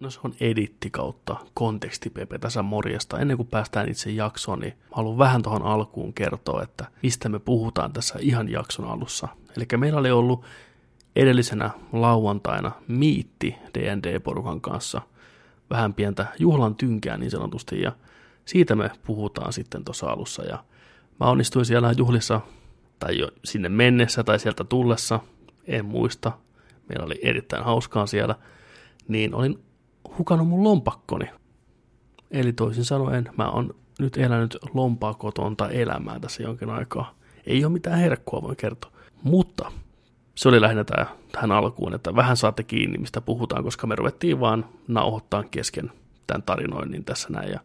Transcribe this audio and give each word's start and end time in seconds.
No 0.00 0.10
se 0.10 0.20
on 0.24 0.34
editti 0.40 0.90
kautta 0.90 1.36
kontekstipepe 1.54 2.38
tässä 2.38 2.62
morjesta. 2.62 3.18
Ennen 3.18 3.36
kuin 3.36 3.46
päästään 3.46 3.88
itse 3.88 4.10
jaksoon, 4.10 4.60
niin 4.60 4.72
haluan 4.92 5.18
vähän 5.18 5.42
tuohon 5.42 5.62
alkuun 5.62 6.12
kertoa, 6.12 6.62
että 6.62 6.86
mistä 7.02 7.28
me 7.28 7.38
puhutaan 7.38 7.92
tässä 7.92 8.18
ihan 8.22 8.48
jakson 8.48 8.86
alussa. 8.86 9.28
Eli 9.56 9.66
meillä 9.76 10.00
oli 10.00 10.10
ollut 10.10 10.44
edellisenä 11.16 11.70
lauantaina 11.92 12.72
miitti 12.88 13.56
D&D-porukan 13.74 14.60
kanssa 14.60 15.02
vähän 15.70 15.94
pientä 15.94 16.26
juhlan 16.38 16.74
tynkää 16.74 17.16
niin 17.16 17.30
sanotusti, 17.30 17.80
ja 17.80 17.92
siitä 18.44 18.76
me 18.76 18.90
puhutaan 19.06 19.52
sitten 19.52 19.84
tuossa 19.84 20.06
alussa. 20.06 20.44
Ja 20.44 20.64
mä 21.20 21.26
onnistuin 21.26 21.64
siellä 21.64 21.94
juhlissa, 21.96 22.40
tai 22.98 23.18
jo 23.18 23.28
sinne 23.44 23.68
mennessä 23.68 24.24
tai 24.24 24.38
sieltä 24.38 24.64
tullessa, 24.64 25.20
en 25.66 25.84
muista, 25.84 26.32
meillä 26.88 27.06
oli 27.06 27.20
erittäin 27.22 27.64
hauskaa 27.64 28.06
siellä, 28.06 28.34
niin 29.08 29.34
olin 29.34 29.67
hukannut 30.18 30.48
mun 30.48 30.64
lompakkoni. 30.64 31.30
Eli 32.30 32.52
toisin 32.52 32.84
sanoen, 32.84 33.30
mä 33.38 33.50
oon 33.50 33.74
nyt 33.98 34.16
elänyt 34.16 34.56
lompakotonta 34.74 35.68
elämää 35.68 36.20
tässä 36.20 36.42
jonkin 36.42 36.70
aikaa. 36.70 37.14
Ei 37.46 37.64
ole 37.64 37.72
mitään 37.72 37.98
herkkua, 37.98 38.42
voin 38.42 38.56
kertoa. 38.56 38.92
Mutta 39.22 39.72
se 40.34 40.48
oli 40.48 40.60
lähinnä 40.60 40.84
tämä, 40.84 41.06
tähän 41.32 41.52
alkuun, 41.52 41.94
että 41.94 42.16
vähän 42.16 42.36
saatte 42.36 42.62
kiinni, 42.62 42.98
mistä 42.98 43.20
puhutaan, 43.20 43.64
koska 43.64 43.86
me 43.86 43.96
ruvettiin 43.96 44.40
vaan 44.40 44.64
nauhoittaa 44.88 45.44
kesken 45.50 45.92
tämän 46.26 46.42
tarinoinnin 46.42 47.04
tässä 47.04 47.28
näin. 47.30 47.50
Ja, 47.50 47.60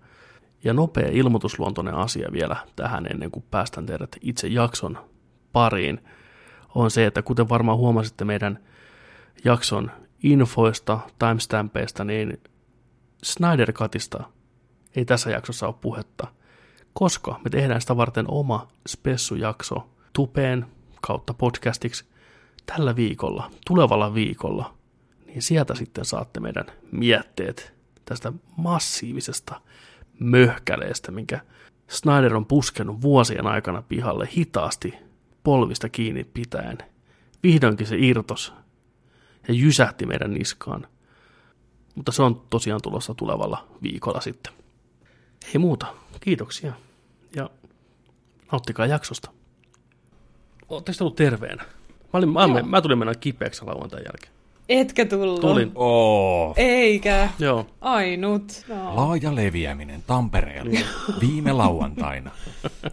ja 0.63 0.73
nopea 0.73 1.07
ilmoitusluontoinen 1.12 1.95
asia 1.95 2.29
vielä 2.31 2.55
tähän 2.76 3.07
ennen 3.12 3.31
kuin 3.31 3.45
päästään 3.51 3.85
teidät 3.85 4.15
itse 4.21 4.48
jakson 4.48 4.98
pariin, 5.51 5.99
on 6.76 6.91
se, 6.91 7.05
että 7.05 7.21
kuten 7.21 7.49
varmaan 7.49 7.77
huomasitte 7.77 8.26
meidän 8.26 8.59
jakson 9.45 9.91
infoista, 10.23 11.00
timestampeista, 11.20 12.04
niin 12.04 12.41
Snyder 13.24 13.74
Cutista 13.74 14.24
ei 14.96 15.05
tässä 15.05 15.29
jaksossa 15.29 15.68
ole 15.68 15.76
puhetta, 15.82 16.27
koska 16.93 17.40
me 17.43 17.49
tehdään 17.49 17.82
sitä 17.82 17.98
varten 17.98 18.26
oma 18.27 18.68
spessujakso 18.88 19.90
tupeen 20.13 20.66
kautta 21.01 21.34
podcastiksi 21.34 22.05
tällä 22.66 22.96
viikolla, 22.96 23.51
tulevalla 23.68 24.13
viikolla, 24.13 24.74
niin 25.26 25.41
sieltä 25.41 25.76
sitten 25.76 26.05
saatte 26.05 26.40
meidän 26.40 26.66
mietteet 26.91 27.74
tästä 28.05 28.34
massiivisesta 28.57 29.62
möhkäleestä, 30.20 31.12
minkä 31.12 31.40
Snyder 31.88 32.35
on 32.35 32.46
puskenut 32.46 33.01
vuosien 33.01 33.48
aikana 33.48 33.82
pihalle 33.82 34.29
hitaasti 34.38 34.94
polvista 35.44 35.90
kiinni 35.90 36.24
pitäen. 36.24 36.77
Vihdoinkin 37.44 37.88
se 37.88 37.96
irtos 37.98 38.54
ja 39.48 39.54
jysähti 39.54 40.05
meidän 40.05 40.34
niskaan. 40.34 40.88
Mutta 41.96 42.12
se 42.12 42.24
on 42.24 42.41
tosiaan 42.49 42.82
tulossa 42.82 43.13
tulevalla 43.13 43.68
viikolla 43.82 44.22
sitten. 44.22 44.54
Ei 45.48 45.58
muuta. 45.58 45.85
Kiitoksia. 46.22 46.74
Ja 47.35 47.50
nauttikaa 48.52 48.85
jaksosta. 48.85 49.32
Oletteko 50.70 50.98
ollut 51.02 51.16
terveenä? 51.16 51.63
Mä, 51.63 52.18
olin, 52.18 52.30
mä, 52.30 52.48
mä 52.63 52.82
tulin 52.82 52.98
mennä 52.98 53.16
kipeäksi 53.16 53.66
lauantain 53.66 54.04
jälkeen. 54.04 54.32
Etkä 54.70 55.06
tullut. 55.06 55.42
Tulin. 55.42 55.72
Oh. 55.76 56.54
Eikä. 56.58 57.30
Joo. 57.40 57.68
Ainut. 57.82 58.66
No. 58.68 58.96
Laaja 58.96 59.36
leviäminen 59.36 60.04
Tampereella 60.08 60.80
viime 61.22 61.52
lauantaina. 61.52 62.32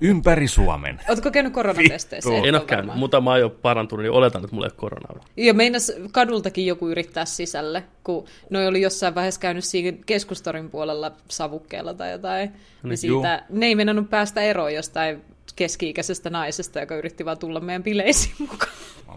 Ympäri 0.01 0.49
Suomen. 0.49 1.01
Ootko 1.09 1.31
käynyt 1.31 1.53
koronatesteissä? 1.53 2.31
En 2.45 2.55
ole 2.55 2.65
käynyt, 2.65 2.95
mutta 2.95 3.21
mä 3.21 3.31
oon 3.31 3.41
jo 3.41 3.51
parantunut, 3.51 4.03
niin 4.03 4.13
oletan, 4.13 4.45
että 4.45 4.55
mulla 4.55 4.67
ei 4.67 4.71
ole 4.73 4.77
koronaa. 4.77 5.25
Ja 5.37 5.55
meinas 5.55 5.93
kadultakin 6.13 6.67
joku 6.67 6.89
yrittää 6.89 7.25
sisälle, 7.25 7.85
kun 8.05 8.25
noi 8.51 8.67
oli 8.67 8.81
jossain 8.81 9.15
vaiheessa 9.15 9.41
käynyt 9.41 9.65
siinä 9.65 9.99
keskustorin 10.07 10.71
puolella 10.71 11.13
savukkeella 11.29 11.95
tai 11.95 12.11
jotain. 12.11 12.53
Niin 12.83 12.99
siitä, 12.99 13.45
ne 13.49 13.67
ei 13.67 13.75
meinannut 13.75 14.11
päästä 14.11 14.41
eroon 14.41 14.75
jostain 14.75 15.23
keski-ikäisestä 15.57 16.31
naisesta, 16.31 16.81
joka 16.81 16.97
yritti 16.97 17.25
vaan 17.25 17.39
tulla 17.39 17.61
meidän 17.61 17.83
bileisiin 17.83 18.35
mukaan. 18.39 18.73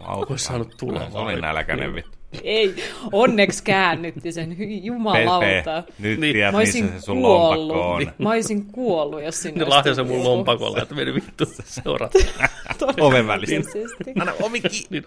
Olisi 0.06 0.44
saanut 0.44 0.74
tulla 0.78 1.10
Se 1.10 1.18
oli 1.18 1.40
nälkäinen 1.40 1.94
vittu. 1.94 2.23
Ei, 2.42 2.74
onneksi 3.12 3.64
käännytti 3.64 4.32
sen, 4.32 4.56
jumalauta. 4.84 5.40
Pepe, 5.46 5.92
nyt 5.98 6.20
Niin. 6.20 6.32
tiedät, 6.32 6.54
missä 6.56 6.78
se 6.78 7.00
sun 7.00 7.22
lompakko 7.22 7.66
kuollut. 7.66 8.08
on. 8.08 8.12
Mä 8.18 8.30
olisin 8.30 8.66
kuollut, 8.66 9.22
jos 9.22 9.42
sinne 9.42 9.64
Ne 9.64 9.74
olisi 9.74 9.82
tullut 9.94 10.06
mun 10.08 10.16
joku. 10.16 10.28
lompakolla, 10.28 10.82
että 10.82 10.94
meni 10.94 11.14
vittu 11.14 11.44
seuraa. 11.64 12.10
Oven 13.00 13.26
välistä. 13.26 13.54
Todennäköisesti. 13.56 14.12
Anna 14.20 14.32
ovi 14.42 14.60
kiinni. 14.60 14.86
Niin. 14.90 15.04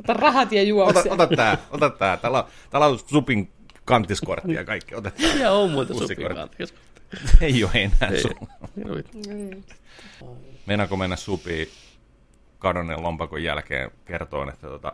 Ota 0.00 0.12
rahat 0.12 0.52
ja 0.52 0.60
Ota, 0.60 0.68
juokse. 0.68 1.10
ota 1.12 1.26
tää, 1.26 1.58
ota 1.70 1.90
tää. 1.90 2.16
Täällä 2.16 2.38
on, 2.38 2.44
täällä 2.70 2.86
on 2.86 2.98
supin 2.98 3.48
kantiskortti 3.84 4.52
ja 4.54 4.64
kaikki. 4.64 4.94
Ota 4.94 5.10
tää. 5.10 5.34
Ja 5.34 5.52
on 5.52 5.70
muuten 5.70 5.96
Pussikortti. 5.96 6.40
sopikaan. 6.66 6.82
Ei 7.40 7.64
oo 7.64 7.70
enää 7.74 8.10
Ei. 8.12 8.20
sun. 8.20 8.34
Niin. 9.26 9.64
Meinaako 10.66 10.96
mennä 10.96 11.16
supiin 11.16 11.68
kadonneen 12.58 13.02
lompakon 13.02 13.42
jälkeen 13.42 13.90
kertoon, 14.04 14.48
että 14.48 14.66
tota, 14.66 14.92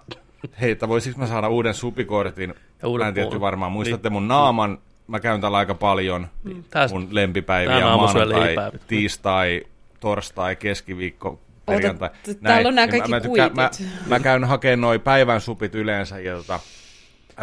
hei, 0.61 0.71
että 0.71 0.89
voisiko 0.89 1.19
mä 1.21 1.27
saada 1.27 1.49
uuden 1.49 1.75
supikortin? 1.75 2.55
Ja 2.83 2.89
uuden 2.89 3.05
Mä 3.05 3.09
en 3.09 3.15
tietty 3.15 3.41
varmaan. 3.41 3.73
Muistatte 3.73 4.09
Niin. 4.09 4.13
mun 4.13 4.29
naaman. 4.29 4.79
Mä 5.07 5.21
käyn 5.21 5.41
täällä 5.41 5.59
aika 5.59 5.75
paljon. 5.75 6.27
Tää- 6.71 6.89
Mun 6.89 7.09
lempipäiviä 7.11 7.81
maanantai, 7.81 8.55
tiistai, 8.87 9.63
torstai, 10.01 10.57
keskiviikko, 10.57 11.41
perjantai. 11.67 12.09
t- 12.23 12.41
täällä 12.43 12.69
on 12.69 12.75
nää 12.75 12.87
Niin 12.87 12.91
kaikki 12.91 13.11
mä, 13.11 13.21
tykkään- 13.21 13.55
mä, 13.55 13.71
mä, 14.07 14.21
käyn 14.21 14.45
hakemaan 14.45 14.81
noin 14.81 15.01
päivän 15.01 15.41
supit 15.41 15.75
yleensä 15.75 16.19
ja 16.21 16.37
tota, 16.37 16.61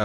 öö, 0.00 0.04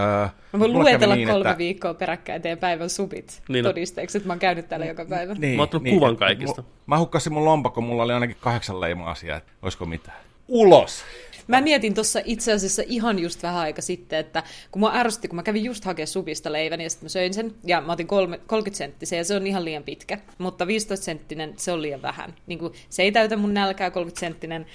Mä 0.52 0.58
voin 0.58 0.70
kävi 0.72 0.72
luetella 0.82 1.14
niin, 1.14 1.28
kolme 1.28 1.50
että- 1.50 1.58
viikkoa 1.58 1.94
peräkkäin 1.94 2.42
teidän 2.42 2.58
päivän 2.58 2.90
supit 2.90 3.42
Niin 3.48 3.66
on. 3.66 3.70
todisteeksi, 3.74 4.18
että 4.18 4.26
mä 4.26 4.32
oon 4.32 4.38
käynyt 4.40 4.68
täällä 4.68 4.86
joka 4.86 5.04
päivä. 5.04 5.34
Niin, 5.34 5.56
Mä 5.56 5.62
oon 5.62 5.64
ottanut 5.64 5.88
kuvan 5.88 6.16
kaikista. 6.16 6.62
Mä, 6.62 6.68
mä 6.86 6.98
hukkasin 6.98 7.32
mun 7.32 7.44
lompakko, 7.44 7.80
mulla 7.80 8.02
oli 8.02 8.12
ainakin 8.12 8.36
kahdeksan 8.40 8.80
leimaa 8.80 9.10
asiaa, 9.10 9.36
että 9.36 9.52
olisiko 9.62 9.86
mitään. 9.86 10.16
Ulos! 10.48 11.04
Mä 11.46 11.60
mietin 11.60 11.94
tuossa 11.94 12.20
itse 12.24 12.52
asiassa 12.52 12.82
ihan 12.86 13.18
just 13.18 13.42
vähän 13.42 13.60
aika 13.60 13.82
sitten, 13.82 14.18
että 14.18 14.42
kun 14.70 14.82
mä 14.82 14.90
ärsytti, 14.94 15.28
kun 15.28 15.36
mä 15.36 15.42
kävin 15.42 15.64
just 15.64 15.84
hakemaan 15.84 16.06
supista 16.06 16.52
leivän 16.52 16.80
ja 16.80 16.90
sitten 16.90 17.04
mä 17.04 17.08
söin 17.08 17.34
sen 17.34 17.54
ja 17.64 17.80
mä 17.80 17.92
otin 17.92 18.06
kolme, 18.06 18.38
30 18.46 18.78
senttisen 18.78 19.16
ja 19.16 19.24
se 19.24 19.36
on 19.36 19.46
ihan 19.46 19.64
liian 19.64 19.82
pitkä, 19.82 20.18
mutta 20.38 20.66
15 20.66 21.04
senttinen 21.04 21.54
se 21.56 21.72
on 21.72 21.82
liian 21.82 22.02
vähän. 22.02 22.34
Niin 22.46 22.58
kuin, 22.58 22.72
se 22.90 23.02
ei 23.02 23.12
täytä 23.12 23.36
mun 23.36 23.54
nälkää 23.54 23.90
30 23.90 24.20
senttinen 24.20 24.66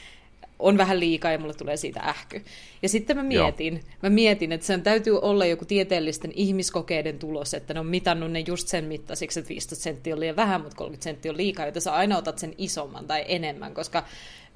on 0.59 0.77
vähän 0.77 0.99
liikaa 0.99 1.31
ja 1.31 1.39
mulle 1.39 1.53
tulee 1.53 1.77
siitä 1.77 1.99
ähky. 1.99 2.43
Ja 2.81 2.89
sitten 2.89 3.17
mä 3.17 3.23
mietin, 3.23 3.83
mä 4.03 4.09
mietin, 4.09 4.51
että 4.51 4.67
sen 4.67 4.81
täytyy 4.81 5.19
olla 5.19 5.45
joku 5.45 5.65
tieteellisten 5.65 6.31
ihmiskokeiden 6.35 7.19
tulos, 7.19 7.53
että 7.53 7.73
ne 7.73 7.79
on 7.79 7.85
mitannut 7.85 8.31
ne 8.31 8.43
just 8.47 8.67
sen 8.67 8.85
mittaisiksi, 8.85 9.39
että 9.39 9.49
15 9.49 9.83
senttiä 9.83 10.13
on 10.13 10.19
liian 10.19 10.35
vähän, 10.35 10.61
mutta 10.61 10.75
30 10.75 11.03
senttiä 11.03 11.31
on 11.31 11.37
liikaa, 11.37 11.65
joten 11.65 11.81
sä 11.81 11.93
aina 11.93 12.17
otat 12.17 12.39
sen 12.39 12.53
isomman 12.57 13.07
tai 13.07 13.25
enemmän, 13.27 13.73
koska 13.73 14.03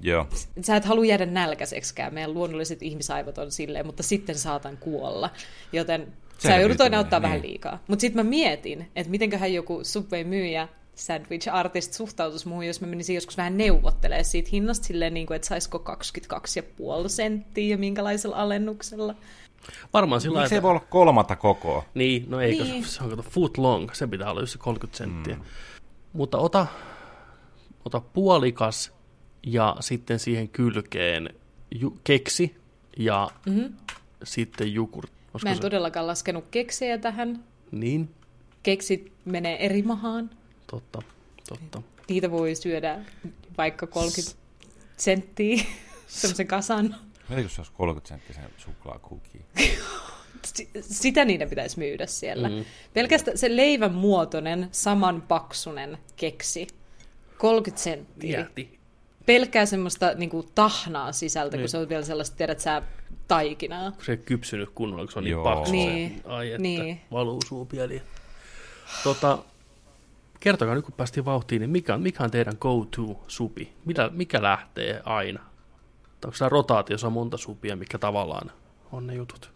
Joo. 0.01 0.27
sä 0.61 0.75
et 0.75 0.85
halua 0.85 1.05
jäädä 1.05 1.25
nälkäiseksikään, 1.25 2.13
meidän 2.13 2.33
luonnolliset 2.33 2.81
ihmisaivot 2.81 3.37
on 3.37 3.51
silleen, 3.51 3.85
mutta 3.85 4.03
sitten 4.03 4.37
saatan 4.37 4.77
kuolla. 4.77 5.29
Joten 5.73 6.13
sä 6.37 6.57
joudut 6.57 6.81
aina 6.81 6.99
ottaa 6.99 7.19
niin. 7.19 7.23
vähän 7.23 7.41
liikaa. 7.41 7.79
Mutta 7.87 8.01
sitten 8.01 8.25
mä 8.25 8.29
mietin, 8.29 8.91
että 8.95 9.11
mitenköhän 9.11 9.53
joku 9.53 9.79
Subway-myyjä, 9.83 10.67
sandwich 10.95 11.49
artist 11.53 11.93
suhtautuisi 11.93 12.47
muuhun, 12.47 12.67
jos 12.67 12.81
mä 12.81 12.87
menisin 12.87 13.15
joskus 13.15 13.37
vähän 13.37 13.57
neuvottelemaan 13.57 14.25
siitä 14.25 14.49
hinnasta 14.51 14.85
silleen, 14.85 15.13
niin 15.13 15.27
kuin, 15.27 15.35
että 15.35 15.47
saisiko 15.47 15.83
22,5 17.03 17.09
senttiä 17.09 17.69
ja 17.69 17.77
minkälaisella 17.77 18.35
alennuksella. 18.35 19.15
Varmaan 19.93 20.21
sillä 20.21 20.39
Miksi 20.39 20.55
lailla, 20.55 20.55
ei 20.55 20.61
voi 20.61 20.71
olla 20.71 20.85
kolmatta 20.89 21.35
kokoa? 21.35 21.83
Niin, 21.93 22.25
no 22.29 22.41
eikö, 22.41 22.63
Niin. 22.63 22.85
se 22.85 23.03
on 23.03 23.09
kato 23.09 23.21
foot 23.21 23.57
long, 23.57 23.89
se 23.93 24.07
pitää 24.07 24.31
olla 24.31 24.41
just 24.41 24.51
se 24.53 24.57
30 24.57 24.97
senttiä. 24.97 25.35
Mm. 25.35 25.41
Mutta 26.13 26.37
ota, 26.37 26.67
ota 27.85 27.99
puolikas 27.99 28.93
ja 29.43 29.75
sitten 29.79 30.19
siihen 30.19 30.49
kylkeen 30.49 31.29
ju, 31.71 31.97
keksi 32.03 32.55
ja 32.97 33.29
mm-hmm. 33.45 33.73
sitten 34.23 34.73
jukurt. 34.73 35.11
Olisiko 35.33 35.39
Mä 35.43 35.49
en 35.49 35.55
se? 35.55 35.61
todellakaan 35.61 36.07
laskenut 36.07 36.45
keksejä 36.51 36.97
tähän. 36.97 37.43
Niin, 37.71 38.09
Keksit 38.63 39.11
menee 39.25 39.65
eri 39.65 39.81
mahaan. 39.81 40.29
totta, 40.67 41.01
totta. 41.49 41.81
Niitä 42.09 42.31
voi 42.31 42.55
syödä 42.55 42.99
vaikka 43.57 43.87
30 43.87 44.37
senttiä, 44.97 45.63
semmoisen 46.07 46.47
kasan. 46.47 46.95
Mitä 47.29 47.41
jos 47.41 47.55
se 47.55 47.61
olisi 47.61 47.71
30 47.77 48.07
senttisen 48.07 48.43
suklaakuki? 48.57 49.41
Si- 50.45 50.69
sitä 50.81 51.25
niiden 51.25 51.49
pitäisi 51.49 51.79
myydä 51.79 52.05
siellä. 52.07 52.49
Mm. 52.49 52.65
Pelkästään 52.93 53.37
se 53.37 53.55
leivän 53.55 53.93
muotoinen, 53.93 54.67
samanpaksunen 54.71 55.97
keksi. 56.15 56.67
30 57.37 57.83
senttiä. 57.83 58.39
Jäti. 58.39 58.79
Pelkkää 59.25 59.65
semmoista 59.65 60.13
niin 60.15 60.29
kuin, 60.29 60.47
tahnaa 60.55 61.11
sisältä, 61.11 61.57
Niin. 61.57 61.61
kun 61.63 61.69
se 61.69 61.77
on 61.77 61.89
vielä 61.89 62.03
sellaista, 62.03 62.37
tiedät 62.37 62.59
sä, 62.59 62.81
taikinaa. 63.27 63.91
Kun 63.91 64.05
se 64.05 64.11
ei 64.11 64.17
kypsynyt 64.17 64.69
kunnolla, 64.75 65.03
kun 65.03 65.11
se 65.11 65.19
on 65.19 65.23
niin 65.23 65.31
Joo. 65.31 65.43
paksu. 65.43 65.71
Niin, 65.71 66.21
Se, 66.23 66.29
ai 66.29 66.47
että, 66.47 66.61
niin. 66.61 67.01
valuu 67.11 67.39
suupieliin. 67.47 68.01
Tota, 69.03 69.37
kertokaa 70.39 70.75
nyt 70.75 70.85
kun 70.85 70.93
päästiin 70.93 71.25
vauhtiin, 71.25 71.59
niin 71.59 71.69
mikä 71.69 71.93
on, 71.93 72.01
mikä 72.01 72.23
on 72.23 72.31
teidän 72.31 72.53
go-to-supi? 72.59 73.73
Mitä, 73.85 74.09
mikä 74.13 74.41
lähtee 74.41 75.01
aina? 75.05 75.39
Onko 76.25 76.35
tämä 76.39 76.49
rotaatiossa 76.49 77.09
monta 77.09 77.37
supia, 77.37 77.75
mikä 77.75 77.97
tavallaan 77.97 78.51
on 78.91 79.07
ne 79.07 79.13
jutut? 79.15 79.51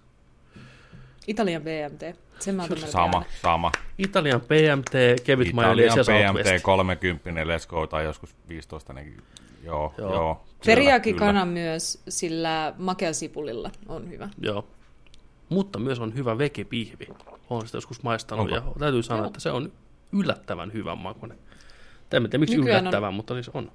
Italian 1.28 1.62
BMT. 1.62 2.16
Sen 2.40 2.56
mä 2.56 2.64
otan 2.64 2.78
melkein 2.78 2.92
Sama, 2.92 3.24
sama. 3.42 3.72
Italian 3.98 4.42
PMT, 4.42 5.24
kevyt 5.24 5.48
Italian 5.48 5.88
ja 5.88 6.04
PMT 6.04 6.06
Southwest. 6.06 6.64
30, 6.64 7.44
Let's 7.44 7.68
Go, 7.68 7.88
tai 7.88 8.04
joskus 8.04 8.36
15, 8.48 8.94
niin 8.94 9.24
joo, 9.66 9.94
Joo. 9.98 10.10
joo. 10.10 10.14
joo 10.14 10.46
Teriyaki 10.66 11.14
kyllä. 11.14 11.26
kana 11.26 11.46
myös 11.46 12.02
sillä 12.10 12.74
makeasipulilla 12.78 13.72
on 13.88 14.10
hyvä. 14.10 14.30
Joo. 14.42 14.68
Mutta 15.50 15.80
myös 15.80 16.00
on 16.00 16.16
hyvä 16.16 16.38
vekepihvi. 16.38 17.08
Olen 17.50 17.66
sitä 17.68 17.78
joskus 17.78 18.04
maistanut 18.04 18.52
Onko? 18.52 18.56
ja 18.56 18.74
täytyy 18.80 19.04
sanoa, 19.04 19.20
Joo. 19.22 19.28
että 19.28 19.40
se 19.40 19.52
on 19.52 19.72
yllättävän 20.14 20.74
hyvän 20.74 20.98
makuinen. 20.98 21.38
En 22.12 22.24
tiedä 22.24 22.38
miksi 22.38 22.58
Nykyään 22.58 22.78
on- 22.78 22.82
yllättävän, 22.84 23.14
mutta 23.14 23.34
niin 23.34 23.44
se 23.44 23.52
on. 23.54 23.72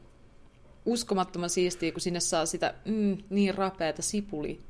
Uskomattoman 0.85 1.51
siistiä, 1.51 1.93
kun 1.93 2.01
sinne 2.01 2.21
saa 2.21 2.47
sitä 2.47 2.75
mm, 2.85 3.17
niin 3.31 3.55
rapeata 3.55 4.03
sipuli, 4.03 4.61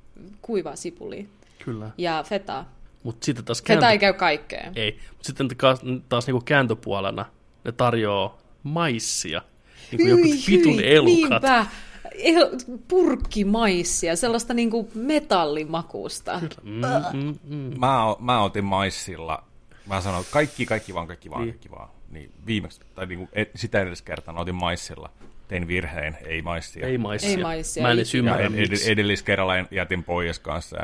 kuivaa 0.42 0.76
sipulia 0.76 1.24
Kyllä. 1.64 1.90
ja 1.98 2.24
fetaa. 2.28 2.72
Mutta 3.02 3.24
sitten 3.24 3.44
taas 3.44 3.62
Feta 3.62 3.72
ei 3.90 3.98
kääntö... 3.98 4.00
käy 4.00 4.12
kaikkeen. 4.12 4.72
ei. 4.76 4.98
Mut 5.16 5.24
sitten 5.24 5.48
taas, 5.58 5.80
taas 6.08 6.26
niinku 6.26 6.42
kääntöpuolena 6.44 7.24
ne 7.64 7.72
tarjoaa 7.72 8.38
maissia. 8.62 9.42
Niin 9.92 9.98
kuin 9.98 10.08
joku 10.30 10.42
vitun 10.50 10.80
elukat. 10.84 11.42
niinpä. 11.42 11.66
El, 12.14 12.48
purkkimaissia, 12.88 14.16
sellaista 14.16 14.54
niinku 14.54 14.90
metallimakusta. 14.94 16.40
Mm, 16.62 16.80
mm, 17.22 17.38
mm. 17.44 17.78
Mä, 17.78 18.04
o- 18.04 18.16
mä 18.20 18.42
otin 18.42 18.64
maissilla, 18.64 19.44
mä 19.86 20.00
sanoin, 20.00 20.20
että 20.20 20.32
kaikki, 20.32 20.66
kaikki 20.66 20.94
vaan, 20.94 21.06
kaikki 21.06 21.30
vaan, 21.30 21.42
Niin. 21.42 21.52
kaikki 21.54 21.70
vaan. 21.70 21.88
Niin 22.10 22.30
viimeksi, 22.46 22.80
tai 22.94 23.06
niin 23.06 23.18
kuin, 23.18 23.28
et, 23.32 23.50
sitä 23.54 23.80
edes 23.80 24.02
kertaa 24.02 24.40
otin 24.40 24.54
maissilla. 24.54 25.10
Tein 25.48 25.68
virheen, 25.68 26.18
ei 26.26 26.42
maissia. 26.42 26.86
Ei 26.86 26.98
maissia. 26.98 27.30
Ei 27.30 27.36
maissia, 27.42 27.82
Mä 27.82 27.90
en 27.90 27.94
edes 27.98 28.14
ymmärrä, 28.14 28.46
ed- 28.46 28.54
ed- 28.54 28.90
edelliskerralla 28.90 29.52
jätin 29.70 30.04
pois 30.04 30.38
kanssa. 30.38 30.76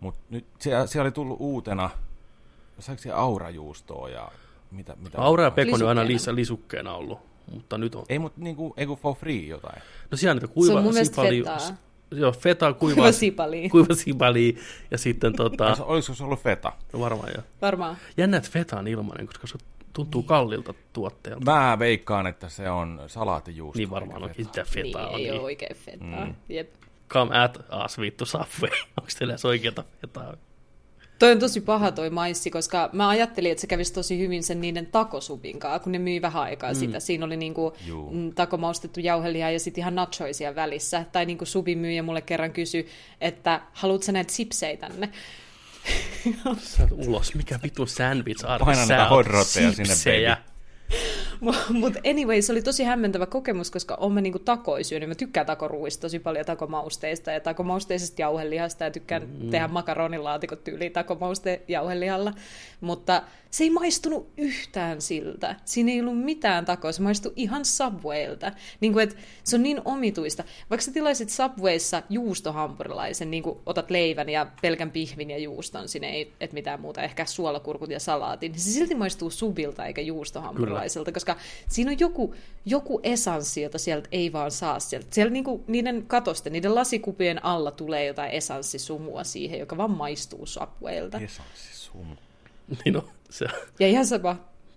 Mutta 0.00 0.20
nyt 0.30 0.44
siellä, 0.58 0.86
siellä 0.86 1.04
oli 1.06 1.12
tullut 1.12 1.36
uutena, 1.40 1.90
saiko 2.78 3.02
siellä 3.02 3.20
aurajuustoa 3.20 4.08
ja 4.08 4.28
mitä? 4.70 4.96
mitä 5.02 5.18
Aura 5.18 5.44
ja 5.44 5.50
pekoni 5.50 5.82
on 5.82 5.88
aina 5.88 6.00
Lisukkeena. 6.00 6.14
lisä, 6.16 6.34
lisukkeena 6.34 6.94
ollut, 6.94 7.18
mutta 7.52 7.78
nyt 7.78 7.94
on. 7.94 8.04
Ei, 8.08 8.18
mutta 8.18 8.40
niinku, 8.40 8.74
ei 8.76 8.86
kun 8.86 8.96
for 8.98 9.14
free 9.14 9.40
jotain. 9.46 9.82
No 10.10 10.16
siellä 10.16 10.30
on 10.30 10.36
niitä 10.36 10.46
Se 10.46 10.52
kuiva 10.52 10.74
on 10.78 10.82
mun 10.84 10.92
mielestä 10.92 11.14
sipali, 11.14 11.38
fetaa. 11.38 11.76
Joo, 12.10 12.32
feta, 12.32 12.72
kuiva, 12.72 12.94
Kuiva 12.94 13.12
sipali. 13.12 13.68
kuiva 13.72 13.94
sipali 13.94 14.56
ja 14.90 14.98
sitten 14.98 15.36
tota. 15.36 15.76
Olisiko 15.80 16.14
se 16.14 16.24
ollut 16.24 16.40
feta? 16.40 16.72
no 16.92 17.00
varmaan 17.00 17.30
joo. 17.34 17.42
Varmaan. 17.62 17.96
Jännä, 18.16 18.36
että 18.36 18.50
feta 18.52 18.78
on 18.78 18.88
ilmainen, 18.88 19.26
koska 19.26 19.46
se 19.46 19.58
tuntuu 19.92 20.22
kallilta 20.22 20.74
tuotteelta. 20.92 21.52
Mä 21.52 21.78
veikkaan, 21.78 22.26
että 22.26 22.48
se 22.48 22.70
on 22.70 23.00
salaatijuusto. 23.06 23.78
Niin 23.78 23.90
varmaan 23.90 24.22
onkin 24.22 24.46
feta. 24.46 24.64
sitä 24.64 24.80
Niin, 24.82 24.86
fetaa. 24.86 25.10
ei 25.10 25.16
Niin, 25.16 25.32
ole 25.32 25.40
oikein 25.40 25.76
fetaa. 25.76 26.24
Mm. 26.26 26.34
Jep. 26.48 26.74
Come 27.08 27.38
at 27.38 27.58
us, 27.84 27.98
vittu 28.00 28.26
Subway. 28.26 28.70
Onko 29.00 29.10
teillä 29.18 29.32
edes 29.32 29.44
oikeata 29.44 29.84
fetaa? 30.00 30.34
Toi 31.18 31.32
on 31.32 31.38
tosi 31.38 31.60
paha 31.60 31.92
toi 31.92 32.10
maissi, 32.10 32.50
koska 32.50 32.90
mä 32.92 33.08
ajattelin, 33.08 33.50
että 33.50 33.60
se 33.60 33.66
kävisi 33.66 33.92
tosi 33.92 34.18
hyvin 34.18 34.42
sen 34.42 34.60
niiden 34.60 34.86
takosupin 34.86 35.58
kanssa, 35.58 35.78
kun 35.78 35.92
ne 35.92 35.98
myi 35.98 36.22
vähän 36.22 36.42
aikaa 36.42 36.72
mm. 36.72 36.78
sitä. 36.78 37.00
Siinä 37.00 37.24
oli 37.24 37.36
niinku 37.36 37.72
Juu. 37.86 38.10
mm, 38.10 38.34
takomaustettu 38.34 39.00
jauheliha 39.00 39.50
ja 39.50 39.60
sitten 39.60 39.82
ihan 39.82 39.94
nachoisia 39.94 40.54
välissä. 40.54 41.04
Tai 41.12 41.26
niinku 41.26 41.44
subin 41.44 41.78
myyjä 41.78 42.02
mulle 42.02 42.22
kerran 42.22 42.52
kysyi, 42.52 42.86
että 43.20 43.60
haluatko 43.72 44.12
näitä 44.12 44.32
sipsejä 44.32 44.76
tänne? 44.76 45.08
Sä 46.58 46.88
ulos, 46.90 47.34
mikä 47.34 47.58
vittu 47.62 47.86
sandwich 47.86 48.44
arki 48.46 48.64
Paina 48.64 48.86
sä 48.86 48.96
näitä 48.96 49.08
hot-rotteja 49.08 49.72
sinne, 49.72 49.94
sipsejä. 49.94 50.36
Mutta 51.70 52.00
anyway, 52.10 52.42
se 52.42 52.52
oli 52.52 52.62
tosi 52.62 52.84
hämmentävä 52.84 53.26
kokemus, 53.26 53.70
koska 53.70 53.94
olen 53.94 54.12
mä 54.12 54.20
niinku 54.20 54.38
takoja 54.38 54.84
syönyt. 54.84 55.08
Mä 55.08 55.14
tykkään 55.14 55.46
takoruuista 55.46 56.00
tosi 56.00 56.18
paljon 56.18 56.46
takomausteista 56.46 57.30
ja 57.30 57.40
takomausteisesta 57.40 58.20
jauhelihasta 58.20 58.84
ja 58.84 58.90
tykkään 58.90 59.22
mm. 59.22 59.50
tehdä 59.50 59.68
makaronilaatikot 59.68 60.64
tyyliin 60.64 60.92
takomauste 60.92 61.62
jauhelihalla. 61.68 62.32
Mutta 62.80 63.22
se 63.50 63.64
ei 63.64 63.70
maistunut 63.70 64.28
yhtään 64.36 65.00
siltä. 65.00 65.56
Siinä 65.64 65.92
ei 65.92 66.00
ollut 66.00 66.24
mitään 66.24 66.64
takoa. 66.64 66.92
Se 66.92 67.02
maistui 67.02 67.32
ihan 67.36 67.64
Subwaylta. 67.64 68.52
Niin 68.80 68.92
kuin, 68.92 69.02
et, 69.02 69.16
se 69.44 69.56
on 69.56 69.62
niin 69.62 69.82
omituista. 69.84 70.44
Vaikka 70.70 70.84
sä 70.84 70.92
tilaisit 70.92 71.30
Subwayssa 71.30 72.02
juustohampurilaisen, 72.10 73.30
niin 73.30 73.42
kuin 73.42 73.58
otat 73.66 73.90
leivän 73.90 74.28
ja 74.28 74.46
pelkän 74.62 74.90
pihvin 74.90 75.30
ja 75.30 75.38
juuston, 75.38 75.88
sinne 75.88 76.10
ei 76.10 76.32
et 76.40 76.52
mitään 76.52 76.80
muuta, 76.80 77.02
ehkä 77.02 77.26
suolakurkut 77.26 77.90
ja 77.90 78.00
salaatin, 78.00 78.52
niin 78.52 78.60
se 78.60 78.70
silti 78.70 78.94
maistuu 78.94 79.30
subilta 79.30 79.86
eikä 79.86 80.00
juustohampurilaiselta, 80.00 80.73
koska 81.12 81.36
siinä 81.68 81.90
on 81.90 81.98
joku, 81.98 82.34
joku 82.64 83.00
esanssi, 83.02 83.62
jota 83.62 83.78
sieltä 83.78 84.08
ei 84.12 84.32
vaan 84.32 84.50
saa 84.50 84.80
sieltä. 84.80 85.06
Siellä 85.10 85.32
niinku, 85.32 85.64
niiden 85.66 86.04
katosten, 86.06 86.52
niiden 86.52 86.74
lasikupien 86.74 87.44
alla 87.44 87.70
tulee 87.70 88.06
jotain 88.06 88.30
esanssisumua 88.30 89.24
siihen, 89.24 89.58
joka 89.60 89.76
vaan 89.76 89.90
maistuu 89.90 90.46
Subwaylta. 90.46 91.18
Esanssi-sumu. 91.18 92.14
Niin 92.84 92.92
no, 92.92 93.04
se, 93.30 93.46
Ja 93.78 93.88
ihan 93.88 94.06
sama. 94.06 94.36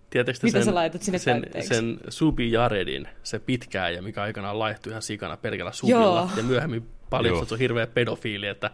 Tiedätkö 0.10 0.40
Mitä 0.44 0.58
sen, 0.58 0.66
sä 0.66 0.76
laitat 0.76 1.02
sinne 1.02 1.20
sen, 1.20 1.42
täytteeksi? 1.42 1.76
sen 1.76 2.00
Subi 2.10 2.52
Jaredin, 2.52 3.08
se 3.24 3.40
pitkää 3.40 3.90
ja 3.90 4.02
mikä 4.02 4.22
aikanaan 4.22 4.60
laihtui 4.60 4.90
ihan 4.92 5.02
sikana 5.02 5.38
pelkällä 5.38 5.72
subilla. 5.72 6.00
Joo. 6.02 6.30
Ja 6.38 6.44
myöhemmin 6.44 6.88
paljastui, 7.10 7.38
Joo. 7.38 7.42
että 7.42 7.50
se 7.50 7.56
on 7.56 7.60
hirveä 7.60 7.88
pedofiili, 7.88 8.48
että 8.48 8.72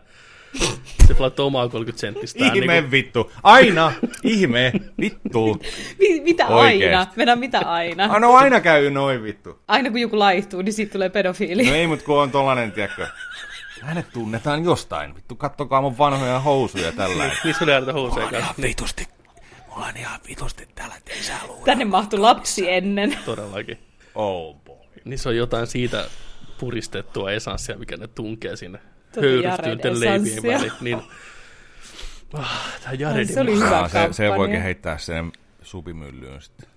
se 1.07 1.15
laittoi 1.19 1.45
omaa 1.45 1.69
30 1.69 2.01
senttistään. 2.01 2.55
Ihme 2.55 2.73
Niin 2.73 2.91
vittu. 2.91 3.31
Aina. 3.43 3.93
Ihme. 4.23 4.71
Vittu. 5.01 5.61
Mi- 5.99 6.19
mitä 6.21 6.47
Oikeesti. 6.47 6.85
aina? 6.95 7.07
Mennään 7.15 7.39
mitä 7.39 7.59
aina? 7.59 8.03
Ah, 8.03 8.19
no 8.21 8.33
aina 8.35 8.59
käy 8.61 8.89
noin 8.91 9.23
vittu. 9.23 9.59
Aina 9.67 9.89
kun 9.91 9.99
joku 10.01 10.19
laihtuu, 10.19 10.61
niin 10.61 10.73
siitä 10.73 10.91
tulee 10.91 11.09
pedofiili. 11.09 11.65
No 11.65 11.73
ei, 11.75 11.87
mut 11.87 12.01
kun 12.01 12.21
on 12.21 12.31
tollanen, 12.31 12.71
tiedätkö. 12.71 13.07
Hänet 13.81 14.05
tunnetaan 14.13 14.63
jostain. 14.65 15.15
Vittu, 15.15 15.35
kattokaa 15.35 15.81
mun 15.81 15.97
vanhoja 15.97 16.39
housuja 16.39 16.91
tällä. 16.91 17.31
niin 17.43 17.55
se 17.55 17.63
oli 17.63 17.73
aina 17.73 17.93
housuja 17.93 18.27
kanssa. 18.27 18.53
Niin, 18.57 18.67
vitusti. 18.67 19.07
Mulla 19.69 19.85
on 19.85 19.97
ihan 19.97 20.19
vitusti 20.29 20.67
täällä 20.75 20.95
tesäluun. 21.05 21.63
Tänne 21.65 21.85
mahtui 21.85 22.19
lapsi 22.19 22.71
ennen. 22.71 23.17
todellakin. 23.25 23.77
Oh 24.15 24.55
boy. 24.55 24.77
Niin 25.05 25.19
se 25.19 25.29
on 25.29 25.35
jotain 25.35 25.67
siitä 25.67 26.05
puristettua 26.59 27.31
esanssia, 27.31 27.77
mikä 27.77 27.97
ne 27.97 28.07
tunkee 28.07 28.55
sinne 28.55 28.79
Höyrystyynten 29.21 29.91
Jared 29.91 29.99
leivien 29.99 30.43
väliin. 30.43 30.71
Niin, 30.81 31.01
ah, 32.33 32.79
tää 32.83 32.93
Jaredin 32.93 33.33
Se 33.33 33.41
oli 33.41 33.55
hyvä 33.55 33.79
Ah, 33.79 33.91
se, 33.91 34.07
se 34.11 34.29
voikin 34.29 34.61
heittää 34.61 34.97
sen 34.97 35.31
supimyllyyn 35.61 36.41
sitten. 36.41 36.69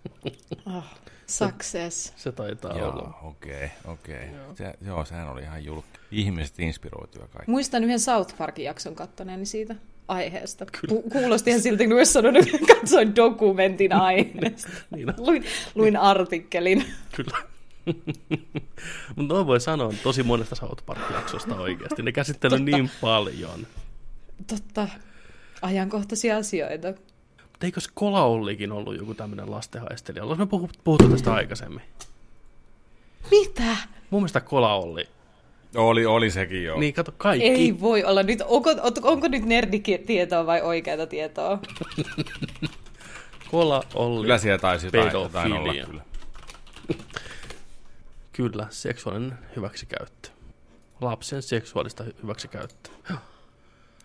Oh, 0.66 0.84
success. 1.26 2.12
Se 2.16 2.32
taitaa 2.32 2.72
olla. 2.72 2.82
Joo, 2.82 3.18
okei, 3.22 3.70
okei. 3.84 4.28
Se, 4.54 4.74
joo, 4.86 5.04
sehän 5.04 5.28
oli 5.28 5.42
ihan 5.42 5.64
julkki. 5.64 5.98
Ihmiset 6.10 6.58
inspiroituja 6.60 7.26
kaikki. 7.28 7.50
Muistan 7.50 7.84
yhden 7.84 8.00
South 8.00 8.36
Parkin 8.36 8.64
jakson 8.64 8.94
kattoneeni 8.94 9.46
siitä 9.46 9.74
aiheesta. 10.08 10.66
Ku- 10.88 11.02
kuulosti 11.02 11.50
ihan 11.50 11.62
siltä, 11.62 11.84
kun 11.84 11.92
olisi 11.96 12.12
sanonut, 12.12 12.46
että 12.54 12.74
katsoin 12.74 13.16
dokumentin 13.16 13.92
aiheesta. 14.08 14.68
Niin 14.90 15.14
luin, 15.18 15.44
luin 15.74 15.96
artikkelin. 15.96 16.84
Kyllä. 17.16 17.38
Mutta 19.16 19.34
noin 19.34 19.46
voi 19.46 19.60
sanoa 19.60 19.92
tosi 20.02 20.22
monesta 20.22 20.54
South 20.54 20.84
Park-jaksosta 20.86 21.56
oikeasti. 21.56 22.02
Ne 22.02 22.12
käsittelee 22.12 22.58
niin 22.58 22.90
paljon. 23.00 23.66
Totta, 24.46 24.88
ajankohtaisia 25.62 26.36
asioita. 26.36 26.88
Mutta 27.42 27.66
eikös 27.66 27.88
Kola 27.94 28.24
Ollikin 28.24 28.72
ollut 28.72 28.96
joku 28.96 29.14
tämmöinen 29.14 29.50
lastenhaistelija? 29.50 30.22
Ollaan 30.22 30.38
me 30.38 30.46
puhuttu, 30.46 30.78
puhuttu 30.84 31.08
tästä 31.08 31.32
aikaisemmin. 31.34 31.82
Mitä? 33.30 33.76
Mun 34.10 34.20
mielestä 34.20 34.40
Kola 34.40 34.74
Olli. 34.74 35.08
Oli, 35.74 36.06
oli 36.06 36.30
sekin 36.30 36.64
jo. 36.64 36.76
Niin, 36.78 36.94
kato, 36.94 37.12
kaikki. 37.18 37.48
Ei 37.48 37.80
voi 37.80 38.04
olla 38.04 38.22
nyt. 38.22 38.40
Onko, 38.44 38.70
onko 39.02 39.28
nyt 39.28 39.44
nerditietoa 39.44 40.46
vai 40.46 40.62
oikeaa 40.62 41.06
tietoa? 41.06 41.58
Kola 43.50 43.82
Olli. 43.94 44.22
Kyllä 44.22 44.38
siellä 44.38 44.58
taisi 44.58 44.86
jotain, 44.86 45.12
jotain 45.12 45.52
olla 45.52 45.74
kyllä. 45.86 46.02
Kyllä, 48.36 48.66
seksuaalinen 48.70 49.38
hyväksikäyttö. 49.56 50.28
Lapsen 51.00 51.42
seksuaalista 51.42 52.04
hy- 52.04 52.22
hyväksikäyttöä. 52.22 52.92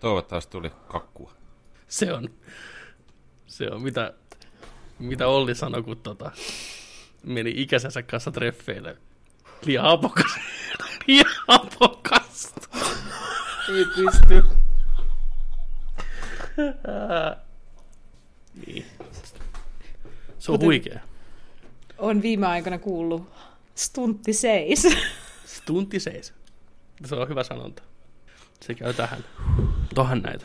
Toivottavasti 0.00 0.52
tuli 0.52 0.70
kakkua. 0.88 1.32
Se 1.88 2.12
on, 2.12 2.28
se 3.46 3.70
on 3.70 3.82
mitä, 3.82 4.14
mitä 4.98 5.28
Olli 5.28 5.54
sanoi, 5.54 5.82
kun 5.82 5.96
tota, 5.96 6.30
meni 7.22 7.52
ikäisensä 7.56 8.02
kanssa 8.02 8.30
treffeille. 8.30 8.96
Liian 9.66 9.84
hapokas. 9.84 10.32
Liian 11.06 11.30
hapokasta. 11.48 12.68
Ei 13.68 13.84
pysty. 13.84 14.44
niin. 18.66 18.86
Se 20.38 20.52
on 20.52 20.58
Kuten- 20.58 20.64
huikea. 20.66 21.00
On 21.98 22.22
viime 22.22 22.46
aikoina 22.46 22.78
kuullut 22.78 23.28
stuntti 23.74 24.32
seis. 24.32 24.88
Tunti 25.66 26.00
seis. 26.00 26.34
Se 27.04 27.14
on 27.14 27.28
hyvä 27.28 27.42
sanonta. 27.42 27.82
Se 28.60 28.74
käy 28.74 28.94
tähän. 28.94 29.24
Tohan 29.94 30.20
näitä. 30.20 30.44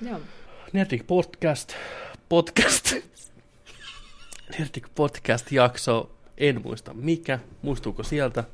Joo. 0.00 0.20
Nerdik 0.72 1.06
Podcast. 1.06 1.72
Podcast. 2.28 2.92
Nerdik 4.58 4.86
Podcast 4.94 5.52
jakso. 5.52 6.10
En 6.38 6.60
muista 6.64 6.94
mikä. 6.94 7.38
Muistuuko 7.62 8.02
sieltä? 8.02 8.44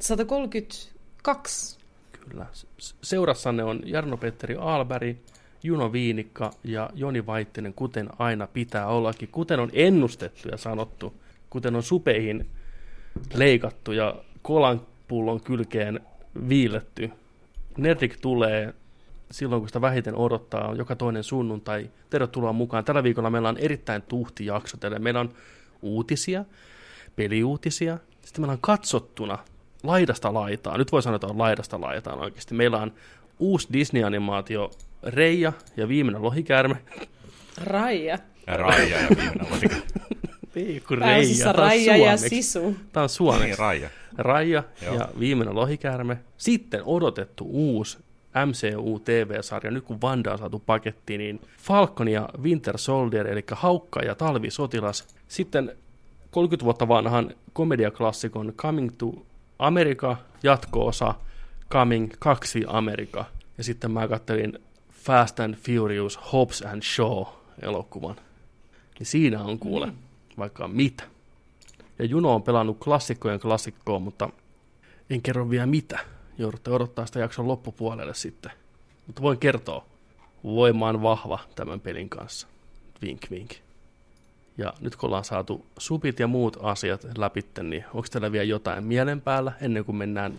132. 0.00 1.78
Kyllä. 2.20 2.46
Seurassanne 3.02 3.64
on 3.64 3.80
Jarno-Petteri 3.84 4.56
Aalberg, 4.60 5.16
Juno 5.64 5.92
Viinikka 5.92 6.50
ja 6.64 6.90
Joni 6.94 7.26
Vaittinen, 7.26 7.74
kuten 7.74 8.08
aina 8.18 8.46
pitää 8.46 8.86
ollakin, 8.86 9.28
kuten 9.32 9.60
on 9.60 9.70
ennustettu 9.72 10.48
ja 10.48 10.56
sanottu, 10.56 11.14
kuten 11.50 11.76
on 11.76 11.82
supeihin 11.82 12.46
leikattu 13.34 13.92
ja 13.92 14.14
kolanpullon 14.42 15.40
kylkeen 15.40 16.00
viiletty. 16.48 17.10
Nerdik 17.76 18.16
tulee 18.20 18.74
silloin, 19.30 19.62
kun 19.62 19.68
sitä 19.68 19.80
vähiten 19.80 20.16
odottaa, 20.16 20.74
joka 20.74 20.96
toinen 20.96 21.24
sunnuntai. 21.24 21.90
Tervetuloa 22.10 22.52
mukaan. 22.52 22.84
Tällä 22.84 23.02
viikolla 23.02 23.30
meillä 23.30 23.48
on 23.48 23.58
erittäin 23.58 24.02
tuhti 24.02 24.46
jakso 24.46 24.76
teille. 24.76 24.98
Meillä 24.98 25.20
on 25.20 25.34
uutisia, 25.82 26.44
peliuutisia, 27.16 27.98
sitten 28.22 28.42
meillä 28.42 28.52
on 28.52 28.58
katsottuna 28.60 29.38
laidasta 29.82 30.34
laitaa. 30.34 30.78
Nyt 30.78 30.92
voi 30.92 31.02
sanoa, 31.02 31.16
että 31.16 31.26
on 31.26 31.38
laidasta 31.38 31.80
laitaan 31.80 32.18
oikeasti. 32.18 32.54
Meillä 32.54 32.78
on 32.78 32.92
uusi 33.38 33.68
Disney-animaatio 33.72 34.70
Reija 35.06 35.52
ja 35.76 35.88
viimeinen 35.88 36.22
lohikäärme. 36.22 36.76
Raija. 37.64 38.18
Ja 38.46 38.56
Raija 38.56 38.98
ja 39.00 39.08
viimeinen 39.08 39.46
lohikäärme. 39.50 39.86
Ei, 40.56 40.82
kun 40.88 40.98
Pääosiassa 40.98 41.52
Reija. 41.52 41.52
Tämä 41.52 41.56
on 41.56 41.56
Raija 41.56 41.96
ja. 41.96 42.16
Sisu. 42.16 42.76
Tämä 42.92 43.02
on 43.02 43.08
suomeksi. 43.08 43.46
Niin, 43.46 43.58
Raija. 43.58 43.90
Raija 44.18 44.62
Joo. 44.82 44.94
ja 44.94 45.08
viimeinen 45.18 45.54
lohikäärme. 45.54 46.18
Sitten 46.36 46.80
odotettu 46.84 47.44
uusi 47.50 47.98
MCU-TV-sarja, 48.46 49.70
nyt 49.70 49.84
kun 49.84 50.00
Vanda 50.00 50.32
on 50.32 50.38
saatu 50.38 50.58
pakettiin, 50.58 51.18
niin 51.18 51.40
Falcon 51.58 52.08
ja 52.08 52.28
Winter 52.42 52.78
Soldier, 52.78 53.26
eli 53.26 53.44
Haukka 53.52 54.00
ja 54.00 54.14
Talvisotilas. 54.14 55.06
Sitten 55.28 55.76
30 56.30 56.64
vuotta 56.64 56.88
vanhan 56.88 57.30
komediaklassikon 57.52 58.52
Coming 58.56 58.90
to 58.98 59.26
America, 59.58 60.16
jatko-osa 60.42 61.14
Coming 61.70 62.12
2 62.18 62.64
America. 62.66 63.24
Ja 63.58 63.64
sitten 63.64 63.90
mä 63.90 64.08
kattelin 64.08 64.58
Fast 65.04 65.40
and 65.40 65.54
Furious 65.54 66.18
Hobbs 66.32 66.62
and 66.62 66.82
Shaw 66.82 67.24
elokuvan. 67.62 68.16
Niin 68.98 69.06
siinä 69.06 69.42
on 69.42 69.58
kuule 69.58 69.92
vaikka 70.38 70.68
mitä. 70.68 71.04
Ja 71.98 72.04
Juno 72.04 72.34
on 72.34 72.42
pelannut 72.42 72.78
klassikkojen 72.78 73.40
klassikkoa, 73.40 73.98
mutta 73.98 74.30
en 75.10 75.22
kerro 75.22 75.50
vielä 75.50 75.66
mitä. 75.66 75.98
Joudutte 76.38 76.70
odottaa 76.70 77.06
sitä 77.06 77.20
jakson 77.20 77.48
loppupuolelle 77.48 78.14
sitten. 78.14 78.52
Mutta 79.06 79.22
voin 79.22 79.38
kertoa. 79.38 79.84
Voima 80.44 80.88
on 80.88 81.02
vahva 81.02 81.38
tämän 81.54 81.80
pelin 81.80 82.08
kanssa. 82.08 82.46
Vink 83.02 83.30
vink. 83.30 83.50
Ja 84.58 84.72
nyt 84.80 84.96
kun 84.96 85.06
ollaan 85.06 85.24
saatu 85.24 85.66
supit 85.78 86.20
ja 86.20 86.26
muut 86.26 86.56
asiat 86.60 87.06
läpi, 87.16 87.40
niin 87.62 87.84
onko 87.94 88.06
teillä 88.10 88.32
vielä 88.32 88.44
jotain 88.44 88.84
mielen 88.84 89.20
päällä 89.20 89.52
ennen 89.60 89.84
kuin 89.84 89.96
mennään 89.96 90.34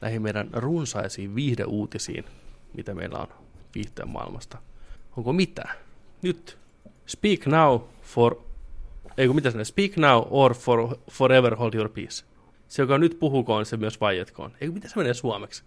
näihin 0.00 0.22
meidän 0.22 0.48
runsaisiin 0.52 1.34
viihdeuutisiin, 1.34 2.24
mitä 2.74 2.94
meillä 2.94 3.18
on 3.18 3.41
viihteen 3.74 4.08
maailmasta? 4.08 4.58
Onko 5.16 5.32
mitään? 5.32 5.76
Nyt 6.22 6.58
speak 7.06 7.46
now 7.46 7.80
for 8.02 8.36
ei 9.18 9.26
kun 9.26 9.36
mitä 9.36 9.50
sinne, 9.50 9.64
speak 9.64 9.96
now 9.96 10.22
or 10.30 10.54
for, 10.54 10.96
forever 11.10 11.56
hold 11.56 11.74
your 11.74 11.88
peace. 11.88 12.24
Se, 12.68 12.82
joka 12.82 12.98
nyt 12.98 13.18
puhukoon, 13.18 13.66
se 13.66 13.76
myös 13.76 14.00
vaietkoon. 14.00 14.52
Ei 14.60 14.68
kun 14.68 14.74
mitä 14.74 14.88
se 14.88 14.96
menee 14.96 15.14
suomeksi? 15.14 15.62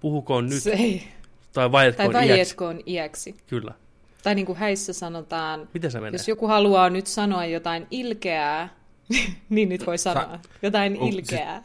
Puhukoon 0.00 0.48
nyt, 0.48 0.62
Se 0.62 0.70
ei. 0.70 0.98
tai 0.98 1.08
Tai 1.52 1.72
vaietkoon 1.72 2.14
iäksi. 2.14 2.28
vaietkoon 2.28 2.80
iäksi. 2.86 3.36
Kyllä. 3.46 3.74
Tai 4.22 4.34
niin 4.34 4.46
kuin 4.46 4.58
häissä 4.58 4.92
sanotaan, 4.92 5.68
Miten 5.74 5.90
se 5.90 6.00
menee? 6.00 6.12
jos 6.18 6.28
joku 6.28 6.46
haluaa 6.46 6.90
nyt 6.90 7.06
sanoa 7.06 7.44
jotain 7.44 7.86
ilkeää, 7.90 8.68
niin 9.48 9.68
nyt 9.68 9.86
voi 9.86 9.98
sanoa. 9.98 10.24
Sa- 10.24 10.38
Jotain 10.62 10.98
Oh, 11.00 11.08
ilkeää. 11.08 11.62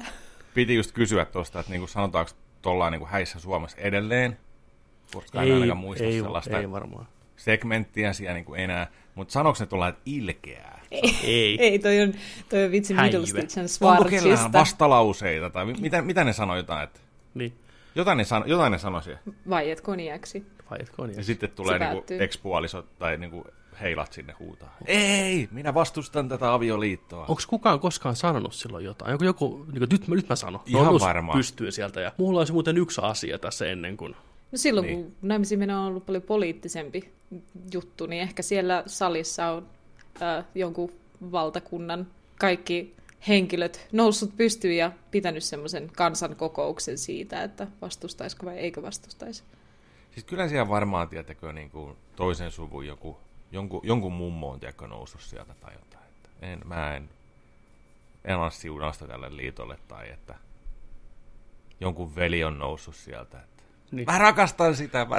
Piti 0.53 0.75
just 0.75 0.91
kysyä 0.91 1.25
tuosta, 1.25 1.59
että 1.59 1.71
niinku 1.71 1.87
sanotaanko 1.87 2.31
tuollain 2.61 2.91
niinku 2.91 3.07
häissä 3.11 3.39
Suomessa 3.39 3.77
edelleen, 3.77 4.37
koska 5.13 5.41
en 5.41 5.47
ei, 5.47 5.53
ainakaan 5.53 5.77
muista 5.77 6.03
ei, 6.03 6.13
sellaista 6.21 6.59
ei 6.59 6.71
varmaan. 6.71 7.07
segmenttiä 7.35 8.13
siellä 8.13 8.33
niinku 8.33 8.53
enää. 8.53 8.87
Mutta 9.15 9.31
sanoiko 9.31 9.57
ne 9.59 9.65
tuolla, 9.65 9.87
että 9.87 10.01
ilkeää? 10.05 10.81
Ei. 11.23 11.57
Ei, 11.59 11.79
toi 11.79 12.01
on, 12.01 12.13
toi 12.49 12.65
on 12.65 12.71
vitsi. 12.71 12.93
Middlestitchen 12.93 13.65
Onko 13.81 14.03
kellään 14.03 14.21
Svartsista. 14.37 14.59
vastalauseita? 14.59 15.49
Tai 15.49 15.65
mi- 15.65 15.73
mitä, 15.79 16.01
mitä 16.01 16.23
ne 16.23 16.33
sanoi 16.33 16.57
jotain? 16.57 16.83
Että 16.83 16.99
Niin, 17.33 17.53
jotain, 17.95 18.17
ne 18.17 18.23
sano, 18.23 18.45
jotain 18.45 18.71
ne 18.71 18.77
sanoi 18.77 19.03
siellä. 19.03 19.21
Vaietkoon 19.49 19.99
iäksi. 19.99 20.45
vaietkoon 20.71 21.09
Ja 21.09 21.13
iäksi. 21.15 21.27
sitten 21.27 21.49
tulee 21.51 21.73
Se 21.75 21.79
niinku 21.79 21.95
päättyy. 21.97 22.23
ekspuolisot 22.23 22.99
tai 22.99 23.17
niinku 23.17 23.43
heilat 23.81 24.13
sinne 24.13 24.33
huutaa. 24.39 24.77
Ei, 24.85 25.47
minä 25.51 25.73
vastustan 25.73 26.29
tätä 26.29 26.53
avioliittoa. 26.53 27.19
Onko 27.21 27.41
kukaan 27.47 27.79
koskaan 27.79 28.15
sanonut 28.15 28.53
silloin 28.53 28.85
jotain? 28.85 29.11
Onko 29.11 29.25
joku, 29.25 29.65
niin 29.71 29.79
kuin, 29.79 29.87
nyt, 29.91 30.07
mä, 30.07 30.15
nyt 30.15 30.29
mä 30.29 30.35
sanon. 30.35 30.61
Ihan 30.65 30.99
varmaan. 30.99 31.37
Pystyy 31.37 31.71
sieltä. 31.71 32.01
Ja 32.01 32.11
mulla 32.17 32.39
olisi 32.39 32.53
muuten 32.53 32.77
yksi 32.77 33.01
asia 33.03 33.39
tässä 33.39 33.65
ennen 33.67 33.97
kuin... 33.97 34.15
No 34.51 34.57
silloin, 34.57 34.87
Niin. 34.87 35.03
kun 35.03 35.15
naimisiin 35.21 35.71
on 35.71 35.85
ollut 35.85 36.05
paljon 36.05 36.23
poliittisempi 36.23 37.11
juttu, 37.73 38.05
niin 38.05 38.21
ehkä 38.21 38.41
siellä 38.41 38.83
salissa 38.85 39.47
on 39.47 39.67
äh, 40.21 40.45
jonkun 40.55 40.91
valtakunnan 41.31 42.07
kaikki 42.39 42.95
henkilöt 43.27 43.87
noussut 43.91 44.37
pystyyn 44.37 44.77
ja 44.77 44.91
pitänyt 45.11 45.43
semmoisen 45.43 45.91
kansankokouksen 45.95 46.97
siitä, 46.97 47.43
että 47.43 47.67
vastustaisiko 47.81 48.45
vai 48.45 48.57
eikö 48.57 48.81
vastustaisi. 48.81 49.43
Siis 50.11 50.25
kyllä 50.25 50.47
siellä 50.47 50.69
varmaan, 50.69 51.09
tiettäkö, 51.09 51.53
niin 51.53 51.69
kuin 51.69 51.97
toisen 52.15 52.51
suvun 52.51 52.87
joku, 52.87 53.17
jonkun, 53.51 53.81
jonkun 53.83 54.13
mummo 54.13 54.49
on 54.49 54.59
tiedätkö, 54.59 54.87
noussut 54.87 55.21
sieltä 55.21 55.53
tai 55.53 55.73
jotain. 55.73 56.09
Että 56.09 56.29
en, 56.41 56.59
mä 56.65 56.95
en, 56.95 57.09
en 58.25 58.35
anna 58.35 58.49
siunausta 58.49 59.07
tälle 59.07 59.37
liitolle 59.37 59.77
tai 59.87 60.09
että 60.09 60.35
jonkun 61.79 62.15
veli 62.15 62.43
on 62.43 62.59
noussut 62.59 62.95
sieltä. 62.95 63.41
Niin. 63.91 64.05
Mä 64.05 64.17
rakastan 64.17 64.75
sitä, 64.75 65.05
mä 65.05 65.15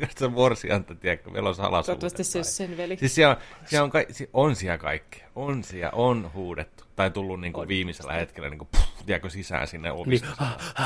rakastan 0.00 0.32
morsianta, 0.32 0.94
tiedätkö, 0.94 1.30
meillä 1.30 1.48
on 1.48 1.54
salasuhde. 1.54 1.86
Toivottavasti 1.86 2.24
se 2.24 2.38
olisi 2.38 2.52
sen 2.52 2.76
veli. 2.76 2.96
Siis 2.96 3.14
siellä 3.14 3.34
on, 3.34 3.40
siellä 3.66 3.84
on, 3.84 3.90
ka- 3.90 4.04
si- 4.10 4.30
on 4.32 4.56
siellä 4.56 4.78
kaikkea. 4.78 5.26
On 5.34 5.64
siellä, 5.64 5.90
on 5.90 6.30
huudettu. 6.34 6.84
Tai 6.96 7.10
tullut 7.10 7.40
niinku 7.40 7.64
viimeisellä 7.68 8.12
hetkellä, 8.12 8.48
niinku, 8.50 8.68
puh, 8.72 8.88
tiedätkö, 9.06 9.30
sisään 9.30 9.66
sinne 9.68 9.88
Niin, 9.90 10.00
ovista. 10.00 10.28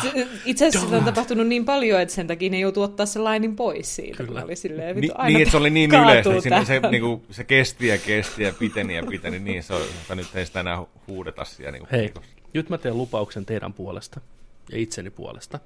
Se- 0.02 0.26
Itse 0.44 0.66
asiassa 0.66 0.86
sitä 0.86 0.98
on 0.98 1.04
tapahtunut 1.04 1.46
niin 1.46 1.64
paljon, 1.64 2.00
että 2.00 2.14
sen 2.14 2.26
takia 2.26 2.50
ne 2.50 2.58
joutuu 2.58 2.82
ottaa 2.82 3.06
se 3.06 3.18
lainin 3.18 3.56
pois 3.56 3.96
siitä, 3.96 4.16
Kyllä. 4.16 4.40
kun 4.40 4.42
oli 4.48 4.56
silleen, 4.56 4.96
Ni, 4.96 5.02
vittu, 5.02 5.14
aina 5.18 5.28
niin, 5.28 5.42
että 5.42 5.50
se 5.50 5.56
oli 5.56 5.70
niin 5.70 5.90
yleistä, 5.94 6.40
sinne 6.40 6.64
se, 6.64 6.80
tähän. 6.80 6.90
niinku, 6.90 7.22
se 7.30 7.44
kesti 7.44 7.86
ja 7.86 7.98
kesti 7.98 8.42
ja 8.42 8.52
piteni 8.58 8.96
ja 8.96 9.02
piteni, 9.06 9.38
niin 9.38 9.62
se 9.62 9.74
on, 9.74 9.82
että 9.82 10.14
nyt 10.14 10.26
ei 10.36 10.46
sitä 10.46 10.60
enää 10.60 10.76
hu- 10.76 11.00
huudeta 11.06 11.44
siellä. 11.44 11.72
Niinku, 11.72 11.88
Hei, 11.92 12.00
niinku- 12.00 12.20
nyt 12.54 12.68
mä 12.70 12.78
teen 12.78 12.96
lupauksen 12.98 13.46
teidän 13.46 13.72
puolesta 13.72 14.20
ja 14.72 14.78
itseni 14.78 15.10
puolesta. 15.10 15.58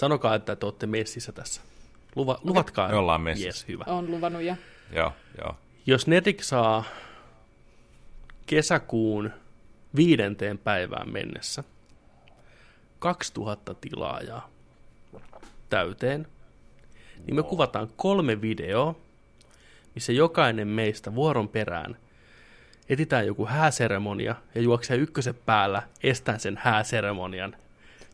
Sanokaa, 0.00 0.34
että 0.34 0.56
te 0.56 0.66
olette 0.66 0.86
messissä 0.86 1.32
tässä. 1.32 1.60
Luva, 2.16 2.38
luvatkaa. 2.42 2.88
Me 2.88 2.96
ollaan 2.96 3.20
messissä. 3.20 3.46
Yes, 3.46 3.68
hyvä. 3.68 3.84
On 3.86 4.10
luvannut 4.10 4.42
ja 4.42 4.56
Joo, 4.92 5.12
joo. 5.38 5.56
Jos 5.86 6.06
Netik 6.06 6.42
saa 6.42 6.84
kesäkuun 8.46 9.30
viidenteen 9.96 10.58
päivään 10.58 11.12
mennessä 11.12 11.64
2000 12.98 13.74
tilaajaa 13.74 14.50
täyteen, 15.70 16.26
niin 17.26 17.34
me 17.34 17.42
kuvataan 17.42 17.88
kolme 17.96 18.40
videoa, 18.40 18.94
missä 19.94 20.12
jokainen 20.12 20.68
meistä 20.68 21.14
vuoron 21.14 21.48
perään 21.48 21.96
etitään 22.88 23.26
joku 23.26 23.46
hääseremonia 23.46 24.34
ja 24.54 24.60
juoksee 24.60 24.96
ykkösen 24.96 25.34
päällä 25.34 25.82
estään 26.02 26.40
sen 26.40 26.60
hääseremonian 26.62 27.56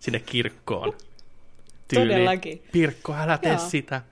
sinne 0.00 0.20
kirkkoon. 0.20 0.94
Todellakin. 1.94 2.62
Pirkko, 2.72 3.14
älä 3.14 3.38
tee 3.38 3.52
Joo. 3.52 3.68
sitä. 3.68 4.02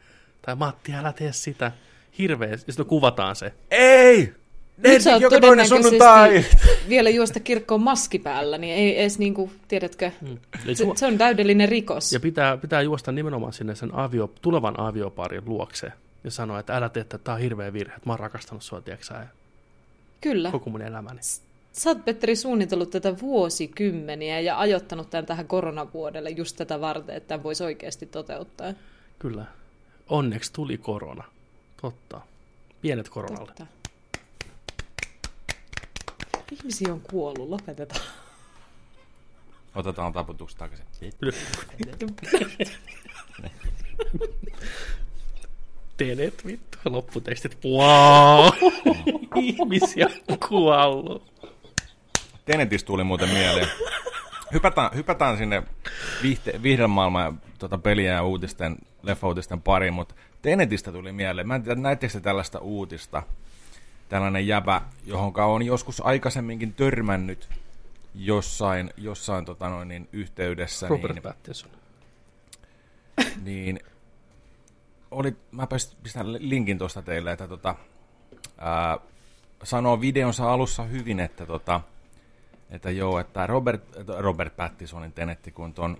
Tai 0.42 0.56
Matti, 0.56 0.94
älä 0.94 1.12
tee 1.12 1.32
sitä. 1.32 1.72
Hirveä. 2.18 2.48
Ja 2.48 2.56
sitten 2.56 2.86
kuvataan 2.86 3.36
se. 3.36 3.52
Ei! 3.70 4.34
Nyt 4.76 5.02
sä 5.02 5.12
oot 5.12 5.22
joka 5.22 5.40
toinen 5.40 5.68
sunnuntai! 5.68 6.28
todennäköisesti 6.28 6.88
vielä 6.88 7.10
juosta 7.10 7.40
kirkkoon 7.40 7.82
maski 7.82 8.18
päällä, 8.18 8.58
niin 8.58 8.74
ei 8.74 9.00
edes 9.00 9.18
niinku, 9.18 9.50
tiedätkö, 9.68 10.10
Eli 10.64 10.74
se, 10.74 10.84
se 10.94 11.06
on 11.06 11.18
täydellinen 11.18 11.68
rikos. 11.68 12.12
Ja 12.12 12.20
pitää, 12.20 12.56
pitää 12.56 12.82
juosta 12.82 13.12
nimenomaan 13.12 13.52
sinne 13.52 13.74
sen 13.74 13.94
avio, 13.94 14.32
tulevan 14.42 14.80
avioparin 14.80 15.42
luokse 15.46 15.92
ja 16.24 16.30
sanoa, 16.30 16.58
että 16.58 16.76
älä 16.76 16.88
tee, 16.88 17.00
että 17.00 17.18
tämä 17.18 17.34
on 17.34 17.40
hirveä 17.40 17.72
virhe, 17.72 17.94
että 17.94 18.08
mä 18.08 18.12
oon 18.12 18.20
rakastanut 18.20 18.62
sua, 18.62 18.80
tiedätkö 18.80 19.14
Kyllä. 20.20 20.50
koko 20.50 20.70
mun 20.70 20.82
elämäni. 20.82 21.20
Sä 21.74 21.90
oot, 21.90 22.04
Petteri, 22.04 22.36
suunnitellut 22.36 22.90
tätä 22.90 23.20
vuosikymmeniä 23.20 24.40
ja 24.40 24.58
ajoittanut 24.58 25.10
tämän 25.10 25.26
tähän 25.26 25.46
koronavuodelle 25.46 26.30
just 26.30 26.56
tätä 26.56 26.80
varten, 26.80 27.16
että 27.16 27.28
tämän 27.28 27.42
voisi 27.42 27.64
oikeasti 27.64 28.06
toteuttaa. 28.06 28.72
Kyllä. 29.18 29.44
Onneksi 30.08 30.52
tuli 30.52 30.78
korona. 30.78 31.24
Totta. 31.82 32.20
Pienet 32.80 33.08
koronalle. 33.08 33.46
Totta. 33.46 33.66
Ihmisiä 36.52 36.92
on 36.92 37.00
kuollut, 37.00 37.48
lopetetaan. 37.48 38.04
Otetaan 39.74 40.12
taputukset 40.12 40.58
takaisin. 40.58 41.12
Tenet 45.96 46.46
vittu, 46.46 46.78
lopputekstit. 46.84 47.58
Wow! 47.64 48.48
Ihmisiä 49.42 50.06
on 50.28 50.38
kuollut. 50.48 51.33
Tenetistä 52.44 52.86
tuli 52.86 53.04
muuten 53.04 53.28
mieleen. 53.28 53.68
Hypätään, 54.52 54.90
hypätään 54.94 55.38
sinne 55.38 55.62
vihte, 56.22 56.62
viihdemaailman 56.62 57.40
tota, 57.58 57.78
peliä 57.78 58.12
ja 58.12 58.22
uutisten, 58.22 58.76
leffa-uutisten 59.02 59.62
pariin, 59.62 59.94
mutta 59.94 60.14
Tenetistä 60.42 60.92
tuli 60.92 61.12
mieleen. 61.12 61.48
Mä 61.48 61.54
en 61.54 61.62
tiedä, 61.62 61.80
näittekö 61.80 62.12
te 62.12 62.20
tällaista 62.20 62.58
uutista? 62.58 63.22
Tällainen 64.08 64.46
jäbä, 64.46 64.82
johon 65.06 65.32
on 65.36 65.62
joskus 65.62 66.06
aikaisemminkin 66.06 66.74
törmännyt 66.74 67.48
jossain, 68.14 68.90
jossain 68.96 69.44
tota 69.44 69.68
noin, 69.68 69.88
niin, 69.88 70.08
yhteydessä. 70.12 70.88
Robert 70.88 71.14
niin, 71.14 71.22
Pattinson. 71.22 71.70
niin 73.44 73.80
oli, 75.10 75.36
mä 75.50 75.66
pistän 76.02 76.32
linkin 76.32 76.78
tuosta 76.78 77.02
teille, 77.02 77.32
että 77.32 77.48
tota, 77.48 77.74
ää, 78.58 78.98
sanoo 79.62 80.00
videonsa 80.00 80.52
alussa 80.52 80.82
hyvin, 80.82 81.20
että, 81.20 81.46
tota, 81.46 81.80
että 82.74 82.90
joo, 82.90 83.18
että 83.18 83.46
Robert, 83.46 83.82
Robert 84.18 84.56
Pattisonin 84.56 85.12
tenetti, 85.12 85.52
kun 85.52 85.74
ton 85.74 85.96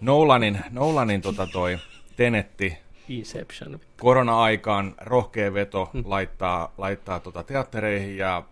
Nolanin, 0.00 0.60
Nolanin 0.70 1.20
tota 1.20 1.46
toi 1.46 1.78
tenetti 2.16 2.78
Inception. 3.08 3.80
korona-aikaan 4.00 4.94
rohkea 5.00 5.54
veto 5.54 5.90
hmm. 5.92 6.02
laittaa, 6.06 6.74
laittaa 6.78 7.20
tota 7.20 7.42
teattereihin 7.42 8.16
ja 8.16 8.42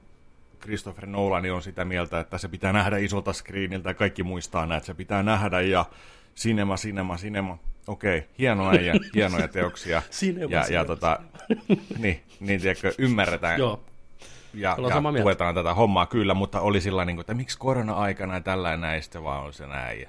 Christopher 0.63 1.07
Nolan 1.07 1.51
on 1.51 1.63
sitä 1.63 1.85
mieltä, 1.85 2.21
että 2.21 2.39
se 2.39 2.49
pitää 2.49 2.73
nähdä 2.73 2.97
isolta 2.97 3.33
screeniltä 3.33 3.91
ja 3.91 3.95
kaikki 3.95 4.23
muistaa 4.23 4.67
näin, 4.67 4.77
että 4.77 4.87
se 4.87 4.95
pitää 4.95 5.23
nähdä 5.23 5.61
ja 5.61 5.85
cinema, 6.37 6.77
cinema, 6.77 7.17
cinema. 7.17 7.59
Okei, 7.87 8.25
hienoja 8.39 8.81
ja 8.83 8.95
hienoja 9.15 9.49
teoksia. 9.49 10.03
Cinema, 10.11 10.53
ja, 10.53 10.63
cinema, 10.63 10.81
ja 10.81 10.85
tota, 10.85 11.21
niin, 11.99 12.23
niin 12.41 12.61
tiedätkö, 12.61 12.93
ymmärretään 12.99 13.59
Joo, 13.59 13.85
ja, 14.55 14.75
Ollaan 14.75 14.95
ja 14.95 15.01
mieltä. 15.01 15.23
tuetaan 15.23 15.55
tätä 15.55 15.75
hommaa 15.75 16.07
kyllä, 16.07 16.35
mutta 16.35 16.61
oli 16.61 16.81
sillä 16.81 17.05
niin 17.05 17.17
kuin, 17.17 17.21
että 17.23 17.35
miksi 17.35 17.59
korona-aikana 17.59 18.35
ja 18.35 18.41
tällä 18.41 18.77
näin, 18.77 19.03
sitten 19.03 19.25
vaan 19.25 19.45
on 19.45 19.53
se 19.53 19.67
näin. 19.67 20.01
Ja 20.01 20.09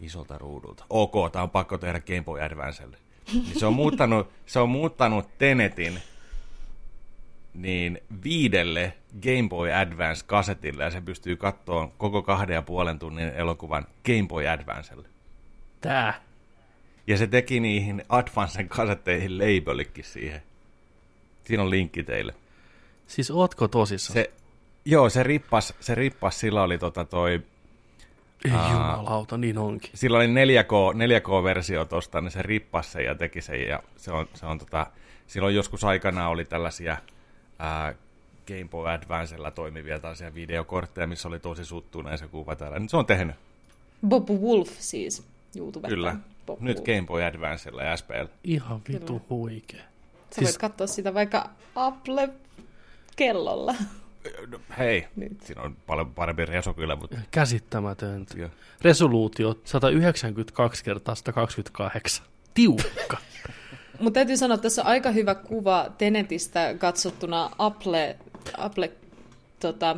isolta 0.00 0.38
ruudulta. 0.38 0.84
Ok, 0.90 1.32
tämä 1.32 1.42
on 1.42 1.50
pakko 1.50 1.78
tehdä 1.78 2.00
Game 2.00 2.22
Boy 2.22 2.40
Advancelle. 2.42 2.96
Niin 3.32 3.58
se 3.60 3.66
on 3.66 3.74
muuttanut, 3.74 4.28
se 4.46 4.58
on 4.58 4.68
muuttanut 4.68 5.28
Tenetin 5.38 5.98
niin 7.54 7.98
viidelle 8.24 8.94
Game 9.22 9.48
Boy 9.48 9.72
Advance-kasetille 9.72 10.84
ja 10.84 10.90
se 10.90 11.00
pystyy 11.00 11.36
katsoa 11.36 11.90
koko 11.98 12.22
kahden 12.22 12.54
ja 12.54 12.62
puolen 12.62 12.98
tunnin 12.98 13.28
elokuvan 13.28 13.86
Game 14.06 14.28
Boy 14.28 14.48
Advancelle. 14.48 15.08
tää. 15.80 16.20
Ja 17.06 17.16
se 17.18 17.26
teki 17.26 17.60
niihin 17.60 18.04
Advancen 18.08 18.68
kasetteihin 18.68 19.38
labelikin 19.38 20.04
siihen. 20.04 20.42
Siinä 21.44 21.62
on 21.62 21.70
linkki 21.70 22.02
teille. 22.02 22.34
Siis 23.06 23.30
ootko 23.30 23.68
tosissaan? 23.68 24.14
Se, 24.14 24.30
joo, 24.84 25.10
se 25.10 25.22
rippas, 25.22 25.74
se 25.80 25.94
rippas, 25.94 26.40
sillä 26.40 26.62
oli 26.62 26.78
tota 26.78 27.04
toi, 27.04 27.42
Ei 28.44 28.50
Aa. 28.52 28.72
jumalauta, 28.72 29.36
niin 29.38 29.58
onkin. 29.58 29.90
sillä 29.94 30.16
oli 30.16 30.26
4K, 30.26 30.94
4K-versio 30.96 31.84
tosta, 31.84 32.20
niin 32.20 32.30
se 32.30 32.42
rippasi 32.42 32.90
sen 32.90 33.04
ja 33.04 33.14
teki 33.14 33.40
sen, 33.42 33.60
ja 33.68 33.82
se 33.96 34.12
on, 34.12 34.28
se 34.34 34.46
on 34.46 34.58
tota, 34.58 34.86
silloin 35.26 35.54
joskus 35.54 35.84
aikana 35.84 36.28
oli 36.28 36.44
tällaisia 36.44 36.96
ää, 37.58 37.94
Game 38.48 38.64
Boy 38.70 38.88
Advancella 38.90 39.50
toimivia 39.50 39.98
tällaisia 39.98 40.34
videokortteja, 40.34 41.06
missä 41.06 41.28
oli 41.28 41.38
tosi 41.40 41.64
suttuinen 41.64 42.18
se 42.18 42.26
kuva 42.28 42.56
täällä. 42.56 42.78
Nyt 42.78 42.90
se 42.90 42.96
on 42.96 43.06
tehnyt, 43.06 43.36
Bob 44.08 44.28
Wolf 44.30 44.70
siis, 44.78 45.26
YouTube. 45.56 45.88
kyllä. 45.88 46.16
Bob 46.46 46.60
Nyt 46.60 46.76
Wolf. 46.76 46.86
Game 46.86 47.02
Boy 47.06 47.22
Advancella 47.22 47.82
ja 47.82 47.96
SPL. 47.96 48.24
Ihan 48.44 48.82
vitu 48.88 49.22
huikea. 49.30 49.80
Sä 49.80 49.86
Siis- 50.30 50.48
voit 50.50 50.58
katsoa 50.58 50.86
sitä 50.86 51.14
vaikka 51.14 51.50
Apple-kellolla. 53.14 53.74
No, 54.46 54.58
hei, 54.78 55.06
Nyt. 55.16 55.40
siinä 55.42 55.62
on 55.62 55.76
paljon 55.86 56.14
parempi 56.14 56.44
reso 56.44 56.74
kyllä, 56.74 56.96
mutta 56.96 57.16
Käsittämätöntä. 57.30 58.38
joo. 58.38 58.48
Resoluutio 58.82 59.58
192 59.64 60.84
kertaa 60.84 61.14
128. 61.14 62.26
Tiukka. 62.54 63.16
Mutta 64.00 64.14
täytyy 64.14 64.36
sanoa, 64.36 64.54
että 64.54 64.62
tässä 64.62 64.82
on 64.82 64.88
aika 64.88 65.10
hyvä 65.10 65.34
kuva 65.34 65.86
Tenetistä 65.98 66.74
katsottuna 66.78 67.50
Apple, 67.58 68.16
Apple 68.58 68.92
tota, 69.60 69.96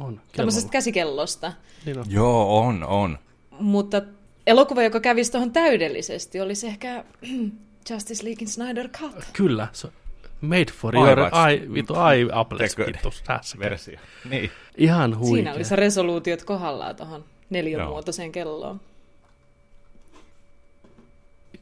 On. 0.00 0.20
tämmöisestä 0.36 0.68
kellolla. 0.68 0.72
käsikellosta. 0.72 1.52
Niin 1.86 1.98
on. 1.98 2.04
Joo, 2.08 2.58
on, 2.60 2.84
on. 2.84 3.18
Mutta 3.60 4.02
elokuva, 4.46 4.82
joka 4.82 5.00
kävisi 5.00 5.32
tuohon 5.32 5.52
täydellisesti, 5.52 6.40
olisi 6.40 6.66
ehkä 6.66 7.04
Justice 7.90 8.24
Leaguein 8.24 8.48
Snyder 8.48 8.88
Cut. 8.88 9.24
Kyllä. 9.32 9.68
Se 9.72 9.86
on 9.86 9.92
made 10.40 10.64
for 10.72 10.96
your 10.96 11.18
eye, 11.18 11.72
vitu 11.74 11.94
eye 11.94 12.26
Apple 12.32 12.58
Tekö- 12.58 12.86
vittu. 12.86 13.12
Tässä. 13.24 13.58
Versio. 13.58 13.98
Niin. 14.30 14.50
Ihan 14.76 15.18
huikea. 15.18 15.34
Siinä 15.36 15.54
oli 15.54 15.64
se 15.64 15.76
resoluutiot 15.76 16.44
kohdallaan 16.44 16.96
tuohon 16.96 17.24
neliömuotoiseen 17.50 18.32
kelloon. 18.32 18.80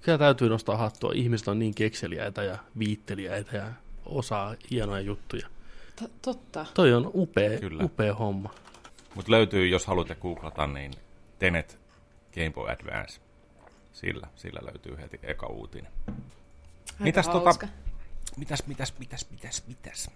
Kyllä 0.02 0.18
täytyy 0.18 0.48
nostaa 0.48 0.76
hattua. 0.76 1.12
Ihmiset 1.14 1.48
on 1.48 1.58
niin 1.58 1.74
kekseliäitä 1.74 2.42
ja 2.42 2.58
viitteliäitä 2.78 3.56
ja 3.56 3.66
osaa 4.06 4.54
hienoja 4.70 5.00
juttuja. 5.00 5.46
T- 5.96 6.22
totta. 6.22 6.66
Toi 6.74 6.92
on 6.94 7.10
upea, 7.14 7.60
Kyllä. 7.60 7.84
upea 7.84 8.14
homma. 8.14 8.50
Mutta 9.14 9.30
löytyy, 9.32 9.68
jos 9.68 9.87
haluatte 9.87 10.14
googlata, 10.14 10.66
niin 10.66 10.92
Tenet 11.38 11.78
Game 12.34 12.50
Boy 12.50 12.70
Advance. 12.70 13.20
Sillä, 13.92 14.26
sillä 14.37 14.60
löytyy 14.62 14.96
heti 14.96 15.20
eka 15.22 15.46
uutinen. 15.46 15.92
Aika 16.08 17.04
Mitäs 17.04 17.26
tota- 17.28 17.44
hauska. 17.44 17.66
Mitäs, 18.36 18.66
mitäs, 18.66 18.94
mitäs, 18.98 19.26
mitäs, 19.30 19.64
mitäs? 19.66 20.10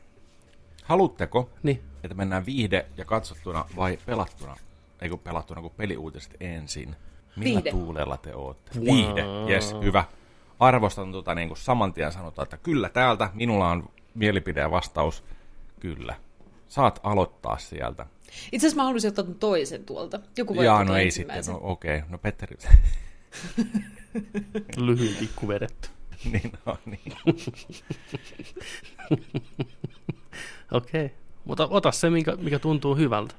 Haluatteko, 0.84 1.50
Niin, 1.62 1.82
että 2.02 2.14
mennään 2.14 2.46
viihde 2.46 2.86
ja 2.96 3.04
katsottuna 3.04 3.64
vai 3.76 3.98
pelattuna? 4.06 4.56
Ei 5.02 5.08
kun 5.08 5.18
pelattuna, 5.18 5.60
kun 5.60 5.70
peliuutiset 5.70 6.36
ensin. 6.40 6.96
Millä 7.36 7.54
Viihde. 7.54 7.70
tuulella 7.70 8.16
te 8.16 8.34
ootte? 8.34 8.80
Viihde, 8.80 9.24
yes, 9.50 9.74
hyvä. 9.82 10.04
Arvostan 10.60 11.12
tota 11.12 11.34
niin 11.34 11.48
kuin 11.48 11.58
saman 11.58 11.92
tien 11.92 12.12
sanotaan, 12.12 12.44
että 12.44 12.56
kyllä 12.56 12.88
täältä, 12.88 13.30
minulla 13.34 13.70
on 13.70 13.88
mielipide 14.14 14.60
ja 14.60 14.70
vastaus, 14.70 15.24
kyllä. 15.80 16.14
Saat 16.68 17.00
aloittaa 17.02 17.58
sieltä. 17.58 18.06
Itse 18.52 18.66
asiassa 18.66 18.76
mä 18.76 18.84
haluaisin 18.84 19.08
ottaa 19.08 19.24
toisen 19.40 19.84
tuolta. 19.84 20.20
Joku 20.36 20.56
voi 20.56 20.64
Jaa, 20.64 20.84
no 20.84 20.96
ei 20.96 21.10
sitten, 21.10 21.44
no 21.48 21.58
okei. 21.62 21.96
Okay. 21.98 22.10
No 22.10 22.18
Petteri, 22.18 22.56
lyhyin 24.76 25.16
tikku 25.16 25.48
vedetty. 25.48 25.88
niin 26.32 26.52
no 26.66 26.78
niin. 26.86 27.12
Okei. 30.72 31.04
Okay. 31.04 31.16
Mutta 31.44 31.66
ota 31.70 31.92
se, 31.92 32.10
mikä, 32.10 32.36
mikä 32.36 32.58
tuntuu 32.58 32.96
hyvältä. 32.96 33.34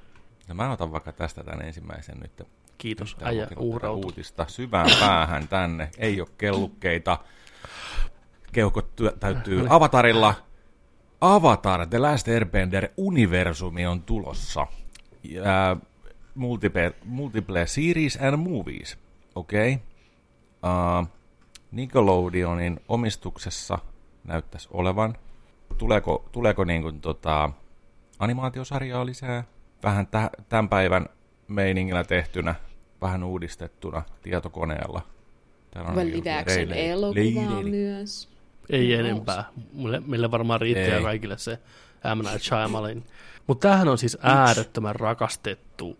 No 0.47 0.55
mä 0.55 0.71
otan 0.71 0.91
vaikka 0.91 1.11
tästä 1.11 1.43
tämän 1.43 1.61
ensimmäisen 1.61 2.17
nyt. 2.19 2.47
Kiitos, 2.77 3.17
Nyt 3.17 3.27
äijä 3.27 3.47
uhrautu. 3.57 4.07
uutista 4.07 4.45
syvään 4.47 4.89
päähän 4.99 5.47
tänne. 5.47 5.89
Ei 5.97 6.21
ole 6.21 6.29
kellukkeita. 6.37 7.17
Keuhkot 8.51 8.95
työ- 8.95 9.15
täytyy 9.19 9.65
avatarilla. 9.69 10.33
Avatar, 11.21 11.87
The 11.87 11.99
Last 11.99 12.27
Airbender 12.27 12.89
universumi 12.97 13.85
on 13.85 14.01
tulossa. 14.01 14.67
Ja, 15.23 15.77
multiple, 16.35 16.93
multiple 17.05 17.67
series 17.67 18.19
and 18.21 18.37
movies. 18.37 18.97
Okei. 19.35 19.73
Okay. 19.73 21.01
Uh, 21.01 21.18
Nickelodeonin 21.71 22.79
omistuksessa 22.87 23.79
näyttäisi 24.23 24.67
olevan. 24.71 25.17
Tuleeko, 25.77 26.25
tuleeko 26.31 26.63
niin 26.63 26.81
kuin, 26.81 27.01
tota, 27.01 27.49
animaatiosarjaa 28.19 29.05
lisää? 29.05 29.43
Vähän 29.83 30.07
tä, 30.07 30.29
tämän 30.49 30.69
päivän 30.69 31.05
meiningillä 31.47 32.03
tehtynä, 32.03 32.55
vähän 33.01 33.23
uudistettuna 33.23 34.03
tietokoneella. 34.23 35.01
Täällä 35.71 35.95
Vai 35.95 36.05
joku 36.05 36.17
live 36.17 36.37
action 36.37 36.73
elokuvaa 36.73 37.63
myös. 37.63 38.29
Ei 38.69 38.87
knows? 38.87 38.99
enempää. 38.99 39.43
Mulle, 39.73 39.99
meille 40.05 40.31
varmaan 40.31 40.61
riittää 40.61 40.97
Ei. 40.97 41.03
kaikille 41.03 41.37
se 41.37 41.59
M. 42.15 42.19
Night 42.19 42.41
Shyamalan. 42.41 43.03
Mutta 43.47 43.67
tämähän 43.67 43.87
on 43.87 43.97
siis 43.97 44.17
äärettömän 44.21 44.95
rakastettu 44.95 45.97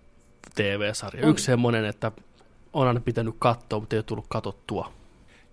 TV-sarja. 0.55 1.23
On. 1.23 1.29
Yksi 1.29 1.45
semmoinen, 1.45 1.85
että 1.85 2.11
on 2.73 2.87
aina 2.87 2.99
pitänyt 2.99 3.35
katsoa, 3.39 3.79
mutta 3.79 3.95
ei 3.95 3.97
ole 3.97 4.03
tullut 4.03 4.25
katottua. 4.29 4.98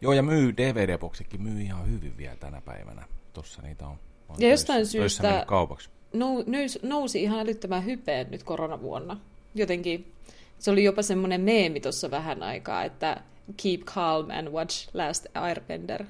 Joo, 0.01 0.13
ja 0.13 0.23
myy, 0.23 0.53
DVD-boksikin 0.57 1.43
myy 1.43 1.61
ihan 1.63 1.91
hyvin 1.91 2.17
vielä 2.17 2.37
tänä 2.37 2.61
päivänä. 2.61 3.03
Tossa 3.33 3.63
niitä 3.63 3.87
on. 3.87 3.97
on 4.29 4.37
Ja 4.39 4.49
jostain 4.51 4.79
töissä- 4.81 4.99
töissä 4.99 5.17
syystä- 5.17 5.29
mennyt 5.29 5.49
kaupaksi. 5.49 5.91
Nou, 6.13 6.45
nous, 6.47 6.79
nousi 6.83 7.23
ihan 7.23 7.41
älyttömään 7.41 7.85
hypeen 7.85 8.27
nyt 8.31 8.43
koronavuonna. 8.43 9.21
Jotenkin 9.55 10.13
se 10.59 10.71
oli 10.71 10.85
jopa 10.85 11.03
semmoinen 11.03 11.41
meemi 11.41 11.81
tuossa 11.81 12.11
vähän 12.11 12.43
aikaa, 12.43 12.85
että 12.85 13.21
keep 13.63 13.81
calm 13.81 14.31
and 14.31 14.49
watch 14.49 14.89
Last 14.95 15.27
Airbender. 15.35 16.05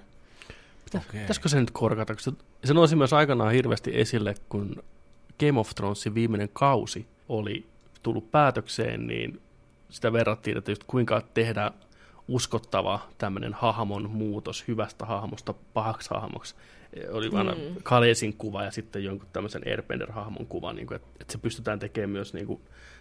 Okei. 0.97 1.21
Pitäisikö 1.21 1.49
se 1.49 1.61
nyt 1.61 1.71
korkata? 1.71 2.15
Se, 2.19 2.33
se 2.65 2.75
nousi 2.75 2.97
myös 2.97 3.13
aikanaan 3.13 3.53
hirveästi 3.53 4.01
esille, 4.01 4.35
kun 4.49 4.83
Game 5.41 5.61
of 5.61 5.71
Thronesin 5.75 6.15
viimeinen 6.15 6.49
kausi 6.53 7.07
oli 7.29 7.67
tullut 8.03 8.31
päätökseen, 8.31 9.07
niin 9.07 9.41
sitä 9.91 10.13
verrattiin, 10.13 10.57
että 10.59 10.71
just 10.71 10.85
kuinka 10.87 11.23
tehdä 11.35 11.71
uskottava 12.29 13.01
tämmöinen 13.19 13.55
hahmon 13.55 14.11
muutos 14.11 14.69
hyvästä 14.69 15.07
hahmosta 15.07 15.55
pahaksi 15.75 16.11
hahmoksi. 16.11 16.55
Oli 17.11 17.31
aina 17.35 17.53
Mm. 17.53 17.61
Kalesin 17.83 18.33
kuva 18.37 18.65
ja 18.65 18.71
sitten 18.71 19.05
jonkun 19.05 19.29
tämmöisen 19.33 19.63
Airbender-hahmon 19.67 20.47
kuva, 20.47 20.73
niin 20.73 20.87
kuin, 20.87 20.97
että, 20.97 21.09
että 21.21 21.33
se 21.33 21.39
pystytään 21.39 21.79
tekemään 21.79 22.11
myös 22.11 22.35
niin 22.35 22.47
kuin, 22.47 22.61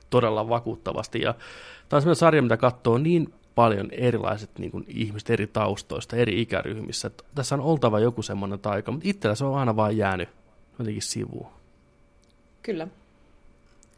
todella 0.10 0.50
vakuuttavasti. 0.50 1.22
Ja 1.22 1.34
tämä 1.34 1.98
on 1.98 2.02
sellainen 2.02 2.16
sarja, 2.16 2.42
mitä 2.42 2.58
katsoo 2.58 2.98
niin 2.98 3.34
paljon 3.56 3.92
erilaiset 3.92 4.60
niin 4.60 4.72
kuin, 4.72 4.86
ihmiset 4.88 5.30
eri 5.30 5.48
taustoista, 5.48 6.16
eri 6.16 6.42
ikäryhmissä. 6.42 7.08
Että 7.08 7.24
tässä 7.36 7.56
on 7.56 7.62
oltava 7.62 8.00
joku 8.00 8.22
semmoinen 8.22 8.60
taika, 8.60 8.92
mutta 8.92 9.10
itsellä 9.10 9.36
se 9.36 9.46
on 9.46 9.58
aina 9.58 9.76
vain 9.76 9.98
jäänyt 9.98 10.30
jotenkin 10.80 11.02
sivuun. 11.02 11.48
Kyllä. 12.62 12.88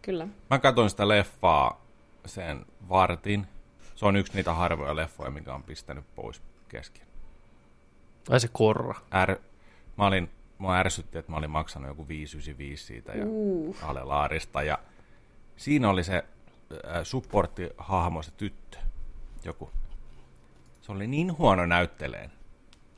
Kyllä. 0.02 0.28
Mä 0.50 0.60
katsoin 0.60 0.90
sitä 0.90 1.08
leffaa 1.08 1.86
sen 2.26 2.66
vartin. 2.90 3.48
Se 3.98 4.06
on 4.06 4.16
yksi 4.16 4.34
niitä 4.34 4.54
harvoja 4.54 4.96
leffoja, 4.96 5.32
mikä 5.32 5.54
on 5.54 5.64
pistänyt 5.64 6.06
pois 6.16 6.42
kesken. 6.70 7.08
Ai 8.30 8.40
se 8.40 8.48
korra. 8.52 8.96
Är, 9.12 9.36
mä 9.98 10.08
olin, 10.08 10.30
mua 10.58 10.76
ärsytti, 10.76 11.18
että 11.18 11.32
mä 11.32 11.38
olin 11.38 11.50
maksanut 11.50 11.88
joku 11.88 12.08
595 12.08 12.86
siitä 12.86 13.12
ja 13.12 13.26
Uh. 13.28 13.78
Alelaarista. 13.82 14.64
Ja 14.64 14.80
siinä 15.58 15.90
oli 15.90 16.04
se 16.04 16.16
äh, 16.16 17.04
supporttihahmo, 17.04 18.24
se 18.24 18.32
tyttö, 18.32 18.78
joku. 19.46 19.72
Se 20.82 20.92
oli 20.92 21.08
niin 21.08 21.38
huono 21.38 21.66
näytteleen, 21.66 22.32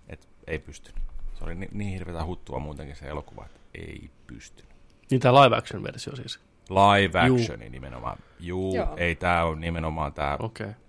että 0.09 0.27
ei 0.47 0.59
pystynyt. 0.59 1.03
Se 1.33 1.43
oli 1.43 1.55
niin, 1.55 1.69
niin 1.73 1.93
hirveätä 1.93 2.25
huttua 2.25 2.59
muutenkin 2.59 2.95
se 2.95 3.05
elokuva, 3.05 3.45
että 3.45 3.59
ei 3.73 4.09
pystynyt. 4.27 4.71
Niin 5.09 5.21
tämä 5.21 5.43
live 5.43 5.57
action 5.57 5.83
versio 5.83 6.15
siis. 6.15 6.39
Live 6.69 7.27
Juu. 7.27 7.37
actioni 7.37 7.69
nimenomaan. 7.69 8.17
Juu, 8.39 8.75
Joo. 8.75 8.93
ei 8.97 9.15
tää 9.15 9.45
on 9.45 9.61
nimenomaan 9.61 10.13
tää, 10.13 10.37
Okei. 10.39 10.65
Okay. 10.65 10.88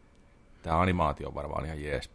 Tää 0.62 0.80
animaatio 0.80 1.28
on 1.28 1.34
varmaan 1.34 1.64
ihan 1.64 1.82
jees. 1.82 2.10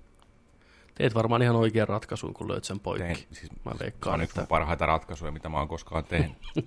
Teet 0.96 1.16
varmaan 1.16 1.42
ihan 1.42 1.56
oikean 1.56 1.88
ratkaisun, 1.88 2.34
kun 2.34 2.52
löit 2.52 2.64
sen 2.64 2.80
poikki. 2.80 3.04
Tein, 3.04 3.18
siis, 3.32 3.52
Mä 3.66 3.72
se 3.72 3.80
veikkaan, 3.80 4.14
on 4.14 4.22
yksi 4.22 4.36
mun 4.36 4.44
että... 4.44 4.50
parhaita 4.50 4.86
ratkaisuja, 4.86 5.32
mitä 5.32 5.50
mä 5.50 5.58
oon 5.58 5.68
koskaan 5.68 6.04
tehnyt. 6.04 6.38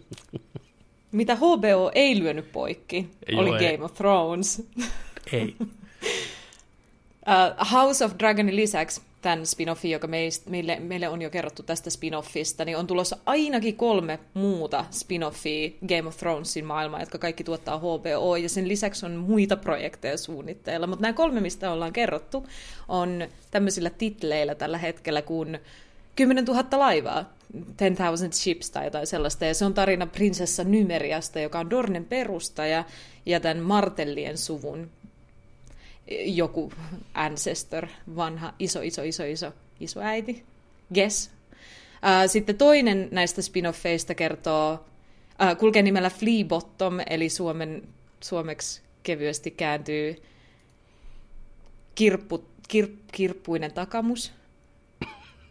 Mitä 1.12 1.36
HBO 1.36 1.90
ei 1.94 2.18
lyönyt 2.18 2.52
poikki, 2.52 3.10
Ei 3.26 3.36
oli 3.36 3.50
oo, 3.50 3.56
Game 3.56 3.84
of 3.84 3.94
Thrones. 3.94 4.68
Ei. 5.32 5.56
Uh, 5.60 5.68
House 7.72 8.04
of 8.04 8.12
Dragonin 8.18 8.56
lisäksi 8.56 9.00
tämän 9.22 9.46
spin-offin, 9.46 9.90
joka 9.90 10.06
meille, 10.46 10.80
meille 10.80 11.08
on 11.08 11.22
jo 11.22 11.30
kerrottu 11.30 11.62
tästä 11.62 11.90
spin-offista, 11.90 12.64
niin 12.64 12.76
on 12.76 12.86
tulossa 12.86 13.16
ainakin 13.26 13.76
kolme 13.76 14.18
muuta 14.34 14.84
spin-offia 14.90 15.86
Game 15.88 16.08
of 16.08 16.16
Thronesin 16.16 16.64
maailmaan, 16.64 17.02
jotka 17.02 17.18
kaikki 17.18 17.44
tuottaa 17.44 17.78
HBO, 17.78 18.36
ja 18.36 18.48
sen 18.48 18.68
lisäksi 18.68 19.06
on 19.06 19.16
muita 19.16 19.56
projekteja 19.56 20.18
suunnitteilla. 20.18 20.86
Mutta 20.86 21.02
nämä 21.02 21.12
kolme, 21.12 21.40
mistä 21.40 21.72
ollaan 21.72 21.92
kerrottu, 21.92 22.46
on 22.88 23.28
tämmöisillä 23.50 23.90
titleillä 23.90 24.54
tällä 24.54 24.78
hetkellä 24.78 25.22
kuin 25.22 25.58
10 26.16 26.44
000 26.44 26.78
laivaa, 26.78 27.32
10,000 27.76 28.32
ships 28.32 28.70
tai 28.70 28.84
jotain 28.84 29.06
sellaista, 29.06 29.44
ja 29.44 29.54
se 29.54 29.64
on 29.64 29.74
tarina 29.74 30.06
prinsessa 30.06 30.64
Nymeriasta, 30.64 31.40
joka 31.40 31.58
on 31.58 31.70
Dornen 31.70 32.04
perustaja, 32.04 32.84
ja 33.26 33.40
tämän 33.40 33.58
Martellien 33.58 34.38
suvun 34.38 34.90
joku 36.10 36.72
ancestor, 37.14 37.86
vanha, 38.16 38.54
iso, 38.58 38.82
iso, 38.82 39.02
iso, 39.02 39.24
iso, 39.24 39.52
iso 39.80 40.00
äiti, 40.00 40.44
guess. 40.94 41.30
Ää, 42.02 42.26
Sitten 42.26 42.58
toinen 42.58 43.08
näistä 43.10 43.42
spin-offeista 43.42 44.14
kertoo, 44.14 44.84
ää, 45.38 45.54
kulkee 45.54 45.82
nimellä 45.82 46.10
Flea 46.10 46.44
Bottom, 46.44 46.94
eli 47.10 47.28
suomen, 47.28 47.82
suomeksi 48.20 48.82
kevyesti 49.02 49.50
kääntyy 49.50 50.22
kirppu, 51.94 52.44
kir, 52.68 52.88
kirppuinen 53.12 53.72
takamus. 53.72 54.32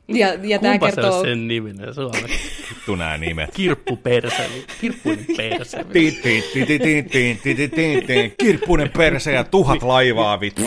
Ja, 0.07 0.33
ja 0.43 0.59
tämä 0.59 0.77
kertoo... 0.77 1.21
Se 1.21 1.29
sen 1.29 1.47
niminen 1.47 1.93
suomeksi? 1.93 2.39
Vittu 2.69 2.95
nämä 2.95 3.17
nimet. 3.17 3.49
Kirppuperseli. 3.53 4.65
Kirppunen 4.81 5.25
perse. 5.37 5.85
Kirppunen 8.37 8.89
perse 8.97 9.31
ja 9.31 9.43
tuhat 9.43 9.83
laivaa 9.83 10.39
vittu. 10.39 10.61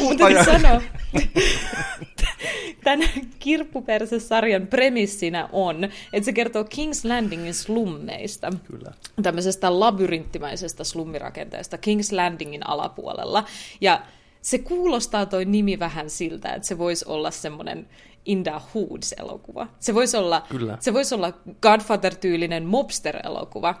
Mutta 0.00 0.44
sano. 0.44 0.82
Tämän 2.84 3.08
kirppuperse-sarjan 3.38 4.66
premissinä 4.66 5.48
on, 5.52 5.84
että 6.12 6.24
se 6.24 6.32
kertoo 6.32 6.62
King's 6.62 7.08
Landingin 7.08 7.54
slummeista. 7.54 8.50
Kyllä. 8.70 8.92
Tämmöisestä 9.22 9.80
labyrinttimäisestä 9.80 10.84
slummirakenteesta 10.84 11.76
King's 11.76 12.16
Landingin 12.16 12.66
alapuolella. 12.66 13.44
Ja 13.80 14.02
se 14.42 14.58
kuulostaa 14.58 15.26
toi 15.26 15.44
nimi 15.44 15.78
vähän 15.78 16.10
siltä, 16.10 16.54
että 16.54 16.68
se 16.68 16.78
voisi 16.78 17.04
olla 17.08 17.30
semmoinen 17.30 17.86
In 18.28 18.42
the 18.42 18.52
Hoods-elokuva. 18.74 19.66
Se 19.78 19.94
voisi 19.94 20.16
olla, 20.16 20.42
Kyllä. 20.48 20.76
se 20.80 20.92
voisi 20.94 21.14
olla 21.14 21.32
Godfather-tyylinen 21.62 22.64
mobster-elokuva. 22.66 23.74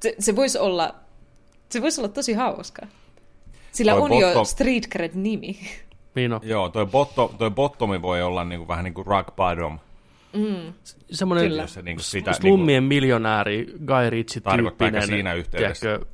Se, 0.00 0.14
se 0.18 0.36
voisi 0.36 0.58
olla, 0.58 0.94
se 1.68 1.82
voisi 1.82 2.00
olla 2.00 2.08
tosi 2.08 2.32
hauska. 2.32 2.86
Sillä 3.72 3.92
Toi 3.92 4.00
on 4.00 4.12
jo 4.12 4.32
bottom- 4.34 4.44
street 4.46 4.86
cred-nimi. 4.86 5.58
Niin 6.14 6.32
on. 6.32 6.40
Joo, 6.42 6.68
toi, 6.68 6.86
botto, 6.86 7.34
toi 7.38 7.50
bottomi 7.50 8.02
voi 8.02 8.22
olla 8.22 8.44
niinku, 8.44 8.68
vähän 8.68 8.84
niin 8.84 8.94
kuin 8.94 9.06
rock 9.06 9.36
bottom. 9.36 9.78
Semmoinen 11.10 11.48
Kyllä. 11.48 11.62
Jos 11.62 11.74
se 11.74 11.82
niinku 11.82 12.02
sitä, 12.02 12.32
slummien 12.32 12.84
miljonääri 12.84 13.66
Guy 13.86 14.10
Ritchie 14.10 14.40
Tarkoittaako 14.40 14.90
tyyppinen, 14.90 15.06
siinä 15.08 15.34
yhteydessä? 15.34 15.80
tiedätkö, 15.86 16.06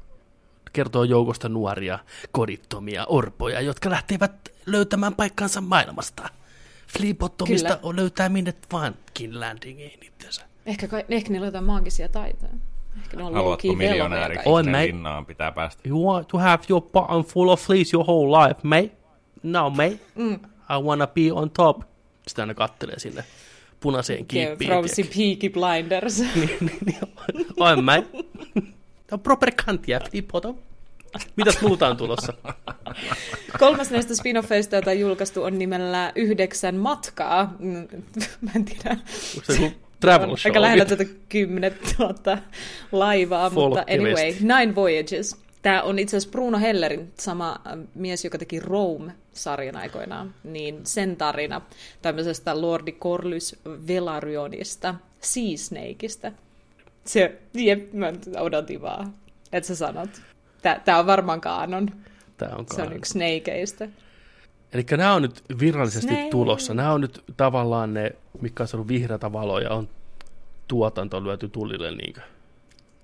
kertoo 0.73 1.05
joukosta 1.05 1.49
nuoria, 1.49 1.99
kodittomia 2.33 3.05
orpoja, 3.09 3.61
jotka 3.61 3.91
lähtevät 3.91 4.33
löytämään 4.67 5.15
paikkansa 5.15 5.61
maailmasta. 5.61 6.29
Fleabottomista 6.99 7.77
Kyllä. 7.77 7.97
löytää 7.97 8.29
minne 8.29 8.55
vaankin 8.73 9.41
landingiin 9.41 10.01
itsensä. 10.03 10.43
Ehkä, 10.67 10.89
kai, 10.89 11.05
ehkä 11.09 11.31
niillä 11.31 11.45
on 11.45 11.49
jotain 11.49 11.65
maagisia 11.65 12.09
taitoja. 12.09 12.53
Ehkä 13.03 13.17
ne 13.17 13.23
on 13.23 13.35
Haluatko 13.35 13.73
miljonääriksi? 13.73 14.49
On, 14.49 14.71
mate. 14.71 14.87
linnaan 14.87 15.27
pitää 15.27 15.53
päästä. 15.53 15.89
You 15.89 16.07
want 16.07 16.29
to 16.29 16.39
have 16.39 16.63
your 16.69 16.83
bottom 16.83 17.25
full 17.25 17.49
of 17.49 17.61
fleas 17.61 17.95
your 17.95 18.07
whole 18.07 18.39
life, 18.45 18.61
mate? 18.63 18.91
No, 19.43 19.71
mate. 19.71 20.01
Mm. 20.15 20.35
I 20.71 20.83
wanna 20.83 21.07
be 21.07 21.33
on 21.33 21.51
top. 21.51 21.81
Sitten 22.29 22.43
aina 22.43 22.55
kattelee 22.55 22.99
sinne 22.99 23.25
punaiseen 23.81 24.19
Game 24.19 24.43
of 24.43 24.49
kiippiin. 24.59 24.71
Thronesin 24.71 25.07
Peaky 25.07 25.51
Blinders. 25.51 26.21
Oi, 27.61 27.83
mate. 27.83 28.07
Tämä 29.07 29.13
on 29.13 29.21
proper 29.21 29.53
kantia, 29.67 30.01
Fleabottom. 30.11 30.57
Mitäs 31.37 31.61
muuta 31.63 31.89
on 31.89 31.97
tulossa? 31.97 32.33
Kolmas 33.59 33.91
näistä 33.91 34.15
spin-offeista, 34.15 34.75
jota 34.75 34.91
on 34.91 35.01
julkaistu, 35.01 35.43
on 35.43 35.59
nimellä 35.59 36.13
Yhdeksän 36.15 36.77
matkaa. 36.77 37.55
Mä 38.41 38.51
en 38.57 38.65
tiedä. 38.65 38.91
Onko 39.37 39.53
se 39.53 39.63
joku 39.63 39.77
travel 40.01 40.37
show? 40.37 40.51
Aika 40.51 40.61
lähellä 40.61 40.85
tätä 40.85 41.05
10 41.29 41.79
000 41.99 42.39
laivaa, 42.93 43.51
mutta 43.51 43.85
Folkivesti. 43.87 44.27
anyway, 44.27 44.59
Nine 44.59 44.75
Voyages. 44.75 45.37
Tämä 45.63 45.83
on 45.83 45.99
itse 45.99 46.17
asiassa 46.17 46.31
Bruno 46.31 46.59
Hellerin, 46.59 47.13
sama 47.19 47.61
äh, 47.67 47.79
mies, 47.95 48.25
joka 48.25 48.39
teki 48.39 48.61
Rome-sarjan 48.61 49.77
aikoinaan, 49.77 50.35
niin 50.45 50.81
sen 50.85 51.17
tarina 51.17 51.61
tämmöisestä 52.03 52.61
Lordi 52.61 52.93
Corlys 52.93 53.57
Velarionista, 53.89 54.95
Sea 55.21 55.57
Snakeista. 55.57 56.33
Se, 57.05 57.39
jep, 57.55 57.93
mä 57.93 58.13
odotin 58.39 58.83
vaan, 58.83 59.15
että 59.53 59.69
sä 59.69 59.77
sanot. 59.77 60.11
Tämä 60.63 60.99
on 60.99 61.07
varmaan 61.07 61.41
kaanon. 61.41 61.89
Tämä 62.37 62.57
on 62.57 62.67
Se 62.75 62.83
on 62.83 62.93
yksi 62.93 63.13
Snakeista. 63.13 63.89
Eli 64.73 64.85
nämä 64.91 65.15
on 65.15 65.23
nyt 65.23 65.43
virallisesti 65.61 66.07
Snake. 66.15 66.31
tulossa. 66.31 66.75
Nämä 66.75 66.93
on 66.93 67.01
nyt 67.01 67.25
tavallaan 67.37 67.95
ne, 67.95 68.13
mikä 68.41 68.63
on 68.63 68.69
saanut 68.69 68.89
vihreätä 68.89 69.33
valoa 69.33 69.61
ja 69.61 69.71
on 69.71 69.89
tuotanto 70.69 71.25
lyöty 71.25 71.49
tulille. 71.49 71.91
Niin 71.91 72.15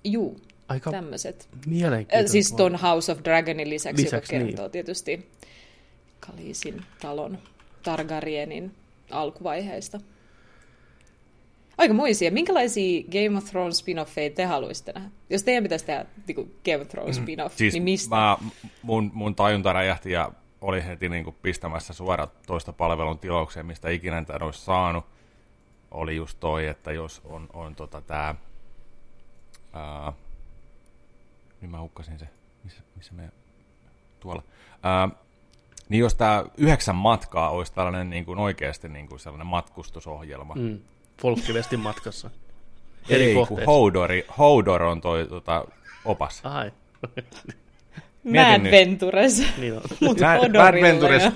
Juu, 0.04 0.40
Aika 0.68 0.90
tämmöiset. 0.90 1.48
mielenkiintoista. 1.66 2.32
Siis 2.32 2.52
ton 2.52 2.76
House 2.76 3.12
of 3.12 3.18
Dragonin 3.24 3.70
lisäksi, 3.70 4.02
Lisäksi, 4.04 4.34
joka 4.34 4.44
niin. 4.44 4.54
kertoo 4.54 4.68
tietysti 4.68 5.28
Kalisin 6.20 6.82
talon 7.02 7.38
Targaryenin 7.82 8.74
alkuvaiheista. 9.10 10.00
Aika 11.78 11.94
muisia. 11.94 12.30
Minkälaisia 12.30 13.02
Game 13.02 13.38
of 13.38 13.44
Thrones 13.44 13.84
spin-offeja 13.84 14.34
te 14.34 14.44
haluaisitte 14.44 14.92
nähdä? 14.92 15.10
Jos 15.30 15.42
teidän 15.42 15.62
pitäisi 15.62 15.86
tehdä 15.86 16.06
niin 16.26 16.56
Game 16.64 16.82
of 16.82 16.88
Thrones 16.88 17.16
spin-off, 17.16 17.56
Siis 17.56 17.74
niin 17.74 17.82
mistä? 17.82 18.16
mä, 18.16 18.38
mun, 18.82 19.10
mun 19.14 19.34
tajunta 19.34 19.72
räjähti 19.72 20.12
ja 20.12 20.32
oli 20.60 20.84
heti 20.84 21.08
niin 21.08 21.24
kuin 21.24 21.36
pistämässä 21.42 21.92
suoraan 21.92 22.30
toista 22.46 22.72
palvelun 22.72 23.18
tilaukseen, 23.18 23.66
mistä 23.66 23.88
ikinä 23.88 24.24
tämän 24.24 24.42
olisi 24.42 24.64
saanut. 24.64 25.04
Oli 25.90 26.16
just 26.16 26.40
toi, 26.40 26.66
että 26.66 26.92
jos 26.92 27.20
on, 27.24 27.48
on 27.52 27.74
tota 27.74 28.00
tää... 28.00 28.34
Ää, 29.72 30.12
nyt 31.60 31.70
mä 31.70 31.80
hukkasin 31.80 32.18
se. 32.18 32.28
Missä, 32.64 32.82
missä 32.96 33.14
me... 33.14 33.28
Tuolla. 34.20 34.42
Ää, 34.82 35.08
niin 35.88 36.00
jos 36.00 36.14
tämä 36.14 36.44
yhdeksän 36.56 36.96
matkaa 36.96 37.50
olisi 37.50 37.72
tällainen 37.72 38.10
niin 38.10 38.24
kuin 38.24 38.38
oikeasti 38.38 38.88
niin 38.88 39.08
kuin 39.08 39.20
sellainen 39.20 39.46
matkustusohjelma. 39.46 40.54
Mm. 40.54 40.78
Folkivestin 41.22 41.80
matkassa. 41.80 42.30
Eri 43.08 43.24
Ei, 43.24 43.46
kun. 43.48 43.60
Hodori, 43.66 44.26
Hodor 44.38 44.82
on 44.82 45.00
toi 45.00 45.26
tota, 45.26 45.64
opas. 46.04 46.40
Ai, 46.44 46.70
Mad 48.34 48.60
nyt. 48.60 48.72
Ventures. 48.72 49.42
niin 49.58 49.72
on. 49.74 49.80
Mut 50.00 50.20
Mad, 50.20 50.80
Ventures, 50.82 51.22
ja- 51.24 51.32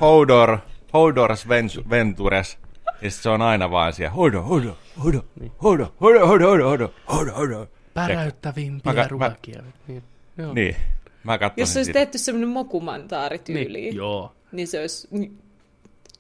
Hodors 0.93 1.47
Ven- 1.49 1.91
Ventures. 1.91 2.59
Ja 3.03 3.11
sit 3.11 3.23
se 3.23 3.29
on 3.29 3.43
aina 3.43 3.71
vaan 3.71 3.93
siellä, 3.93 4.11
Hodor, 4.15 4.43
Hodor, 4.43 4.75
Hodor, 5.05 5.23
Hodor, 5.63 5.87
Hodor, 6.01 6.27
Hodor, 6.27 6.27
Hodor, 6.27 6.63
Hodor, 6.63 6.89
Hodor, 7.13 7.35
Hodor. 7.35 7.67
Päräyttävimpiä 7.95 8.93
Mä- 8.93 9.01
mä- 9.03 9.09
ruokia. 9.09 9.63
Niin. 9.89 10.03
Joo. 10.39 10.53
Niin. 10.55 10.77
Mä 11.25 11.39
katsoin 11.39 11.63
Jos 11.63 11.73
se 11.73 11.79
olisi 11.79 11.93
tehty 11.93 12.19
semmoinen 12.19 12.49
mokumantaari-tyyli, 12.49 13.81
Niin, 13.81 13.97
joo. 13.97 14.33
niin 14.53 14.69
se 14.69 14.81
olisi, 14.81 15.09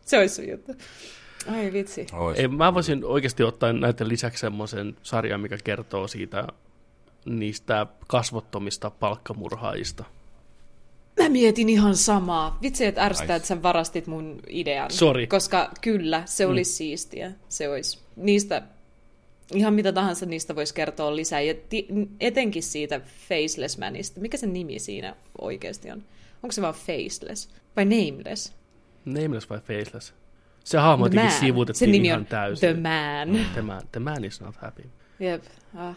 se 0.05 0.19
olisi 0.19 0.35
sun 0.35 0.49
juttu. 0.49 0.73
Ai 1.49 1.73
vitsi. 1.73 2.07
Ois. 2.13 2.39
Ei, 2.39 2.49
mä 2.49 2.75
voisin 2.75 3.05
oikeasti 3.05 3.43
ottaa 3.43 3.73
näiden 3.73 4.09
lisäksi 4.09 4.41
semmoisen 4.41 4.97
sarjan, 5.03 5.41
mikä 5.41 5.59
kertoo 5.65 6.09
siitä 6.09 6.47
niistä 7.25 7.87
kasvottomista 8.07 8.91
palkkamurhaajista. 8.91 10.05
Mä 11.23 11.29
mietin 11.29 11.69
ihan 11.69 11.97
samaa. 11.97 12.59
Vitsi, 12.63 12.85
että 12.87 13.05
ärsyttää, 13.05 13.37
että 13.37 13.49
sä 13.49 13.63
varastit 13.63 14.07
mun 14.07 14.41
idean. 14.49 14.91
Sori. 14.91 15.27
Koska 15.27 15.71
kyllä, 15.81 16.23
se 16.27 16.47
olisi 16.47 16.71
mm. 16.71 16.75
siistiä. 16.75 17.33
Se 17.49 17.69
olisi. 17.69 17.99
Niistä, 18.17 18.63
ihan 19.55 19.75
mitä 19.75 19.93
tahansa 19.93 20.27
niistä 20.27 20.57
voisi 20.57 20.75
kertoa 20.75 21.17
lisää. 21.17 21.41
Ja 21.41 21.55
ti- 21.69 21.89
etenkin 22.21 22.63
siitä 22.63 23.01
Faceless 23.29 23.79
Manista. 23.79 24.21
Mikä 24.21 24.37
sen 24.37 24.53
nimi 24.53 24.79
siinä 24.79 25.17
oikeasti 25.41 25.91
on? 25.91 26.03
Onko 26.43 26.53
se 26.53 26.63
vaan 26.63 26.75
Faceless? 26.75 27.49
Vai 27.77 27.85
Nameless? 27.85 28.53
Nameless 29.05 29.51
vai 29.51 29.59
Faceless? 29.59 30.15
Se 30.65 30.79
hahmo 30.79 31.07
jotenkin 31.07 31.77
Sen 31.77 31.93
nimi 31.93 32.07
ihan 32.07 32.21
on 32.21 32.27
täysin. 32.27 32.69
The 32.69 32.81
Man. 32.83 33.47
The 33.53 33.63
man. 33.63 33.83
The 33.93 34.01
man 34.01 34.25
is 34.25 34.41
not 34.41 34.57
happy. 34.57 34.83
Jep. 35.21 35.43
Ah. 35.77 35.97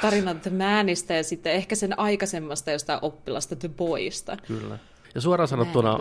Tarina 0.00 0.34
The 0.34 0.50
Manista 0.50 1.12
ja 1.12 1.24
sitten 1.24 1.52
ehkä 1.52 1.74
sen 1.74 1.98
aikaisemmasta 1.98 2.70
jostain 2.70 2.98
oppilasta 3.02 3.56
The 3.56 3.68
Boysta. 3.68 4.36
Kyllä. 4.46 4.78
Ja 5.14 5.20
suoraan 5.20 5.48
sanottuna, 5.48 5.98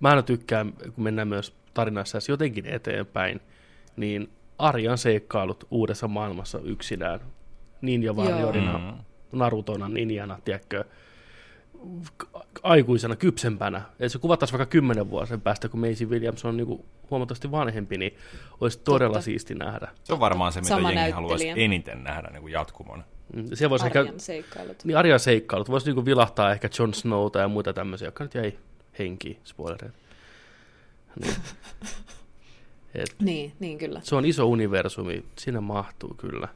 mä 0.00 0.08
aina 0.08 0.22
tykkään, 0.22 0.72
kun 0.72 1.04
mennään 1.04 1.28
myös 1.28 1.54
tarinassa 1.74 2.18
jotenkin 2.28 2.66
eteenpäin, 2.66 3.40
niin 3.96 4.30
Arjan 4.58 4.98
seikkailut 4.98 5.66
uudessa 5.70 6.08
maailmassa 6.08 6.58
yksinään. 6.58 7.20
Ninja 7.80 8.12
Warriorina, 8.12 8.78
Mm. 8.78 9.38
Narutona, 9.38 9.88
Ninjana, 9.88 10.38
tiedätkö, 10.44 10.84
aikuisena, 12.62 13.16
kypsempänä. 13.16 13.82
Et 14.00 14.12
se 14.12 14.18
kuvattaisiin 14.18 14.58
vaikka 14.58 14.70
kymmenen 14.72 15.10
vuoden 15.10 15.40
päästä, 15.40 15.68
kun 15.68 15.80
Maisie 15.80 16.06
Williams 16.06 16.44
on 16.44 16.56
niinku 16.56 16.84
huomattavasti 17.10 17.50
vanhempi, 17.50 17.98
niin 17.98 18.16
olisi 18.60 18.78
todella 18.78 19.12
Totta. 19.12 19.24
siisti 19.24 19.54
nähdä. 19.54 19.88
Se 20.04 20.12
on 20.12 20.20
varmaan 20.20 20.52
se, 20.52 20.60
mitä 20.60 20.68
Sama 20.68 20.92
jengi 20.92 21.10
haluaisi 21.10 21.44
näyttelijä. 21.44 21.64
eniten 21.64 22.04
nähdä 22.04 22.28
niin 22.32 22.40
kuin 22.42 22.52
jatkumona. 22.52 23.02
Mm, 23.36 23.44
Se 23.54 23.70
voisi 23.70 23.86
ehkä, 23.86 24.00
Arjan 24.00 24.20
seikkailut. 24.20 24.84
niin 24.84 24.96
Arjan 24.96 25.20
seikkailut, 25.20 25.70
voisi 25.70 25.86
niinku 25.86 26.04
vilahtaa 26.04 26.52
ehkä 26.52 26.68
Jon 26.78 26.94
Snowta 26.94 27.38
ja 27.38 27.48
muita 27.48 27.72
tämmöisiä, 27.72 28.08
jotka 28.08 28.24
nyt 28.24 28.34
jäi 28.34 28.58
henkiin, 28.98 29.38
spoilereita. 29.44 29.98
Niin. 31.22 31.34
Et, 32.94 33.14
Niin, 33.22 33.52
niin 33.60 33.78
kyllä. 33.78 34.00
se 34.02 34.14
on 34.16 34.24
iso 34.24 34.46
universumi, 34.46 35.24
sinne 35.38 35.60
mahtuu 35.60 36.14
kyllä. 36.14 36.48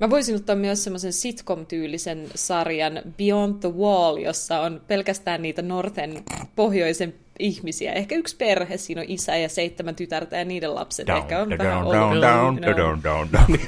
Mä 0.00 0.10
voisin 0.10 0.36
ottaa 0.36 0.56
myös 0.56 0.84
semmoisen 0.84 1.12
sitcom-tyylisen 1.12 2.26
sarjan 2.34 3.02
Beyond 3.16 3.54
the 3.60 3.68
Wall, 3.78 4.16
jossa 4.16 4.60
on 4.60 4.80
pelkästään 4.86 5.42
niitä 5.42 5.62
Norten 5.62 6.22
pohjoisen 6.56 7.14
ihmisiä. 7.38 7.92
Ehkä 7.92 8.14
yksi 8.14 8.36
perhe, 8.36 8.76
siinä 8.76 9.00
on 9.00 9.06
isä 9.10 9.36
ja 9.36 9.48
seitsemän 9.48 9.94
tytärtä 9.96 10.36
ja 10.36 10.44
niiden 10.44 10.74
lapset. 10.74 11.06
Down, 11.06 11.18
Ehkä 11.18 11.42
on 11.42 11.48
down, 11.50 11.58
vähän 11.58 11.82
down, 11.84 12.20
down, 12.20 12.76
down, 12.76 13.02
down, 13.02 13.28
down. 13.32 13.46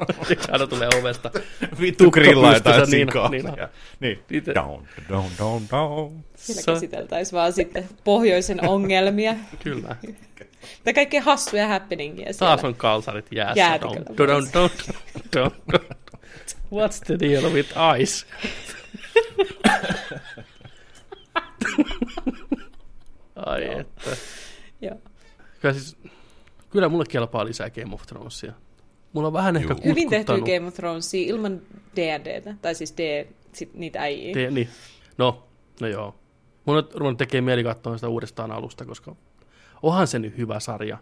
On. 0.00 0.26
Se 0.26 0.36
aina 0.52 0.66
tulee 0.66 0.88
ovesta. 1.00 1.30
Vittu 1.80 2.10
grillaa 2.10 2.54
jotain 2.54 2.90
niin, 2.90 3.08
sikaa. 3.08 3.28
niin. 3.28 3.44
Niin. 4.00 4.18
Itse- 4.30 4.54
Down, 4.54 4.86
down, 5.08 5.30
down, 5.38 5.62
down. 5.70 6.12
Siellä 6.36 6.62
Se- 6.62 6.72
käsiteltäisiin 6.72 7.36
vaan 7.36 7.52
sitten 7.52 7.88
pohjoisen 8.04 8.68
ongelmia. 8.68 9.34
Kyllä. 9.64 9.96
Tai 10.84 10.94
kaikkea 10.94 11.22
hassuja 11.22 11.68
happeningia 11.68 12.32
siellä. 12.32 12.56
Taas 12.56 12.64
on 12.64 12.74
kalsarit 12.74 13.26
jäässä. 13.32 13.60
Jäätiköllä. 13.60 14.04
Don't, 14.10 14.14
don't, 14.14 14.50
don't, 14.56 14.94
don't, 15.36 15.54
don't. 15.72 15.94
What's 16.72 17.00
the 17.06 17.18
deal 17.20 17.52
with 17.52 17.70
ice? 18.00 18.26
Ai 23.46 23.80
että. 23.80 24.10
Joo. 24.80 24.96
Kyllä, 25.60 25.74
siis, 25.74 25.96
kyllä 26.70 26.88
mulle 26.88 27.04
kelpaa 27.08 27.44
lisää 27.44 27.70
Game 27.70 27.94
of 27.94 28.02
Thronesia. 28.06 28.52
Mulla 29.12 29.26
on 29.26 29.32
vähän 29.32 29.56
ehkä 29.56 29.74
Juu. 29.74 29.84
Hyvin 29.84 30.10
tehty. 30.10 30.32
Game 30.32 30.66
of 30.66 30.74
Thronesia 30.74 31.28
ilman 31.28 31.60
D&Dtä, 31.96 32.54
tai 32.62 32.74
siis 32.74 32.94
D, 32.96 33.26
sit 33.52 33.74
niitä 33.74 34.00
äijiä. 34.00 34.34
Te, 34.34 34.50
niin. 34.50 34.68
No, 35.18 35.48
no 35.80 35.86
joo. 35.86 36.14
Mun 36.64 36.76
on 36.76 36.88
ruvennut 36.94 37.18
tekee 37.18 37.40
mieli 37.40 37.64
katsoa 37.64 37.96
sitä 37.96 38.08
uudestaan 38.08 38.50
alusta, 38.52 38.84
koska 38.84 39.16
onhan 39.82 40.06
se 40.06 40.18
nyt 40.18 40.36
hyvä 40.36 40.60
sarja. 40.60 40.98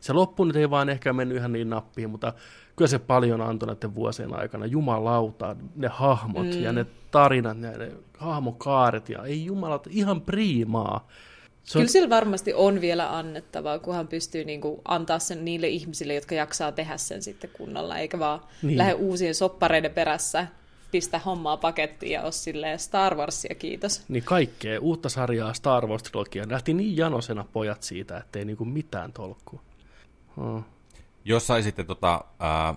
Se 0.00 0.12
loppu 0.12 0.44
nyt 0.44 0.56
ei 0.56 0.70
vaan 0.70 0.88
ehkä 0.88 1.12
mennyt 1.12 1.38
ihan 1.38 1.52
niin 1.52 1.70
nappiin, 1.70 2.10
mutta 2.10 2.32
kyllä 2.76 2.88
se 2.88 2.98
paljon 2.98 3.40
antoi 3.40 3.66
näiden 3.66 3.94
vuosien 3.94 4.34
aikana. 4.40 4.66
Jumalauta, 4.66 5.56
ne 5.76 5.88
hahmot 5.88 6.46
mm. 6.46 6.62
ja 6.62 6.72
ne 6.72 6.86
tarinat, 7.10 7.58
ja 7.62 7.70
ne 7.70 7.92
hahmokaaret 8.18 9.08
ja 9.08 9.24
ei 9.24 9.44
jumalauta, 9.44 9.90
ihan 9.92 10.20
priimaa. 10.20 11.08
Se 11.64 11.78
on, 11.78 11.82
Kyllä 11.82 11.92
sillä 11.92 12.10
varmasti 12.10 12.54
on 12.54 12.80
vielä 12.80 13.16
annettavaa, 13.16 13.78
kunhan 13.78 14.08
pystyy 14.08 14.44
niinku 14.44 14.80
antaa 14.88 15.18
sen 15.18 15.44
niille 15.44 15.68
ihmisille, 15.68 16.14
jotka 16.14 16.34
jaksaa 16.34 16.72
tehdä 16.72 16.96
sen 16.96 17.22
sitten 17.22 17.50
kunnolla, 17.52 17.98
eikä 17.98 18.18
vaan 18.18 18.40
Niin. 18.40 18.48
niin. 18.62 18.78
lähde 18.78 18.94
uusien 18.94 19.34
soppareiden 19.34 19.90
perässä, 19.90 20.46
pistä 20.90 21.18
hommaa 21.18 21.56
pakettiin 21.56 22.12
ja 22.12 22.22
ole 22.22 22.32
silleen 22.32 22.78
Star 22.78 23.14
Warsia, 23.14 23.54
kiitos. 23.54 24.02
niin 24.08 24.24
kaikkea, 24.24 24.80
uutta 24.80 25.08
sarjaa 25.08 25.54
Star 25.54 25.86
Wars-trilogia. 25.86 26.50
Lähti 26.50 26.74
niin 26.74 26.96
janosena 26.96 27.44
pojat 27.52 27.82
siitä, 27.82 28.16
ettei 28.16 28.44
niinku 28.44 28.64
mitään 28.64 29.12
tolkkua. 29.12 29.60
Hmm. 30.36 30.64
Jos 31.24 31.46
saisitte 31.46 31.84
tota, 31.84 32.24
ää, 32.38 32.74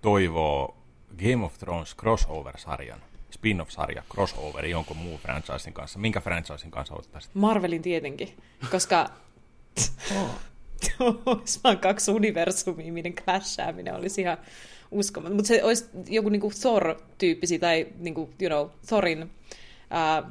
toivoa 0.00 0.76
Game 1.18 1.44
of 1.44 1.58
Thrones 1.58 1.96
crossover-sarjan, 1.96 3.00
spin-off-sarja, 3.30 4.02
crossover 4.12 4.66
jonkun 4.66 4.96
muun 4.96 5.18
franchisein 5.18 5.74
kanssa, 5.74 5.98
minkä 5.98 6.20
franchisein 6.20 6.70
kanssa 6.70 6.94
ottaisit? 6.94 7.34
Marvelin 7.34 7.82
tietenkin, 7.82 8.36
koska 8.70 9.10
olisi 11.26 11.60
vaan 11.64 11.78
kaksi 11.78 12.10
universumia, 12.10 12.92
minne 12.92 13.10
clashaaminen 13.10 13.94
olisi 13.94 14.20
ihan 14.20 14.38
uskomaton. 14.90 15.36
Mutta 15.36 15.48
se 15.48 15.64
olisi 15.64 15.86
joku 16.08 16.28
niinku 16.28 16.50
Thor-tyyppisiä 16.60 17.58
tai 17.58 17.86
niinku, 17.98 18.30
you 18.40 18.48
know, 18.50 18.68
Thorin, 18.86 19.30
ää, 19.90 20.30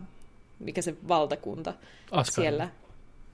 mikä 0.59 0.81
se 0.81 0.95
valtakunta 1.07 1.73
Asgard. 2.11 2.45
siellä. 2.45 2.69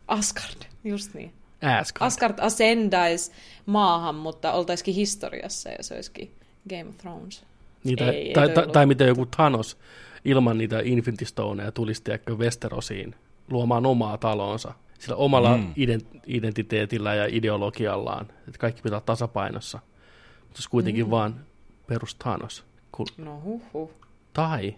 Asgard, 0.07 0.61
just 0.83 1.13
niin. 1.13 1.33
Asgard. 1.79 2.07
Asgard 2.07 2.39
ascendaisi 2.41 3.31
maahan, 3.65 4.15
mutta 4.15 4.53
oltaisikin 4.53 4.93
historiassa 4.95 5.69
ja 5.69 5.83
se 5.83 5.93
olisikin 5.95 6.31
Game 6.69 6.85
of 6.89 6.97
Thrones. 6.97 7.43
Niin, 7.83 7.97
tai, 7.97 8.09
Ei, 8.09 8.27
ei 8.27 8.33
tai, 8.33 8.49
toi 8.49 8.63
tai, 8.63 8.73
tai 8.73 8.85
miten 8.85 9.07
joku 9.07 9.25
Thanos 9.25 9.77
ilman 10.25 10.57
niitä 10.57 10.79
Infinity 10.83 11.25
Stoneja 11.25 11.71
tulisi 11.71 12.01
tiedätkö, 12.03 12.35
Westerosiin 12.35 13.15
luomaan 13.49 13.85
omaa 13.85 14.17
talonsa 14.17 14.73
sillä 14.99 15.15
omalla 15.15 15.57
Mm. 15.57 15.73
ident- 15.73 16.19
identiteetillä 16.27 17.15
ja 17.15 17.25
ideologiallaan. 17.31 18.25
Että 18.47 18.57
kaikki 18.59 18.81
pitää 18.81 18.95
olla 18.97 19.05
tasapainossa. 19.05 19.79
Mutta 20.53 20.61
se 20.61 20.69
kuitenkin 20.69 21.05
mm. 21.05 21.11
vaan 21.11 21.45
perus 21.87 22.15
Thanos. 22.15 22.65
Kun, 22.91 23.07
No 23.17 23.41
huh 23.73 23.91
tai 24.33 24.75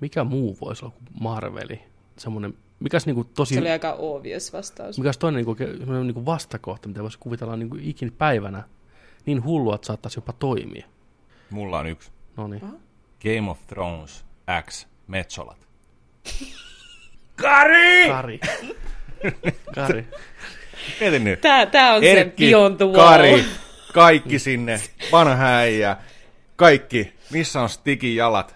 mikä 0.00 0.24
muu 0.24 0.56
voisi 0.60 0.84
olla 0.84 0.94
kuin 0.94 1.08
Marveli? 1.20 1.80
Semmoinen, 2.16 2.54
mikäs 2.80 3.06
niinku 3.06 3.24
tosi... 3.24 3.54
Se 3.54 3.60
oli 3.60 3.70
aika 3.70 3.92
obvious 3.92 4.52
vastaus. 4.52 4.98
Mikäs 4.98 5.18
toinen 5.18 5.44
niinku, 5.46 5.56
niinku 6.02 6.26
vastakohta, 6.26 6.88
mitä 6.88 7.02
voisi 7.02 7.18
kuvitella 7.18 7.56
niinku 7.56 7.76
ikin 7.80 8.12
päivänä 8.12 8.62
niin 9.26 9.44
hullua, 9.44 9.74
että 9.74 9.86
saattaisi 9.86 10.18
jopa 10.18 10.32
toimia. 10.32 10.86
Mulla 11.50 11.78
on 11.78 11.86
yksi. 11.86 12.10
No 12.36 12.48
niin. 12.48 12.62
Game 13.22 13.50
of 13.50 13.66
Thrones 13.66 14.24
X 14.66 14.86
Metsolat. 15.06 15.68
Kari! 17.42 18.08
Kari. 18.08 18.40
Kari. 19.74 20.06
Mieti 21.00 21.18
nyt. 21.18 21.40
Tää, 21.40 21.66
tää 21.66 21.94
on 21.94 22.04
Erkki, 22.04 22.44
se 22.44 22.50
Beyond 22.50 22.76
the 22.76 22.84
Wall. 22.84 22.96
Kari, 22.96 23.44
kaikki 23.94 24.38
sinne, 24.38 24.80
vanha 25.12 25.44
äijä, 25.46 25.96
kaikki. 26.56 27.12
Missä 27.30 27.60
on 27.60 27.68
Stikin 27.68 28.16
jalat? 28.16 28.54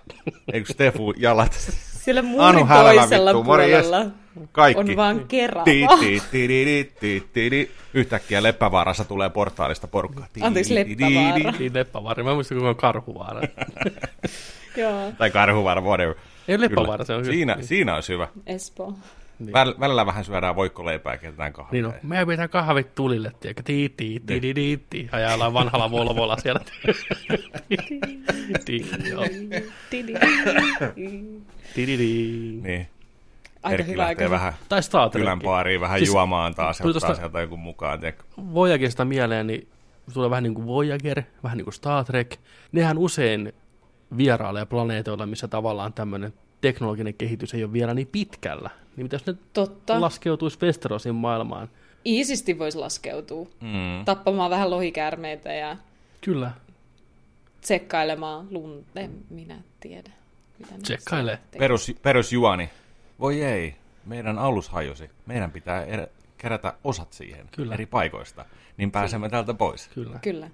Eikö 0.53 0.73
Stefu 0.73 1.13
jalat? 1.17 1.53
Siellä 1.53 2.19
Anu 2.21 2.29
muurin 2.29 2.67
Hälälä, 2.67 3.01
toisella 3.01 3.31
vittu, 3.31 3.45
morjes. 3.45 3.87
puolella 3.87 4.11
Kaikki. 4.53 4.91
on 4.91 4.97
vaan 4.97 5.25
kerava. 5.29 5.65
Ti, 5.65 5.87
ti, 6.01 6.23
ti, 6.31 6.49
di, 6.49 6.65
di, 6.67 6.93
ti, 7.01 7.29
ti, 7.33 7.51
di. 7.51 7.71
Yhtäkkiä 7.95 8.43
Leppävaarassa 8.43 9.05
tulee 9.05 9.31
portaalista 9.31 9.89
porukkaa. 9.89 10.27
Ti, 10.33 10.41
Anteeksi, 10.43 10.75
Leppävaara. 10.75 11.53
Niin 11.59 11.75
Leppävaara. 11.75 12.25
Mä 12.25 12.35
muistan, 12.35 12.57
kuinka 12.59 12.69
on 12.71 12.77
Karhuvaara. 12.77 13.41
Joo, 14.77 15.13
Tai 15.19 15.31
Karhuvaara, 15.31 15.81
whatever. 15.81 16.15
Ei 16.49 16.61
Leppävaara, 16.61 17.05
se 17.05 17.13
on 17.15 17.23
hyvä. 17.23 17.33
Siinä, 17.33 17.55
Niin. 17.55 17.67
siinä 17.67 17.95
olisi 17.95 18.13
hyvä. 18.13 18.29
Espoo. 18.47 18.95
Niin. 19.39 19.53
Väl, 19.53 19.75
välillä 19.81 20.07
vähän 20.07 20.25
syödään 20.25 20.57
voikkoleipää 20.57 21.15
ja 21.15 21.19
keitetään 21.19 21.53
kahvia. 21.53 21.73
Niin 21.73 21.87
on. 21.87 21.93
Me 22.03 22.27
pitää 22.27 22.49
kahvit 22.49 22.95
tulille, 22.95 23.33
tiedätkö? 23.41 23.63
Tii, 23.63 23.89
tii, 23.89 24.21
tii, 24.27 24.41
tii, 24.41 24.55
tii, 24.55 24.85
tii. 24.91 25.09
Ajallaan 25.13 25.55
vanhalla 25.55 25.91
Volvolla 25.97 26.37
siellä. 26.37 26.61
Niin. 32.63 32.89
Aika 33.63 33.75
Erkki 33.75 33.93
hyvä, 33.93 34.03
lähtee 34.03 34.31
vähän 34.31 34.53
Tai 34.69 34.81
kylän 35.13 35.41
baariin 35.41 35.81
vähän 35.81 35.99
Siis 35.99 36.09
juomaan 36.11 36.55
taas 36.55 36.79
ja 36.79 36.83
tuli 36.83 36.91
ottaa 36.97 37.11
tosta- 37.11 37.21
sieltä 37.21 37.41
joku 37.41 37.57
mukaan. 37.57 38.01
Voyagerista 38.55 39.05
mieleen, 39.05 39.47
niin 39.47 39.69
tulee 40.15 40.31
vähän 40.31 40.43
niin 40.43 40.55
kuin 40.55 40.67
Voyager, 40.67 41.23
vähän 41.43 41.57
niin 41.59 41.65
kuin 41.65 41.75
Star 41.75 42.05
Trek. 42.05 42.37
Nehän 42.73 42.99
usein 42.99 43.53
vieraille 44.17 44.67
planeetoilla, 44.67 45.27
missä 45.27 45.49
tavallaan 45.49 45.93
tämmöinen 45.93 46.33
teknologinen 46.61 47.15
kehitys 47.15 47.55
ei 47.55 47.65
ole 47.65 47.73
vielä 47.73 47.95
niin 47.95 48.07
pitkällä. 48.13 48.71
Niin 48.99 49.05
mitä 49.05 49.15
jos 49.15 49.27
ne 49.27 49.35
Totta. 49.53 50.01
laskeutuisi 50.01 50.59
Westerosin 50.63 51.15
maailmaan? 51.15 51.69
Iisisti 52.07 52.59
voisi 52.59 52.79
laskeutua. 52.79 53.47
Mm. 53.61 54.05
Tappamaan 54.05 54.51
vähän 54.51 54.71
lohikäärmeitä 54.71 55.53
ja 55.53 55.77
Kyllä, 56.21 56.51
tsekkailemaan 57.61 58.47
lunta. 58.51 59.01
En 59.01 59.11
minä 59.31 59.57
tiedä. 59.81 60.11
Mitä 60.59 60.75
Tsekkaile. 60.83 61.39
Perus, 61.59 61.93
perusjuoni. 62.03 62.71
Voi 63.21 63.43
ei, 63.43 63.77
meidän 64.07 64.39
alus 64.39 64.69
hajosi. 64.69 65.11
Meidän 65.27 65.51
pitää 65.51 65.85
er, 65.85 66.07
kerätä 66.39 66.73
osat 66.85 67.13
siihen 67.13 67.47
Kyllä. 67.57 67.75
eri 67.75 67.87
paikoista. 67.87 68.45
Niin 68.77 68.91
pääsemme 68.91 69.29
täältä 69.29 69.55
pois. 69.55 69.89
kyllä. 69.95 70.19
Kyllä. 70.23 70.51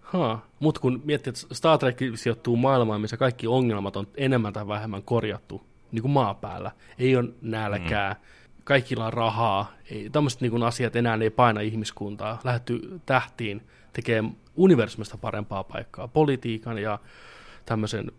Haa. 0.00 0.46
Mutta 0.60 0.80
kun 0.80 1.02
miettii, 1.04 1.30
että 1.30 1.54
Star 1.54 1.78
Trek 1.78 1.98
sijoittuu 2.14 2.56
maailmaan, 2.56 3.00
missä 3.00 3.16
kaikki 3.16 3.46
ongelmat 3.46 3.96
on 3.96 4.06
enemmän 4.16 4.52
tai 4.52 4.68
vähemmän 4.68 5.02
korjattu, 5.02 5.62
niin 5.94 6.02
kuin 6.02 6.12
maapäällä. 6.12 6.70
Ei 6.98 7.16
ole 7.16 7.28
nälkää, 7.42 8.12
mm. 8.12 8.20
kaikilla 8.64 9.06
on 9.06 9.12
rahaa, 9.12 9.72
ei, 9.90 10.10
tämmöiset 10.10 10.40
niin 10.40 10.62
asiat 10.62 10.96
enää 10.96 11.18
ei 11.22 11.30
paina 11.30 11.60
ihmiskuntaa. 11.60 12.40
Lähetty 12.44 13.00
tähtiin 13.06 13.62
tekee 13.92 14.24
universumista 14.56 15.18
parempaa 15.18 15.64
paikkaa, 15.64 16.08
politiikan 16.08 16.78
ja 16.78 16.98
tämmöisen 17.66 18.12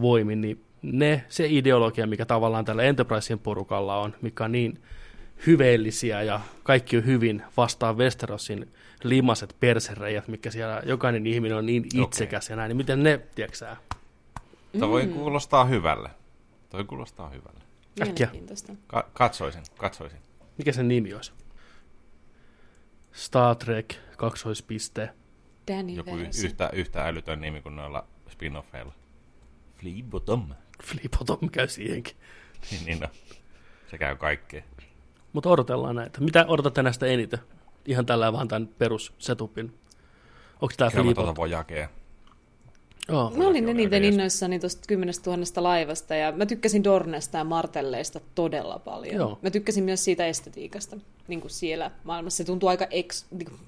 voimin, 0.00 0.40
niin 0.40 0.64
ne, 0.82 1.24
se 1.28 1.46
ideologia, 1.48 2.06
mikä 2.06 2.26
tavallaan 2.26 2.64
tällä 2.64 2.82
Enterprisein 2.82 3.38
porukalla 3.38 3.96
on, 3.96 4.14
mikä 4.22 4.44
on 4.44 4.52
niin 4.52 4.82
hyveellisiä 5.46 6.22
ja 6.22 6.40
kaikki 6.62 6.96
on 6.96 7.04
hyvin 7.04 7.42
vastaan 7.56 7.98
Westerosin 7.98 8.68
limaset 9.02 9.56
persereijät, 9.60 10.28
mikä 10.28 10.50
siellä 10.50 10.82
jokainen 10.86 11.26
ihminen 11.26 11.58
on 11.58 11.66
niin 11.66 11.84
itsekäs 11.94 12.50
ja 12.50 12.56
näin, 12.56 12.68
niin 12.68 12.76
miten 12.76 13.02
ne, 13.02 13.20
tiedätkö 13.34 13.56
sä? 13.56 13.76
Tämä 14.78 14.88
voi 14.88 15.06
kuulostaa 15.06 15.64
hyvälle. 15.64 16.10
Toi 16.72 16.84
kuulostaa 16.84 17.28
hyvälle. 17.28 17.60
Äkkiä. 18.02 18.30
Ka- 18.86 19.10
katsoisin, 19.12 19.62
katsoisin. 19.78 20.18
Mikä 20.58 20.72
sen 20.72 20.88
nimi 20.88 21.14
olisi? 21.14 21.32
Star 23.12 23.56
Trek, 23.56 23.94
kaksoispiste. 24.16 25.10
Danny 25.68 25.92
Joku 25.92 26.16
y- 26.16 26.30
yhtä, 26.44 26.70
yhtä 26.72 27.06
älytön 27.08 27.40
nimi 27.40 27.60
kuin 27.62 27.76
noilla 27.76 28.06
spin-offeilla. 28.30 28.92
Flea 29.80 30.02
Bottom. 30.10 30.54
Flipotom 30.82 31.50
käy 31.50 31.68
siihenkin. 31.68 32.16
niin, 32.70 32.84
niin 32.84 33.00
no. 33.00 33.08
Se 33.90 33.98
käy 33.98 34.16
kaikkeen. 34.16 34.64
Mutta 35.32 35.50
odotellaan 35.50 35.96
näitä. 35.96 36.20
Mitä 36.20 36.44
odotatte 36.48 36.82
näistä 36.82 37.06
eniten? 37.06 37.38
Ihan 37.86 38.06
tällä 38.06 38.32
vaan 38.32 38.48
tämän 38.48 38.68
perussetupin. 38.68 39.78
Onko 40.60 40.74
tämä 40.76 40.90
tuota 41.14 41.36
voi 41.36 41.50
jakea. 41.50 41.88
Joo. 43.08 43.32
Mä 43.36 43.46
olin 43.46 43.64
oli 43.64 43.70
eniten 43.70 44.04
innoissani 44.04 44.58
tuosta 44.58 44.82
10 44.88 45.14
000 45.26 45.38
laivasta 45.56 46.14
ja 46.14 46.32
mä 46.32 46.46
tykkäsin 46.46 46.84
Dornesta 46.84 47.38
ja 47.38 47.44
Martelleista 47.44 48.20
todella 48.34 48.78
paljon. 48.78 49.14
Joo. 49.14 49.38
Mä 49.42 49.50
tykkäsin 49.50 49.84
myös 49.84 50.04
siitä 50.04 50.26
estetiikasta 50.26 50.96
niin 51.28 51.40
kuin 51.40 51.50
siellä 51.50 51.90
maailmassa. 52.04 52.36
Se 52.36 52.44
tuntui 52.44 52.70
aika 52.70 52.86
eks, 52.90 53.26
niin 53.30 53.48
kuin, 53.48 53.60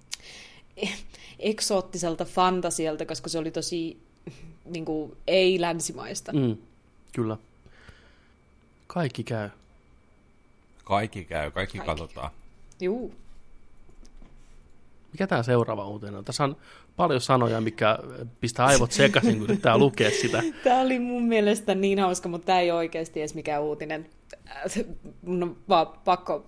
eksoottiselta 1.39 2.25
fantasialta, 2.25 3.07
koska 3.07 3.29
se 3.29 3.39
oli 3.39 3.51
tosi 3.51 3.99
niin 4.65 4.85
kuin, 4.85 5.17
ei-länsimaista. 5.27 6.33
Mm. 6.33 6.41
Mm, 6.41 6.57
kyllä. 7.13 7.37
Kaikki 8.87 9.25
käy. 9.25 9.49
Kaikki 10.85 11.25
käy, 11.25 11.51
kaikki, 11.51 11.79
Kaikki. 11.79 12.03
katsotaan. 12.03 12.31
Juu. 12.81 13.15
Mikä 15.15 15.27
tämä 15.27 15.43
seuraava 15.43 15.89
uutinen 15.89 16.15
on? 16.15 16.25
Tässä 16.25 16.45
on 16.45 16.57
paljon 16.97 17.21
sanoja, 17.21 17.61
mikä 17.61 17.99
pistää 18.41 18.67
aivot 18.67 18.93
sekaisin, 18.93 19.39
kun 19.39 19.45
yrittää 19.45 19.79
lukea 19.79 20.11
sitä. 20.11 20.43
Tämä 20.65 20.81
oli 20.81 20.99
mun 20.99 21.23
mielestä 21.23 21.75
niin 21.75 21.99
hauska, 21.99 22.29
mutta 22.29 22.47
tämä 22.47 22.61
ei 22.61 22.71
oikeasti 22.71 23.21
edes 23.21 23.35
mikään 23.35 23.63
uutinen. 23.63 24.07
Äh, 24.49 24.85
Mun 25.23 25.43
on 25.43 25.57
vaan 25.69 25.87
pakko 26.05 26.47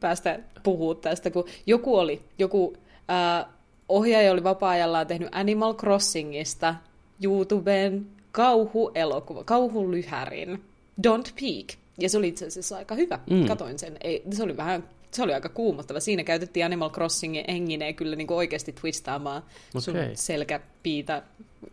päästä 0.00 0.40
puhua 0.62 0.94
tästä, 0.94 1.30
kun 1.30 1.44
joku 1.66 1.96
oli, 1.96 2.22
joku 2.38 2.76
äh, 3.10 3.46
ohjaaja 3.88 4.32
oli 4.32 4.44
vapaa-ajallaan 4.44 5.06
tehnyt 5.06 5.28
Animal 5.32 5.74
Crossingista 5.74 6.74
YouTubeen 7.22 8.06
kauhuelokuva, 8.32 9.44
kauhulyhärin, 9.44 10.64
Don't 11.06 11.32
Peek. 11.40 11.78
Ja 11.98 12.08
se 12.08 12.18
oli 12.18 12.28
itse 12.28 12.46
asiassa 12.46 12.76
aika 12.76 12.94
hyvä. 12.94 13.18
Mm. 13.30 13.46
Katoin 13.46 13.78
sen. 13.78 13.96
Ei, 14.00 14.22
se 14.30 14.42
oli 14.42 14.56
vähän 14.56 14.84
se 15.10 15.22
oli 15.22 15.34
aika 15.34 15.48
kuumottava. 15.48 16.00
Siinä 16.00 16.24
käytettiin 16.24 16.66
Animal 16.66 16.90
Crossingin 16.90 17.44
hengineen 17.48 17.94
kyllä 17.94 18.16
niin 18.16 18.26
kuin 18.26 18.38
oikeasti 18.38 18.72
twistaamaan 18.72 19.42
sun 19.78 19.96
Okei. 19.96 20.16
selkäpiitä 20.16 21.22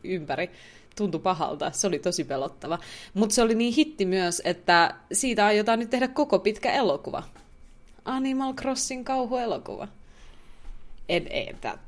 ympäri. 0.03 0.49
Tuntui 0.95 1.21
pahalta. 1.21 1.71
Se 1.71 1.87
oli 1.87 1.99
tosi 1.99 2.23
pelottava. 2.23 2.79
Mutta 3.13 3.35
se 3.35 3.41
oli 3.41 3.55
niin 3.55 3.73
hitti 3.73 4.05
myös, 4.05 4.41
että 4.45 4.95
siitä 5.11 5.45
aiotaan 5.45 5.79
nyt 5.79 5.89
tehdä 5.89 6.07
koko 6.07 6.39
pitkä 6.39 6.71
elokuva. 6.71 7.23
Animal 8.05 8.53
Crossing 8.53 9.05
kauhuelokuva. 9.05 9.87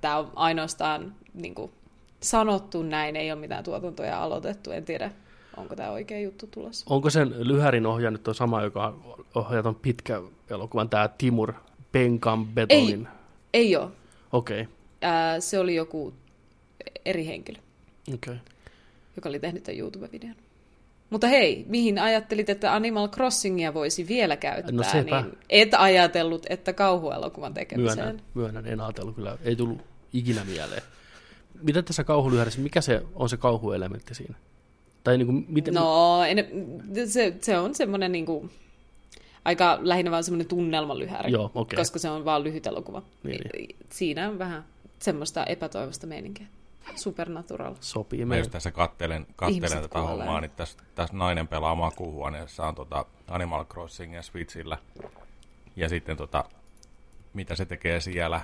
Tämä 0.01 0.17
on 0.17 0.31
ainoastaan 0.36 1.15
niin 1.33 1.55
kuin, 1.55 1.71
sanottu 2.19 2.83
näin, 2.83 3.15
ei 3.15 3.31
ole 3.31 3.39
mitään 3.39 3.63
tuotantoja 3.63 4.23
aloitettu. 4.23 4.71
En 4.71 4.86
tiedä, 4.86 5.12
onko 5.58 5.76
tämä 5.76 5.91
oikea 5.91 6.20
juttu 6.20 6.48
tulossa. 6.48 6.86
Onko 6.89 7.10
sen 7.10 7.36
lyhärin 7.48 7.86
ohjannut 7.86 8.24
tuo 8.24 8.34
sama, 8.34 8.63
joka 8.63 8.93
ohjaa 9.36 9.63
ton 9.63 9.76
pitkä 9.76 10.22
elokuvan, 10.50 10.89
tämä 10.89 11.10
Timur 11.17 11.54
Penkan 11.91 12.48
Betonin? 12.48 13.08
Ei 13.54 13.76
ole. 13.76 13.89
Okei, 14.32 14.62
okay. 14.62 14.74
Ää, 15.02 15.39
se 15.39 15.60
oli 15.60 15.76
joku 15.76 16.13
eri 17.06 17.26
henkilö, 17.26 17.60
okei. 18.13 18.34
Okay. 18.34 18.38
joka 19.15 19.30
oli 19.30 19.39
tehnyt 19.39 19.63
tämän 19.63 19.80
YouTube-videon. 19.80 20.36
Mutta 21.10 21.28
hei, 21.28 21.65
mihin 21.67 22.00
ajattelit, 22.00 22.50
että 22.50 22.76
Animal 22.76 23.08
Crossingia 23.08 23.74
voisi 23.74 24.08
vielä 24.08 24.38
käyttää? 24.38 24.72
No 24.72 24.84
sepä. 24.84 25.22
niin 25.22 25.38
et 25.50 25.70
ajatellut, 25.74 26.46
että 26.50 26.74
kauhuelokuvan 26.74 27.54
tekemiseen. 27.54 28.06
Myönnän, 28.06 28.24
myönnän, 28.34 28.67
en 28.67 28.82
ajatellut 28.82 29.15
kyllä, 29.15 29.38
ei 29.43 29.56
tullut 29.56 29.82
ikinä 30.13 30.43
mieleen. 30.43 30.82
Mitä 31.62 31.82
tässä 31.82 32.04
kauhulyhärissä, 32.04 32.62
mikä 32.62 32.82
se 32.82 33.04
on 33.15 33.30
se 33.30 33.38
kauhuelementti 33.38 34.15
siinä? 34.15 34.36
Tai 35.08 35.17
niin 35.17 35.26
kuin, 35.26 35.46
miten, 35.50 35.74
No, 35.74 36.24
en, 36.24 36.38
se, 37.10 37.36
se 37.41 37.58
on 37.60 37.76
semmoinen 37.76 38.12
niinku, 38.12 38.50
aika 39.46 39.78
lähinnä 39.82 40.12
vaan 40.12 40.24
semmoinen 40.24 40.48
tunnelmalyhäri, 40.48 41.32
Joo, 41.32 41.52
okei. 41.56 41.78
koska 41.78 42.00
se 42.00 42.10
on 42.10 42.26
vaan 42.26 42.43
lyhyt 42.43 42.67
elokuva. 42.67 43.02
Niin, 43.24 43.76
Siinä 43.89 44.30
on 44.30 44.39
vähän 44.39 44.65
semmoista 45.00 45.46
epätoivosta 45.46 46.08
meininkiä. 46.08 46.48
Supernatural. 46.96 47.76
sopii 47.80 48.20
Mä 48.20 48.26
meille. 48.26 48.39
just 48.41 48.52
tässä 48.52 48.72
kattelen, 48.72 49.28
kattelen 49.36 49.70
tätä 49.72 49.88
kuolee. 49.88 50.10
hommaa, 50.10 50.41
niin 50.41 50.52
tässä, 50.52 50.78
tässä 50.96 51.17
nainen 51.17 51.48
pelaa 51.48 51.76
makuuhuoneessaan 51.76 52.76
tota 52.76 53.06
Animal 53.28 53.65
Crossingia 53.65 54.22
Switchillä. 54.22 54.78
Ja 55.76 55.89
sitten 55.89 56.17
tota, 56.17 56.43
mitä 57.34 57.56
se 57.56 57.65
tekee 57.65 58.00
siellä 58.00 58.41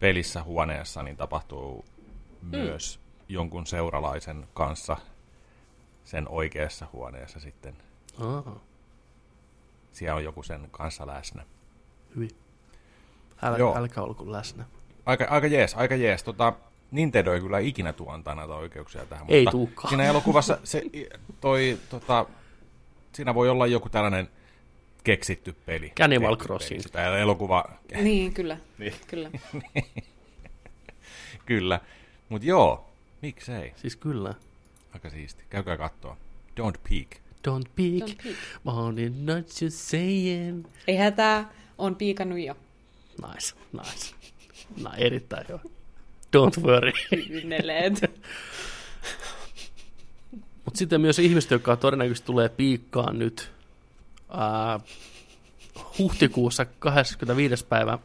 pelissä 0.00 0.42
huoneessa, 0.42 1.02
niin 1.02 1.16
tapahtuu 1.16 1.84
myös 2.42 3.00
jonkun 3.28 3.66
seuralaisen 3.66 4.46
kanssa 4.54 4.96
sen 6.06 6.28
oikeassa 6.28 6.86
huoneessa 6.92 7.40
sitten. 7.40 7.76
Aa, 8.18 8.60
Siellä 9.92 10.16
on 10.16 10.24
joku 10.24 10.42
sen 10.42 10.68
kanssa 10.70 11.06
läsnä. 11.06 11.44
hyvin. 12.16 12.30
Älä, 13.42 13.58
Joo. 13.58 13.76
älkää 13.76 14.04
olko 14.04 14.32
läsnä. 14.32 14.64
Aika, 15.06 15.24
aika 15.30 15.46
jees, 15.46 15.74
aika 15.74 15.94
jees. 15.94 16.22
Tota, 16.22 16.52
Nintendo 16.90 17.32
ei 17.32 17.40
kyllä 17.40 17.58
ikinä 17.58 17.92
tuo 17.92 18.10
antaa 18.12 18.34
näitä 18.34 18.54
oikeuksia 18.54 19.06
tähän. 19.06 19.24
Ei 19.28 19.40
mutta 19.40 19.50
tuukaan. 19.50 19.88
Siinä 19.88 20.04
elokuvassa 20.04 20.58
se, 20.64 20.82
toi, 21.40 21.78
tota, 21.90 22.26
siinä 23.12 23.34
voi 23.34 23.48
olla 23.48 23.66
joku 23.66 23.88
tällainen 23.88 24.28
keksitty 25.04 25.52
peli. 25.66 25.92
Animal 26.04 26.34
Tehty 26.34 26.44
Crossing. 26.46 26.70
peli. 26.78 26.82
Sitä 26.82 27.16
elokuva, 27.18 27.64
Niin, 28.02 28.32
kyllä. 28.34 28.58
Niin. 28.78 28.94
kyllä. 29.06 29.30
kyllä. 31.46 31.80
Mutta 32.28 32.46
joo, 32.48 32.90
miksei. 33.22 33.72
Siis 33.76 33.96
kyllä. 33.96 34.34
Aika 34.96 35.10
siisti. 35.10 35.44
Käykää 35.50 35.76
katsoa. 35.76 36.16
Don't 36.60 36.78
peek. 36.90 37.16
Don't 37.48 37.68
peek, 37.76 38.10
Don't 38.10 38.22
peek. 38.22 38.36
morning 38.64 39.24
not 39.24 39.46
you 39.62 39.70
saying. 39.70 40.66
Ei 40.88 40.96
hätää, 40.96 41.52
on 41.78 41.96
piikannut 41.96 42.38
jo. 42.38 42.56
Nice, 43.28 43.54
nice. 43.72 44.14
No, 44.82 44.90
erittäin 44.96 45.46
hyvä. 45.48 45.58
Don't 46.36 46.62
worry. 46.62 46.92
Kyyneleet. 47.10 48.00
Mutta 50.64 50.78
sitten 50.78 51.00
myös 51.00 51.18
ihmiset, 51.18 51.50
jotka 51.50 51.76
todennäköisesti 51.76 52.26
tulee 52.26 52.48
piikkaan 52.48 53.18
nyt 53.18 53.50
ää, 54.30 54.80
huhtikuussa 55.98 56.64
25. 56.64 57.66
päivä, 57.66 57.98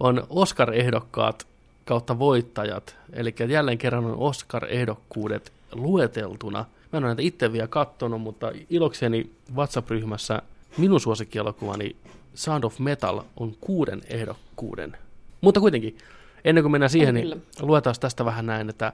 on 0.00 0.26
Oscar-ehdokkaat 0.30 1.46
kautta 1.84 2.18
voittajat. 2.18 2.96
Eli 3.12 3.34
jälleen 3.48 3.78
kerran 3.78 4.04
on 4.04 4.16
Oscar-ehdokkuudet 4.16 5.53
lueteltuna. 5.74 6.58
Mä 6.92 6.96
en 6.98 7.04
ole 7.04 7.08
näitä 7.08 7.22
itse 7.22 7.52
vielä 7.52 7.68
kattonut, 7.68 8.20
mutta 8.20 8.52
ilokseni 8.70 9.30
WhatsApp-ryhmässä 9.54 10.42
minun 10.78 11.00
suosikkielokuvani 11.00 11.96
Sound 12.34 12.64
of 12.64 12.78
Metal 12.78 13.22
on 13.36 13.54
kuuden 13.60 14.02
ehdokkuuden. 14.08 14.96
Mutta 15.40 15.60
kuitenkin, 15.60 15.98
ennen 16.44 16.64
kuin 16.64 16.72
mennään 16.72 16.90
siihen, 16.90 17.14
niin 17.14 17.42
luetaan 17.60 17.96
tästä 18.00 18.24
vähän 18.24 18.46
näin, 18.46 18.68
että 18.68 18.92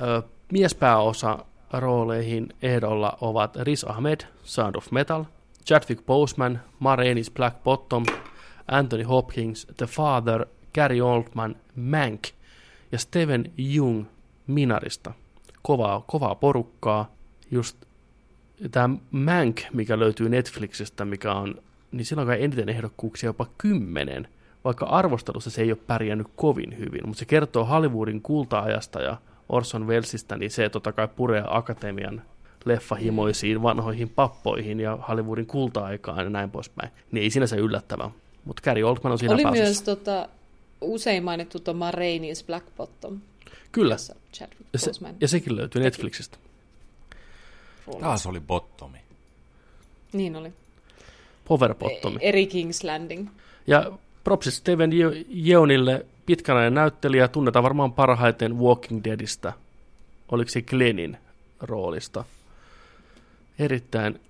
ö, 0.00 0.22
miespääosa 0.52 1.38
rooleihin 1.72 2.48
ehdolla 2.62 3.18
ovat 3.20 3.56
Riz 3.56 3.84
Ahmed, 3.84 4.20
Sound 4.44 4.76
of 4.76 4.90
Metal, 4.90 5.24
Chadwick 5.66 6.06
Boseman, 6.06 6.60
Ma 6.78 6.96
Rainey's 6.96 7.32
Black 7.34 7.64
Bottom, 7.64 8.06
Anthony 8.68 9.02
Hopkins, 9.02 9.66
The 9.76 9.86
Father, 9.86 10.46
Gary 10.74 11.00
Oldman, 11.00 11.56
Mank 11.76 12.22
ja 12.92 12.98
Steven 12.98 13.52
Jung 13.56 14.04
Minarista. 14.46 15.12
Kovaa, 15.66 16.04
kovaa 16.06 16.34
porukkaa. 16.34 17.12
Just 17.50 17.76
tämä 18.70 18.96
Mank, 19.10 19.60
mikä 19.72 19.98
löytyy 19.98 20.28
Netflixistä, 20.28 21.04
mikä 21.04 21.32
on, 21.32 21.54
niin 21.92 22.04
sillä 22.04 22.20
on 22.20 22.26
kai 22.26 22.44
eniten 22.44 22.68
ehdokkuuksia 22.68 23.28
jopa 23.28 23.46
kymmenen, 23.58 24.28
vaikka 24.64 24.86
arvostelussa 24.86 25.50
se 25.50 25.62
ei 25.62 25.70
ole 25.70 25.78
pärjännyt 25.86 26.26
kovin 26.36 26.78
hyvin, 26.78 27.00
mutta 27.06 27.18
se 27.18 27.24
kertoo 27.24 27.64
Hollywoodin 27.64 28.22
kulta-ajasta 28.22 29.00
ja 29.02 29.16
Orson 29.48 29.86
Wellesistä, 29.86 30.36
niin 30.36 30.50
se 30.50 30.68
totta 30.68 30.92
kai 30.92 31.08
puree 31.08 31.44
akatemian 31.46 32.22
leffahimoisiin 32.64 33.62
vanhoihin 33.62 34.08
pappoihin 34.08 34.80
ja 34.80 34.98
Hollywoodin 35.08 35.46
kulta-aikaan 35.46 36.24
ja 36.24 36.30
näin 36.30 36.50
poispäin. 36.50 36.90
Niin 37.12 37.22
ei 37.22 37.30
sinänsä 37.30 37.56
yllättävää. 37.56 38.10
Mutta 38.44 38.62
Gary 38.62 38.82
Oldman 38.82 39.12
on 39.12 39.18
siinä 39.18 39.34
Oli 39.34 39.42
pääosassa. 39.42 39.64
myös 39.66 39.82
tota, 39.82 40.28
usein 40.80 41.24
mainittu 41.24 41.60
tuo 41.60 41.74
Ma 41.74 41.90
Rainey's 41.90 42.46
Black 42.46 42.66
Bottom. 42.76 43.18
Kyllä. 43.76 43.94
jossa 43.94 44.14
Chadwick 44.32 44.60
Ja, 44.72 44.78
se, 44.78 44.90
ja 45.20 45.28
sekin 45.28 45.56
löytyy 45.56 45.82
Netflixistä. 45.82 46.38
roolissa. 47.86 48.06
Taas 48.06 48.26
oli 48.26 48.40
bottomi. 48.40 48.98
Niin 50.12 50.36
oli. 50.36 50.52
Power 51.48 51.74
Bottomi. 51.74 52.18
Eri 52.20 52.46
King's 52.46 52.86
Landing. 52.86 53.28
Ja 53.66 53.92
propsit 54.24 54.54
Steven 54.54 54.90
Je- 54.92 55.26
Yeunille 55.48 56.06
pitkänainen 56.26 56.74
näyttelijä, 56.74 57.28
tunnetaan 57.28 57.62
varmaan 57.62 57.92
parhaiten 57.92 58.58
Walking 58.58 59.04
Deadistä. 59.04 59.52
Oliko 60.28 60.50
se 60.50 60.62
Glennin 60.62 61.18
roolista? 61.60 62.24
Erittäin 63.58 64.20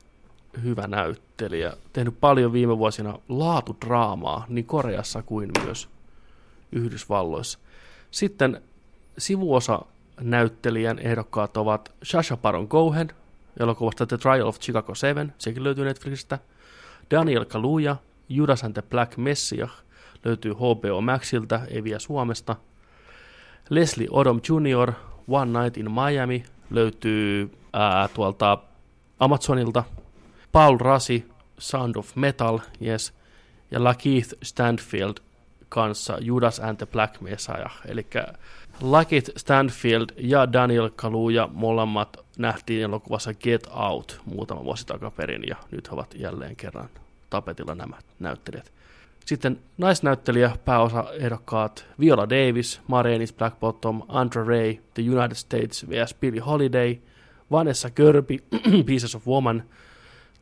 hyvä 0.62 0.86
näyttelijä. 0.86 1.72
Tehnyt 1.92 2.20
paljon 2.20 2.52
viime 2.52 2.78
vuosina 2.78 3.18
laatudraamaa 3.28 4.44
niin 4.48 4.66
Koreassa 4.66 5.22
kuin 5.22 5.50
myös 5.64 5.88
Yhdysvalloissa. 6.72 7.58
Sitten 8.10 8.62
sivuosa 9.18 9.82
näyttelijän 10.20 10.98
ehdokkaat 10.98 11.56
ovat 11.56 11.92
Sasha 12.02 12.36
Baron 12.36 12.68
Cohen, 12.68 13.08
elokuvasta 13.60 14.06
The 14.06 14.16
Trial 14.16 14.46
of 14.46 14.60
Chicago 14.60 14.94
7, 14.94 15.34
sekin 15.38 15.64
löytyy 15.64 15.84
Netflixistä. 15.84 16.38
Daniel 17.10 17.44
Kaluuya, 17.44 17.96
Judas 18.28 18.64
and 18.64 18.72
the 18.72 18.82
Black 18.82 19.16
Messiah, 19.16 19.70
löytyy 20.24 20.52
HBO 20.52 21.00
Maxilta, 21.00 21.60
ei 21.70 21.84
vielä 21.84 21.98
Suomesta. 21.98 22.56
Leslie 23.70 24.08
Odom 24.10 24.40
Jr., 24.48 24.92
One 25.28 25.60
Night 25.60 25.76
in 25.76 25.90
Miami, 25.90 26.44
löytyy 26.70 27.50
ää, 27.72 28.08
tuolta 28.08 28.58
Amazonilta. 29.18 29.84
Paul 30.52 30.78
Rasi, 30.78 31.26
Sound 31.58 31.96
of 31.96 32.16
Metal, 32.16 32.58
yes. 32.82 33.12
Ja 33.70 33.84
Lakeith 33.84 34.34
Stanfield 34.42 35.14
kanssa 35.68 36.18
Judas 36.20 36.60
and 36.60 36.76
the 36.76 36.86
Black 36.86 37.20
Messiah. 37.20 37.72
Eli 37.86 38.06
Lakeith 38.80 39.30
Stanfield 39.36 40.06
ja 40.16 40.52
Daniel 40.52 40.90
Kaluuya 40.96 41.48
molemmat 41.52 42.24
nähtiin 42.38 42.82
elokuvassa 42.82 43.34
Get 43.34 43.66
Out 43.74 44.20
muutama 44.24 44.64
vuosi 44.64 44.86
takaperin 44.86 45.42
ja 45.48 45.56
nyt 45.70 45.90
he 45.90 45.94
ovat 45.94 46.14
jälleen 46.14 46.56
kerran 46.56 46.88
tapetilla 47.30 47.74
nämä 47.74 47.96
näyttelijät. 48.18 48.72
Sitten 49.24 49.58
naisnäyttelijä, 49.78 50.50
pääosa 50.64 51.04
ehdokkaat 51.12 51.86
Viola 52.00 52.28
Davis, 52.28 52.80
Ma 52.88 53.02
Rainey's 53.02 53.36
Black 53.38 53.60
Bottom, 53.60 54.02
Andra 54.08 54.44
Ray, 54.44 54.76
The 54.94 55.02
United 55.02 55.34
States 55.34 55.86
vs. 55.88 56.14
Billie 56.14 56.40
Holiday, 56.40 56.96
Vanessa 57.50 57.90
Kirby, 57.90 58.38
Pieces 58.86 59.14
of 59.14 59.26
Woman, 59.28 59.62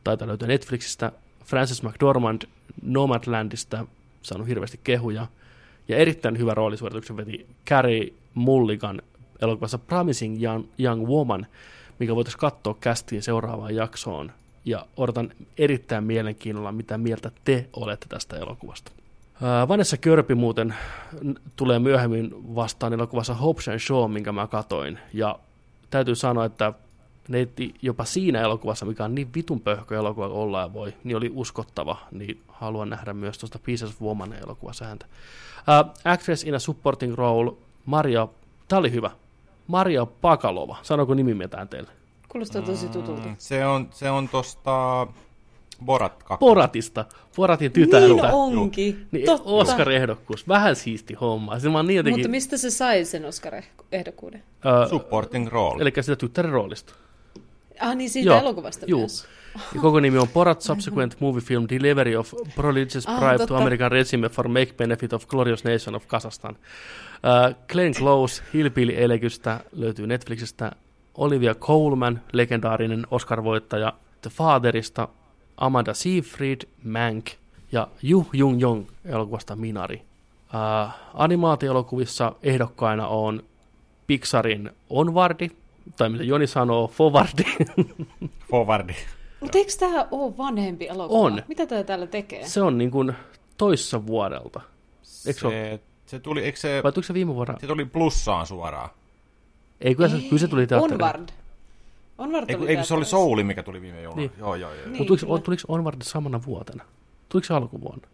taitaa 0.03 0.27
löytyä 0.27 0.47
Netflixistä, 0.47 1.11
Frances 1.45 1.83
McDormand 1.83 2.41
Nomadlandista, 2.81 3.85
saanut 4.21 4.47
hirveästi 4.47 4.79
kehuja, 4.83 5.27
ja 5.87 5.97
erittäin 5.97 6.37
hyvä 6.37 6.53
roolisuorituksen 6.53 7.17
veti 7.17 7.47
Carrie 7.67 8.13
Mulligan 8.35 9.01
elokuvassa 9.41 9.77
Promising 9.77 10.43
Young, 10.43 10.65
Young 10.79 11.07
Woman, 11.07 11.47
mikä 11.99 12.15
voitaisiin 12.15 12.39
katsoa 12.39 12.75
kästiin 12.79 13.23
seuraavaan 13.23 13.75
jaksoon. 13.75 14.31
Ja 14.65 14.85
odotan 14.97 15.31
erittäin 15.57 16.03
mielenkiinnolla, 16.03 16.71
mitä 16.71 16.97
mieltä 16.97 17.31
te 17.43 17.69
olette 17.73 18.05
tästä 18.09 18.37
elokuvasta. 18.37 18.91
Vanessa 19.67 19.97
Körpi 19.97 20.35
muuten 20.35 20.75
tulee 21.55 21.79
myöhemmin 21.79 22.55
vastaan 22.55 22.93
elokuvassa 22.93 23.33
Hobbs 23.33 23.67
and 23.67 23.79
Shaw, 23.79 24.11
minkä 24.11 24.31
mä 24.31 24.47
katoin. 24.47 24.99
Ja 25.13 25.39
täytyy 25.89 26.15
sanoa, 26.15 26.45
että 26.45 26.73
neitti 27.27 27.73
jopa 27.81 28.05
siinä 28.05 28.41
elokuvassa, 28.41 28.85
mikä 28.85 29.05
on 29.05 29.15
niin 29.15 29.33
vitun 29.35 29.61
pöhkö 29.61 29.97
elokuva 29.97 30.27
ollaan 30.27 30.73
voi, 30.73 30.93
niin 31.03 31.17
oli 31.17 31.31
uskottava, 31.33 31.97
niin 32.11 32.41
haluan 32.47 32.89
nähdä 32.89 33.13
myös 33.13 33.37
tuosta 33.37 33.59
Pieces 33.59 34.01
Woman 34.01 34.33
elokuvassa 34.33 34.85
häntä. 34.85 35.05
Uh, 35.05 36.11
actress 36.11 36.43
in 36.43 36.55
a 36.55 36.59
supporting 36.59 37.13
role, 37.13 37.51
Maria, 37.85 38.27
tää 38.67 38.79
oli 38.79 38.91
hyvä, 38.91 39.11
Maria 39.67 40.05
Pakalova, 40.05 40.77
sanoko 40.81 41.13
nimi 41.13 41.33
mitään 41.33 41.67
teille? 41.67 41.89
Kuulostaa 42.29 42.61
tosi 42.61 42.87
tutulta. 42.87 43.27
Mm, 43.27 43.35
Se 43.37 43.65
on, 43.65 43.87
se 43.91 44.09
on 44.09 44.29
tosta 44.29 45.07
Borat 45.85 46.23
2. 46.23 46.39
Poratista, 46.39 47.05
Poratin 47.35 47.71
tytärtä. 47.71 48.07
Niin 48.07 48.25
onkin. 48.33 49.07
Niin, 49.11 49.25
Totta. 49.25 49.49
Oscar-ehdokkuus, 49.49 50.47
vähän 50.47 50.75
siisti 50.75 51.13
homma. 51.13 51.59
Se 51.59 51.69
on 51.69 51.87
niin 51.87 51.97
jotenkin, 51.97 52.19
Mutta 52.21 52.29
mistä 52.31 52.57
se 52.57 52.71
sai 52.71 53.05
sen 53.05 53.25
Oscar-ehdokkuuden? 53.25 54.43
uh, 54.83 54.89
Supporting 54.89 55.47
role. 55.47 55.81
eli 55.81 55.91
sitä 56.01 56.15
tyttären 56.15 56.51
roolista. 56.51 56.93
Ah 57.79 57.95
niin, 57.95 58.09
siitä 58.09 58.29
Joo, 58.29 58.39
elokuvasta 58.39 58.85
juu. 58.87 58.99
myös. 58.99 59.25
Ja 59.75 59.81
koko 59.81 59.99
nimi 59.99 60.17
on 60.17 60.27
Borat 60.27 60.61
Subsequent 60.61 61.15
Movie 61.19 61.41
Film 61.41 61.65
Delivery 61.69 62.15
of 62.15 62.33
Prodigious 62.55 63.07
Ah, 63.07 63.19
Bribe 63.19 63.45
to. 63.47 63.55
American 63.55 63.91
Regime 63.91 64.29
for 64.29 64.47
Make 64.47 64.73
Benefit 64.77 65.13
of 65.13 65.27
Glorious 65.27 65.63
Nation 65.63 65.95
of 65.95 66.07
Kazakhstan. 66.07 66.55
Uh, 67.25 67.55
Glenn 67.71 67.93
Close, 67.93 68.43
Hillbilly-elekystä 68.53 69.59
löytyy 69.71 70.07
Netflixistä. 70.07 70.71
Olivia 71.15 71.55
Colman, 71.55 72.21
legendaarinen 72.33 73.07
Oscar-voittaja 73.11 73.93
The 74.21 74.29
Fatherista. 74.29 75.07
Amanda 75.57 75.93
Seyfried, 75.93 76.61
Mank 76.83 77.25
ja 77.71 77.87
Yu 78.03 78.27
Jung 78.33 78.61
Jong 78.61 78.85
elokuvasta 79.05 79.55
Minari. 79.55 79.95
Uh, 79.95 80.91
animaatioelokuvissa 81.13 82.35
ehdokkaina 82.43 83.07
on 83.07 83.43
Pixarin 84.07 84.71
Onwardi, 84.89 85.51
tai 85.97 86.09
mitä 86.09 86.23
Joni 86.23 86.47
sanoo, 86.47 86.87
Fowardi. 86.87 87.43
Forwardi. 88.51 88.93
Mutta 89.39 89.57
eikö 89.57 89.71
tämä 89.79 90.07
ole 90.11 90.37
vanhempi 90.37 90.87
elokuva? 90.87 91.19
On. 91.19 91.43
Mitä 91.47 91.65
tämä 91.65 91.83
täällä 91.83 92.07
tekee? 92.07 92.47
Se 92.47 92.61
on 92.61 92.77
niin 92.77 92.91
kuin 92.91 93.13
toissa 93.57 94.05
vuodelta. 94.05 94.61
Eikö 95.27 95.39
se 95.39 95.47
ole? 95.47 95.55
Se, 95.55 95.79
se 96.15 96.19
tuli, 96.19 96.41
eikö 96.41 96.59
se, 96.59 96.81
Vai 96.83 96.91
tuliko 96.91 97.07
se 97.07 97.13
viime 97.13 97.35
vuonna? 97.35 97.55
se 97.61 97.67
tuli 97.67 97.85
plussaan 97.85 98.47
suoraan? 98.47 98.89
Ei, 99.81 99.95
kyllä 99.95 100.09
se, 100.09 100.17
kyllä 100.17 100.37
se 100.39 100.47
tuli 100.47 100.67
teatteriin. 100.67 101.01
Onward. 101.03 101.29
Onward 102.17 102.49
Eikö, 102.49 102.61
oli 102.61 102.69
eikö 102.69 102.83
se 102.83 102.93
oli. 102.93 103.05
Souli, 103.05 103.43
mikä 103.43 103.63
tuli 103.63 103.81
viime 103.81 104.01
jouluna? 104.01 104.19
Niin. 104.21 104.31
Joo, 104.39 104.55
joo, 104.55 104.73
joo. 104.73 104.85
Niin. 104.85 104.97
Mutta 104.97 105.05
tuliko, 105.07 105.25
kyllä. 105.25 105.39
tuliko 105.41 105.61
Onward 105.67 106.01
samana 106.03 106.39
vuotena? 106.45 106.83
Tuliko 107.29 107.45
se 107.45 107.53
alkuvuonna? 107.53 108.07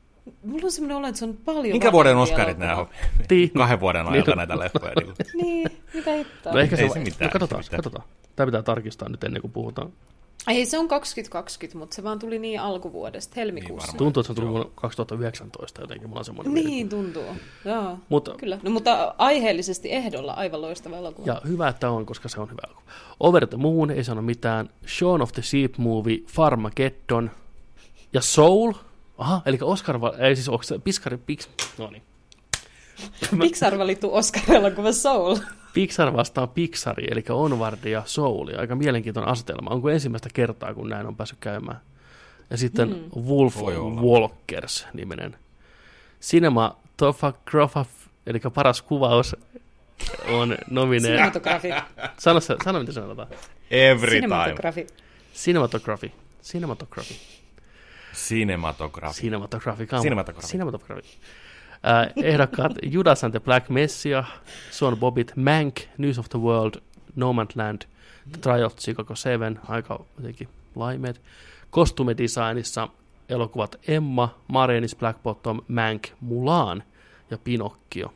Mulla 0.45 0.66
on 0.66 0.72
semmoinen 0.72 0.97
olo, 0.97 1.08
että 1.08 1.20
se 1.20 1.26
on 1.26 1.38
paljon 1.45 1.72
Minkä 1.72 1.91
vuoden 1.91 2.18
Oscarit 2.18 2.58
nämä 2.58 2.76
on? 2.76 2.88
Tii. 3.28 3.49
Kahden 3.49 3.80
vuoden 3.80 4.06
Niin. 4.06 4.14
ajalta 4.14 4.36
näitä 4.36 4.60
leffoja. 4.60 4.93
niillä. 4.99 5.14
Niin, 5.34 5.68
mitä 5.93 6.12
hittoa. 6.12 6.54
No 6.54 6.60
ehkä 6.60 6.76
se, 6.76 6.84
Ei 6.84 6.89
se 6.89 6.99
mitään, 6.99 7.30
no 7.30 7.32
katsotaan, 7.32 7.64
se 7.64 7.68
mitään. 7.68 7.84
katsotaan. 7.84 8.10
Tämä 8.36 8.45
pitää 8.47 8.62
tarkistaa 8.64 9.10
nyt 9.10 9.24
ennen 9.24 9.41
kuin 9.41 9.52
puhutaan. 9.52 9.89
Ei, 10.48 10.66
se 10.66 10.80
on 10.80 10.88
2020, 10.88 11.78
mutta 11.78 11.96
se 11.96 12.04
vaan 12.04 12.20
tuli 12.20 12.39
niin 12.39 12.60
alkuvuodesta, 12.60 13.34
helmikuussa. 13.36 13.88
varmaan. 13.88 13.98
Tuntuu, 13.98 14.22
että 14.22 14.28
se 14.28 14.32
on 14.32 14.36
tullut 14.36 14.52
vuonna 14.54 14.72
2019 14.76 15.82
jotenkin. 15.82 16.10
Mulla 16.10 16.20
on 16.20 16.26
semmoinen 16.26 16.54
mielikuva. 16.54 16.76
Niin 16.76 16.89
tuntuu, 16.89 17.24
joo. 17.66 17.98
Mutta, 18.10 18.36
Kyllä, 18.38 18.60
no, 18.64 18.70
mutta 18.70 19.16
aiheellisesti 19.18 19.92
ehdolla 19.92 20.34
aivan 20.34 20.62
loistava 20.62 20.98
elokuva. 20.98 21.28
ja 21.34 21.42
hyvä, 21.48 21.68
että 21.68 21.89
on, 21.89 22.06
koska 22.06 22.30
se 22.30 22.39
on 22.42 22.50
hyvä 22.52 22.62
elokuva. 22.68 22.92
Over 23.20 23.48
the 23.48 23.58
Moon, 23.58 23.92
ei 23.92 24.04
sano 24.04 24.22
mitään. 24.22 24.70
Shaun 24.88 25.22
of 25.22 25.32
the 25.32 25.42
Sheep 25.42 25.78
Movie, 25.78 26.18
Farmageddon 26.28 27.32
ja 28.14 28.22
Soul. 28.22 28.74
Aha, 29.18 29.42
eli 29.46 29.58
Oscar, 29.62 30.00
ei 30.20 30.36
siis 30.36 30.50
onko 30.50 30.64
se 30.64 30.80
Piskari, 30.80 31.18
Pix, 31.18 31.48
no 31.78 31.89
niin. 31.89 32.04
Pixar 33.42 33.78
valittu 33.78 34.16
Oscar-elokuva 34.16 34.92
Soul. 34.92 35.36
Pixar 35.74 36.13
vastaan 36.13 36.49
Pixari, 36.49 37.07
eli 37.11 37.24
Onward 37.30 37.86
ja 37.86 38.03
Soul. 38.05 38.47
Aika 38.57 38.76
mielenkiintoinen 38.76 39.32
asetelma. 39.32 39.69
Onko 39.69 39.89
ensimmäistä 39.89 40.30
kertaa, 40.34 40.74
kun 40.74 40.89
näin 40.89 41.07
on 41.07 41.15
päässyt 41.15 41.39
käymään? 41.39 41.82
Ja 42.49 42.57
sitten 42.57 42.89
mm. 42.89 43.22
Wolf 43.22 43.59
Voi 43.59 43.78
olla. 43.78 44.01
Walkers-niminen 44.01 45.36
Cinematograph, 46.22 47.78
eli 48.26 48.39
paras 48.53 48.82
kuvaus, 48.82 49.36
on 50.30 50.57
nomineeri. 50.69 51.17
Cinematografi. 51.17 51.69
Sano, 52.19 52.39
se- 52.39 52.55
sano 52.63 52.80
mitä 52.80 52.91
sanotaan. 52.91 53.28
Every 53.72 54.22
time. 54.22 54.28
Cinematografi. 54.28 54.88
Cinematography. 55.34 56.11
Cinematography. 56.43 57.15
Cinematography. 58.13 59.22
Cinematography. 59.22 59.86
Come 59.86 60.11
on. 60.11 61.01
Äh, 61.84 62.14
ehdokkaat 62.24 62.72
Judas 62.84 63.24
and 63.24 63.32
the 63.32 63.40
Black 63.40 63.70
Messiah, 63.70 64.26
Son 64.72 64.98
Bobbitt, 64.98 65.36
Mank, 65.36 65.80
News 65.98 66.20
of 66.20 66.30
the 66.30 66.38
World, 66.38 66.82
No 67.16 67.34
Man's 67.34 67.56
Land, 67.56 67.82
The 68.32 68.42
Trial 68.42 68.66
of 68.66 68.76
Chicago 68.80 69.16
7, 69.16 69.60
aika 69.68 70.00
jotenkin 70.18 70.50
laimeet. 70.76 71.22
Kostumedesignissa 71.70 72.88
elokuvat 73.30 73.76
Emma, 73.88 74.36
Marenis, 74.48 74.96
Black 74.96 75.24
Bottom, 75.24 75.62
Mank, 75.68 76.08
Mulan 76.20 76.84
ja 77.32 77.38
Pinocchio. 77.38 78.14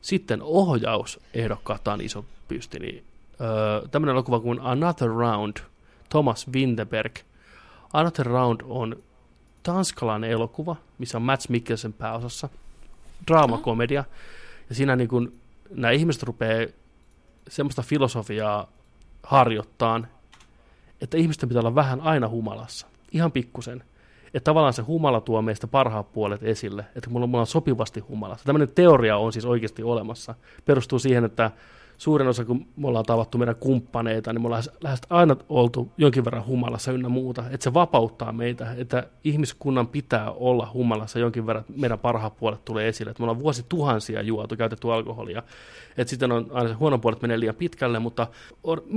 Sitten 0.00 0.42
ohjaus 0.42 1.20
ehdokkaat 1.34 1.88
on 1.88 2.00
iso 2.00 2.24
pysti, 2.48 2.78
niin 2.78 3.04
öö, 3.40 3.88
tämmöinen 3.90 4.12
elokuva 4.12 4.40
kuin 4.40 4.60
Another 4.60 5.08
Round, 5.08 5.56
Thomas 6.08 6.46
Winterberg. 6.52 7.16
Another 7.92 8.26
Round 8.26 8.60
on 8.64 8.96
tanskalainen 9.62 10.30
elokuva, 10.30 10.76
missä 10.98 11.18
on 11.18 11.22
Matt 11.22 11.48
Mikkelsen 11.48 11.92
pääosassa, 11.92 12.48
draamakomedia, 13.26 14.04
ja 14.68 14.74
siinä 14.74 14.96
niin 14.96 15.08
kun, 15.08 15.32
nämä 15.70 15.90
ihmiset 15.90 16.22
rupeaa 16.22 16.66
semmoista 17.48 17.82
filosofiaa 17.82 18.72
harjoittaan, 19.22 20.06
että 21.00 21.16
ihmisten 21.16 21.48
pitää 21.48 21.60
olla 21.60 21.74
vähän 21.74 22.00
aina 22.00 22.28
humalassa, 22.28 22.86
ihan 23.12 23.32
pikkusen. 23.32 23.84
Että 24.34 24.44
tavallaan 24.44 24.72
se 24.72 24.82
humala 24.82 25.20
tuo 25.20 25.42
meistä 25.42 25.66
parhaat 25.66 26.12
puolet 26.12 26.42
esille, 26.42 26.84
että 26.96 27.10
mulla, 27.10 27.26
mulla 27.26 27.40
on 27.40 27.46
sopivasti 27.46 28.00
humalassa. 28.00 28.44
Tämmöinen 28.44 28.68
teoria 28.68 29.16
on 29.16 29.32
siis 29.32 29.44
oikeasti 29.44 29.82
olemassa. 29.82 30.34
Perustuu 30.64 30.98
siihen, 30.98 31.24
että 31.24 31.50
suurin 31.98 32.28
osa, 32.28 32.44
kun 32.44 32.66
me 32.76 32.88
ollaan 32.88 33.04
tavattu 33.04 33.38
meidän 33.38 33.56
kumppaneita, 33.56 34.32
niin 34.32 34.42
me 34.42 34.46
ollaan 34.46 34.62
lähes 34.82 35.00
aina 35.10 35.36
oltu 35.48 35.92
jonkin 35.96 36.24
verran 36.24 36.46
humalassa 36.46 36.92
ynnä 36.92 37.08
muuta. 37.08 37.44
Että 37.50 37.64
se 37.64 37.74
vapauttaa 37.74 38.32
meitä, 38.32 38.74
että 38.76 39.06
ihmiskunnan 39.24 39.86
pitää 39.86 40.30
olla 40.30 40.70
humalassa 40.74 41.18
jonkin 41.18 41.46
verran, 41.46 41.60
että 41.60 41.80
meidän 41.80 41.98
parhaat 41.98 42.36
puolet 42.36 42.64
tulee 42.64 42.88
esille. 42.88 43.10
Että 43.10 43.20
me 43.20 43.24
ollaan 43.24 43.42
vuosituhansia 43.42 44.22
juotu, 44.22 44.56
käytetty 44.56 44.92
alkoholia. 44.92 45.42
Että 45.96 46.10
sitten 46.10 46.32
on 46.32 46.46
aina 46.52 46.68
se 46.68 46.74
huono 46.74 46.98
puolet 46.98 47.22
menee 47.22 47.40
liian 47.40 47.54
pitkälle, 47.54 47.98
mutta 47.98 48.26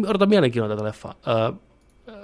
odotan 0.07 0.29
mielenkiinnolla 0.29 0.75
tätä 0.75 0.87
leffaa. 0.87 1.13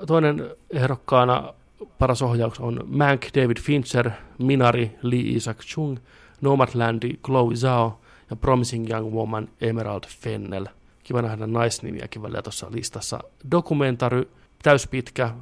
Toinen 0.08 0.50
ehdokkaana 0.70 1.54
paras 2.00 2.22
ohjaus 2.22 2.60
on 2.60 2.84
Mank, 2.86 3.26
David 3.36 3.58
Fincher, 3.62 4.12
Minari, 4.38 4.92
Lee 5.02 5.20
Isaac 5.20 5.58
Chung, 5.58 5.98
Nomadlandi, 6.42 7.14
Chloe 7.26 7.56
Zhao 7.56 8.00
ja 8.30 8.36
Promising 8.36 8.90
Young 8.90 9.14
Woman 9.14 9.50
Emerald 9.62 10.04
Fennel. 10.08 10.66
Kiva 11.04 11.22
nähdä 11.22 11.48
naisnimiäkin 11.48 12.22
välillä 12.22 12.42
tuossa 12.42 12.68
listassa. 12.72 13.20
Dokumentary, 13.52 14.32
täyspitkä, 14.64 15.34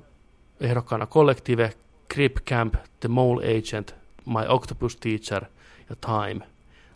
ehdokkaana 0.59 1.07
Collective, 1.07 1.73
Crip 2.13 2.35
Camp, 2.35 2.75
The 2.99 3.09
Mole 3.09 3.43
Agent, 3.43 3.95
My 4.25 4.47
Octopus 4.47 4.95
Teacher 4.95 5.45
ja 5.89 5.95
Time. 5.95 6.47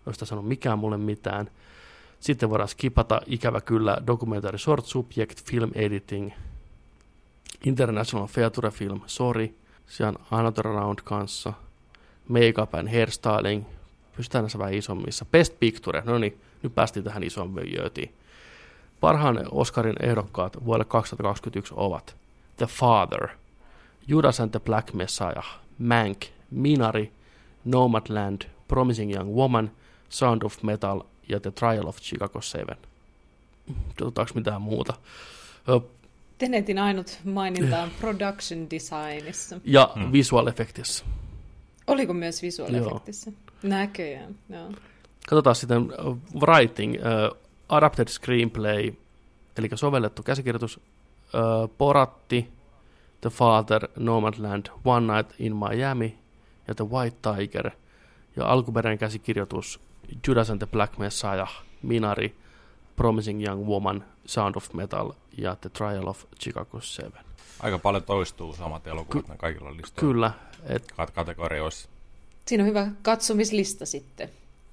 Noista 0.05 0.25
sano 0.25 0.41
mikään 0.41 0.79
mulle 0.79 0.97
mitään. 0.97 1.49
Sitten 2.19 2.49
voidaan 2.49 2.69
skipata 2.69 3.21
ikävä 3.25 3.61
kyllä 3.61 3.97
dokumentari 4.07 4.59
Short 4.59 4.85
Subject, 4.85 5.43
Film 5.45 5.71
Editing, 5.75 6.31
International 7.65 8.27
Feature 8.27 8.71
Film, 8.71 9.01
Sorry, 9.05 9.55
siellä 9.87 10.19
on 10.31 10.39
Another 10.39 10.65
Round 10.65 10.99
kanssa, 11.03 11.53
Makeup 12.27 12.75
and 12.75 12.87
Hairstyling, 12.87 13.65
pystytään 14.19 14.43
näissä 14.43 14.59
vähän 14.59 14.73
isommissa. 14.73 15.25
Best 15.25 15.59
Picture, 15.59 16.01
no 16.05 16.17
niin, 16.17 16.37
nyt 16.63 16.75
päästiin 16.75 17.03
tähän 17.03 17.23
isoon 17.23 17.53
jöötiin. 17.77 18.13
Parhaan 18.99 19.45
Oscarin 19.51 19.95
ehdokkaat 19.99 20.65
vuodelle 20.65 20.85
2021 20.85 21.73
ovat 21.77 22.15
The 22.57 22.65
Father, 22.65 23.27
Judas 24.07 24.39
and 24.39 24.51
the 24.51 24.59
Black 24.59 24.93
Messiah, 24.93 25.59
Mank, 25.77 26.25
Minari, 26.51 27.11
Nomadland, 27.65 28.41
Promising 28.67 29.15
Young 29.15 29.35
Woman, 29.35 29.71
Sound 30.09 30.41
of 30.43 30.63
Metal 30.63 31.01
ja 31.29 31.39
The 31.39 31.51
Trial 31.51 31.87
of 31.87 31.97
Chicago 31.97 32.41
7. 32.41 32.77
Tututaanko 33.97 34.31
mitään 34.35 34.61
muuta? 34.61 34.93
Tenetin 36.37 36.79
ainut 36.79 37.19
maininta 37.23 37.81
on 37.81 37.89
production 37.99 38.69
designissa. 38.69 39.59
Ja 39.63 39.91
hmm. 39.95 40.11
visual 40.11 40.47
effectissa. 40.47 41.05
Oliko 41.87 42.13
myös 42.13 42.41
visual 42.41 42.73
effectissa? 42.73 43.31
Näköjään, 43.63 44.35
joo. 44.49 44.71
Katsotaan 45.29 45.55
sitten 45.55 45.81
uh, 45.81 46.17
writing, 46.41 46.95
uh, 46.95 47.37
adapted 47.69 48.07
screenplay, 48.07 48.93
eli 49.57 49.69
sovellettu 49.75 50.23
käsikirjoitus, 50.23 50.77
uh, 50.77 51.69
Poratti, 51.77 52.49
The 53.21 53.29
Father, 53.29 53.87
Nomadland, 53.95 54.65
One 54.85 55.13
Night 55.13 55.33
in 55.39 55.55
Miami 55.55 56.17
ja 56.67 56.75
The 56.75 56.85
White 56.89 57.17
Tiger. 57.21 57.71
Ja 58.35 58.45
alkuperäinen 58.45 58.97
käsikirjoitus 58.97 59.79
Judas 60.27 60.49
and 60.49 60.59
the 60.59 60.67
Black 60.67 60.97
Messiah, 60.97 61.63
Minari, 61.83 62.35
Promising 62.95 63.47
Young 63.47 63.67
Woman, 63.67 64.05
Sound 64.25 64.55
of 64.55 64.73
Metal 64.73 65.11
ja 65.37 65.55
The 65.55 65.69
Trial 65.69 66.07
of 66.07 66.23
Chicago 66.39 66.81
7. 66.81 67.23
Aika 67.59 67.79
paljon 67.79 68.03
toistuu 68.03 68.53
samat 68.53 68.87
elokuvat 68.87 69.25
Ky- 69.25 69.37
kaikilla 69.37 69.77
listoilla. 69.77 69.99
Kyllä. 69.99 70.31
Et... 70.75 70.93
Kategorioissa. 71.13 71.89
Siinä 72.49 72.63
on 72.63 72.67
hyvä 72.67 72.87
katsomislista 73.01 73.85
sitten. 73.85 74.29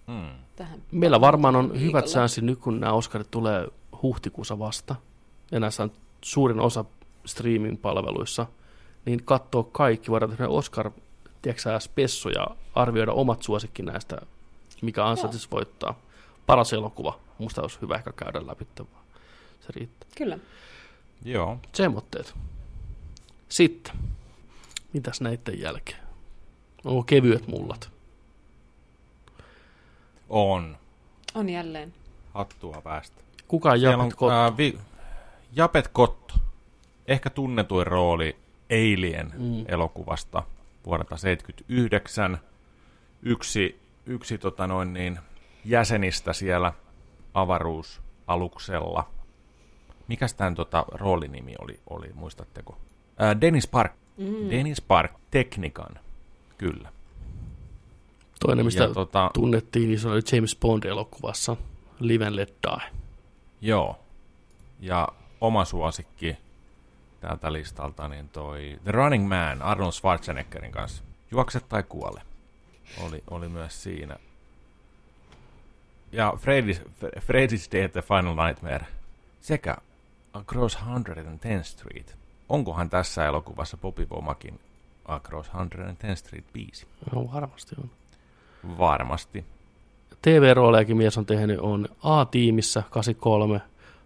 Hmm. 0.06 0.30
Tähän 0.56 0.82
Meillä 0.92 1.20
varmaan 1.20 1.56
on 1.56 1.80
hyvät 1.80 2.08
säänsi 2.08 2.40
nyt, 2.40 2.58
kun 2.58 2.80
nämä 2.80 2.92
Oscarit 2.92 3.30
tulee 3.30 3.68
huhtikuussa 4.02 4.58
vasta. 4.58 4.96
Ja 5.52 5.60
näissä 5.60 5.82
on 5.82 5.92
suurin 6.22 6.60
osa 6.60 6.84
streaming-palveluissa. 7.24 8.46
Niin 9.04 9.24
katsoo 9.24 9.62
kaikki, 9.62 10.10
voidaan 10.10 10.30
tehdä 10.30 10.48
Oscar 10.48 10.90
tiedätkö, 11.42 11.80
spessu 11.80 12.28
ja 12.28 12.46
arvioida 12.74 13.12
omat 13.12 13.42
suosikki 13.42 13.82
näistä, 13.82 14.18
mikä 14.82 15.06
ansaitsisi 15.06 15.48
voittaa. 15.50 16.00
Paras 16.46 16.72
elokuva. 16.72 17.18
Musta 17.38 17.62
olisi 17.62 17.78
hyvä 17.80 17.94
ehkä 17.94 18.12
käydä 18.12 18.46
läpi, 18.46 18.66
se 19.60 19.72
riittää. 19.74 20.08
Kyllä. 20.16 20.38
Joo. 21.24 21.58
Semmoitteet. 21.72 22.34
Sitten, 23.48 23.94
mitäs 24.92 25.20
näiden 25.20 25.60
jälkeen? 25.60 26.05
Onko 26.86 27.02
kevyet 27.02 27.48
mullat? 27.48 27.90
On. 30.28 30.76
On 31.34 31.48
jälleen. 31.48 31.94
Hattua 32.34 32.80
päästä. 32.84 33.16
Kuka 33.48 33.70
on 33.70 33.80
Japet 33.80 34.14
Kotto? 34.14 34.30
Ää, 34.30 34.56
vi- 34.56 34.78
Japet 35.52 35.88
Kotto. 35.88 36.34
Ehkä 37.08 37.30
tunnetuin 37.30 37.86
rooli 37.86 38.36
Alien 38.70 39.32
mm. 39.38 39.64
elokuvasta 39.68 40.42
vuodelta 40.86 41.16
79. 41.16 42.38
Yksi, 43.22 43.80
yksi 44.06 44.38
tota 44.38 44.66
noin 44.66 44.92
niin, 44.92 45.18
jäsenistä 45.64 46.32
siellä 46.32 46.72
avaruusaluksella. 47.34 49.08
Mikäs 50.08 50.34
tämän 50.34 50.54
tota, 50.54 50.84
roolinimi 50.92 51.54
oli, 51.58 51.80
oli 51.90 52.10
muistatteko? 52.14 52.78
Ää, 53.18 53.40
Dennis 53.40 53.66
Park. 53.66 53.92
Mm. 54.16 54.50
Dennis 54.50 54.80
Park 54.80 55.12
Teknikan 55.30 56.05
Kyllä. 56.58 56.92
Toinen, 58.40 58.64
mistä 58.64 58.82
ja, 58.82 58.94
tota, 58.94 59.30
tunnettiin, 59.34 59.88
niin 59.88 60.00
se 60.00 60.08
oli 60.08 60.20
James 60.32 60.58
Bond-elokuvassa 60.60 61.56
Live 62.00 62.26
and 62.26 62.36
Let 62.36 62.54
Die. 62.66 62.90
Joo. 63.60 63.98
Ja 64.80 65.08
oma 65.40 65.64
suosikki 65.64 66.36
täältä 67.20 67.52
listalta, 67.52 68.08
niin 68.08 68.28
toi 68.28 68.80
The 68.84 68.92
Running 68.92 69.28
Man 69.28 69.62
Arnold 69.62 69.92
Schwarzeneggerin 69.92 70.72
kanssa. 70.72 71.02
Juokse 71.30 71.60
tai 71.60 71.82
kuole. 71.82 72.22
Oli, 73.00 73.22
oli 73.30 73.48
myös 73.48 73.82
siinä. 73.82 74.16
Ja 76.12 76.32
Freddy's, 76.36 76.88
Freddy's 77.02 77.72
Day 77.72 77.88
The 77.88 78.02
Final 78.02 78.46
Nightmare 78.46 78.86
sekä 79.40 79.76
Across 80.32 80.74
110 80.74 81.64
Street. 81.64 82.16
Onkohan 82.48 82.90
tässä 82.90 83.26
elokuvassa 83.26 83.76
Bobby 83.76 84.06
Womakin 84.10 84.60
Across 85.08 85.50
110 85.50 86.16
Street 86.16 86.44
biisi. 86.52 86.86
No, 87.14 87.30
varmasti 87.32 87.76
on. 87.78 87.90
Varmasti. 88.78 89.44
TV-roolejakin 90.22 90.96
mies 90.96 91.18
on 91.18 91.26
tehnyt 91.26 91.60
on 91.60 91.88
A-tiimissä 92.02 92.82
83, 92.90 93.60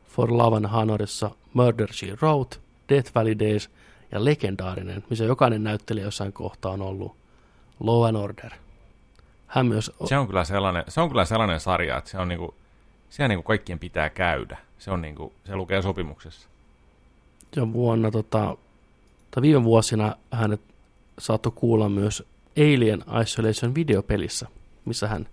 For 0.08 0.32
Love 0.32 0.56
and 0.56 0.66
Honorissa, 0.66 1.30
Murder 1.54 1.92
She 1.92 2.06
Wrote, 2.22 2.56
Death 2.88 3.14
Valley 3.14 3.38
Days 3.38 3.70
ja 4.12 4.24
legendaarinen, 4.24 5.04
missä 5.10 5.24
jokainen 5.24 5.64
näyttelijä 5.64 6.04
jossain 6.04 6.32
kohtaa 6.32 6.72
on 6.72 6.82
ollut 6.82 7.16
Law 7.80 8.06
and 8.06 8.16
Order. 8.16 8.50
Hän 9.46 9.66
myös... 9.66 9.92
Se 10.04 10.18
on 10.18 10.26
kyllä 10.26 10.44
sellainen, 10.44 10.84
se 10.88 11.00
on 11.00 11.08
kyllä 11.08 11.24
sellainen 11.24 11.60
sarja, 11.60 11.98
että 11.98 12.10
se 12.10 12.18
on 12.18 12.28
niinku, 12.28 12.54
siellä 13.10 13.28
niinku 13.28 13.42
kaikkien 13.42 13.78
pitää 13.78 14.10
käydä. 14.10 14.58
Se, 14.78 14.90
on 14.90 15.02
niinku, 15.02 15.32
se 15.44 15.56
lukee 15.56 15.82
sopimuksessa. 15.82 16.48
Ja 17.56 17.72
vuonna, 17.72 18.10
tota, 18.10 18.56
tai 19.30 19.42
viime 19.42 19.64
vuosina 19.64 20.16
hänet 20.30 20.60
saattoi 21.18 21.52
kuulla 21.54 21.88
myös 21.88 22.22
Alien 22.58 23.04
Isolation 23.22 23.74
videopelissä, 23.74 24.46
missä 24.84 25.08
hän 25.08 25.28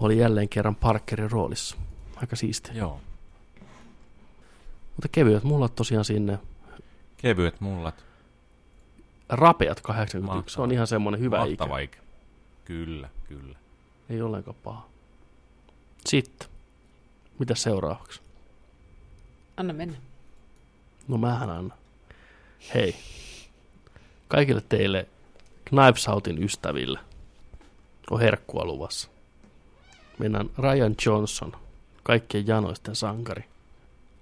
oli 0.00 0.18
jälleen 0.18 0.48
kerran 0.48 0.76
Parkerin 0.76 1.30
roolissa. 1.30 1.76
Aika 2.16 2.36
siistiä. 2.36 2.74
Joo. 2.74 3.00
Mutta 4.96 5.08
kevyet 5.12 5.44
mullat 5.44 5.74
tosiaan 5.74 6.04
sinne. 6.04 6.38
Kevyet 7.16 7.60
mullat. 7.60 8.04
Rapeat 9.28 9.80
81, 9.80 10.18
Mahtava. 10.26 10.54
se 10.54 10.60
on 10.62 10.72
ihan 10.72 10.86
semmoinen 10.86 11.20
hyvä 11.20 11.38
Mahtava 11.38 11.78
ikä. 11.78 11.96
ikä. 11.96 12.06
Kyllä, 12.64 13.08
kyllä. 13.28 13.58
Ei 14.10 14.22
ollenkaan 14.22 14.56
paha. 14.64 14.88
Sitten, 16.06 16.48
mitä 17.38 17.54
seuraavaksi? 17.54 18.20
Anna 19.56 19.72
mennä. 19.72 19.96
No 21.08 21.18
mähän 21.18 21.50
annan. 21.50 21.78
Hei, 22.74 22.96
kaikille 24.28 24.62
teille 24.68 25.06
Knives 25.64 26.08
Outin 26.08 26.42
ystäville 26.42 26.98
on 28.10 28.20
herkkua 28.20 28.64
luvassa. 28.64 29.08
Mennään 30.18 30.50
Ryan 30.58 30.94
Johnson, 31.06 31.52
kaikkien 32.02 32.46
janoisten 32.46 32.96
sankari, 32.96 33.44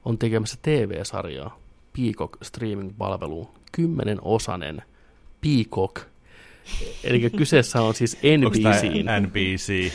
on 0.05 0.18
tekemässä 0.18 0.59
TV-sarjaa 0.62 1.59
Peacock 1.96 2.44
streaming-palveluun. 2.44 3.48
Kymmenen 3.72 4.18
osanen 4.22 4.82
Peacock. 5.40 5.96
Eli 7.05 7.30
kyseessä 7.30 7.82
on 7.82 7.94
siis 7.94 8.16
NBC, 8.16 8.82
NBC? 9.20 9.92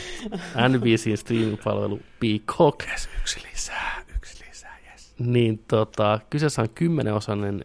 NBC 0.68 1.16
streaming-palvelu 1.16 2.00
Peacock. 2.20 2.88
Yes, 2.90 3.08
yksi 3.20 3.40
lisää, 3.52 4.04
yksi 4.16 4.44
lisää, 4.48 4.78
yes. 4.92 5.14
Niin 5.18 5.64
tota, 5.68 6.20
kyseessä 6.30 6.62
on 6.62 6.68
kymmenenosainen 6.74 7.64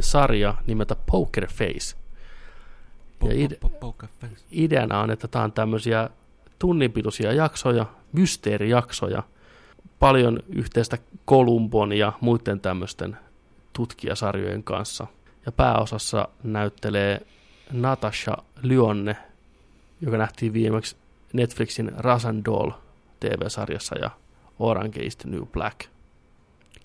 sarja 0.00 0.54
nimeltä 0.66 0.96
Poker 1.10 1.46
Face. 1.46 1.96
Ja 3.24 3.30
ide- 3.32 3.58
ideana 4.50 5.00
on, 5.00 5.10
että 5.10 5.28
tämä 5.28 5.44
on 5.44 5.52
tämmöisiä 5.52 6.10
tunninpituisia 6.58 7.32
jaksoja, 7.32 7.86
mysteerijaksoja, 8.12 9.22
paljon 9.98 10.40
yhteistä 10.48 10.98
Kolumbon 11.24 11.92
ja 11.92 12.12
muiden 12.20 12.60
tämmöisten 12.60 13.16
tutkijasarjojen 13.72 14.64
kanssa. 14.64 15.06
Ja 15.46 15.52
pääosassa 15.52 16.28
näyttelee 16.42 17.20
Natasha 17.72 18.36
Lyonne, 18.62 19.16
joka 20.00 20.16
nähtiin 20.16 20.52
viimeksi 20.52 20.96
Netflixin 21.32 21.92
Rasan 21.96 22.44
Doll 22.44 22.70
TV-sarjassa 23.20 23.98
ja 23.98 24.10
Orange 24.58 25.00
is 25.00 25.16
the 25.16 25.30
New 25.30 25.46
Black. 25.46 25.80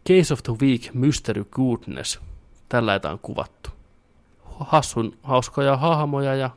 Case 0.07 0.33
of 0.33 0.43
the 0.43 0.53
Week 0.61 0.93
Mystery 0.93 1.45
Goodness. 1.51 2.19
Tällä 2.69 2.99
on 3.11 3.19
kuvattu. 3.19 3.69
Hassun 4.59 5.17
hauskoja 5.23 5.77
hahmoja 5.77 6.35
ja 6.35 6.49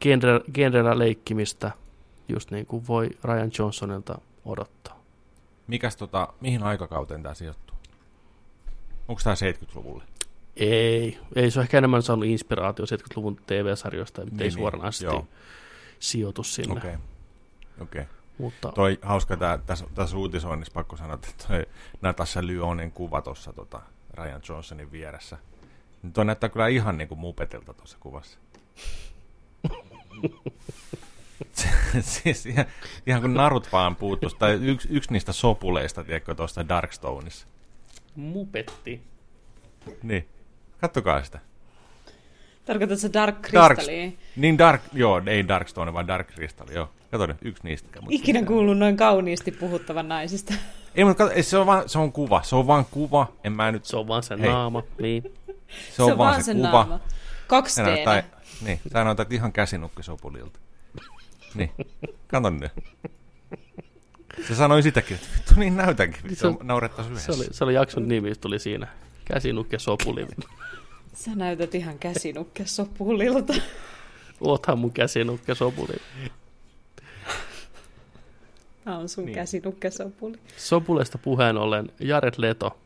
genre, 0.00 0.40
genrellä 0.54 0.98
leikkimistä, 0.98 1.70
just 2.28 2.50
niin 2.50 2.66
kuin 2.66 2.86
voi 2.88 3.10
Ryan 3.24 3.50
Johnsonilta 3.58 4.18
odottaa. 4.44 5.00
Mikäs 5.66 5.96
tota, 5.96 6.28
mihin 6.40 6.62
aikakauteen 6.62 7.22
tämä 7.22 7.34
sijoittuu? 7.34 7.76
Onko 9.08 9.20
tämä 9.24 9.34
70-luvulle? 9.34 10.04
Ei, 10.56 11.18
ei 11.34 11.50
se 11.50 11.58
on 11.58 11.62
ehkä 11.62 11.78
enemmän 11.78 12.02
saanut 12.02 12.24
inspiraatio 12.24 12.84
70-luvun 12.84 13.36
TV-sarjoista, 13.46 14.20
mutta 14.20 14.34
Niin, 14.34 14.42
ei 14.42 14.48
niin, 14.48 14.52
suoranaisesti 14.52 15.04
joo. 15.04 15.26
sijoitu 15.98 16.42
sinne. 16.42 16.72
Okei. 16.72 16.94
Okay. 16.94 17.06
Okei. 17.80 18.02
Okay. 18.02 18.14
Mutta 18.38 18.72
Toi 18.72 18.98
hauska 19.02 19.36
tää, 19.36 19.58
tässä, 19.58 19.86
tässä 19.94 20.16
uutisoinnissa 20.16 20.72
pakko 20.74 20.96
sanoa, 20.96 21.14
että 21.14 21.28
toi 21.48 21.66
Natasha 22.02 22.46
Lyonin 22.46 22.92
kuva 22.92 23.22
tuossa 23.22 23.52
tota 23.52 23.80
Ryan 24.14 24.40
Johnsonin 24.48 24.92
vieressä. 24.92 25.38
Niin 26.02 26.12
toi 26.12 26.24
näyttää 26.24 26.48
kyllä 26.48 26.68
ihan 26.68 26.98
niinku 26.98 27.16
mupetilta 27.16 27.74
tuossa 27.74 27.96
kuvassa. 28.00 28.38
siis 32.00 32.46
ihan, 32.46 32.66
ihan 33.06 33.20
kun 33.20 33.34
narut 33.34 33.72
vaan 33.72 33.96
puuttuisi, 33.96 34.36
tai 34.38 34.58
yksi, 34.62 34.88
yksi 34.90 35.12
niistä 35.12 35.32
sopuleista, 35.32 36.04
tiedätkö, 36.04 36.34
tuosta 36.34 36.68
Darkstoneissa. 36.68 37.46
mupetti. 38.16 39.02
Niin, 40.02 40.28
kattokaa 40.80 41.24
sitä. 41.24 41.38
Tarkoitatko 42.64 43.00
se 43.00 43.12
Dark 43.12 43.52
Dark, 43.52 43.78
Crystallia? 43.78 44.10
niin 44.36 44.58
Dark, 44.58 44.82
joo, 44.92 45.22
ei 45.26 45.48
Darkstone, 45.48 45.92
vaan 45.92 46.06
Dark 46.06 46.32
Crystal, 46.32 46.68
joo. 46.68 46.90
Kato 47.10 47.26
nyt, 47.26 47.36
yksi 47.42 47.64
niistä. 47.64 48.00
Ikinä 48.08 48.42
kuullut 48.42 48.78
noin 48.78 48.96
kauniisti 48.96 49.50
puhuttavan 49.50 50.08
naisista. 50.08 50.54
Ei, 50.94 51.04
mutta 51.04 51.24
kato, 51.24 51.34
ei, 51.36 51.42
se, 51.42 51.58
on 51.58 51.66
vaan, 51.66 51.88
se 51.88 51.98
on 51.98 52.12
kuva, 52.12 52.42
se 52.42 52.56
on 52.56 52.66
vaan 52.66 52.84
kuva, 52.90 53.32
en 53.44 53.52
mä 53.52 53.72
nyt, 53.72 53.84
Se 53.84 53.96
on 53.96 54.08
vaan 54.08 54.22
se 54.22 54.36
Hei. 54.40 54.48
naama. 54.48 54.82
Niin. 54.98 55.34
se 55.96 56.02
on, 56.02 56.18
vaan 56.18 56.44
se, 56.44 56.54
kuva. 56.54 56.68
naama. 56.70 57.00
Kaksi 57.46 57.74
Se 57.74 57.82
näyttää, 57.82 58.22
niin, 58.64 58.80
sä 58.92 59.04
näytät 59.04 59.32
ihan 59.32 59.52
käsinukkisopulilta. 59.52 60.58
Niin, 61.54 61.70
kato 62.28 62.50
nyt. 62.50 62.72
Se 64.48 64.54
sanoi 64.54 64.82
sitäkin, 64.82 65.14
että 65.16 65.28
vittu 65.36 65.54
niin 65.60 65.76
näytänkin, 65.76 66.22
vittu, 66.30 66.52
Se- 66.52 66.64
naurettaisiin 66.64 67.16
Se, 67.16 67.22
yhdessä. 67.32 67.42
oli, 67.42 67.54
se 67.54 67.64
oli 67.64 67.74
jakson 67.74 68.08
nimi, 68.08 68.34
se 68.34 68.40
tuli 68.40 68.58
siinä. 68.58 68.86
Käsinukke 69.24 69.78
sopuli. 69.78 70.26
Sä 71.14 71.30
näytät 71.34 71.74
ihan 71.74 71.98
käsinukke 71.98 72.66
sopulilta. 72.66 73.54
Oothan 74.40 74.78
mun 74.78 74.92
käsinukke 74.92 75.54
sopuli. 75.54 75.96
Tämä 78.90 78.98
on 79.00 79.08
sun 79.08 79.24
Niin. 79.24 79.26
niin. 79.26 79.34
käsinukke 79.34 79.90
sopuli. 79.90 80.36
Sopulesta 80.56 81.18
puheen 81.18 81.56
ollen 81.56 81.88
Jared 82.00 82.34
Leto 82.36 82.78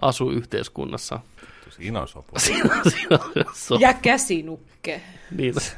asuu 0.00 0.30
yhteiskunnassa. 0.30 1.20
Siinä 1.76 2.00
on 2.00 2.08
sopuli. 2.08 2.40
Siinä, 2.40 2.70
siinä 2.90 3.18
on 3.36 3.44
so, 3.54 3.74
Ja 3.80 3.94
käsinukke. 3.94 5.00
niin, 5.36 5.54
Se, 5.60 5.76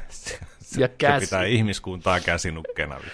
ja 0.81 0.87
se 0.87 0.93
käsi. 0.97 1.25
pitää 1.25 1.43
ihmiskuntaa 1.43 2.19
käsinukkena. 2.19 2.95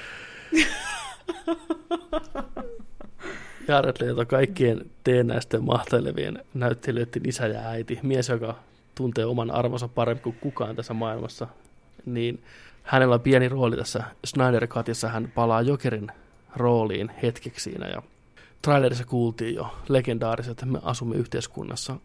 Jared 3.67 3.95
Leto 3.99 4.25
kaikkien 4.25 4.85
teennäisten 5.03 5.63
mahtelevien 5.63 6.43
näyttelijöiden 6.53 7.29
isä 7.29 7.47
ja 7.47 7.59
äiti, 7.69 7.99
mies, 8.03 8.29
joka 8.29 8.55
tuntee 8.95 9.25
oman 9.25 9.51
arvonsa 9.51 9.87
paremmin 9.87 10.23
kuin 10.23 10.37
kukaan 10.41 10.75
tässä 10.75 10.93
maailmassa, 10.93 11.47
niin 12.05 12.43
hänellä 12.83 13.15
on 13.15 13.21
pieni 13.21 13.49
rooli 13.49 13.77
tässä 13.77 14.03
Snyder 14.25 14.67
Cutissa. 14.67 15.09
Hän 15.09 15.31
palaa 15.35 15.61
Jokerin 15.61 16.11
rooliin 16.55 17.11
hetkeksi 17.23 17.63
siinä 17.63 17.87
ja 17.87 18.01
trailerissa 18.61 19.05
kuultiin 19.05 19.55
jo 19.55 19.73
legendaariset, 19.89 20.51
että 20.51 20.65
me 20.65 20.79
asumme 20.83 21.15
yhteiskunnassa 21.15 21.95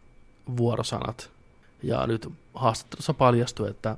vuorosanat. 0.57 1.29
Ja 1.83 2.07
nyt 2.07 2.27
haastattelussa 2.53 3.13
paljastui, 3.13 3.69
että 3.69 3.97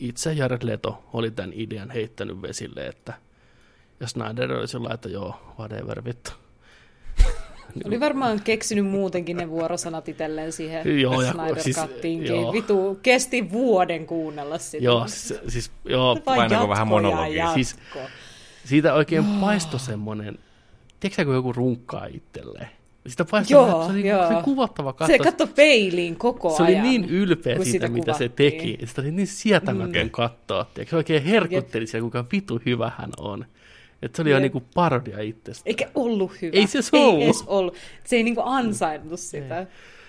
itse 0.00 0.32
Jared 0.32 0.62
Leto 0.62 1.04
oli 1.12 1.30
tämän 1.30 1.52
idean 1.54 1.90
heittänyt 1.90 2.42
vesille, 2.42 2.86
että 2.86 3.14
ja 4.00 4.06
Snyder 4.06 4.52
oli 4.52 4.68
sillä 4.68 4.94
että 4.94 5.08
joo, 5.08 5.54
whatever 5.58 6.04
vittu. 6.04 6.30
Oli 7.84 8.00
varmaan 8.00 8.40
keksinyt 8.40 8.86
muutenkin 8.86 9.36
ne 9.36 9.48
vuorosanat 9.48 10.08
itselleen 10.08 10.52
siihen 10.52 11.00
Joo, 11.00 11.22
ja 11.22 11.32
Snyder 11.32 11.62
siis- 11.62 11.76
joo. 12.28 12.52
Vitu, 12.52 12.98
kesti 13.02 13.50
vuoden 13.52 14.06
kuunnella 14.06 14.58
sitä. 14.58 14.84
Joo, 14.84 15.08
siis, 15.08 15.34
siis 15.48 15.70
joo, 15.84 16.18
Vain 16.26 16.36
vähän 16.36 16.50
jatko 16.50 16.74
ja 16.74 16.84
monologia? 16.84 17.44
jatko. 17.44 17.54
Siis- 17.54 17.76
siitä 18.64 18.94
oikein 18.94 19.24
paistoi 19.24 19.80
semmoinen, 19.80 20.38
tiedätkö 21.00 21.24
kun 21.24 21.34
joku 21.34 21.52
runkkaa 21.52 22.06
itselleen? 22.06 22.68
Sitä 23.06 23.24
paistoi, 23.24 23.54
Joo, 23.68 23.84
se 23.86 23.90
oli 23.92 24.08
joo. 24.08 24.28
se 24.28 24.34
kuvattava 24.44 24.90
Se 24.92 24.96
katsoa. 24.98 25.18
katsoi 25.18 25.46
peiliin 25.46 26.16
koko 26.16 26.56
se 26.56 26.62
oli 26.62 26.72
ajan. 26.72 26.82
niin 26.82 27.04
ylpeä 27.04 27.54
siitä, 27.54 27.70
sitä 27.70 27.88
mitä 27.88 28.12
se 28.12 28.28
teki. 28.28 28.78
Sitä 28.84 29.02
oli 29.02 29.10
niin 29.10 29.26
sietämätön 29.26 30.06
Mm. 30.06 30.10
katsoa. 30.10 30.64
Tiedätkö? 30.74 30.90
Se 30.90 30.96
oikein 30.96 31.22
herkutteli 31.24 31.86
siellä, 31.86 32.02
kuinka 32.02 32.24
vitu 32.32 32.60
hyvä 32.66 32.92
hän 32.98 33.10
on. 33.18 33.46
Että 34.02 34.16
se 34.16 34.22
oli 34.22 34.30
jo 34.30 34.36
Jep. 34.36 34.42
niinku 34.42 34.62
parodia 34.74 35.20
itsestä. 35.20 35.62
Eikä 35.66 35.90
ollut 35.94 36.42
hyvä. 36.42 36.52
Ei 36.56 36.66
se 36.66 36.82
se 36.82 36.96
Ei 36.96 37.04
ollut. 37.04 37.22
edes 37.24 37.44
ollut. 37.46 37.74
Se 38.04 38.16
ei 38.16 38.22
niinku 38.22 38.42
ansainnut 38.44 39.20
sitä. 39.20 39.66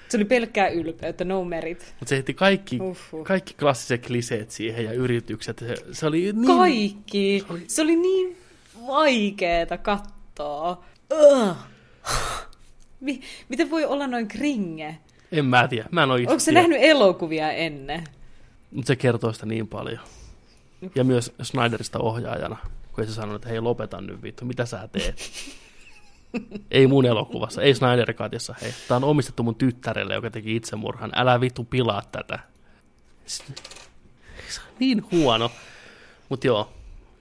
Se 0.10 0.18
oli 0.18 0.26
pelkkää 0.26 0.68
ylpeyttä, 0.68 1.26
no 1.26 1.45
merit. 1.45 1.95
Mutta 1.99 2.10
se 2.10 2.16
heitti 2.16 2.34
kaikki, 2.34 2.80
Uhuh. 2.82 3.26
kaikki 3.26 3.53
klassiset 3.53 4.08
kliseet 4.08 4.51
siihen 4.51 4.86
ja 4.86 4.91
yritykset. 4.93 5.60
Se, 5.60 5.76
se 5.91 6.06
oli 6.06 6.20
niin... 6.34 6.45
Kaikki. 6.58 7.43
Se 7.47 7.53
oli- 7.53 7.64
Se 7.68 7.82
oli 7.82 7.95
niin 7.95 8.38
vaikeeta 8.88 9.77
katsoa. 9.77 10.83
Ugh. 11.13 11.55
Mi- 12.99 13.21
Miten 13.49 13.69
voi 13.69 13.86
olla 13.86 14.07
noin 14.07 14.27
kringe? 14.27 14.97
En 15.31 15.45
mä 15.45 15.67
tiedä. 15.67 15.89
Mä 15.91 16.03
en 16.03 16.11
ole 16.11 16.19
Onko 16.19 16.39
se 16.39 16.45
tiedä. 16.45 16.59
nähnyt 16.59 16.77
elokuvia 16.81 17.51
ennen? 17.51 18.03
Mutta 18.71 18.88
se 18.88 18.95
kertoo 18.95 19.33
sitä 19.33 19.45
niin 19.45 19.67
paljon. 19.67 19.99
Ja 20.95 21.03
myös 21.03 21.33
Snyderista 21.41 21.99
ohjaajana, 21.99 22.57
kun 22.93 23.03
ei 23.03 23.07
se 23.07 23.13
sanonut, 23.13 23.36
että 23.36 23.49
hei 23.49 23.59
lopeta 23.59 24.01
nyt 24.01 24.21
vittu, 24.23 24.45
mitä 24.45 24.65
sä 24.65 24.88
teet? 24.91 25.21
ei 26.71 26.88
mun 26.88 27.05
elokuvassa, 27.05 27.61
ei 27.61 27.75
Snyder 27.75 28.13
Cutissa, 28.13 28.55
hei. 28.61 28.71
Tää 28.88 28.97
on 28.97 29.03
omistettu 29.03 29.43
mun 29.43 29.55
tyttärelle, 29.55 30.13
joka 30.13 30.29
teki 30.29 30.55
itsemurhan. 30.55 31.11
Älä 31.15 31.41
vittu 31.41 31.63
pilaa 31.63 32.01
tätä. 32.11 32.39
Se 33.25 33.43
se 34.49 34.61
on 34.61 34.67
niin 34.79 35.05
huono. 35.11 35.51
Mut 36.29 36.43
joo, 36.43 36.73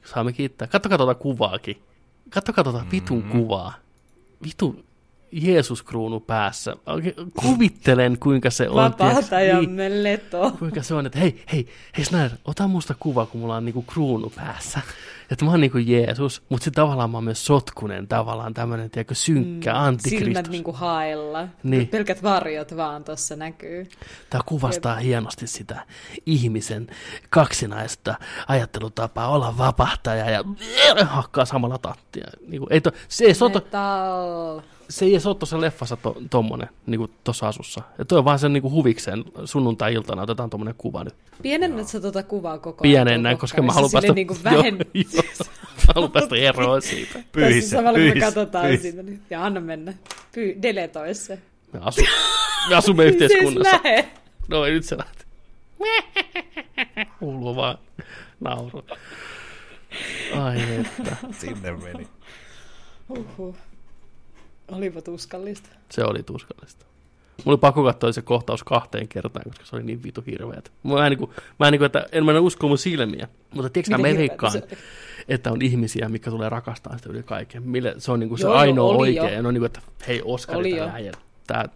saamme 0.05 0.33
kiittää. 0.33 0.69
Kattokaa 0.69 0.99
tuota 0.99 1.15
kuvaakin. 1.15 1.83
Kattokaa 2.31 2.65
tuota 2.65 2.85
vitun 2.93 3.23
kuvaa. 3.23 3.75
Vitu 4.45 4.85
Jeesus-kruunu 5.35 6.21
päässä. 6.21 6.77
Kuvittelen, 7.41 8.19
kuinka 8.19 8.51
se 8.51 8.69
on. 8.69 8.95
tiiäks, 8.95 9.31
niin. 9.69 10.03
Leto. 10.03 10.53
kuinka 10.59 10.83
se 10.83 10.95
on, 10.95 11.07
että 11.07 11.19
hei, 11.19 11.45
hei, 11.53 11.69
hei 11.97 12.05
Snyder, 12.05 12.31
ota 12.45 12.69
musta 12.69 12.95
kuva, 13.01 13.27
kun 13.27 13.41
mulla 13.41 13.57
on 13.57 13.65
niinku 13.65 13.83
kruunu 13.83 14.33
päässä. 14.37 14.81
Että 15.31 15.45
mä 15.45 15.51
oon 15.51 15.61
niinku 15.61 15.79
Jeesus, 15.79 16.43
mutta 16.49 16.65
sitten 16.65 16.83
tavallaan 16.83 17.11
mä 17.11 17.17
oon 17.17 17.25
myös 17.25 17.47
sotkunen, 17.47 18.09
tavallaan 18.09 18.55
tämmönen, 18.55 18.91
tiedätkö, 18.91 19.15
synkkä 19.15 19.71
mm, 19.71 19.77
Silmät 19.77 19.89
antikristus. 19.89 20.51
niinku 20.51 20.73
hailla. 20.73 21.49
Niin. 21.63 21.89
Pelkät 21.89 22.23
varjot 22.23 22.77
vaan 22.77 23.05
tuossa 23.05 23.37
näkyy. 23.37 23.89
Tämä 24.31 24.43
kuvastaa 24.47 24.97
hienosti 24.97 25.47
sitä 25.47 25.87
ihmisen 26.27 26.87
kaksinaista 27.31 28.15
ajattelutapaa 28.49 29.29
olla 29.29 29.59
vapahtaja 29.59 30.31
ja 30.31 30.45
hakkaa 31.05 31.45
samalla 31.45 31.79
tattia. 31.79 32.27
Niinku, 32.47 32.67
ei 32.71 32.81
to, 32.81 32.91
se 33.09 33.25
ei 33.25 33.35
soto, 33.35 33.59
Metal. 33.59 34.61
Se 34.89 35.05
ei 35.05 35.11
edes 35.13 35.27
ole 35.27 35.35
tuossa 35.35 35.61
leffassa 35.61 35.97
to, 35.97 36.17
tommonen, 36.31 36.69
niin 36.87 36.99
kuin 36.99 37.11
tuossa 37.25 37.49
asussa. 37.49 37.83
Ja 37.99 38.05
toi 38.05 38.19
on 38.19 38.25
vaan 38.25 38.39
sen 38.39 38.53
niin 38.53 38.63
kuin 38.63 38.73
huvikseen 38.75 39.25
sunnuntai-iltana, 39.45 40.23
otetaan 40.23 40.51
tommonen 40.51 40.75
kuva 40.79 41.05
nyt. 41.05 41.15
Pienennät 41.43 41.89
sä 41.89 42.01
tuota 42.01 42.23
kuvaa 42.23 42.59
koko 42.59 42.85
ajan? 42.85 42.93
Pienennän, 42.93 43.39
koska 43.39 43.63
mä 43.63 43.73
haluan 43.73 43.91
päästä, 43.93 44.13
Niin 44.13 44.27
kuin 44.27 44.45
vähen... 44.45 44.79
joo, 44.95 45.05
joo, 45.15 45.23
mä 45.87 45.93
haluan 45.95 46.11
päästä 46.13 46.37
eroon 46.37 46.83
siitä. 46.83 47.19
Pyhis, 47.33 47.65
Tässä 47.65 47.77
samalla 47.77 47.99
pyhis, 47.99 48.15
me 48.15 48.21
katsotaan 48.21 48.67
pyhis. 48.67 48.83
siitä 48.83 49.03
nyt. 49.03 49.21
Ja 49.31 49.45
anna 49.45 49.61
mennä. 49.61 49.93
Py- 50.37 50.63
deletoi 50.63 51.15
se. 51.15 51.39
Me, 51.73 51.81
asu, 51.83 52.01
me 52.69 52.75
asumme 52.77 53.03
Siis 53.11 53.15
yhteiskunnassa. 53.15 53.81
lähe. 53.85 54.09
No 54.49 54.65
ei 54.65 54.73
nyt 54.73 54.85
se 54.85 54.99
lähti. 54.99 55.25
Kuuluu 57.19 57.57
vaan 57.57 57.79
nauru. 58.41 58.85
Ai 60.43 60.63
että. 60.63 61.17
Sinne 61.39 61.73
meni. 61.73 62.09
Huhhuh. 63.09 63.57
Olipa 64.69 65.03
tuskallista. 65.03 65.69
Se 65.91 66.05
oli 66.05 66.23
tuskallista. 66.23 66.85
Mulla 67.45 67.55
oli 67.55 67.59
pakko 67.59 67.85
katsoa 67.85 68.13
se 68.13 68.23
kohtaus 68.23 68.65
kahteen 68.65 69.09
kertaan, 69.09 69.45
koska 69.45 69.65
se 69.65 69.77
oli 69.77 69.83
niin 69.83 70.03
vitu 70.03 70.25
hirveät. 70.27 70.73
Mä 70.83 71.07
en, 71.07 71.11
niin 71.11 71.19
kuin, 71.19 71.31
mä 71.61 71.67
en, 71.67 71.73
niin 71.73 71.79
kuin, 71.79 71.87
että 71.87 72.07
en 72.13 72.25
mä 72.25 72.41
usko 72.41 72.69
mun 72.69 72.79
silmiä. 72.79 73.29
Mutta 73.55 73.71
tiedätkö 73.71 73.99
mä 73.99 74.03
veikkaan, 74.03 74.53
että 75.29 75.53
on 75.53 75.63
ihmisiä, 75.63 76.09
mikä 76.09 76.31
tulee 76.31 76.49
rakastaa 76.49 76.97
sitä 76.97 77.11
yli 77.11 77.23
kaiken. 77.23 77.63
Mille, 77.63 77.95
se 77.99 78.13
on 78.13 78.21
niin 78.21 78.29
kuin 78.29 78.39
se 78.39 78.45
Joo, 78.47 78.55
ainoa 78.55 78.91
oli 78.91 79.09
oikea. 79.09 79.25
jo. 79.25 79.43
Ja 79.43 79.49
on 79.49 79.55
niin 79.55 79.61
kuin, 79.61 79.67
että 79.67 79.81
hei 80.09 80.23
Oskari 80.25 80.71
tällä 80.71 80.93
äijällä. 80.93 81.21
Tää, 81.47 81.69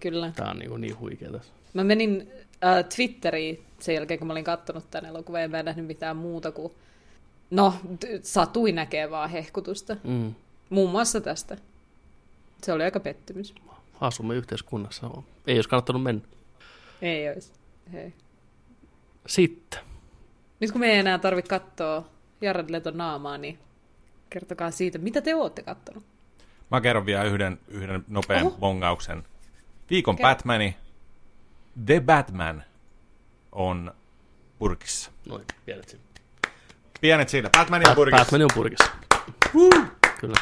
Kyllä. 0.00 0.32
tää 0.36 0.50
on 0.50 0.58
niin, 0.58 0.68
kuin 0.68 0.80
niin 0.80 0.98
huikea 0.98 1.30
tässä. 1.32 1.52
Mä 1.74 1.84
menin 1.84 2.32
äh, 2.64 2.84
Twitteriin 2.96 3.62
sen 3.78 3.94
jälkeen, 3.94 4.18
kun 4.18 4.26
mä 4.26 4.32
olin 4.32 4.44
kattonut 4.44 4.90
tämän 4.90 5.10
elokuvan, 5.10 5.42
ja 5.42 5.48
mä 5.48 5.58
en 5.58 5.64
nähnyt 5.64 5.86
mitään 5.86 6.16
muuta 6.16 6.52
kuin... 6.52 6.72
No, 7.50 7.74
satui 8.22 8.72
näkee 8.72 9.10
vaan 9.10 9.30
hehkutusta. 9.30 9.96
Mm. 10.04 10.34
Muun 10.70 10.90
muassa 10.90 11.20
tästä. 11.20 11.56
Se 12.62 12.72
oli 12.72 12.84
aika 12.84 13.00
pettymys. 13.00 13.54
Asumme 14.00 14.34
yhteiskunnassa. 14.34 15.10
Ei 15.46 15.56
olisi 15.56 15.68
kannattanut 15.68 16.02
mennä. 16.02 16.22
Ei 17.02 17.28
olisi. 17.28 17.52
Hei. 17.92 18.14
Sitten. 19.26 19.80
Nyt 20.60 20.72
kun 20.72 20.80
me 20.80 20.86
ei 20.86 20.98
enää 20.98 21.18
tarvitse 21.18 21.48
katsoa 21.48 22.04
Jared 22.40 22.70
Leton 22.70 22.96
naamaa, 22.96 23.38
niin 23.38 23.58
kertokaa 24.30 24.70
siitä, 24.70 24.98
mitä 24.98 25.20
te 25.20 25.34
ootte 25.34 25.62
kattonut. 25.62 26.04
Mä 26.70 26.80
kerron 26.80 27.06
vielä 27.06 27.24
yhden, 27.24 27.58
yhden 27.68 28.04
nopean 28.08 28.46
Oho. 28.46 28.56
bongauksen. 28.60 29.24
Viikon 29.90 30.16
Kerro. 30.16 30.28
Batmani, 30.28 30.76
The 31.86 32.00
Batman, 32.00 32.64
on 33.52 33.94
purkissa. 34.58 35.10
Noin, 35.28 35.44
pienet 35.66 35.88
sinne. 35.88 36.04
Pienet 37.00 37.28
siinä. 37.28 37.50
Batman 37.58 37.88
on 37.88 37.94
purkissa. 37.94 38.24
Batman 38.24 38.42
on 38.42 38.48
purkissa. 38.54 38.90
Kyllä. 40.20 40.36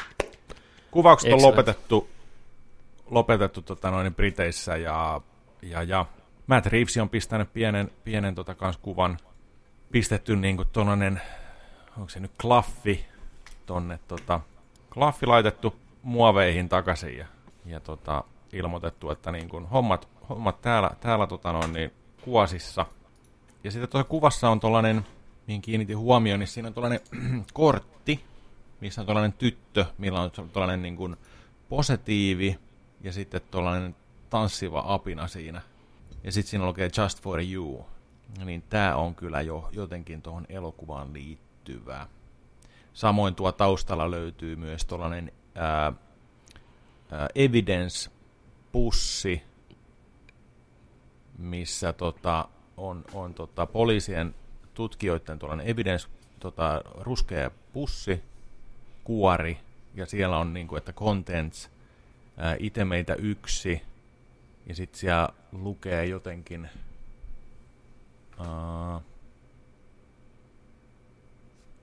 Kuvaukset 0.97 1.33
on 1.33 1.35
Excellent. 1.35 1.57
lopetettu, 1.57 2.09
lopetettu 3.11 3.63
tota 3.63 3.91
noin 3.91 4.15
Briteissä 4.15 4.77
ja, 4.77 5.21
ja, 5.63 5.83
ja 5.83 6.07
Matt 6.47 6.67
Reeves 6.67 6.97
on 6.97 7.09
pistänyt 7.09 7.53
pienen, 7.53 7.91
pienen 8.05 8.35
tota 8.35 8.55
kans 8.55 8.77
kuvan. 8.77 9.19
Pistetty 9.93 10.37
niinku 10.37 10.65
tollanen, 10.65 11.21
onko 11.97 12.09
se 12.09 12.21
nyt 12.21 12.31
klaffi 12.41 13.07
tonne 13.67 13.99
tota, 14.09 14.41
klaffi 14.91 15.27
laitettu 15.27 15.77
muoveihin 16.03 16.69
takaisin 16.69 17.19
ja, 17.19 17.27
ja 17.67 17.81
tota, 17.81 18.25
ilmoitettu, 18.53 19.11
että 19.11 19.33
niin 19.33 19.49
kuin 19.49 19.67
hommat, 19.67 20.09
hommat 20.29 20.61
täällä, 20.63 20.91
täällä 21.01 21.27
tota 21.27 21.53
noin, 21.53 21.73
niin 21.73 21.93
kuosissa. 22.23 22.87
Ja 23.65 23.71
sitten 23.71 23.89
tuossa 23.89 24.09
kuvassa 24.09 24.51
on 24.51 24.61
tollanen, 24.61 25.07
mihin 25.47 25.63
kiinnitin 25.63 25.99
huomioon, 25.99 26.41
niin 26.41 26.49
siinä 26.49 26.69
on 26.69 26.75
tollanen 26.75 27.01
kortti, 27.53 28.25
missä 28.81 29.01
on 29.01 29.07
tuollainen 29.07 29.33
tyttö, 29.33 29.87
millä 29.99 30.21
on 30.21 30.31
tuollainen 30.31 30.83
niin 30.83 30.97
kuin 30.97 31.17
positiivi 31.69 32.59
ja 33.01 33.13
sitten 33.13 33.41
tuollainen 33.51 33.97
tanssiva 34.31 34.85
apina 34.87 35.29
siinä. 35.29 35.63
Ja 36.25 36.33
sitten 36.33 36.51
siinä 36.51 36.67
lukee 36.67 36.91
Just 36.99 37.23
for 37.23 37.41
You. 37.41 37.87
Niin 38.45 38.63
tämä 38.63 38.97
on 38.97 39.15
kyllä 39.15 39.41
jo 39.41 39.69
jotenkin 39.73 40.23
tuohon 40.23 40.47
elokuvaan 40.49 41.13
liittyvää. 41.13 42.07
Samoin 42.95 43.35
tuo 43.35 43.53
taustalla 43.53 44.11
löytyy 44.11 44.57
myös 44.57 44.85
tuollainen 44.85 45.33
evidence-pussi, 47.35 49.43
missä 51.39 51.93
tota, 51.93 52.49
on, 52.77 53.05
on 53.13 53.35
tota, 53.35 53.67
poliisien 53.67 54.35
tutkijoiden 54.75 55.39
tuollainen 55.39 55.69
evidence 55.69 56.09
tota, 56.41 56.83
ruskea 57.01 57.51
pussi, 57.73 58.23
kuori, 59.07 59.59
ja 59.95 60.07
siellä 60.07 60.39
on 60.39 60.55
niin 60.55 60.69
kuin, 60.69 60.79
että 60.79 60.93
contents, 60.93 61.71
ää, 62.37 62.57
ite 62.59 62.85
meitä 62.85 63.15
yksi, 63.15 63.83
ja 64.67 64.75
sitten 64.75 65.01
siellä 65.01 65.29
lukee 65.53 66.07
jotenkin, 66.07 66.69
ää, 68.39 69.01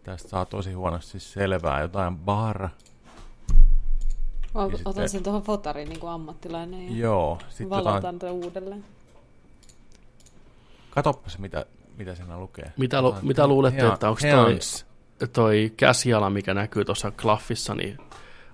tästä 0.04 0.30
saa 0.30 0.46
tosi 0.46 0.74
huonosti 0.74 1.20
selvää, 1.20 1.82
jotain 1.82 2.18
bar, 2.18 2.70
Mä 4.56 4.62
Ja 4.62 4.66
otan 4.68 4.78
sitten- 4.94 5.10
sen 5.10 5.24
tuohon 5.24 5.42
fotariin 5.44 5.90
niin 5.90 6.00
kuin 6.00 6.12
ammattilainen 6.12 6.86
ja 6.86 6.98
joo, 6.98 7.38
jotain, 7.60 7.70
valotan 7.70 8.20
tätä 8.20 8.32
uudelleen. 8.32 8.86
katoppas 10.90 11.38
mitä, 11.40 11.66
mitä 11.98 12.16
siinä 12.16 12.38
lukee. 12.40 12.74
Mitä, 12.78 13.02
lu, 13.02 13.08
Jotain- 13.08 13.28
mitä 13.28 13.48
luulette, 13.48 13.82
Hea- 13.82 13.94
että 13.94 14.10
onko 14.10 14.22
toi. 14.22 14.60
Toi 15.34 15.74
käsiala, 15.78 16.30
mikä 16.30 16.54
näkyy 16.54 16.86
tuossa 16.86 17.12
klaffissa, 17.12 17.76
niin 17.76 17.98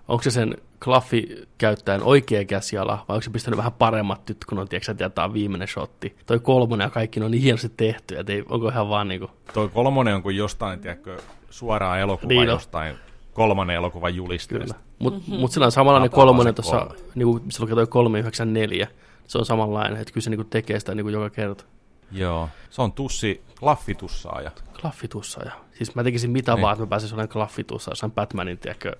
onko 0.08 0.24
se 0.24 0.32
sen 0.32 0.58
klaffi 0.84 1.48
käyttäjän 1.58 2.04
oikea 2.04 2.46
käsiala, 2.46 3.06
vai 3.08 3.16
onko 3.16 3.22
se 3.22 3.30
pistänyt 3.30 3.58
vähän 3.58 3.72
paremmat 3.72 4.22
nyt, 4.30 4.46
kun 4.46 4.60
on, 4.60 4.68
tiedätkö, 4.68 4.92
että 4.92 5.10
tämä 5.10 5.26
on 5.26 5.34
viimeinen 5.34 5.68
shotti. 5.68 6.16
Toi 6.26 6.40
kolmonen 6.40 6.86
ja 6.86 6.90
kaikki 6.90 7.20
ne 7.20 7.26
on 7.26 7.32
niin 7.32 7.44
hienosti 7.44 7.70
tehty, 7.78 8.18
että 8.18 8.34
ei, 8.34 8.44
onko 8.50 8.70
ihan 8.70 8.90
vaan 8.90 9.08
niinku, 9.08 9.30
Toi 9.54 9.70
kolmonen 9.70 10.16
on 10.16 10.24
kuin 10.24 10.38
jostain, 10.38 10.80
tiedätkö, 10.80 11.18
suoraan 11.50 12.00
elokuva 12.00 12.28
Niin 12.28 12.42
on. 12.42 12.48
jostain 12.48 12.96
kolmannen 13.34 13.76
elokuvan 13.76 14.16
julisteesta. 14.16 14.74
kyllä. 14.74 14.80
Mutta 15.00 15.20
mm-hmm. 15.20 15.40
mut 15.40 15.52
sillä 15.52 15.66
on 15.66 15.72
samanlainen 15.72 16.10
kolmonen 16.10 16.56
tuossa, 16.56 16.78
kolme. 16.78 16.96
niinku, 17.16 17.40
missä 17.46 17.64
lukee 17.64 17.76
toi 17.76 17.88
394, 17.88 18.88
se 19.28 19.38
on 19.38 19.46
samanlainen, 19.46 20.02
että 20.02 20.14
kyllä 20.14 20.24
se 20.24 20.30
niinku 20.30 20.44
tekee 20.44 20.80
sitä 20.80 20.96
niinku 20.96 21.10
joka 21.10 21.30
kerta. 21.30 21.64
Joo, 22.12 22.50
se 22.70 22.82
on 22.82 22.92
tussi, 22.92 23.44
klaffitussaaja. 23.60 24.52
Klaffitussa 24.82 25.44
ja 25.46 25.52
siis 25.74 25.96
mä 25.96 26.04
tekisin 26.04 26.32
mitä 26.32 26.54
Niin. 26.54 26.62
vaan, 26.62 26.74
että 26.74 26.84
mä 26.86 26.90
pääsisin 26.90 27.16
olemaan 27.16 27.30
klaffitussa 27.34 27.92
jossain 27.92 28.12
Batmanin, 28.12 28.58
tiedätkö, 28.58 28.96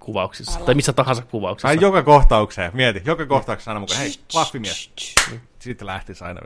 kuvauksissa, 0.00 0.60
tai 0.60 0.74
missä 0.74 0.92
tahansa 0.92 1.22
kuvauksessa. 1.24 1.68
Tai 1.68 1.78
joka 1.80 2.02
kohtaukseen, 2.02 2.70
mieti, 2.74 3.02
joka 3.04 3.26
kohtauksessa 3.26 3.70
aina 3.70 3.80
mukaan, 3.80 3.98
hei, 4.00 4.12
klaffimies. 4.32 4.90
Sitten 5.58 5.86
lähtisi 5.86 6.24
aina. 6.24 6.40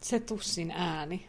Se 0.00 0.20
tussin 0.20 0.70
ääni. 0.70 1.28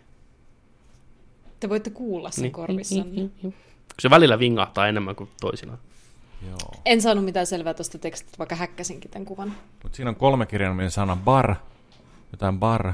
Te 1.59 1.69
voitte 1.69 1.89
kuulla 1.89 2.31
sen 2.31 2.41
Niin. 2.41 2.51
korvissanne. 2.51 3.29
Kun 3.41 3.53
se 3.99 4.09
välillä 4.09 4.39
vingahtaa 4.39 4.87
enemmän 4.87 5.15
kuin 5.15 5.29
toisinaan. 5.41 5.79
Joo. 6.49 6.57
En 6.85 7.01
saanut 7.01 7.25
mitään 7.25 7.45
selvää 7.47 7.73
tuosta 7.73 7.97
tekstistä, 7.97 8.37
vaikka 8.37 8.55
häkkäsinkin 8.55 9.11
tämän 9.11 9.25
kuvan. 9.25 9.53
Mutta 9.83 9.95
siinä 9.95 10.09
on 10.09 10.15
kolme 10.15 10.45
kirjaimellinen 10.45 10.91
sana 10.91 11.15
bar, 11.15 11.55
jotain 12.31 12.59
bar, 12.59 12.93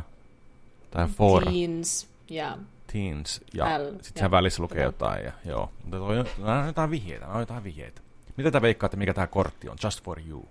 tai 0.91 1.07
for, 1.07 1.43
Teens 1.43 2.09
ja 2.29 2.57
teens, 2.93 3.41
ja 3.53 3.65
L, 3.65 3.91
sitten 3.91 4.03
siellä 4.13 4.31
välissä 4.31 4.63
lukee 4.63 4.83
jotain. 4.83 5.25
jotain. 5.25 5.25
Ja, 5.45 5.51
joo, 5.51 5.71
mutta 5.83 5.97
toi 5.97 6.19
on, 6.19 6.25
nämä 6.37 6.59
on 6.59 6.67
jotain 6.67 6.91
vihjeitä, 6.91 7.25
nämä 7.25 7.33
on 7.33 7.41
jotain 7.41 7.63
vihjeitä. 7.63 8.01
Mitä 8.37 8.51
te 8.51 8.61
veikkaatte, 8.61 8.97
mikä 8.97 9.13
tämä 9.13 9.27
kortti 9.27 9.69
on? 9.69 9.77
Just 9.83 10.03
for 10.03 10.19
you. 10.29 10.45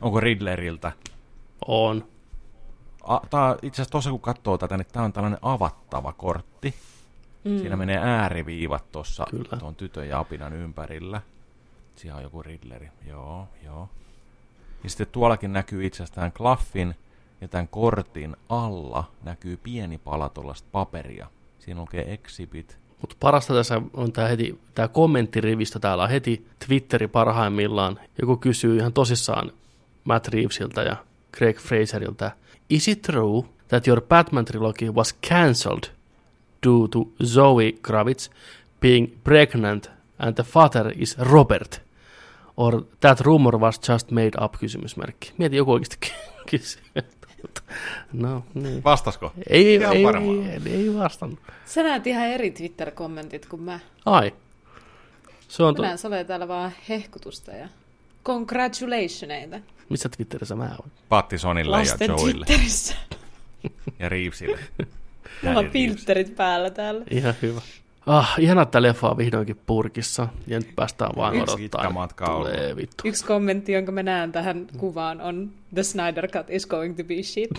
Onko 0.00 0.20
Riddleriltä? 0.20 0.92
On. 1.66 2.04
A, 3.02 3.20
tää, 3.30 3.56
itse 3.62 3.82
asiassa 3.82 3.92
tuossa 3.92 4.10
kun 4.10 4.20
katsoo 4.20 4.58
tätä, 4.58 4.76
niin 4.76 4.86
tämä 4.92 5.04
on 5.04 5.12
tällainen 5.12 5.38
avattava 5.42 6.12
kortti. 6.12 6.74
Mm. 7.44 7.58
Siinä 7.58 7.76
menee 7.76 7.98
ääriviivat 7.98 8.92
tuossa 8.92 9.26
tuon 9.58 9.74
tytön 9.74 10.08
ja 10.08 10.18
apinan 10.18 10.52
ympärillä. 10.52 11.20
Siellä 11.96 12.16
on 12.16 12.22
joku 12.22 12.42
Riddleri. 12.42 12.90
Joo, 13.06 13.48
joo. 13.64 13.88
Ja 14.84 14.90
sitten 14.90 15.06
tuollakin 15.06 15.52
näkyy 15.52 15.86
itse 15.86 15.96
asiassa 15.96 16.14
tämän 16.14 16.32
klaffin 16.32 16.94
ja 17.42 17.48
tämän 17.48 17.68
kortin 17.68 18.36
alla 18.48 19.04
näkyy 19.22 19.56
pieni 19.56 19.98
pala 19.98 20.28
tuollaista 20.28 20.68
paperia. 20.72 21.26
Siinä 21.58 21.80
lukee 21.80 22.12
exhibit. 22.12 22.78
Mutta 23.00 23.16
parasta 23.20 23.54
tässä 23.54 23.82
on 23.94 24.12
tämä 24.12 24.28
heti, 24.28 24.58
tämä 24.74 24.88
kommenttirivistö 24.88 25.78
täällä 25.78 26.04
on 26.04 26.10
heti 26.10 26.46
Twitteri 26.66 27.08
parhaimmillaan. 27.08 28.00
Joku 28.20 28.36
kysyy 28.36 28.76
ihan 28.76 28.92
tosissaan 28.92 29.52
Matt 30.04 30.28
Reevesiltä 30.28 30.82
ja 30.82 30.96
Craig 31.36 31.58
Fraserilta, 31.58 32.30
Is 32.70 32.88
it 32.88 33.02
true 33.02 33.42
that 33.68 33.88
your 33.88 34.00
Batman 34.00 34.44
trilogy 34.44 34.90
was 34.90 35.14
cancelled 35.28 35.84
due 36.66 36.88
to 36.88 37.08
Zoe 37.24 37.72
Kravitz 37.72 38.30
being 38.80 39.08
pregnant 39.24 39.90
and 40.18 40.34
the 40.34 40.44
father 40.44 40.92
is 40.96 41.18
Robert? 41.18 41.82
Or 42.56 42.82
that 43.00 43.20
rumor 43.20 43.56
was 43.58 43.80
just 43.88 44.10
made 44.10 44.44
up, 44.44 44.56
kysymysmerkki. 44.58 45.32
Mieti 45.38 45.56
joku 45.56 45.72
oikeasti 45.72 45.96
kysyy. 46.50 46.82
No, 48.12 48.44
niin. 48.54 48.84
Vastasko? 48.84 49.32
Ei, 49.50 49.74
Ihan 49.74 49.96
ei, 49.96 50.04
varmaan. 50.04 50.46
ei, 50.46 50.60
ei, 50.72 50.94
vastannut. 50.94 51.38
Sä 51.66 51.82
näet 51.82 52.06
ihan 52.06 52.26
eri 52.28 52.50
Twitter-kommentit 52.50 53.46
kuin 53.46 53.62
mä. 53.62 53.78
Ai. 54.06 54.32
Se 55.48 55.62
on, 55.62 55.74
sä 55.96 56.08
olet 56.08 56.26
täällä 56.26 56.48
vaan 56.48 56.72
hehkutusta 56.88 57.50
ja 57.50 57.68
Congratulationeita. 58.24 59.60
Missä 59.88 60.08
Twitterissä 60.08 60.54
mä 60.54 60.64
oon? 60.78 60.90
Patti 61.08 61.38
Sonille 61.38 61.70
Lasten 61.70 62.10
ja 62.10 62.16
Joelle 62.16 62.46
Twitterissä. 62.46 62.94
ja 63.98 64.08
Reevesille. 64.08 64.58
Mulla 65.42 65.58
on 65.58 65.70
filterit 65.70 66.36
päällä 66.36 66.70
täällä. 66.70 67.04
Ihan 67.10 67.34
hyvä. 67.42 67.60
Ah, 68.06 68.34
ihana, 68.38 68.62
että 68.62 68.82
leffa 68.82 69.08
on 69.10 69.16
vihdoinkin 69.16 69.56
purkissa. 69.66 70.28
Ja 70.46 70.58
nyt 70.58 70.74
päästään 70.76 71.10
vaan 71.16 71.36
Yksi 71.36 71.54
odottaa. 71.54 72.08
Tulee 72.38 72.76
vittu. 72.76 73.08
Yksi 73.08 73.24
kommentti, 73.24 73.72
jonka 73.72 73.92
mä 73.92 74.02
näen 74.02 74.32
tähän 74.32 74.66
kuvaan, 74.76 75.20
on 75.20 75.50
The 75.74 75.82
Snyder 75.82 76.28
Cut 76.28 76.50
is 76.50 76.66
going 76.66 76.96
to 76.96 77.04
be 77.04 77.22
shit. 77.22 77.50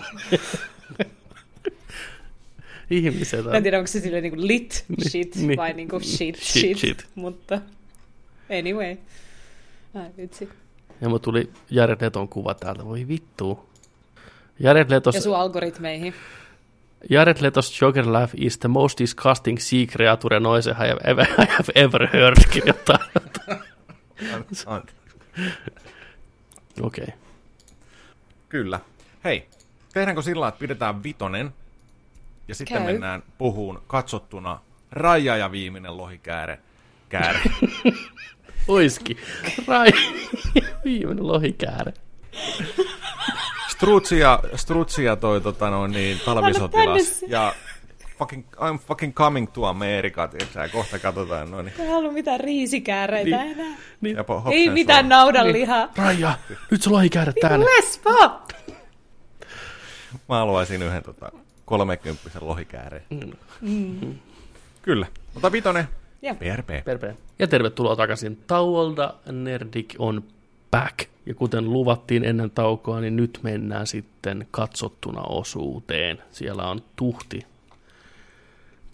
Ihmiset 2.90 3.44
Mä 3.44 3.50
en 3.50 3.56
on. 3.56 3.62
tiedä, 3.62 3.78
onko 3.78 3.86
se 3.86 4.00
silleen 4.00 4.22
niinku 4.22 4.40
lit 4.40 4.84
Niin, 4.88 5.10
shit 5.10 5.36
niin. 5.36 5.56
vai 5.56 5.72
niinku 5.72 6.00
shit 6.00 6.36
Shit, 6.36 6.60
shit, 6.62 6.78
shit. 6.78 7.06
mutta 7.14 7.60
anyway. 8.58 8.96
Ai 9.94 10.06
vitsi. 10.16 10.48
Ja 11.00 11.08
mulla 11.08 11.18
tuli 11.18 11.50
Jared 11.70 12.00
Leton 12.00 12.28
kuva 12.28 12.54
täältä. 12.54 12.84
Voi 12.84 13.08
vittu. 13.08 13.68
Jared 14.60 14.90
Letos, 14.90 15.14
Ja 15.14 15.20
sun 15.20 15.36
algoritmeihin. 15.36 16.14
Jared 17.10 17.36
Letos 17.40 17.80
Joker 17.80 18.12
laugh 18.12 18.34
is 18.36 18.58
the 18.58 18.68
most 18.68 18.98
disgusting 18.98 19.58
sea 19.58 19.86
creature 19.86 20.40
noise 20.40 20.70
I 20.70 20.74
have 20.74 21.00
ever, 21.04 21.26
I 21.38 21.46
have 21.50 21.72
ever 21.74 22.08
heard. 22.12 22.36
Kirjoittaa. 22.52 22.98
Okei. 26.80 27.04
Okay. 27.04 27.06
Kyllä. 28.48 28.80
Hei, 29.24 29.48
tehdäänkö 29.92 30.22
sillä 30.22 30.40
lailla, 30.40 30.48
että 30.48 30.58
pidetään 30.58 31.02
vitonen 31.02 31.54
ja 32.48 32.54
sitten 32.54 32.76
Käy. 32.76 32.86
mennään 32.92 33.22
puhuun 33.38 33.82
katsottuna 33.86 34.60
Raija 34.92 35.36
ja 35.36 35.52
viimeinen 35.52 35.96
lohikääre. 35.96 36.58
Kääre. 37.08 37.40
Oiski. 38.68 39.16
Rai. 39.66 39.88
Viimeinen 40.84 41.26
lohikäärä. 41.26 41.92
Strutsi 43.74 44.18
ja, 44.18 44.40
Strutsi 44.56 45.04
ja 45.04 45.16
toi 45.16 45.40
tota, 45.40 45.70
no, 45.70 45.86
niin, 45.86 46.20
talvisotilas. 46.24 47.08
tänne. 47.08 47.26
Ja 47.32 47.54
fucking, 48.18 48.44
I'm 48.56 48.78
fucking 48.78 49.14
coming 49.14 49.52
to 49.52 49.66
America, 49.66 50.28
tiiäksä, 50.28 50.62
ja 50.62 50.68
kohta 50.68 50.98
katsotaan 50.98 51.50
noin. 51.50 51.72
Ei 51.78 51.88
halua 51.90 52.12
mitään 52.12 52.40
riisikääreitä 52.40 53.36
Niin. 53.44 53.52
enää. 53.60 53.76
Niin. 54.00 54.16
Ja 54.16 54.22
po- 54.22 54.52
Ei 54.52 54.68
mitään 54.70 55.08
naudanlihaa. 55.08 55.88
Raija, 55.96 56.34
nyt 56.70 56.82
se 56.82 56.90
lohikäärä 56.90 57.32
tänne. 57.40 57.66
Lesbo! 57.66 58.40
Mä 60.28 60.36
haluaisin 60.38 60.82
yhden 60.82 61.02
tota, 61.02 61.32
30 61.64 62.30
lohikääreen. 62.40 63.04
Mm. 63.60 64.14
Kyllä. 64.82 65.06
Mutta 65.34 65.52
vitonen. 65.52 65.88
Joo. 66.22 66.34
PRP. 66.34 66.84
Perpe. 66.84 67.16
Ja 67.38 67.46
tervetuloa 67.46 67.96
takaisin. 67.96 68.38
Tauolta 68.46 69.14
Nerdik 69.32 69.94
on 69.98 70.24
back. 70.74 71.08
Ja 71.26 71.34
kuten 71.34 71.72
luvattiin 71.72 72.24
ennen 72.24 72.50
taukoa, 72.50 73.00
niin 73.00 73.16
nyt 73.16 73.38
mennään 73.42 73.86
sitten 73.86 74.48
katsottuna 74.50 75.22
osuuteen. 75.22 76.18
Siellä 76.30 76.70
on 76.70 76.82
tuhti. 76.96 77.46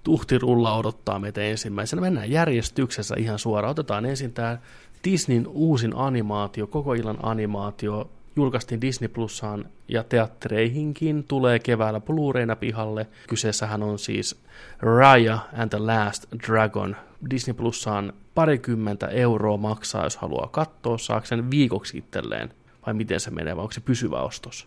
Tuhti 0.05 0.39
rulla 0.39 0.77
odottaa 0.77 1.19
meitä 1.19 1.41
ensimmäisenä. 1.41 2.03
Mennään 2.03 2.31
järjestyksessä 2.31 3.15
ihan 3.19 3.39
suoraan. 3.39 3.71
Otetaan 3.71 4.07
ensin 4.07 4.33
tämä 4.33 4.59
Disneyn 5.05 5.47
uusin 5.47 5.97
animaatio, 5.97 6.67
koko 6.67 6.95
illan 6.95 7.19
animaatio. 7.23 8.11
Julkaistiin 8.41 8.81
Disney 8.81 9.09
Plusaan 9.09 9.69
ja 9.89 10.05
teattereihinkin. 10.05 11.25
Tulee 11.25 11.59
keväällä 11.59 12.01
Blu-rayna 12.01 12.57
pihalle. 12.57 13.07
Kyseessähän 13.29 13.83
on 13.83 13.99
siis 13.99 14.41
Raya 14.79 15.39
and 15.59 15.71
the 15.71 15.79
Last 15.79 16.25
Dragon. 16.47 16.97
Disney 17.31 17.55
Plusaan 17.55 18.13
parikymmentä 18.35 19.09
euroa 19.09 19.57
maksaa, 19.57 20.05
jos 20.05 20.17
haluaa 20.17 20.49
katsoa. 20.53 20.99
Saako 20.99 21.27
sen 21.27 21.51
viikoksi 21.51 21.99
itselleen? 21.99 22.55
Vai 22.87 22.95
miten 22.95 23.21
se 23.21 23.31
menee, 23.31 23.57
vai 23.57 23.63
onko 23.63 23.73
se 23.73 23.81
pysyvä 23.81 24.23
ostos? 24.23 24.67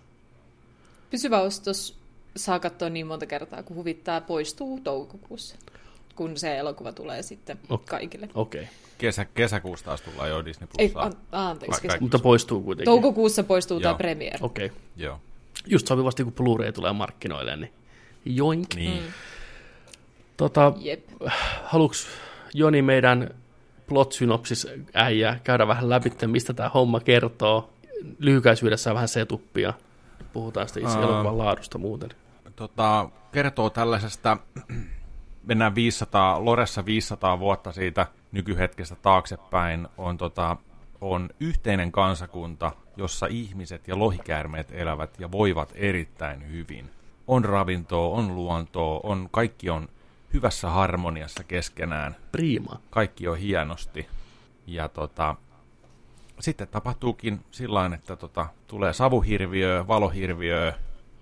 Pysyvä 1.10 1.42
ostos 1.42 1.98
saa 2.36 2.60
katsoa 2.60 2.90
niin 2.90 3.08
monta 3.08 3.26
kertaa, 3.26 3.64
kun 3.64 3.78
huvittaa 3.78 4.22
poistuu 4.22 4.80
toukokuussa, 4.80 5.56
kun 6.16 6.38
se 6.38 6.58
elokuva 6.58 6.92
tulee 6.92 7.22
sitten 7.24 7.60
Okei. 7.70 7.86
kaikille. 7.88 8.30
Okei. 8.36 8.62
Okay. 8.62 8.74
Kesä, 8.98 9.26
kesäkuussa 9.26 9.86
taas 9.86 10.02
tullaan 10.02 10.30
jo 10.30 10.46
Disney 10.46 10.68
Ei, 10.78 10.90
Plusaan. 10.90 11.14
an, 11.32 11.50
anteeksi. 11.50 11.88
Mutta 12.00 12.20
poistuu 12.20 12.62
kuitenkin. 12.62 12.86
Toukokuussa 12.86 13.44
poistuu 13.44 13.80
tämä 13.80 13.92
Joo. 13.92 13.98
premiere. 13.98 14.38
Okei. 14.42 14.66
Okay. 14.66 14.78
Joo. 14.98 15.20
Just 15.68 15.88
sopivasti, 15.88 16.24
kun 16.24 16.34
Blu-ray 16.34 16.72
tulee 16.72 16.94
markkinoille, 16.94 17.56
niin 17.56 17.74
joink. 18.26 18.76
Niin. 18.76 19.04
Mm. 19.04 19.12
Tota, 20.38 20.74
Jep. 20.78 21.06
haluuks 21.64 22.08
Joni 22.54 22.82
meidän 22.82 23.30
plot 23.88 24.12
synopsis 24.12 24.68
äijä 24.94 25.40
käydä 25.44 25.68
vähän 25.68 25.90
läpi, 25.90 26.12
mistä 26.26 26.54
tämä 26.54 26.70
homma 26.70 27.00
kertoo? 27.00 27.74
Lyhykäisyydessä 28.20 28.94
vähän 28.94 29.08
setuppia. 29.08 29.74
Puhutaan 30.34 30.68
sitten 30.68 30.84
itse 30.84 30.98
Aa. 30.98 31.04
elokuvan 31.04 31.38
laadusta 31.38 31.78
muuten. 31.78 32.10
tota, 32.56 33.10
kertoo 33.32 33.70
tällaisesta, 33.70 34.38
mennään 35.44 35.76
500, 35.76 36.46
Loressa 36.46 36.86
500 36.86 37.40
vuotta 37.40 37.72
siitä 37.72 38.08
nykyhetkestä 38.32 38.96
taaksepäin, 38.96 39.88
on, 39.98 40.18
tota, 40.18 40.58
on 41.02 41.30
yhteinen 41.40 41.92
kansakunta, 41.92 42.72
jossa 42.98 43.26
ihmiset 43.26 43.88
ja 43.88 44.00
lohikäärmeet 44.00 44.68
elävät 44.72 45.20
ja 45.20 45.32
voivat 45.32 45.72
erittäin 45.76 46.52
hyvin. 46.52 46.90
On 47.28 47.46
ravintoa, 47.46 48.18
on 48.18 48.36
luontoa, 48.36 49.00
on, 49.04 49.30
kaikki 49.32 49.70
on 49.70 49.88
hyvässä 50.34 50.70
harmoniassa 50.70 51.44
keskenään, 51.44 52.16
Prima. 52.32 52.80
kaikki 52.90 53.28
on 53.28 53.38
hienosti. 53.38 54.08
Ja 54.68 54.90
tota, 54.90 55.36
sitten 56.40 56.68
tapahtuukin 56.68 57.40
sillä 57.52 57.92
että 57.96 58.16
tota, 58.16 58.48
tulee 58.68 58.94
savuhirviö, 58.94 59.86
valohirviö. 59.88 60.74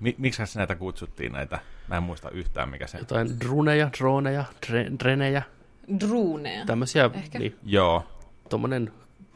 Mi- 0.01 0.15
miksi 0.17 0.41
näitä 0.57 0.75
kutsuttiin 0.75 1.31
näitä? 1.31 1.59
Mä 1.87 1.97
en 1.97 2.03
muista 2.03 2.29
yhtään 2.29 2.69
mikä 2.69 2.87
se. 2.87 2.97
Jotain 2.97 3.39
druneja, 3.39 3.89
droneja, 3.99 4.45
dre, 4.67 4.91
drenejä, 4.99 5.41
Druuneja. 5.99 6.65
tämmöisiä, 6.65 7.09
Ehkä. 7.13 7.39
niin, 7.39 7.55
Joo. 7.63 8.05
tommonen 8.49 8.91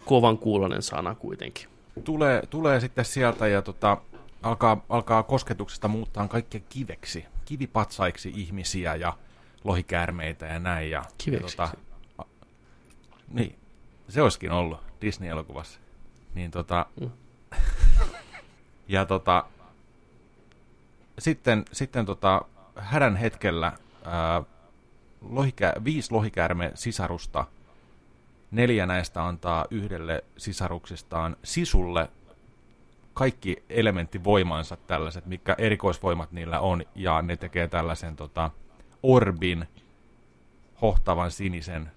kovan 0.06 0.38
kuulonen 0.38 0.82
sana 0.82 1.16
kuitenkin. 1.16 1.68
Tulee, 2.04 2.42
tulee 2.50 2.80
sitten 2.80 3.06
sieltä 3.06 3.48
ja 3.48 3.62
tota, 3.62 3.98
alkaa, 4.44 4.86
alkaa 4.90 5.24
kosketuksesta 5.24 5.88
muuttaa 5.88 6.28
kaikkea 6.28 6.62
kiveksi. 6.70 7.26
Kivipatsaiksi 7.46 8.32
ihmisiä 8.36 8.96
ja 8.96 9.14
lohikäärmeitä 9.64 10.46
ja 10.46 10.60
näin. 10.60 10.92
Ja, 10.92 11.04
Kiveksi? 11.18 11.56
Ja, 11.60 11.68
tota, 11.68 11.78
a, 12.18 12.24
niin, 13.32 13.56
se 14.10 14.22
olisikin 14.22 14.52
ollut 14.52 14.80
Disney-elokuvassa. 15.02 15.80
Niin 16.36 16.52
tota, 16.52 16.86
Mm. 17.02 17.10
ja 18.88 19.06
tota, 19.06 19.46
sitten, 21.20 21.66
sitten 21.72 22.06
tota, 22.06 22.42
hädän 22.76 23.16
hetkellä 23.16 23.72
ää, 24.06 24.44
lohikä, 25.22 25.74
viisi 25.84 26.12
lohikäärme 26.12 26.72
sisarusta, 26.76 27.46
neljä 28.52 28.86
näistä 28.86 29.26
antaa 29.28 29.66
yhdelle 29.72 30.24
sisaruksistaan 30.38 31.38
sisulle 31.44 32.10
kaikki 33.14 33.64
elementtivoimansa 33.70 34.78
tällaiset, 34.78 35.26
mikä 35.26 35.56
erikoisvoimat 35.58 36.32
niillä 36.32 36.60
on, 36.60 36.84
ja 36.96 37.22
ne 37.22 37.38
tekee 37.38 37.68
tällaisen 37.68 38.16
tota, 38.16 38.52
orbin, 39.04 39.68
hohtavan 40.82 41.32
sinisen 41.32 41.92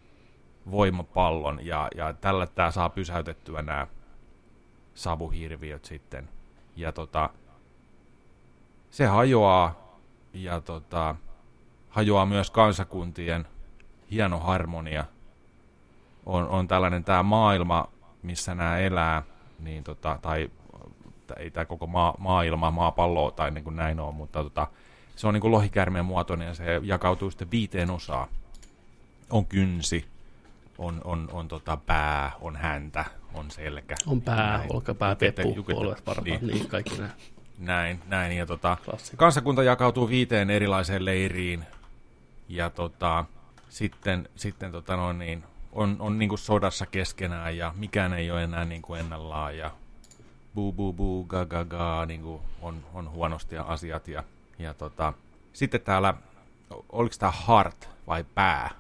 voimapallon, 0.71 1.67
ja, 1.67 1.89
ja 1.97 2.13
tällä 2.13 2.47
tämä 2.47 2.71
saa 2.71 2.89
pysäytettyä 2.91 3.63
nämä 3.63 3.87
savuhirviöt 4.95 5.85
sitten. 5.85 6.29
Ja 6.77 6.93
tota, 6.93 7.31
se 8.91 9.07
hajoaa, 9.07 9.99
ja 10.33 10.61
tota, 10.61 11.15
hajoaa 11.89 12.27
myös 12.27 12.51
kansakuntien 12.51 13.47
hieno 14.11 14.39
harmonia. 14.39 15.05
On, 16.27 16.49
on 16.49 16.69
tällainen 16.69 17.05
tämä 17.05 17.23
maailma, 17.23 17.89
missä 18.23 18.55
nämä 18.55 18.79
elää, 18.79 19.23
niin 19.59 19.85
tota, 19.85 20.19
tai 20.23 20.51
ei 21.37 21.51
tämä 21.51 21.65
koko 21.65 21.87
maa, 21.87 22.15
maailma, 22.19 22.71
maapallo 22.71 23.31
tai 23.31 23.51
niin 23.51 23.65
kuin 23.65 23.77
näin 23.77 24.01
on, 24.01 24.15
mutta 24.15 24.43
tota, 24.43 24.67
se 25.17 25.27
on 25.27 25.35
niin 25.35 25.41
kuin 25.41 25.53
lohikärmeen 25.53 26.05
muotoinen 26.05 26.49
ja 26.49 26.55
se 26.55 26.81
jakautuu 26.83 27.31
sitten 27.31 27.51
viiteen 27.51 27.91
osaan. 27.91 28.29
On 29.31 29.47
kynsi, 29.47 30.05
on, 30.79 31.01
on, 31.05 31.29
on 31.33 31.49
tota 31.49 31.77
pää, 31.77 32.33
on 32.41 32.57
häntä, 32.57 33.05
on 33.35 33.51
selkä. 33.51 33.95
On 34.07 34.21
pää, 34.21 34.65
olkapää, 34.71 35.17
peppu, 35.17 35.63
puolueet, 35.63 36.07
varpaat, 36.07 36.25
niin. 36.25 36.41
niin. 36.41 36.55
niin 36.55 36.69
kaikki 36.69 36.97
nämä 36.97 37.11
Näin, 37.59 38.01
näin. 38.07 38.37
Ja 38.37 38.47
tota, 38.47 38.77
kansakunta 39.17 39.63
jakautuu 39.63 40.09
viiteen 40.09 40.51
erilaiseen 40.51 41.05
leiriin. 41.05 41.65
Ja 42.49 42.71
tota, 42.71 43.25
sitten, 43.69 44.29
sitten 44.37 44.73
tota 44.73 44.97
no 44.97 45.13
niin, 45.13 45.45
on, 45.73 45.97
on 45.99 46.19
niin 46.19 46.29
kuin 46.29 46.39
sodassa 46.39 46.87
keskenään 46.87 47.57
ja 47.57 47.75
mikään 47.77 48.13
ei 48.13 48.31
ole 48.31 48.45
enää 48.45 48.65
niin 48.65 48.83
kuin 48.83 49.01
ennallaan. 49.01 49.59
Ja 49.59 49.71
buu 50.55 50.73
buu 50.73 50.93
buu, 50.93 51.25
ga 51.25 51.47
ga 51.47 51.65
ga, 51.65 52.07
niin 52.07 52.23
kuin 52.23 52.43
on, 52.63 52.85
on 52.95 53.11
huonosti 53.11 53.55
ja 53.55 53.63
asiat. 53.63 54.09
Ja, 54.09 54.25
ja 54.59 54.75
tota, 54.75 55.13
sitten 55.53 55.81
täällä, 55.81 56.15
oliko 56.89 57.15
tämä 57.19 57.33
heart 57.49 57.89
vai 58.07 58.25
pää? 58.35 58.71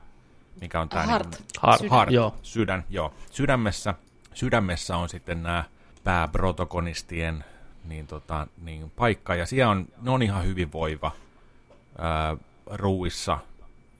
Mikä 0.60 0.80
on 0.80 0.88
tämä 0.88 1.06
Heart. 1.06 1.30
Niin 1.30 1.40
Heart, 1.62 1.80
Sydän. 1.80 1.90
heart, 1.90 2.10
joo. 2.10 2.34
sydän, 2.42 2.84
joo. 2.90 3.14
Sydämessä, 3.30 3.94
sydämessä 4.34 4.96
on 4.96 5.08
sitten 5.08 5.42
nämä 5.42 5.64
pääprotokonistien 6.04 7.44
niin, 7.88 8.06
tota, 8.06 8.46
niin 8.62 8.90
paikka, 8.90 9.34
ja 9.34 9.46
siellä 9.46 9.70
on, 9.70 9.88
ne 10.02 10.10
on 10.10 10.22
ihan 10.22 10.44
hyvinvoiva 10.44 11.10
ää, 11.98 12.36
ruuissa 12.66 13.38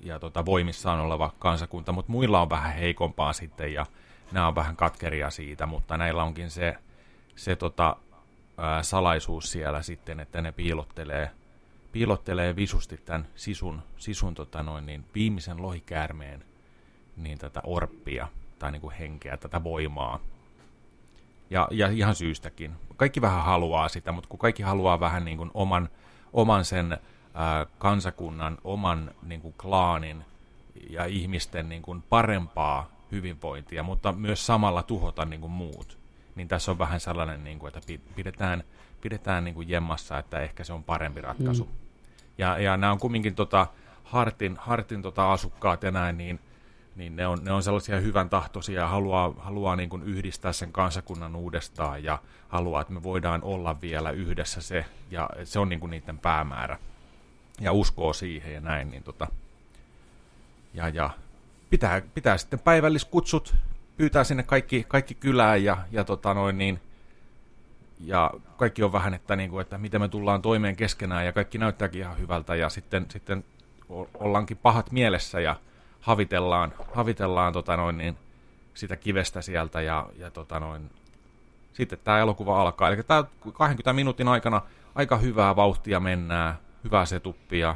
ja 0.01 0.18
tota, 0.18 0.47
voimissaan 0.47 1.01
oleva 1.01 1.34
kansakunta, 1.39 1.93
mutta 1.93 2.12
muilla 2.12 2.41
on 2.41 2.51
vähän 2.51 2.74
heikompaa 2.74 3.32
sitten, 3.32 3.72
ja 3.72 3.86
nämä 4.32 4.49
on 4.49 4.55
vähän 4.55 4.76
katkeria 4.76 5.30
siitä, 5.30 5.66
mutta 5.66 5.97
näillä 5.97 6.22
onkin 6.22 6.51
se, 6.51 6.76
se 7.36 7.57
tota, 7.57 7.97
ää, 8.59 8.82
salaisuus 8.82 9.53
siellä 9.53 9.82
sitten, 9.82 10.20
että 10.20 10.41
ne 10.41 10.53
piilottelee, 10.53 11.30
piilottelee 11.93 12.57
visusti 12.57 12.97
tämän 12.97 13.26
sisun, 13.34 13.82
sisun 13.97 14.34
tota 14.34 14.62
noin, 14.62 14.86
niin 14.86 15.05
viimeisen 15.14 15.62
lohikäärmeen 15.62 16.45
niin 17.16 17.39
tätä 17.39 17.61
orppia 17.64 18.28
tai 18.59 18.72
niin 18.72 18.80
kuin 18.80 18.95
henkeä, 18.95 19.36
tätä 19.36 19.64
voimaa. 19.64 20.20
Ja, 21.51 21.68
ja 21.70 21.88
ihan 21.88 22.14
syystäkin. 22.14 22.72
Kaikki 22.96 23.20
vähän 23.20 23.44
haluaa 23.44 23.88
sitä, 23.88 24.12
mutta 24.12 24.28
kun 24.28 24.38
kaikki 24.38 24.62
haluaa 24.62 25.01
vähän 25.01 25.24
niin 25.24 25.38
kuin 25.38 25.51
oman, 25.55 25.88
oman 26.32 26.64
sen 26.64 26.99
ää, 27.34 27.66
kansakunnan, 27.78 28.59
oman 28.64 29.11
niin 29.22 29.40
kuin 29.40 29.55
klaanin 29.62 30.24
ja 30.90 31.05
ihmisten 31.05 31.68
niin 31.68 31.82
kuin 31.82 32.03
parempaa 32.03 32.90
hyvinvointia, 33.12 33.82
mutta 33.82 34.12
myös 34.12 34.46
samalla 34.46 34.82
tuhota 34.82 35.24
niin 35.24 35.40
kuin 35.40 35.51
muut, 35.51 35.99
niin 36.34 36.49
tässä 36.49 36.70
on 36.70 36.78
vähän 36.78 37.01
sellainen, 37.01 37.44
niin 37.44 37.59
kuin, 37.59 37.68
että 37.76 37.92
pidetään, 38.16 38.64
pidetään 39.01 39.44
niin 39.44 39.55
kuin 39.55 39.68
jemmassa, 39.68 40.18
että 40.18 40.40
ehkä 40.40 40.64
se 40.64 40.72
on 40.72 40.84
parempi 40.84 41.20
ratkaisu. 41.20 41.64
Mm. 41.64 41.70
Ja, 42.38 42.59
ja 42.59 42.76
nämä 42.76 42.92
on 42.92 42.99
kumminkin 42.99 43.34
tota, 43.34 43.66
Hartin, 44.05 44.57
Hartin 44.61 45.03
tota 45.03 45.32
asukkaat 45.32 45.82
ja 45.82 45.90
näin, 45.90 46.18
niin 46.18 46.40
niin 46.99 47.16
ne 47.16 47.26
on, 47.26 47.38
ne 47.44 47.53
on 47.53 47.62
sellaisia 47.62 48.01
hyvän 48.01 48.30
tahtoisia 48.30 48.80
ja 48.80 48.88
haluaa, 48.88 49.34
haluaa 49.38 49.76
niin 49.76 49.88
kuin 49.88 50.03
yhdistää 50.03 50.53
sen 50.53 50.72
kansakunnan 50.72 51.36
uudestaan 51.36 52.05
ja 52.05 52.18
haluaa, 52.49 52.80
että 52.80 52.92
me 52.92 53.03
voidaan 53.03 53.42
olla 53.42 53.80
vielä 53.80 54.11
yhdessä 54.11 54.61
se, 54.61 54.84
ja 55.11 55.30
se 55.44 55.59
on 55.59 55.68
niin 55.68 55.80
kuin 55.80 55.90
niiden 55.90 56.18
päämäärä. 56.18 56.78
Ja 57.61 57.72
uskoo 57.72 58.12
siihen 58.12 58.55
ja 58.55 58.61
näin. 58.61 58.90
Niin 58.90 59.03
tota, 59.03 59.26
ja, 60.74 60.88
ja 60.88 61.11
pitää, 61.70 62.03
pitää 62.14 62.38
sitten 62.38 62.59
päivälliskutsut, 62.59 63.55
pyytää 63.96 64.24
sinne 64.24 64.42
kaikki, 64.42 64.84
kaikki 64.88 65.14
kylään 65.14 65.64
ja, 65.64 65.76
ja, 65.90 66.05
tota 66.05 66.34
noin 66.34 66.59
niin, 66.59 66.80
ja 68.01 68.30
kaikki 68.57 68.82
on 68.82 68.92
vähän, 68.92 69.14
että, 69.14 69.36
niin 69.36 69.51
kuin, 69.51 69.62
että 69.62 69.78
miten 69.78 70.01
me 70.01 70.09
tullaan 70.09 70.42
toimeen 70.42 70.76
keskenään 70.76 71.26
ja 71.26 71.32
kaikki 71.32 71.59
näyttääkin 71.59 72.01
ihan 72.01 72.18
hyvältä 72.18 72.55
ja 72.55 72.68
sitten, 72.68 73.07
sitten 73.09 73.44
ollaankin 74.14 74.57
pahat 74.57 74.92
mielessä 74.92 75.40
ja 75.40 75.57
havitellaan, 76.09 76.72
havitellaan 76.94 77.52
tota 77.52 77.76
noin, 77.76 77.98
niin, 77.98 78.16
sitä 78.74 78.96
kivestä 78.96 79.42
sieltä 79.42 79.80
ja, 79.80 80.09
ja 80.16 80.30
tota 80.30 80.61
noin, 80.61 80.90
sitten 81.72 81.98
tämä 82.04 82.18
elokuva 82.18 82.62
alkaa. 82.62 82.88
Eli 82.88 83.02
tämä 83.02 83.24
20 83.52 83.92
minuutin 83.92 84.28
aikana 84.28 84.62
aika 84.94 85.16
hyvää 85.16 85.56
vauhtia 85.56 86.00
mennään, 86.00 86.54
hyvää 86.84 87.06
setuppia, 87.06 87.74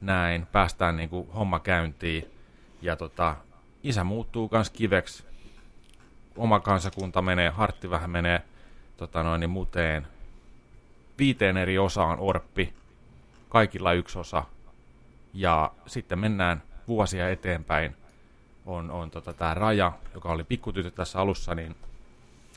näin, 0.00 0.46
päästään 0.52 0.96
niin 0.96 1.08
kuin 1.08 1.32
homma 1.32 1.60
käyntiin. 1.60 2.30
Ja 2.82 2.96
tota, 2.96 3.36
isä 3.82 4.04
muuttuu 4.04 4.48
kans 4.48 4.70
kiveksi, 4.70 5.24
oma 6.36 6.60
kansakunta 6.60 7.22
menee, 7.22 7.50
hartti 7.50 7.90
vähän 7.90 8.10
menee 8.10 8.42
tota 8.96 9.22
noin, 9.22 9.40
niin 9.40 9.50
muteen. 9.50 10.06
Viiteen 11.18 11.56
eri 11.56 11.78
osaan 11.78 12.18
orppi, 12.18 12.74
kaikilla 13.48 13.92
yksi 13.92 14.18
osa. 14.18 14.44
Ja 15.34 15.72
sitten 15.86 16.18
mennään 16.18 16.62
vuosia 16.90 17.30
eteenpäin 17.30 17.96
on, 18.66 18.90
on 18.90 19.10
tota, 19.10 19.32
tämä 19.32 19.54
raja, 19.54 19.92
joka 20.14 20.28
oli 20.28 20.44
pikkutytöt 20.44 20.94
tässä 20.94 21.20
alussa, 21.20 21.54
niin 21.54 21.76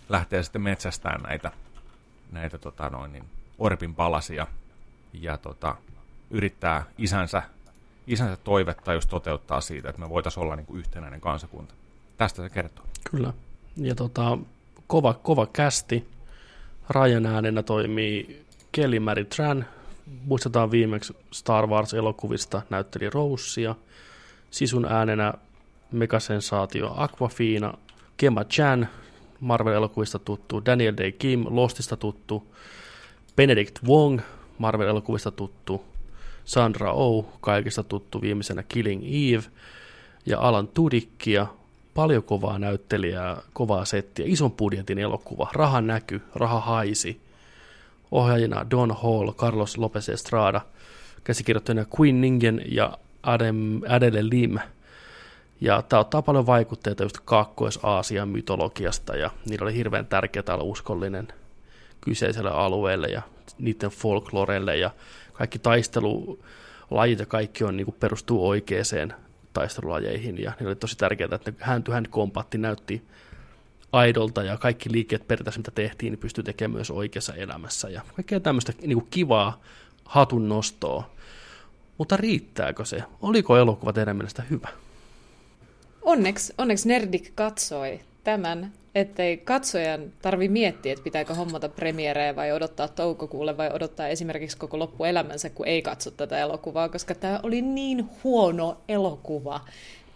lähtee 0.09 0.43
sitten 0.43 0.61
metsästään 0.61 1.21
näitä, 1.21 1.51
näitä 2.31 2.57
tota, 2.57 2.89
noin, 2.89 3.13
niin, 3.13 3.23
orpin 3.59 3.95
palasia 3.95 4.47
ja 5.13 5.37
tota, 5.37 5.75
yrittää 6.31 6.83
isänsä, 6.97 7.43
isänsä 8.07 8.37
toivetta 8.43 8.93
just 8.93 9.09
toteuttaa 9.09 9.61
siitä, 9.61 9.89
että 9.89 10.01
me 10.01 10.09
voitaisiin 10.09 10.43
olla 10.43 10.55
niin 10.55 10.65
kuin 10.65 10.79
yhtenäinen 10.79 11.21
kansakunta. 11.21 11.73
Tästä 12.17 12.43
se 12.43 12.49
kertoo. 12.49 12.85
Kyllä. 13.11 13.33
Ja 13.77 13.95
tota, 13.95 14.37
kova, 14.87 15.13
kova 15.13 15.45
kästi. 15.45 16.07
Rajan 16.89 17.25
äänenä 17.25 17.63
toimii 17.63 18.45
Kelly 18.71 18.99
Mary 18.99 19.25
Tran. 19.25 19.65
Muistetaan 20.25 20.71
viimeksi 20.71 21.17
Star 21.31 21.67
Wars-elokuvista 21.67 22.61
näytteli 22.69 23.09
Rosea– 23.09 23.75
Sisun 24.53 24.85
äänenä 24.85 25.33
megasensaatio 25.91 26.93
Aquafina, 26.97 27.73
Kema 28.17 28.43
Chan, 28.43 28.87
Marvel-elokuvista 29.39 30.19
tuttu, 30.19 30.65
Daniel 30.65 30.93
Day 30.97 31.11
Kim, 31.11 31.45
Lostista 31.49 31.97
tuttu, 31.97 32.43
Benedict 33.35 33.79
Wong, 33.87 34.19
Marvel-elokuvista 34.57 35.31
tuttu, 35.31 35.83
Sandra 36.45 36.91
Oh, 36.91 37.25
kaikista 37.41 37.83
tuttu 37.83 38.21
viimeisenä 38.21 38.63
Killing 38.63 39.03
Eve, 39.05 39.43
ja 40.25 40.39
Alan 40.39 40.67
Tudikkia, 40.67 41.47
paljon 41.93 42.23
kovaa 42.23 42.59
näyttelijää, 42.59 43.41
kovaa 43.53 43.85
settiä, 43.85 44.25
ison 44.27 44.51
budjetin 44.51 44.99
elokuva, 44.99 45.49
raha 45.53 45.81
näky, 45.81 46.21
raha 46.35 46.59
haisi, 46.59 47.21
ohjaajina 48.11 48.65
Don 48.71 48.91
Hall, 49.03 49.31
Carlos 49.31 49.77
Lopez 49.77 50.09
Estrada, 50.09 50.61
käsikirjoittajana 51.23 51.85
Queen 51.99 52.21
Ningen 52.21 52.61
ja 52.65 52.97
Adem, 53.23 53.81
Adele 53.89 54.29
Lim. 54.29 54.59
Ja 55.61 55.81
tämä 55.81 55.99
ottaa 55.99 56.21
paljon 56.21 56.45
vaikutteita 56.45 57.03
just 57.03 57.17
Kaakkois-Aasian 57.25 58.29
mytologiasta 58.29 59.15
ja 59.15 59.29
niillä 59.49 59.63
oli 59.63 59.75
hirveän 59.75 60.05
tärkeää 60.05 60.43
olla 60.49 60.63
uskollinen 60.63 61.27
kyseiselle 62.01 62.51
alueelle 62.51 63.07
ja 63.07 63.21
niiden 63.57 63.89
folklorelle 63.89 64.77
ja 64.77 64.91
kaikki 65.33 65.59
taistelulajit 65.59 67.19
ja 67.19 67.25
kaikki 67.25 67.63
on, 67.63 67.77
niin 67.77 67.85
kuin 67.85 67.95
perustuu 67.99 68.47
oikeeseen 68.47 69.13
taistelulajeihin 69.53 70.41
ja 70.43 70.51
niillä 70.59 70.69
oli 70.69 70.75
tosi 70.75 70.97
tärkeää, 70.97 71.29
että 71.35 71.53
hän 71.59 71.83
hän 71.91 72.07
kompatti 72.09 72.57
näytti 72.57 73.03
aidolta 73.91 74.43
ja 74.43 74.57
kaikki 74.57 74.91
liikkeet 74.91 75.27
periaatteessa, 75.27 75.59
mitä 75.59 75.71
tehtiin, 75.71 76.11
niin 76.11 76.19
pystyy 76.19 76.43
tekemään 76.43 76.75
myös 76.75 76.91
oikeassa 76.91 77.33
elämässä 77.33 77.89
ja 77.89 78.01
kaikkea 78.15 78.39
tämmöistä 78.39 78.73
niin 78.81 78.99
kuin 78.99 79.07
kivaa 79.09 79.61
hatun 80.05 80.49
nostoa 80.49 81.12
mutta 81.97 82.17
riittääkö 82.17 82.85
se? 82.85 83.03
Oliko 83.21 83.57
elokuva 83.57 83.93
teidän 83.93 84.17
mielestä 84.17 84.43
hyvä? 84.49 84.67
Onneksi, 86.01 86.53
onneksi 86.57 86.87
Nerdik 86.87 87.31
katsoi 87.35 87.99
tämän, 88.23 88.71
ettei 88.95 89.37
katsojan 89.37 90.01
tarvi 90.21 90.47
miettiä, 90.47 90.93
että 90.93 91.03
pitääkö 91.03 91.33
hommata 91.33 91.69
premierejä 91.69 92.35
vai 92.35 92.51
odottaa 92.51 92.87
toukokuulle 92.87 93.57
vai 93.57 93.69
odottaa 93.73 94.07
esimerkiksi 94.07 94.57
koko 94.57 94.79
loppuelämänsä, 94.79 95.49
kun 95.49 95.67
ei 95.67 95.81
katso 95.81 96.11
tätä 96.11 96.39
elokuvaa, 96.39 96.89
koska 96.89 97.15
tämä 97.15 97.39
oli 97.43 97.61
niin 97.61 98.09
huono 98.23 98.77
elokuva, 98.87 99.61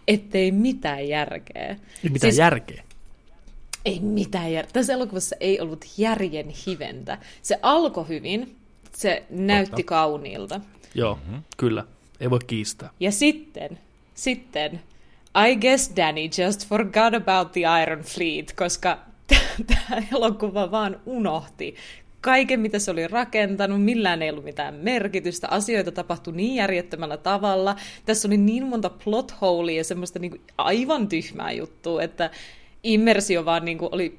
ettei 0.08 0.52
mitään 0.52 1.08
järkeä. 1.08 1.68
Ei 2.04 2.10
mitään 2.10 2.32
siis, 2.32 2.38
järkeä? 2.38 2.82
Ei 3.84 4.00
mitään 4.00 4.52
järkeä. 4.52 4.72
Tässä 4.72 4.92
elokuvassa 4.92 5.36
ei 5.40 5.60
ollut 5.60 5.84
järjen 5.98 6.48
hiventä. 6.66 7.18
Se 7.42 7.58
alkoi 7.62 8.08
hyvin, 8.08 8.56
se 8.96 9.22
näytti 9.30 9.70
Totta. 9.70 9.88
kauniilta. 9.88 10.60
Joo, 10.94 11.14
mm-hmm. 11.14 11.42
kyllä. 11.56 11.84
Ei 12.20 12.30
voi 12.30 12.38
kiistää. 12.46 12.90
Ja 13.00 13.12
sitten, 13.12 13.78
sitten, 14.14 14.80
I 15.48 15.56
guess 15.56 15.92
Danny 15.96 16.44
just 16.44 16.68
forgot 16.68 17.14
about 17.14 17.52
the 17.52 17.60
Iron 17.82 18.02
Fleet, 18.02 18.52
koska 18.52 18.98
tämä 19.66 20.02
elokuva 20.12 20.70
vaan 20.70 21.00
unohti 21.06 21.74
kaiken, 22.20 22.60
mitä 22.60 22.78
se 22.78 22.90
oli 22.90 23.08
rakentanut, 23.08 23.84
millään 23.84 24.22
ei 24.22 24.30
ollut 24.30 24.44
mitään 24.44 24.74
merkitystä, 24.74 25.48
asioita 25.50 25.92
tapahtui 25.92 26.32
niin 26.32 26.54
järjettömällä 26.54 27.16
tavalla, 27.16 27.76
tässä 28.06 28.28
oli 28.28 28.36
niin 28.36 28.66
monta 28.66 28.90
plot 28.90 29.34
holea 29.40 29.76
ja 29.76 29.84
semmoista 29.84 30.18
niin 30.18 30.30
kuin 30.30 30.42
aivan 30.58 31.08
tyhmää 31.08 31.52
juttua, 31.52 32.02
että 32.02 32.30
immersio 32.82 33.44
vaan 33.44 33.64
niin 33.64 33.78
kuin 33.78 33.88
oli 33.92 34.16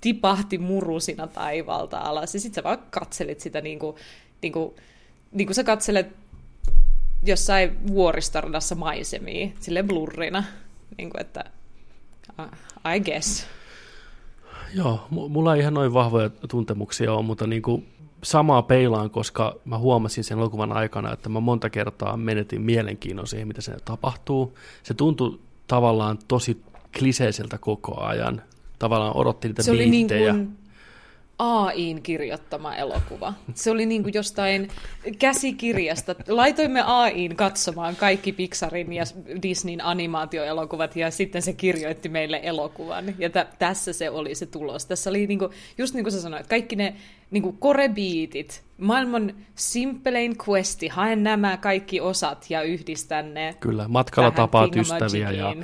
tipahti 0.00 0.58
murusina 0.58 1.26
taivalta 1.26 1.98
alas, 1.98 2.34
ja 2.34 2.40
sitten 2.40 2.62
sä 2.62 2.64
vaan 2.64 2.82
katselit 2.90 3.40
sitä 3.40 3.60
niin 3.60 3.78
kuin, 3.78 3.96
niin 4.42 4.52
kuin 4.52 4.74
niin 5.32 5.46
kuin 5.46 5.54
sä 5.54 5.64
katselet 5.64 6.16
jossain 7.24 7.86
vuoristoradassa 7.86 8.74
maisemia, 8.74 9.48
sille 9.60 9.82
blurrina, 9.82 10.44
niin 10.98 11.10
kuin 11.10 11.20
että 11.20 11.44
I 12.96 13.00
guess. 13.00 13.46
Joo, 14.74 15.06
mulla 15.10 15.54
ei 15.54 15.60
ihan 15.60 15.74
noin 15.74 15.94
vahvoja 15.94 16.30
tuntemuksia 16.48 17.12
ole, 17.12 17.22
mutta 17.22 17.46
niin 17.46 17.62
kuin 17.62 17.86
samaa 18.22 18.62
peilaan, 18.62 19.10
koska 19.10 19.56
mä 19.64 19.78
huomasin 19.78 20.24
sen 20.24 20.38
elokuvan 20.38 20.72
aikana, 20.72 21.12
että 21.12 21.28
mä 21.28 21.40
monta 21.40 21.70
kertaa 21.70 22.16
menetin 22.16 22.62
mielenkiinnon 22.62 23.26
siihen, 23.26 23.48
mitä 23.48 23.60
se 23.60 23.76
tapahtuu. 23.84 24.58
Se 24.82 24.94
tuntui 24.94 25.38
tavallaan 25.66 26.18
tosi 26.28 26.62
kliseiseltä 26.98 27.58
koko 27.58 28.00
ajan. 28.00 28.42
Tavallaan 28.78 29.16
odotti 29.16 29.48
niitä 29.48 29.62
se. 29.62 29.70
Oli 29.70 29.90
niin 29.90 30.08
kuin 30.08 30.58
AIin 31.38 32.02
kirjoittama 32.02 32.76
elokuva. 32.76 33.34
Se 33.54 33.70
oli 33.70 33.86
niin 33.86 34.02
kuin 34.02 34.14
jostain 34.14 34.68
käsikirjasta. 35.18 36.14
Laitoimme 36.28 36.82
AIin 36.82 37.36
katsomaan 37.36 37.96
kaikki 37.96 38.32
Pixarin 38.32 38.92
ja 38.92 39.04
Disneyn 39.42 39.84
animaatioelokuvat 39.84 40.96
ja 40.96 41.10
sitten 41.10 41.42
se 41.42 41.52
kirjoitti 41.52 42.08
meille 42.08 42.40
elokuvan. 42.42 43.04
Ja 43.18 43.30
t- 43.30 43.58
tässä 43.58 43.92
se 43.92 44.10
oli 44.10 44.34
se 44.34 44.46
tulos. 44.46 44.86
Tässä 44.86 45.10
oli 45.10 45.26
niin 45.26 45.38
kuin, 45.38 45.52
just 45.78 45.94
niin 45.94 46.04
kuin 46.04 46.12
sä 46.12 46.20
sanoit, 46.20 46.46
kaikki 46.46 46.76
ne 46.76 46.94
niin 47.30 47.42
kuin 47.42 47.56
korebiitit, 47.56 48.62
maailman 48.78 49.34
simplein 49.54 50.36
questi, 50.48 50.88
haen 50.88 51.22
nämä 51.22 51.56
kaikki 51.56 52.00
osat 52.00 52.46
ja 52.50 52.62
yhdistän 52.62 53.34
ne. 53.34 53.54
Kyllä, 53.60 53.88
matkalla 53.88 54.30
tapaat 54.30 54.76
ystäviä 54.76 55.30
ja 55.30 55.56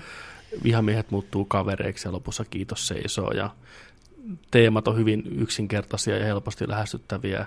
vihamiehet 0.62 1.10
muuttuu 1.10 1.44
kavereiksi 1.44 2.08
ja 2.08 2.12
lopussa 2.12 2.44
kiitos 2.44 2.88
seisoo 2.88 3.30
ja 3.30 3.50
teemat 4.50 4.88
on 4.88 4.96
hyvin 4.96 5.22
yksinkertaisia 5.38 6.18
ja 6.18 6.24
helposti 6.24 6.68
lähestyttäviä. 6.68 7.46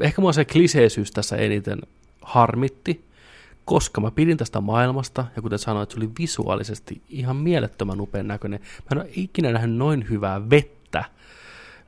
Ehkä 0.00 0.20
mua 0.20 0.32
se 0.32 0.44
kliseisyys 0.44 1.10
tässä 1.10 1.36
eniten 1.36 1.78
harmitti, 2.22 3.04
koska 3.64 4.00
mä 4.00 4.10
pidin 4.10 4.36
tästä 4.36 4.60
maailmasta, 4.60 5.24
ja 5.36 5.42
kuten 5.42 5.58
sanoin, 5.58 5.82
että 5.82 5.94
se 5.94 6.00
oli 6.00 6.10
visuaalisesti 6.18 7.02
ihan 7.08 7.36
mielettömän 7.36 8.00
upean 8.00 8.28
näköinen. 8.28 8.60
Mä 8.60 8.86
en 8.92 8.98
ole 8.98 9.10
ikinä 9.16 9.52
nähnyt 9.52 9.76
noin 9.76 10.08
hyvää 10.08 10.50
vettä 10.50 11.04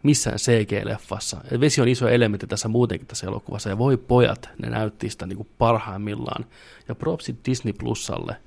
missään 0.02 0.38
CG-leffassa. 0.38 1.60
Vesi 1.60 1.80
on 1.80 1.88
iso 1.88 2.08
elementti 2.08 2.46
tässä 2.46 2.68
muutenkin 2.68 3.06
tässä 3.08 3.26
elokuvassa, 3.26 3.68
ja 3.68 3.78
voi 3.78 3.96
pojat, 3.96 4.48
ne 4.62 4.70
näytti 4.70 5.10
sitä 5.10 5.26
niin 5.26 5.36
kuin 5.36 5.48
parhaimmillaan. 5.58 6.44
Ja 6.88 6.94
propsit 6.94 7.36
Disney 7.46 7.72
Plusalle– 7.72 8.36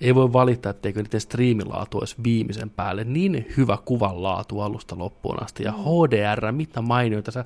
ei 0.00 0.14
voi 0.14 0.32
valittaa, 0.32 0.70
etteikö 0.70 1.02
niiden 1.02 1.20
striimilaatu 1.20 1.98
olisi 1.98 2.16
viimeisen 2.24 2.70
päälle. 2.70 3.04
Niin 3.04 3.46
hyvä 3.56 3.78
kuvan 3.84 4.22
laatu 4.22 4.60
alusta 4.60 4.98
loppuun 4.98 5.42
asti. 5.42 5.62
Ja 5.62 5.72
HDR, 5.72 6.52
mitä 6.52 6.82
mainioita. 6.82 7.24
Tässä 7.24 7.44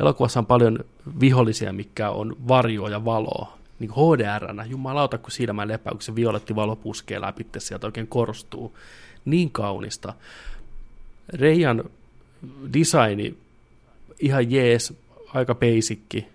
elokuvassa 0.00 0.40
on 0.40 0.46
paljon 0.46 0.78
vihollisia, 1.20 1.72
mikä 1.72 2.10
on 2.10 2.36
varjoa 2.48 2.90
ja 2.90 3.04
valoa. 3.04 3.58
Niin 3.78 3.90
HDR, 3.90 4.66
jumalauta, 4.66 5.18
kun 5.18 5.30
silmä 5.30 5.68
lepää, 5.68 5.90
kun 5.90 6.02
se 6.02 6.14
violetti 6.14 6.56
valo 6.56 6.76
puskee 6.76 7.20
läpi, 7.20 7.46
sieltä 7.58 7.86
oikein 7.86 8.06
korostuu. 8.06 8.76
Niin 9.24 9.50
kaunista. 9.50 10.14
Reijan 11.28 11.84
designi 12.72 13.34
ihan 14.20 14.50
jees, 14.50 14.94
aika 15.34 15.54
basicki, 15.54 16.26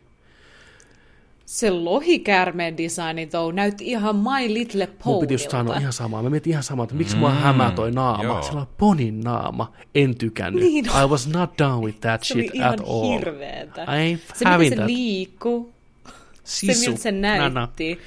se 1.46 1.70
lohikäärmeen 1.70 2.78
designi 2.78 3.26
though 3.26 3.54
näytti 3.54 3.88
ihan 3.88 4.16
My 4.16 4.54
Little 4.54 4.88
Ponylta. 4.88 5.10
Mun 5.10 5.20
piti 5.20 5.34
just 5.34 5.50
sanoa 5.50 5.78
ihan 5.78 5.94
samaa. 5.94 6.24
Mä 6.24 6.30
mietin 6.30 6.52
ihan 6.52 6.64
samaa, 6.64 6.84
että 6.84 6.96
miksi 6.96 7.16
mm, 7.16 7.20
mua 7.20 7.32
hämää 7.32 7.72
toi 7.72 7.92
naama. 7.92 8.24
Joo. 8.24 8.44
Se 8.44 8.52
on 8.52 8.68
ponin 8.78 9.22
naama. 9.22 9.74
En 9.96 10.18
tykännyt. 10.18 10.64
Niin 10.64 10.86
I 10.86 11.08
was 11.08 11.28
not 11.28 11.50
down 11.58 11.84
with 11.84 12.00
that 12.00 12.24
se 12.24 12.34
shit 12.34 12.52
at 12.64 12.80
all. 12.80 12.86
Se 12.86 12.92
oli 12.92 13.08
ihan 13.08 13.20
hirveetä. 13.20 13.86
se, 14.34 14.58
miten 14.58 14.78
se 14.78 14.86
liikkuu. 14.86 15.74
Sisu. 16.44 16.82
Se, 16.82 16.90
miltä 16.90 17.02
se 17.02 17.12
näytti. 17.12 18.00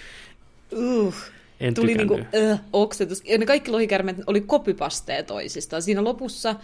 Uh. 0.72 1.14
En 1.60 1.74
Tuli 1.74 1.94
niinku, 1.94 2.14
uh, 2.14 2.58
oksetus. 2.72 3.22
Ja 3.24 3.38
ne 3.38 3.46
kaikki 3.46 3.70
lohikärmeet 3.70 4.16
oli 4.26 4.40
kopypasteja 4.40 5.22
toisistaan. 5.22 5.82
Siinä 5.82 6.04
lopussa, 6.04 6.54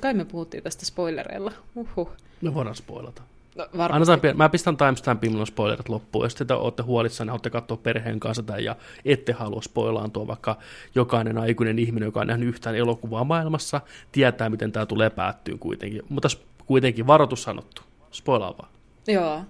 kai 0.00 0.14
me 0.14 0.24
puhuttiin 0.24 0.62
tästä 0.62 0.86
spoilereilla. 0.86 1.52
Uhuh. 1.74 2.10
Me 2.40 2.54
voidaan 2.54 2.76
spoilata. 2.76 3.22
No, 3.58 3.84
Annetaan, 3.90 4.20
mä 4.34 4.48
pistän 4.48 4.76
timestampin 4.76 5.36
mun 5.36 5.46
spoilerit 5.46 5.88
loppuun. 5.88 6.24
Jos 6.24 6.34
te 6.34 6.54
olette 6.54 6.82
huolissaan, 6.82 7.26
niin 7.26 7.30
haluatte 7.30 7.50
katsoa 7.50 7.76
perheen 7.76 8.20
kanssa 8.20 8.42
tai 8.42 8.64
ja 8.64 8.76
ette 9.04 9.32
halua 9.32 9.62
spoilaantua, 9.62 10.26
vaikka 10.26 10.58
jokainen 10.94 11.38
aikuinen 11.38 11.78
ihminen, 11.78 12.06
joka 12.06 12.20
on 12.20 12.26
nähnyt 12.26 12.48
yhtään 12.48 12.76
elokuvaa 12.76 13.24
maailmassa, 13.24 13.80
tietää, 14.12 14.50
miten 14.50 14.72
tämä 14.72 14.86
tulee 14.86 15.10
päättyä 15.10 15.56
kuitenkin. 15.60 16.02
Mutta 16.08 16.28
kuitenkin 16.66 17.06
varoitus 17.06 17.42
sanottu. 17.42 17.82
Spoilaa 18.10 18.54
vaan. 18.58 18.70
Joo. 19.06 19.42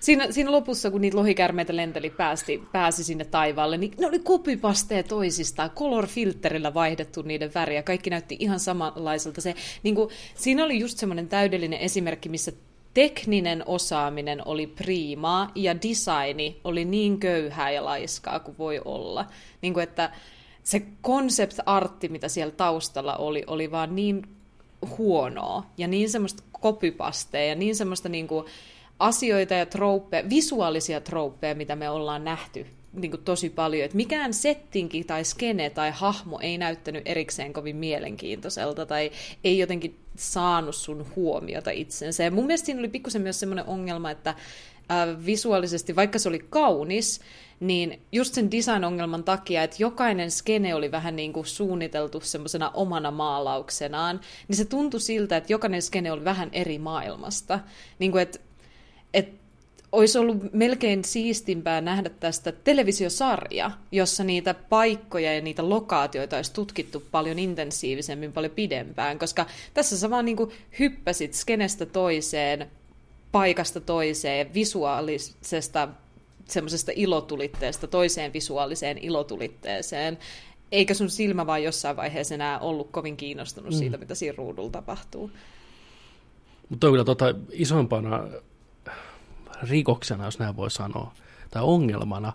Siinä, 0.00 0.26
siinä 0.30 0.52
lopussa, 0.52 0.90
kun 0.90 1.00
niitä 1.00 1.16
lohikärmeitä 1.16 1.76
lenteli, 1.76 2.10
päästi, 2.10 2.62
pääsi 2.72 3.04
sinne 3.04 3.24
taivaalle, 3.24 3.76
niin 3.76 3.92
ne 3.98 4.06
oli 4.06 4.18
kopipasteja 4.18 5.02
toisistaan, 5.02 5.70
color 5.70 6.06
filterillä 6.06 6.74
vaihdettu 6.74 7.22
niiden 7.22 7.50
väriä. 7.54 7.82
Kaikki 7.82 8.10
näytti 8.10 8.36
ihan 8.40 8.60
samanlaiselta. 8.60 9.40
Se, 9.40 9.54
niin 9.82 9.94
kuin, 9.94 10.10
siinä 10.34 10.64
oli 10.64 10.78
just 10.78 10.98
semmoinen 10.98 11.28
täydellinen 11.28 11.80
esimerkki, 11.80 12.28
missä 12.28 12.52
tekninen 12.96 13.62
osaaminen 13.66 14.46
oli 14.46 14.66
priimaa 14.66 15.50
ja 15.54 15.74
designi 15.74 16.60
oli 16.64 16.84
niin 16.84 17.20
köyhää 17.20 17.70
ja 17.70 17.84
laiskaa 17.84 18.40
kuin 18.40 18.58
voi 18.58 18.80
olla. 18.84 19.26
Niin 19.62 19.74
kuin 19.74 19.84
että 19.84 20.10
se 20.62 20.82
concept-artti, 21.02 22.08
mitä 22.08 22.28
siellä 22.28 22.54
taustalla 22.56 23.16
oli, 23.16 23.44
oli 23.46 23.70
vaan 23.70 23.96
niin 23.96 24.22
huonoa 24.98 25.66
ja 25.78 25.88
niin 25.88 26.10
semmoista 26.10 26.42
kopypasteja 26.52 27.46
ja 27.46 27.54
niin 27.54 27.76
semmoista 27.76 28.08
niin 28.08 28.28
kuin 28.28 28.46
asioita 28.98 29.54
ja 29.54 29.66
trouppeja, 29.66 30.28
visuaalisia 30.28 31.00
trouppeja, 31.00 31.54
mitä 31.54 31.76
me 31.76 31.90
ollaan 31.90 32.24
nähty 32.24 32.66
niin 32.92 33.10
kuin 33.10 33.22
tosi 33.22 33.50
paljon, 33.50 33.84
että 33.84 33.96
mikään 33.96 34.34
settinki 34.34 35.04
tai 35.04 35.24
skene 35.24 35.70
tai 35.70 35.90
hahmo 35.90 36.38
ei 36.42 36.58
näyttänyt 36.58 37.02
erikseen 37.04 37.52
kovin 37.52 37.76
mielenkiintoiselta 37.76 38.86
tai 38.86 39.10
ei 39.44 39.58
jotenkin 39.58 39.98
saanut 40.18 40.74
sun 40.74 41.06
huomiota 41.16 41.70
itsensä. 41.70 42.24
Ja 42.24 42.30
mun 42.30 42.46
mielestä 42.46 42.66
siinä 42.66 42.78
oli 42.78 42.88
pikkusen 42.88 43.22
myös 43.22 43.40
semmoinen 43.40 43.66
ongelma, 43.66 44.10
että 44.10 44.30
äh, 44.30 45.26
visuaalisesti, 45.26 45.96
vaikka 45.96 46.18
se 46.18 46.28
oli 46.28 46.38
kaunis, 46.50 47.20
niin 47.60 48.00
just 48.12 48.34
sen 48.34 48.50
design-ongelman 48.50 49.24
takia, 49.24 49.62
että 49.62 49.76
jokainen 49.78 50.30
skene 50.30 50.74
oli 50.74 50.90
vähän 50.90 51.16
niin 51.16 51.32
kuin 51.32 51.46
suunniteltu 51.46 52.20
semmoisena 52.20 52.70
omana 52.70 53.10
maalauksenaan, 53.10 54.20
niin 54.48 54.56
se 54.56 54.64
tuntui 54.64 55.00
siltä, 55.00 55.36
että 55.36 55.52
jokainen 55.52 55.82
skene 55.82 56.12
oli 56.12 56.24
vähän 56.24 56.48
eri 56.52 56.78
maailmasta. 56.78 57.60
Niin 57.98 58.12
kuin, 58.12 58.22
että, 58.22 58.38
olisi 59.92 60.18
ollut 60.18 60.52
melkein 60.52 61.04
siistimpää 61.04 61.80
nähdä 61.80 62.10
tästä 62.20 62.52
televisiosarja, 62.52 63.70
jossa 63.92 64.24
niitä 64.24 64.54
paikkoja 64.54 65.34
ja 65.34 65.40
niitä 65.40 65.68
lokaatioita 65.68 66.36
olisi 66.36 66.52
tutkittu 66.52 67.02
paljon 67.10 67.38
intensiivisemmin, 67.38 68.32
paljon 68.32 68.52
pidempään, 68.52 69.18
koska 69.18 69.46
tässä 69.74 69.98
sä 69.98 70.10
vaan 70.10 70.24
niin 70.24 70.36
kuin 70.36 70.50
hyppäsit 70.78 71.34
skenestä 71.34 71.86
toiseen, 71.86 72.70
paikasta 73.32 73.80
toiseen, 73.80 74.54
visuaalisesta 74.54 75.88
semmoisesta 76.44 76.92
ilotulitteesta 76.94 77.86
toiseen 77.86 78.32
visuaaliseen 78.32 78.98
ilotulitteeseen, 78.98 80.18
eikä 80.72 80.94
sun 80.94 81.10
silmä 81.10 81.46
vaan 81.46 81.62
jossain 81.62 81.96
vaiheessa 81.96 82.34
enää 82.34 82.58
ollut 82.58 82.88
kovin 82.90 83.16
kiinnostunut 83.16 83.70
mm. 83.70 83.78
siitä, 83.78 83.96
mitä 83.96 84.14
siinä 84.14 84.34
ruudulla 84.38 84.70
tapahtuu. 84.70 85.30
Mutta 86.68 86.86
kyllä 86.86 87.04
tota, 87.04 87.34
isompana 87.52 88.28
rikoksena, 89.62 90.24
jos 90.24 90.38
näin 90.38 90.56
voi 90.56 90.70
sanoa, 90.70 91.12
tai 91.50 91.62
ongelmana 91.62 92.32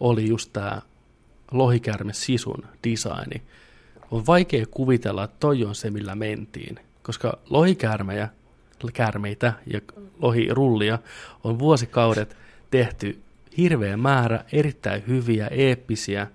oli 0.00 0.28
just 0.28 0.52
tämä 0.52 0.82
lohikärme 1.52 2.12
sisun 2.12 2.64
designi. 2.84 3.42
On 4.10 4.26
vaikea 4.26 4.66
kuvitella, 4.70 5.24
että 5.24 5.36
toi 5.40 5.64
on 5.64 5.74
se, 5.74 5.90
millä 5.90 6.14
mentiin, 6.14 6.78
koska 7.02 7.38
lohikäärmejä, 7.50 8.28
käärmeitä 8.92 9.52
ja 9.72 9.80
lohirullia 10.18 10.98
on 11.44 11.58
vuosikaudet 11.58 12.36
tehty 12.70 13.20
hirveä 13.58 13.96
määrä 13.96 14.44
erittäin 14.52 15.04
hyviä, 15.06 15.46
eeppisiä, 15.46 16.26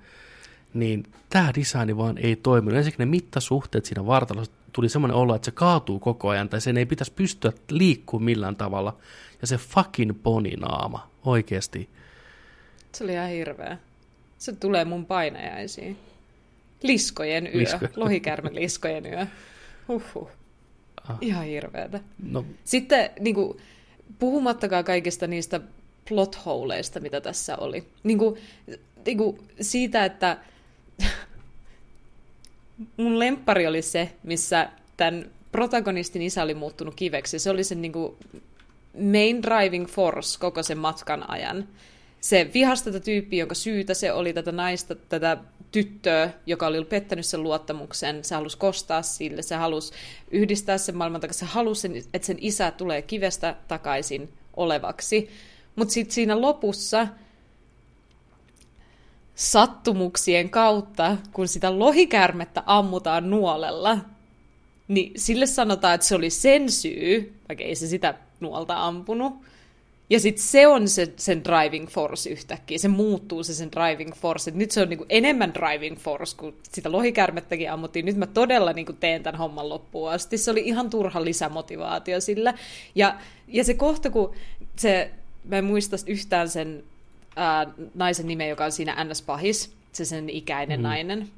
niin 0.73 1.03
tämä 1.29 1.51
designi 1.55 1.97
vaan 1.97 2.17
ei 2.17 2.35
toiminut. 2.35 2.77
Ensinnäkin 2.77 3.05
ne 3.05 3.11
mittasuhteet 3.11 3.85
siinä 3.85 4.05
vartalossa 4.05 4.53
tuli 4.73 4.89
semmoinen 4.89 5.17
olo, 5.17 5.35
että 5.35 5.45
se 5.45 5.51
kaatuu 5.51 5.99
koko 5.99 6.29
ajan, 6.29 6.49
tai 6.49 6.61
sen 6.61 6.77
ei 6.77 6.85
pitäisi 6.85 7.13
pystyä 7.13 7.51
liikkumaan 7.69 8.25
millään 8.25 8.55
tavalla. 8.55 8.97
Ja 9.41 9.47
se 9.47 9.57
fucking 9.57 10.23
poninaama, 10.23 11.11
oikeasti. 11.25 11.89
Se 12.91 13.03
oli 13.03 13.13
ihan 13.13 13.29
hirveä. 13.29 13.77
Se 14.37 14.53
tulee 14.55 14.85
mun 14.85 15.05
painajaisiin. 15.05 15.97
Liskojen 16.83 17.47
yö. 17.47 17.53
Lisko. 17.53 17.87
Lohikärme 17.95 18.49
liskojen 18.53 19.05
yö. 19.05 19.27
Huhhuh. 19.87 20.29
Ah. 21.09 21.17
Ihan 21.21 21.45
hirveätä. 21.45 21.99
No. 22.23 22.45
Sitten 22.63 23.09
niin 23.19 23.35
kuin, 23.35 23.57
puhumattakaan 24.19 24.83
kaikista 24.83 25.27
niistä 25.27 25.61
plotholeista, 26.09 26.99
mitä 26.99 27.21
tässä 27.21 27.57
oli. 27.57 27.83
Niin 28.03 28.17
kuin, 28.17 28.39
niin 29.05 29.17
kuin 29.17 29.37
siitä, 29.61 30.05
että 30.05 30.37
mun 32.97 33.19
lemppari 33.19 33.67
oli 33.67 33.81
se, 33.81 34.11
missä 34.23 34.69
tämän 34.97 35.25
protagonistin 35.51 36.21
isä 36.21 36.43
oli 36.43 36.53
muuttunut 36.53 36.95
kiveksi. 36.95 37.39
Se 37.39 37.49
oli 37.49 37.63
sen 37.63 37.81
niin 37.81 37.91
kuin 37.91 38.15
main 38.93 39.43
driving 39.43 39.87
force 39.87 40.39
koko 40.39 40.63
sen 40.63 40.77
matkan 40.77 41.29
ajan. 41.29 41.67
Se 42.21 42.51
vihasi 42.53 42.83
tätä 42.83 42.99
tyyppiä, 42.99 43.39
jonka 43.39 43.55
syytä 43.55 43.93
se 43.93 44.13
oli 44.13 44.33
tätä 44.33 44.51
naista, 44.51 44.95
tätä 44.95 45.37
tyttöä, 45.71 46.29
joka 46.45 46.67
oli 46.67 46.85
pettänyt 46.85 47.25
sen 47.25 47.43
luottamuksen. 47.43 48.23
Se 48.23 48.35
halusi 48.35 48.57
kostaa 48.57 49.01
sille, 49.01 49.41
se 49.41 49.55
halusi 49.55 49.93
yhdistää 50.31 50.77
sen 50.77 50.97
maailman 50.97 51.21
takaisin. 51.21 51.47
Se 51.47 51.53
halusi, 51.53 52.05
että 52.13 52.25
sen 52.25 52.37
isä 52.41 52.71
tulee 52.71 53.01
kivestä 53.01 53.55
takaisin 53.67 54.33
olevaksi. 54.57 55.29
Mutta 55.75 55.93
sitten 55.93 56.13
siinä 56.13 56.41
lopussa 56.41 57.07
sattumuksien 59.35 60.49
kautta, 60.49 61.17
kun 61.33 61.47
sitä 61.47 61.79
lohikärmettä 61.79 62.63
ammutaan 62.65 63.29
nuolella, 63.29 63.97
niin 64.87 65.11
sille 65.15 65.45
sanotaan, 65.45 65.95
että 65.95 66.07
se 66.07 66.15
oli 66.15 66.29
sen 66.29 66.71
syy, 66.71 67.33
vaikka 67.49 67.63
ei 67.63 67.75
se 67.75 67.87
sitä 67.87 68.15
nuolta 68.41 68.87
ampunut. 68.87 69.33
Ja 70.11 70.19
sitten 70.19 70.43
se 70.43 70.67
on 70.67 70.87
se, 70.87 71.13
sen 71.15 71.43
driving 71.43 71.87
force 71.87 72.29
yhtäkkiä. 72.29 72.77
Se 72.77 72.87
muuttuu 72.87 73.43
se 73.43 73.53
sen 73.53 73.71
driving 73.71 74.13
force. 74.13 74.49
Et 74.49 74.55
nyt 74.55 74.71
se 74.71 74.81
on 74.81 74.89
niinku 74.89 75.05
enemmän 75.09 75.53
driving 75.53 75.97
force, 75.97 76.37
kun 76.37 76.53
sitä 76.71 76.91
lohikärmettäkin 76.91 77.71
ammuttiin. 77.71 78.05
Nyt 78.05 78.15
mä 78.15 78.27
todella 78.27 78.73
niinku 78.73 78.93
teen 78.93 79.23
tämän 79.23 79.39
homman 79.39 79.69
loppuun 79.69 80.11
asti. 80.11 80.37
Se 80.37 80.51
oli 80.51 80.61
ihan 80.65 80.89
turha 80.89 81.23
lisämotivaatio 81.23 82.21
sillä. 82.21 82.53
Ja, 82.95 83.15
ja 83.47 83.63
se 83.63 83.73
kohta, 83.73 84.09
kun 84.09 84.35
se, 84.75 85.11
mä 85.45 85.57
en 85.57 85.65
muista 85.65 85.95
yhtään 86.07 86.49
sen 86.49 86.83
ää, 87.35 87.67
naisen 87.95 88.27
nimeä, 88.27 88.47
joka 88.47 88.65
on 88.65 88.71
siinä 88.71 89.03
NS-pahis, 89.03 89.71
se 89.91 90.05
sen 90.05 90.29
ikäinen 90.29 90.79
mm. 90.79 90.83
nainen, 90.83 91.29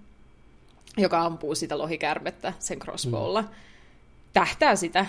joka 0.97 1.21
ampuu 1.21 1.55
sitä 1.55 1.77
lohikärmettä 1.77 2.53
sen 2.59 2.79
crossbowlla. 2.79 3.41
Mm. 3.41 3.47
Tähtää 4.33 4.75
sitä, 4.75 5.05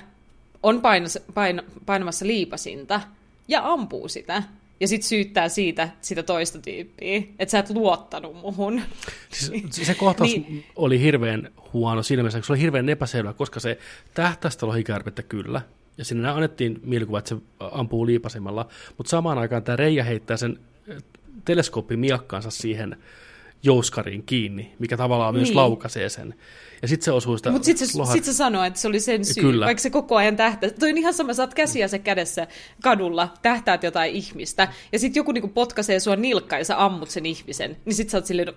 on 0.64 0.80
painas, 0.80 1.18
pain, 1.34 1.62
painamassa 1.86 2.26
liipasinta 2.26 3.00
ja 3.48 3.72
ampuu 3.72 4.08
sitä. 4.08 4.42
Ja 4.80 4.88
sitten 4.88 5.08
syyttää 5.08 5.48
siitä 5.48 5.88
sitä 6.00 6.22
toista 6.22 6.58
tyyppiä, 6.58 7.22
että 7.38 7.50
sä 7.50 7.58
et 7.58 7.70
luottanut 7.70 8.36
muhun. 8.36 8.82
Siis 9.70 9.86
se 9.86 9.94
kohtaus 9.94 10.30
niin. 10.30 10.64
oli 10.76 11.00
hirveän 11.00 11.50
huono 11.72 12.02
siinä 12.02 12.22
mielessä, 12.22 12.40
se 12.42 12.52
oli 12.52 12.60
hirveän 12.60 12.88
epäselvä, 12.88 13.32
koska 13.32 13.60
se 13.60 13.78
tähtäistä 14.14 14.66
lohikärmettä 14.66 15.22
kyllä, 15.22 15.62
ja 15.98 16.04
sinne 16.04 16.28
annettiin 16.28 16.80
mielikuva, 16.84 17.18
että 17.18 17.28
se 17.28 17.36
ampuu 17.60 18.06
liipasimella, 18.06 18.68
mutta 18.96 19.10
samaan 19.10 19.38
aikaan 19.38 19.62
tämä 19.62 19.76
Reija 19.76 20.04
heittää 20.04 20.36
sen 20.36 20.58
teleskooppimiakkaansa 21.44 22.50
siihen 22.50 22.96
jouskariin 23.62 24.22
kiinni, 24.22 24.74
mikä 24.78 24.96
tavallaan 24.96 25.34
myös 25.34 25.48
niin. 25.48 25.56
laukaisee 25.56 26.08
sen. 26.08 26.34
Ja 26.82 26.88
sitten 26.88 27.04
se 27.04 27.12
osuu 27.12 27.36
sitä 27.36 27.50
Mutta 27.50 27.66
sitten 27.66 27.88
se, 27.88 27.98
lohat... 27.98 28.12
sit 28.12 28.24
se 28.24 28.32
sanoo, 28.32 28.64
että 28.64 28.80
se 28.80 28.88
oli 28.88 29.00
sen 29.00 29.24
syy, 29.24 29.42
Kyllä. 29.42 29.66
vaikka 29.66 29.82
se 29.82 29.90
koko 29.90 30.16
ajan 30.16 30.36
tähtää. 30.36 30.70
Toi 30.70 30.90
on 30.90 30.98
ihan 30.98 31.14
sama, 31.14 31.34
saat 31.34 31.54
käsiä 31.54 31.88
se 31.88 31.98
kädessä 31.98 32.46
kadulla, 32.82 33.34
tähtäät 33.42 33.82
jotain 33.82 34.14
ihmistä, 34.14 34.68
ja 34.92 34.98
sitten 34.98 35.20
joku 35.20 35.32
niinku 35.32 35.48
potkaisee 35.48 36.00
sua 36.00 36.16
nilkkaan 36.16 36.60
ja 36.60 36.64
sä 36.64 36.84
ammut 36.84 37.10
sen 37.10 37.26
ihmisen, 37.26 37.76
niin 37.84 37.94
sitten 37.94 38.10
sä 38.10 38.18
oot 38.18 38.26
silleen, 38.26 38.54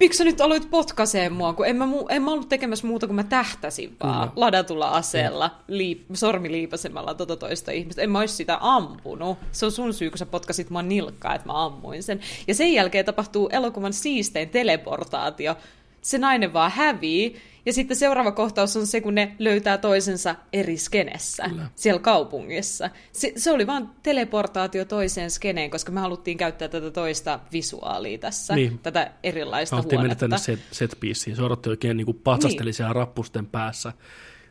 miksi 0.00 0.18
sä 0.18 0.24
nyt 0.24 0.40
aloit 0.40 0.70
potkaseen 0.70 1.32
mua, 1.32 1.52
kun 1.52 1.66
en 1.66 1.76
mä, 1.76 1.84
mu- 1.86 2.06
en 2.08 2.22
mä 2.22 2.30
ollut 2.30 2.48
tekemässä 2.48 2.86
muuta 2.86 3.06
kuin 3.06 3.16
mä 3.16 3.24
tähtäsin 3.24 3.96
vaan 4.02 4.28
Kyllä. 4.28 4.40
ladatulla 4.46 4.88
aseella, 4.88 5.50
liip- 5.68 6.04
sormiliipasemalla 6.14 7.14
tota 7.14 7.36
toista 7.36 7.72
ihmistä. 7.72 8.02
En 8.02 8.10
mä 8.10 8.18
olisi 8.20 8.34
sitä 8.34 8.58
ampunut. 8.60 9.38
Se 9.52 9.66
on 9.66 9.72
sun 9.72 9.94
syy, 9.94 10.10
kun 10.10 10.18
sä 10.18 10.26
potkasit 10.26 10.70
mua 10.70 10.82
nilkkaa, 10.82 11.34
että 11.34 11.46
mä 11.48 11.64
ammuin 11.64 12.02
sen. 12.02 12.20
Ja 12.48 12.54
sen 12.54 12.72
jälkeen 12.72 13.04
tapahtuu 13.04 13.48
elokuvan 13.52 13.92
siistein 13.92 14.48
teleportaatio. 14.48 15.56
Se 16.06 16.18
nainen 16.18 16.52
vaan 16.52 16.70
hävii, 16.70 17.36
ja 17.66 17.72
sitten 17.72 17.96
seuraava 17.96 18.32
kohtaus 18.32 18.76
on 18.76 18.86
se, 18.86 19.00
kun 19.00 19.14
ne 19.14 19.36
löytää 19.38 19.78
toisensa 19.78 20.34
eri 20.52 20.76
skenessä, 20.76 21.48
Kyllä. 21.48 21.66
siellä 21.74 22.00
kaupungissa. 22.00 22.90
Se, 23.12 23.32
se 23.36 23.50
oli 23.50 23.66
vaan 23.66 23.90
teleportaatio 24.02 24.84
toiseen 24.84 25.30
skeneen, 25.30 25.70
koska 25.70 25.92
me 25.92 26.00
haluttiin 26.00 26.38
käyttää 26.38 26.68
tätä 26.68 26.90
toista 26.90 27.40
visuaalia 27.52 28.18
tässä, 28.18 28.54
niin. 28.54 28.78
tätä 28.78 29.12
erilaista 29.22 29.76
Haluttiin 29.76 30.00
huonetta. 30.00 30.24
mennä 30.28 30.38
tänne 30.38 30.58
set, 30.72 30.94
set. 31.04 31.36
Se 31.36 31.42
odotti 31.42 31.70
oikein 31.70 31.96
niin 31.96 32.04
kuin 32.04 32.20
patsasteli 32.24 32.64
niin. 32.64 32.74
siellä 32.74 32.92
rappusten 32.92 33.46
päässä. 33.46 33.92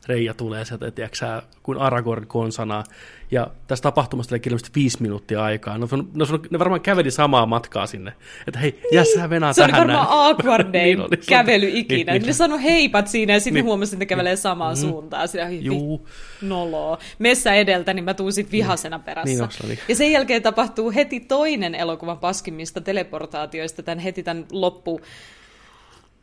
Reija 0.07 0.33
tulee 0.33 0.65
sieltä, 0.65 0.91
tiedätkö, 0.91 1.41
kuin 1.63 1.77
Aragorn 1.77 2.27
konsana. 2.27 2.83
Ja 3.31 3.47
tästä 3.67 3.83
tapahtumasta 3.83 4.35
oli 4.35 4.41
ilmeisesti 4.45 4.71
viisi 4.75 5.01
minuuttia 5.01 5.43
aikaa. 5.43 5.77
No, 5.77 5.87
no, 5.91 6.05
no, 6.13 6.39
ne 6.49 6.59
varmaan 6.59 6.81
käveli 6.81 7.11
samaa 7.11 7.45
matkaa 7.45 7.87
sinne. 7.87 8.13
Että 8.47 8.59
hei, 8.59 8.71
niin. 8.71 8.83
jää 8.93 9.03
sä 9.15 9.29
venää 9.29 9.53
Se 9.53 9.61
tähän 9.61 9.75
oli 9.81 9.87
varmaan 9.87 10.07
awkwardein 10.09 10.99
niin 10.99 11.09
kävely 11.29 11.69
ikinä. 11.73 12.11
Niin, 12.11 12.21
niin. 12.21 12.27
Ne 12.27 12.33
sanoi 12.33 12.63
heipat 12.63 13.07
siinä 13.07 13.33
ja 13.33 13.39
sitten 13.39 13.53
niin. 13.53 13.65
huomasi, 13.65 13.95
että 13.95 13.99
ne 13.99 14.05
kävelee 14.05 14.35
samaan 14.35 14.75
mm. 14.75 14.81
suuntaan. 14.81 15.27
Sitä, 15.27 15.49
Juu. 15.49 16.07
Noloa. 16.41 16.97
Messä 17.19 17.53
edeltä, 17.53 17.93
niin 17.93 18.05
mä 18.05 18.13
tuun 18.13 18.33
sit 18.33 18.51
vihasena 18.51 18.99
perässä. 18.99 19.47
Niin, 19.47 19.67
niin. 19.67 19.79
Ja 19.87 19.95
sen 19.95 20.11
jälkeen 20.11 20.41
tapahtuu 20.41 20.91
heti 20.91 21.19
toinen 21.19 21.75
elokuvan 21.75 22.17
paskimmista 22.17 22.81
teleportaatioista, 22.81 23.83
tämän 23.83 23.99
heti 23.99 24.23
tämän 24.23 24.45
loppu, 24.51 25.01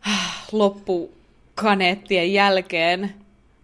loppukaneettien 0.52 2.32
jälkeen, 2.32 3.21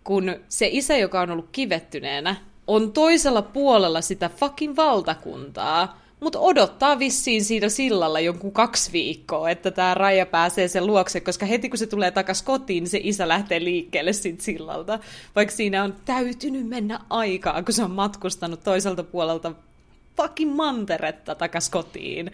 kun 0.09 0.37
se 0.49 0.69
isä, 0.73 0.97
joka 0.97 1.21
on 1.21 1.31
ollut 1.31 1.49
kivettyneenä, 1.53 2.37
on 2.67 2.93
toisella 2.93 3.43
puolella 3.43 4.01
sitä 4.01 4.29
fucking 4.29 4.77
valtakuntaa, 4.77 6.01
mutta 6.21 6.39
odottaa 6.39 6.99
vissiin 6.99 7.45
siinä 7.45 7.69
sillalla 7.69 8.21
jonkun 8.21 8.53
kaksi 8.53 8.93
viikkoa, 8.93 9.51
että 9.51 9.71
tämä 9.71 9.95
Raija 9.95 10.27
pääsee 10.27 10.69
sen 10.69 10.87
luokse, 10.87 11.21
koska 11.21 11.47
heti 11.47 11.69
kun 11.69 11.79
se 11.79 11.87
tulee 11.87 12.11
takas 12.11 12.43
kotiin, 12.43 12.83
niin 12.83 12.91
se 12.91 13.01
isä 13.03 13.29
lähtee 13.29 13.65
liikkeelle 13.65 14.13
siitä 14.13 14.43
sillalta. 14.43 14.99
Vaikka 15.37 15.55
siinä 15.55 15.85
on 15.85 15.95
täytynyt 16.05 16.69
mennä 16.69 17.01
aikaa, 17.11 17.63
kun 17.63 17.75
se 17.75 17.85
on 17.85 17.91
matkustanut 17.91 18.63
toiselta 18.65 19.03
puolelta 19.03 19.53
fucking 20.17 20.57
manteretta 20.57 21.35
takas 21.35 21.71
kotiin. 21.71 22.33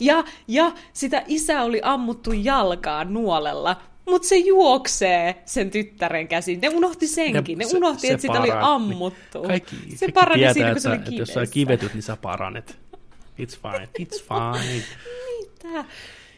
Ja, 0.00 0.24
ja 0.48 0.72
sitä 0.92 1.24
isä 1.26 1.62
oli 1.62 1.80
ammuttu 1.82 2.32
jalkaan 2.32 3.14
nuolella, 3.14 3.76
mutta 4.06 4.28
se 4.28 4.36
juoksee 4.36 5.42
sen 5.44 5.70
tyttären 5.70 6.28
käsin. 6.28 6.60
Ne 6.60 6.68
unohti 6.68 7.06
senkin. 7.06 7.58
Ne, 7.58 7.64
ne 7.64 7.70
unohti, 7.76 8.10
että 8.10 8.22
sitä 8.22 8.40
oli 8.40 8.50
ammuttu. 8.60 9.42
Kaikki, 9.42 9.76
se 9.96 10.08
parani 10.14 10.38
tietää, 10.38 10.52
siinä, 10.54 10.72
kun 10.72 10.80
se 10.80 10.88
oli 10.88 10.96
että, 10.96 11.10
että 11.10 11.22
jos 11.22 11.28
sä 11.28 11.46
kivetyt, 11.46 11.94
niin 11.94 12.02
sä 12.02 12.16
paranet. 12.16 12.78
It's 13.38 13.58
fine, 13.62 13.88
it's 13.98 14.22
fine. 14.22 14.84
Mitä? 15.40 15.84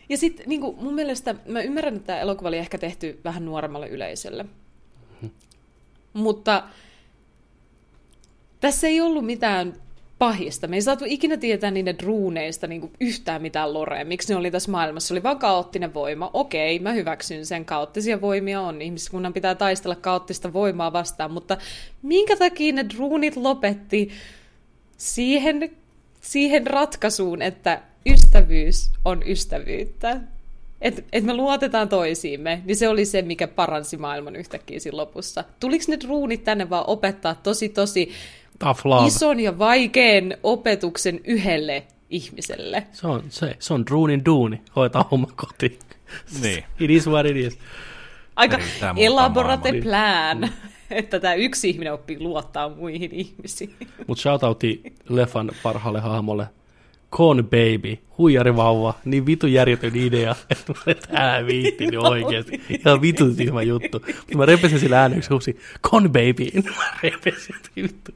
Ja 0.08 0.18
sitten 0.18 0.48
niin 0.48 0.60
mun 0.60 0.94
mielestä, 0.94 1.34
mä 1.46 1.60
ymmärrän, 1.60 1.96
että 1.96 2.06
tämä 2.06 2.18
elokuva 2.18 2.48
oli 2.48 2.58
ehkä 2.58 2.78
tehty 2.78 3.20
vähän 3.24 3.44
nuoremmalle 3.44 3.88
yleisölle. 3.88 4.44
Hmm. 5.20 5.30
Mutta 6.12 6.62
tässä 8.60 8.86
ei 8.86 9.00
ollut 9.00 9.26
mitään 9.26 9.74
pahista. 10.18 10.66
Me 10.66 10.76
ei 10.76 10.82
saatu 10.82 11.04
ikinä 11.08 11.36
tietää 11.36 11.70
niiden 11.70 11.98
druuneista 11.98 12.66
niin 12.66 12.90
yhtään 13.00 13.42
mitään 13.42 13.74
lorea, 13.74 14.04
miksi 14.04 14.32
ne 14.32 14.36
oli 14.36 14.50
tässä 14.50 14.70
maailmassa. 14.70 15.08
Se 15.08 15.14
oli 15.14 15.22
vain 15.22 15.38
kaoottinen 15.38 15.94
voima. 15.94 16.30
Okei, 16.32 16.78
mä 16.78 16.92
hyväksyn 16.92 17.46
sen. 17.46 17.64
Kaoottisia 17.64 18.20
voimia 18.20 18.60
on. 18.60 18.82
Ihmiskunnan 18.82 19.32
pitää 19.32 19.54
taistella 19.54 19.96
kaoottista 19.96 20.52
voimaa 20.52 20.92
vastaan, 20.92 21.30
mutta 21.30 21.56
minkä 22.02 22.36
takia 22.36 22.72
ne 22.72 22.86
druunit 22.94 23.36
lopetti 23.36 24.10
siihen, 24.96 25.70
siihen 26.20 26.66
ratkaisuun, 26.66 27.42
että 27.42 27.82
ystävyys 28.06 28.90
on 29.04 29.22
ystävyyttä? 29.26 30.20
Että 30.80 31.02
et 31.12 31.24
me 31.24 31.34
luotetaan 31.34 31.88
toisiimme, 31.88 32.62
niin 32.64 32.76
se 32.76 32.88
oli 32.88 33.04
se, 33.04 33.22
mikä 33.22 33.48
paransi 33.48 33.96
maailman 33.96 34.36
yhtäkkiä 34.36 34.80
siinä 34.80 34.96
lopussa. 34.96 35.44
Tuliko 35.60 35.84
ne 35.88 36.00
druunit 36.00 36.44
tänne 36.44 36.70
vaan 36.70 36.84
opettaa 36.86 37.34
tosi 37.34 37.68
tosi 37.68 38.10
Tough 38.58 38.86
love. 38.86 39.06
ison 39.06 39.40
ja 39.40 39.58
vaikean 39.58 40.34
opetuksen 40.42 41.20
yhdelle 41.24 41.86
ihmiselle. 42.10 42.86
Se 42.92 43.06
on, 43.06 43.22
se, 43.28 43.56
se 43.58 43.74
on 43.74 43.86
druunin 43.86 44.24
duuni, 44.24 44.62
hoitaa 44.76 45.08
homma 45.10 45.26
kotiin. 45.36 45.78
Niin. 46.42 46.64
It 46.80 46.90
is 46.90 47.06
what 47.06 47.26
it 47.26 47.36
is. 47.36 47.58
Aika 48.36 48.58
elaborate 48.96 49.72
plan, 49.82 50.38
mm. 50.40 50.48
että 50.90 51.20
tämä 51.20 51.34
yksi 51.34 51.70
ihminen 51.70 51.92
oppii 51.92 52.20
luottaa 52.20 52.68
muihin 52.68 53.10
ihmisiin. 53.12 53.74
Mutta 54.06 54.22
shoutoutti 54.22 54.82
leffan 55.08 55.50
parhaalle 55.62 56.00
hahmolle 56.00 56.46
Con 57.16 57.44
Baby, 57.44 57.98
huijarivauva, 58.18 58.94
niin 59.04 59.26
vitu 59.26 59.46
järjetön 59.46 59.96
idea, 59.96 60.34
että 60.86 61.06
älä 61.12 61.46
viitti 61.46 61.86
niin 61.86 61.98
oikeasti. 61.98 62.60
Ihan 62.86 63.00
vitu 63.02 63.34
tyhmä 63.34 63.62
juttu. 63.62 64.02
Mutta 64.06 64.36
mä 64.36 64.46
repesin 64.46 64.80
sillä 64.80 65.00
ääneksi 65.00 65.30
huusi, 65.30 65.58
Con 65.82 66.02
Baby, 66.02 66.60
mä 66.76 66.98
repesin 67.02 67.56
vittu. 67.76 68.12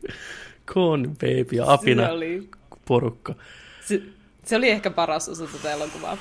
Con 0.66 1.09
Baby 1.09 1.56
ja 1.56 1.72
apina 1.72 2.06
se 2.06 2.12
oli... 2.12 2.48
porukka. 2.85 3.35
Se, 3.85 4.02
se, 4.44 4.56
oli 4.56 4.70
ehkä 4.70 4.90
paras 4.90 5.28
osa 5.28 5.44
tätä 5.47 5.72
elokuvaa. 5.72 6.18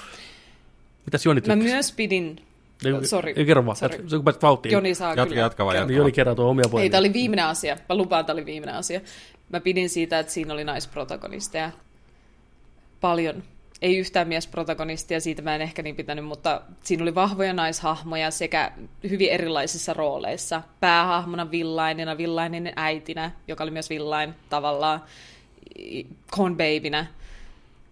Mitäs 1.06 1.26
Joni 1.26 1.41
tykkäsi? 1.41 1.57
Mä 1.57 1.64
myös 1.64 1.91
pidin 1.91 2.41
ei, 2.85 3.06
Sori. 3.07 3.34
Ei 3.35 3.45
kerro 3.45 3.65
vaan, 3.65 3.76
sorry. 3.76 3.95
Et, 3.95 4.10
kun 4.10 4.23
pääset 4.23 4.43
vauhtiin. 4.43 4.73
Joni 4.73 4.95
saa 4.95 5.10
jatka, 5.10 5.26
kyllä. 5.26 5.41
Jatka 5.41 5.65
vaan, 5.65 5.77
jatka 5.77 5.93
Joni 5.93 6.11
kerää 6.11 6.35
tuon 6.35 6.49
omia 6.49 6.65
poimia. 6.72 6.84
Ei, 6.84 6.89
tämä 6.89 6.99
oli 6.99 7.14
viimeinen 7.14 7.45
asia. 7.45 7.77
Mä 7.89 7.95
lupaan, 7.95 8.26
tämä 8.26 8.35
oli 8.35 8.45
viimeinen 8.45 8.76
asia. 8.76 9.01
Mä 9.49 9.60
pidin 9.60 9.89
siitä, 9.89 10.19
että 10.19 10.34
siinä 10.34 10.53
oli 10.53 10.64
naisprotagonisteja 10.64 11.72
paljon. 13.01 13.43
Ei 13.81 13.97
yhtään 13.97 14.27
miesprotagonistia, 14.27 15.19
siitä 15.19 15.41
mä 15.41 15.55
en 15.55 15.61
ehkä 15.61 15.81
niin 15.81 15.95
pitänyt, 15.95 16.26
mutta 16.26 16.61
siinä 16.84 17.03
oli 17.03 17.15
vahvoja 17.15 17.53
naishahmoja 17.53 18.31
sekä 18.31 18.71
hyvin 19.09 19.30
erilaisissa 19.30 19.93
rooleissa. 19.93 20.61
Päähahmona 20.80 21.51
villainina, 21.51 22.17
villainen 22.17 22.73
äitinä, 22.76 23.31
joka 23.47 23.63
oli 23.63 23.71
myös 23.71 23.89
villain 23.89 24.34
tavallaan, 24.49 25.03
babynä, 26.49 27.05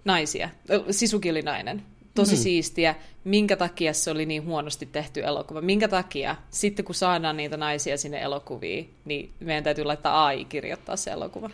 naisia. 0.05 0.49
Sisuki 0.91 1.29
oli 1.29 1.41
nainen. 1.41 1.83
Tosi 2.15 2.35
mm. 2.35 2.41
siistiä. 2.41 2.95
Minkä 3.23 3.55
takia 3.55 3.93
se 3.93 4.11
oli 4.11 4.25
niin 4.25 4.45
huonosti 4.45 4.85
tehty 4.85 5.23
elokuva? 5.23 5.61
Minkä 5.61 5.87
takia 5.87 6.35
sitten 6.51 6.85
kun 6.85 6.95
saadaan 6.95 7.37
niitä 7.37 7.57
naisia 7.57 7.97
sinne 7.97 8.21
elokuviin, 8.21 8.93
niin 9.05 9.31
meidän 9.39 9.63
täytyy 9.63 9.83
laittaa 9.83 10.25
AI 10.25 10.45
kirjoittaa 10.45 10.95
se 10.95 11.11
elokuva? 11.11 11.49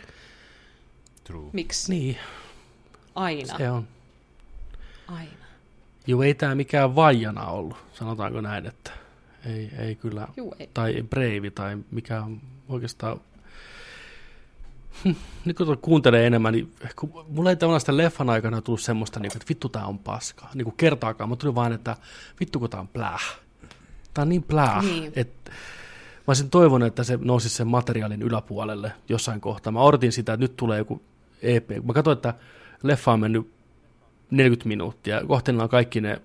True. 1.24 1.50
Miksi? 1.52 1.92
Niin. 1.92 2.16
Aina. 3.14 3.58
Se 3.58 3.70
on. 3.70 3.88
Aina. 5.08 5.30
Joo, 6.06 6.22
ei 6.22 6.34
tämä 6.34 6.54
mikään 6.54 6.94
vaijana 6.94 7.46
ollut, 7.46 7.76
sanotaanko 7.92 8.40
näin, 8.40 8.66
että, 8.66 8.90
Ei, 9.46 9.70
ei 9.78 9.94
kyllä. 9.94 10.28
Juu, 10.36 10.54
ei. 10.58 10.70
Tai 10.74 11.02
Brave 11.10 11.50
tai 11.54 11.78
mikä 11.90 12.22
oikeastaan... 12.68 13.20
Nyt 15.44 15.56
kun 15.56 15.78
kuuntelee 15.78 16.26
enemmän, 16.26 16.52
niin 16.52 16.72
kun 16.96 17.24
mulla 17.28 17.50
ei 17.50 17.56
tavallaan 17.56 17.80
sitä 17.80 17.96
leffan 17.96 18.30
aikana 18.30 18.62
tullut 18.62 18.80
semmoista, 18.80 19.20
niin 19.20 19.30
kuin, 19.30 19.36
että 19.36 19.48
vittu 19.48 19.68
tää 19.68 19.86
on 19.86 19.98
paskaa. 19.98 20.50
Niin 20.54 20.64
kuin 20.64 20.76
kertaakaan, 20.76 21.28
mutta 21.28 21.42
tuli 21.42 21.54
vaan, 21.54 21.72
että 21.72 21.96
vittu 22.40 22.60
kun 22.60 22.70
tää 22.70 22.80
on 22.80 22.88
pläh. 22.88 23.38
Tää 24.14 24.22
on 24.22 24.28
niin 24.28 24.42
pläh, 24.42 24.84
Niin. 24.84 25.12
että 25.16 25.50
mä 25.50 26.24
olisin 26.26 26.50
toivonut, 26.50 26.86
että 26.86 27.04
se 27.04 27.18
nousisi 27.22 27.54
sen 27.56 27.66
materiaalin 27.66 28.22
yläpuolelle 28.22 28.92
jossain 29.08 29.40
kohtaa. 29.40 29.72
Mä 29.72 29.80
odotin 29.80 30.12
sitä, 30.12 30.32
että 30.32 30.44
nyt 30.44 30.56
tulee 30.56 30.78
joku 30.78 31.02
EP. 31.42 31.70
Mä 31.84 31.92
katsoin, 31.92 32.16
että 32.16 32.34
leffa 32.84 33.12
on 33.12 33.20
mennyt 33.20 33.50
40 34.30 34.68
minuuttia. 34.68 35.20
Niillä 35.20 35.62
on 35.62 35.68
kaikki 35.68 36.00
ne 36.00 36.22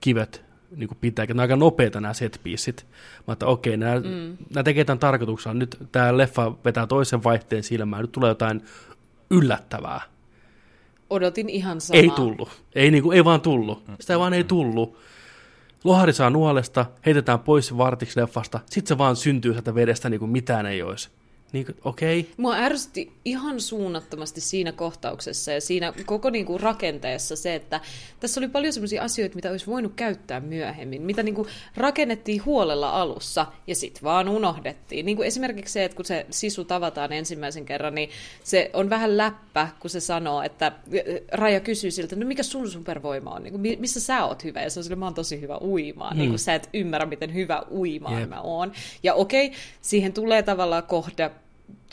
kivet 0.00 0.44
niin 0.76 0.88
kuin 0.88 0.98
pitää. 1.00 1.26
Nämä 1.26 1.34
on 1.34 1.40
aika 1.40 1.56
nopeita 1.56 2.00
nämä 2.00 2.14
set 2.14 2.40
pieceit. 2.42 2.86
Mä 3.26 3.32
että 3.32 3.46
okei, 3.46 3.76
nämä, 3.76 4.00
mm. 4.00 4.36
nämä 4.54 4.64
tekee 4.64 4.84
tämän 4.84 4.98
tarkoituksella. 4.98 5.54
Nyt 5.54 5.76
tämä 5.92 6.16
leffa 6.16 6.52
vetää 6.64 6.86
toisen 6.86 7.24
vaihteen 7.24 7.62
silmään. 7.62 8.02
Nyt 8.02 8.12
tulee 8.12 8.28
jotain 8.28 8.62
yllättävää. 9.30 10.00
Odotin 11.10 11.48
ihan 11.48 11.80
samaa. 11.80 12.02
Ei 12.02 12.10
tullut. 12.10 12.48
Ei, 12.74 12.90
niin 12.90 13.02
kuin, 13.02 13.16
ei 13.16 13.24
vaan 13.24 13.40
tullut. 13.40 13.84
Sitä 14.00 14.18
vaan 14.18 14.34
ei 14.34 14.44
tullut. 14.44 14.98
Lohari 15.84 16.12
saa 16.12 16.30
nuolesta, 16.30 16.86
heitetään 17.06 17.40
pois 17.40 17.76
vartiksi 17.76 18.20
leffasta, 18.20 18.60
sitten 18.66 18.88
se 18.88 18.98
vaan 18.98 19.16
syntyy 19.16 19.52
sieltä 19.52 19.74
vedestä 19.74 20.10
niin 20.10 20.20
kuin 20.20 20.30
mitään 20.30 20.66
ei 20.66 20.82
olisi. 20.82 21.10
Niin 21.54 21.66
kuin. 21.66 21.76
Okay. 21.84 22.24
Mua 22.36 22.54
ärsytti 22.54 23.12
ihan 23.24 23.60
suunnattomasti 23.60 24.40
siinä 24.40 24.72
kohtauksessa 24.72 25.52
ja 25.52 25.60
siinä 25.60 25.92
koko 26.06 26.30
niin 26.30 26.46
kuin 26.46 26.60
rakenteessa 26.60 27.36
se, 27.36 27.54
että 27.54 27.80
tässä 28.20 28.40
oli 28.40 28.48
paljon 28.48 28.72
sellaisia 28.72 29.02
asioita, 29.02 29.34
mitä 29.34 29.50
olisi 29.50 29.66
voinut 29.66 29.92
käyttää 29.96 30.40
myöhemmin, 30.40 31.02
mitä 31.02 31.22
niin 31.22 31.34
kuin 31.34 31.48
rakennettiin 31.76 32.44
huolella 32.44 32.90
alussa 32.90 33.46
ja 33.66 33.74
sitten 33.74 34.02
vaan 34.02 34.28
unohdettiin. 34.28 35.06
Niin 35.06 35.16
kuin 35.16 35.26
esimerkiksi 35.26 35.72
se, 35.72 35.84
että 35.84 35.96
kun 35.96 36.04
se 36.04 36.26
sisu 36.30 36.64
tavataan 36.64 37.12
ensimmäisen 37.12 37.64
kerran, 37.64 37.94
niin 37.94 38.10
se 38.44 38.70
on 38.72 38.90
vähän 38.90 39.16
läppä, 39.16 39.68
kun 39.80 39.90
se 39.90 40.00
sanoo, 40.00 40.42
että 40.42 40.72
Raja 41.32 41.60
kysyy 41.60 41.90
siltä, 41.90 42.16
no 42.16 42.26
mikä 42.26 42.42
sun 42.42 42.70
supervoima 42.70 43.30
on, 43.30 43.42
niin 43.42 43.52
kuin, 43.52 43.60
mi- 43.60 43.76
missä 43.76 44.00
sä 44.00 44.24
oot 44.24 44.44
hyvä? 44.44 44.62
Ja 44.62 44.70
se 44.70 44.80
on 44.80 44.84
sille, 44.84 44.96
mä 44.96 45.06
oon 45.06 45.14
tosi 45.14 45.40
hyvä 45.40 45.58
uimaan, 45.60 46.12
hmm. 46.12 46.18
niin 46.18 46.30
kuin 46.30 46.38
sä 46.38 46.54
et 46.54 46.68
ymmärrä, 46.74 47.06
miten 47.06 47.34
hyvä 47.34 47.62
uimaan 47.70 48.20
Jep. 48.20 48.30
mä 48.30 48.40
oon. 48.40 48.72
Ja 49.02 49.14
okei, 49.14 49.52
siihen 49.80 50.12
tulee 50.12 50.42
tavallaan 50.42 50.82
kohda, 50.82 51.30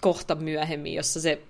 kohta 0.01 0.35
myöhemmin, 0.35 0.93
jossa 0.93 1.21
se 1.21 1.41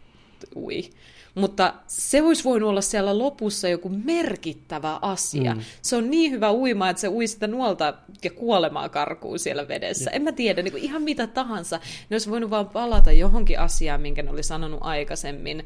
ui. 0.55 0.89
Mutta 1.35 1.73
se 1.87 2.21
olisi 2.21 2.43
voinut 2.43 2.69
olla 2.69 2.81
siellä 2.81 3.17
lopussa 3.17 3.69
joku 3.69 3.89
merkittävä 3.89 4.99
asia. 5.01 5.55
Mm. 5.55 5.61
Se 5.81 5.95
on 5.95 6.11
niin 6.11 6.31
hyvä 6.31 6.51
uima, 6.51 6.89
että 6.89 7.01
se 7.01 7.09
ui 7.09 7.27
sitä 7.27 7.47
nuolta 7.47 7.93
ja 8.23 8.31
kuolemaa 8.31 8.89
karkuun 8.89 9.39
siellä 9.39 9.67
vedessä. 9.67 10.11
En 10.11 10.21
mä 10.21 10.31
tiedä, 10.31 10.61
niin 10.61 10.71
kuin 10.71 10.83
ihan 10.83 11.01
mitä 11.01 11.27
tahansa. 11.27 11.79
Ne 12.09 12.13
olisi 12.13 12.29
voinut 12.29 12.49
vaan 12.49 12.69
palata 12.69 13.11
johonkin 13.11 13.59
asiaan, 13.59 14.01
minkä 14.01 14.23
ne 14.23 14.31
oli 14.31 14.43
sanonut 14.43 14.79
aikaisemmin 14.81 15.65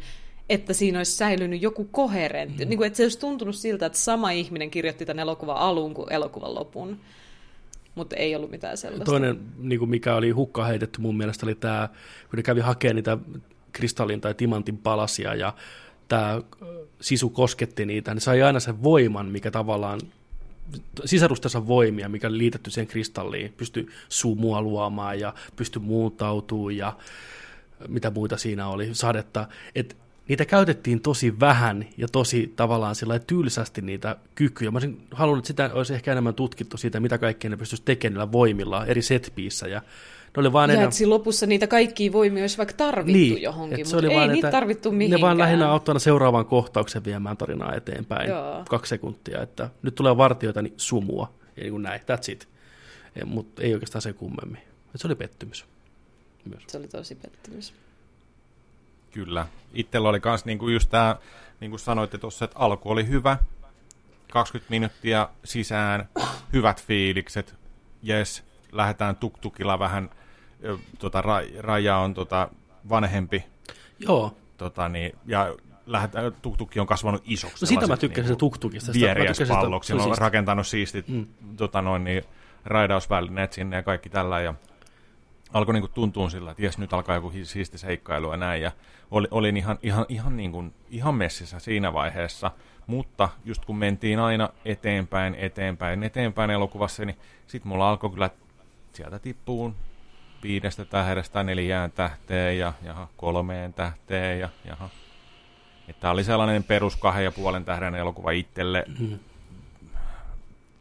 että 0.50 0.74
siinä 0.74 1.00
olisi 1.00 1.12
säilynyt 1.12 1.62
joku 1.62 1.88
koherentti. 1.92 2.66
Mm. 2.66 2.70
Niin 2.70 2.78
kuin, 2.78 2.88
että 2.88 2.98
se 2.98 3.04
olisi 3.04 3.20
tuntunut 3.20 3.56
siltä, 3.56 3.86
että 3.86 3.98
sama 3.98 4.32
ihminen 4.32 4.72
kirjoitti 4.72 5.06
tämän 5.06 5.20
elokuvan 5.22 5.58
alun 5.58 5.94
kuin 5.94 6.14
elokuvan 6.14 6.56
lopun. 6.56 7.00
Mutta 7.96 8.16
ei 8.16 8.36
ollut 8.36 8.52
mitään 8.52 8.78
sellaista. 8.78 9.06
Toinen, 9.06 9.40
niin 9.58 9.80
kuin 9.80 9.90
mikä 9.90 10.16
oli 10.16 10.30
hukka 10.32 10.66
heitetty 10.66 11.02
mun 11.02 11.18
mielestä, 11.18 11.46
oli 11.46 11.56
tämä, 11.56 11.90
kun 12.30 12.38
ne 12.38 12.44
kävi 12.44 12.62
hakemaan 12.62 12.96
niitä 12.96 13.18
kristallin 13.74 14.22
tai 14.22 14.34
timantin 14.34 14.78
palasia 14.78 15.36
ja 15.36 15.54
tämä 16.08 16.42
sisu 17.02 17.30
kosketti 17.30 17.86
niitä, 17.86 18.14
niin 18.14 18.22
sai 18.22 18.42
aina 18.42 18.60
sen 18.60 18.84
voiman, 18.84 19.26
mikä 19.26 19.52
tavallaan 19.52 20.00
sisarustensa 21.06 21.68
voimia, 21.68 22.10
mikä 22.10 22.28
oli 22.28 22.38
liitetty 22.38 22.72
siihen 22.72 22.88
kristalliin, 22.88 23.54
pystyi 23.58 23.88
sumua 24.10 24.62
luomaan 24.62 25.20
ja 25.20 25.34
pystyi 25.56 25.82
muuntautumaan 25.82 26.78
ja 26.78 26.94
mitä 27.88 28.12
muita 28.12 28.38
siinä 28.38 28.68
oli, 28.68 28.90
sadetta. 28.92 29.48
Et 29.76 29.98
niitä 30.28 30.46
käytettiin 30.46 31.02
tosi 31.02 31.40
vähän 31.40 31.86
ja 31.98 32.08
tosi 32.08 32.54
tavallaan 32.56 32.96
sillä 32.96 33.20
tylsästi 33.20 33.82
niitä 33.82 34.16
kykyjä. 34.36 34.72
Mä 34.72 34.76
olisin 34.76 35.08
halunnut, 35.12 35.44
että 35.44 35.48
sitä 35.48 35.70
olisi 35.74 35.94
ehkä 35.94 36.12
enemmän 36.12 36.34
tutkittu 36.34 36.78
siitä, 36.78 37.00
mitä 37.00 37.18
kaikkea 37.18 37.50
ne 37.50 37.58
pystyisi 37.58 37.84
tekemään 37.86 38.14
niillä 38.14 38.32
voimilla 38.32 38.86
eri 38.86 39.02
setpiissä 39.02 39.68
ja 39.68 39.80
ne 39.80 40.40
oli 40.40 40.54
vaan 40.54 40.70
Ja 40.70 40.76
enää... 40.76 40.90
lopussa 41.06 41.46
niitä 41.46 41.68
kaikkia 41.68 42.12
voimia 42.12 42.44
olisi 42.44 42.58
vaikka 42.58 42.76
tarvittu 42.78 43.20
niin, 43.20 43.42
johonkin, 43.42 43.86
se 43.86 43.96
mutta 43.96 44.08
oli 44.08 44.14
ei 44.14 44.20
vaan, 44.20 44.32
niitä 44.32 44.52
tarvittu 44.52 44.92
mihinkään. 44.92 45.22
Ne 45.22 45.26
vaan 45.26 45.38
lähinnä 45.38 45.70
auttaa 45.70 46.00
seuraavan 46.00 46.46
kohtauksen 46.46 47.06
viemään 47.06 47.38
tarinaa 47.38 47.74
eteenpäin. 47.74 48.30
Joo. 48.30 48.64
Kaksi 48.70 48.90
sekuntia, 48.90 49.42
että 49.42 49.70
nyt 49.82 49.96
tulee 49.96 50.18
vartioita, 50.18 50.62
niin 50.62 50.74
sumua. 50.78 51.34
Ja 51.58 51.64
niin 51.64 51.72
kuin 51.72 51.84
näin, 51.84 52.02
that's 52.02 52.32
it. 52.32 52.48
Mutta 53.26 53.62
ei 53.62 53.74
oikeastaan 53.74 54.02
se 54.02 54.14
kummemmin. 54.14 54.62
Et 54.96 55.02
se 55.02 55.08
oli 55.08 55.16
pettymys. 55.16 55.66
Myös. 56.50 56.64
Se 56.68 56.78
oli 56.78 56.88
tosi 56.88 57.16
pettymys. 57.16 57.74
Kyllä. 59.16 59.48
Itsellä 59.74 60.10
oli 60.10 60.22
myös 60.26 60.46
niinku 60.46 60.70
just 60.70 60.90
tämä, 60.90 61.16
niin 61.60 61.72
kuin 61.72 61.80
sanoitte 61.80 62.18
tuossa, 62.18 62.46
että 62.46 62.60
alku 62.60 62.92
oli 62.92 63.08
hyvä. 63.08 63.38
20 64.32 64.70
minuuttia 64.70 65.30
sisään, 65.44 66.10
hyvät 66.54 66.84
fiilikset. 66.84 67.56
Jes, 68.04 68.44
lähdetään 68.72 69.16
tuktukilla 69.16 69.80
vähän. 69.80 70.10
Tota, 71.00 71.22
ra, 71.22 71.40
Raja 71.60 71.98
on 71.98 72.14
tota, 72.14 72.50
vanhempi. 72.90 73.46
Joo, 74.00 74.38
Tota, 74.58 74.90
niin, 74.90 75.16
ja 75.26 75.56
lähdetään, 75.86 76.34
tuktukki 76.42 76.80
on 76.80 76.88
kasvanut 76.88 77.22
isoksi. 77.26 77.66
no 77.66 77.68
sitä 77.68 77.80
mä 77.80 77.82
sellaiseksi 77.82 78.08
tykkäsin 78.08 78.30
niinku 78.30 78.40
tuktukista. 78.40 78.94
Sitä- 78.94 79.08
mä 79.08 79.16
tykkäsin 79.16 79.48
se 79.48 79.54
Sillä 79.84 80.04
oli 80.04 80.12
on 80.12 80.18
rakentanut 80.18 80.68
siistit 80.68 81.08
mm. 81.08 81.26
tota 81.58 81.82
noin, 81.82 82.04
niin, 82.04 82.24
raidausvälineet 82.66 83.54
sinne 83.54 83.76
ja 83.76 83.84
kaikki 83.84 84.10
tällä. 84.10 84.42
Ja 84.42 84.54
alkoi 85.54 85.74
niinku 85.74 85.88
tuntua 85.88 86.30
sillä, 86.30 86.52
että 86.52 86.64
jes, 86.64 86.78
nyt 86.78 86.94
alkaa 86.94 87.16
joku 87.16 87.32
siisti 87.44 87.78
seikkailu 87.78 88.32
ja 88.32 88.38
näin. 88.38 88.62
Ja 88.62 88.72
oli, 89.12 89.28
olin 89.32 89.58
ihan, 89.58 89.80
ihan, 89.84 90.06
ihan, 90.10 90.38
niin 90.38 90.52
kuin, 90.52 90.74
ihan 90.90 91.16
messissä 91.16 91.60
siinä 91.60 91.94
vaiheessa. 91.94 92.52
Mutta 92.88 93.30
just 93.46 93.66
kun 93.66 93.78
mentiin 93.78 94.20
aina 94.20 94.50
eteenpäin, 94.66 95.36
eteenpäin, 95.36 96.04
eteenpäin 96.04 96.50
elokuvassa, 96.50 97.06
niin 97.06 97.18
sitten 97.48 97.70
mulla 97.70 97.90
alkoi 97.90 98.10
kyllä 98.10 98.30
sieltä 98.94 99.20
tippuun 99.20 99.76
viidestä 100.44 100.86
tähdestä 100.86 101.44
neljään 101.44 101.92
tähteen 101.92 102.58
ja 102.58 102.74
jaha, 102.84 103.08
kolmeen 103.18 103.74
tähteen 103.74 104.40
ja 104.40 104.50
jaha. 104.66 104.90
Tämä 106.00 106.12
oli 106.12 106.24
sellainen 106.24 106.64
perus 106.64 106.96
kahden 106.96 107.24
ja 107.24 107.32
puolen 107.32 107.66
tähden 107.66 107.96
elokuva 107.96 108.32
itselle. 108.32 108.86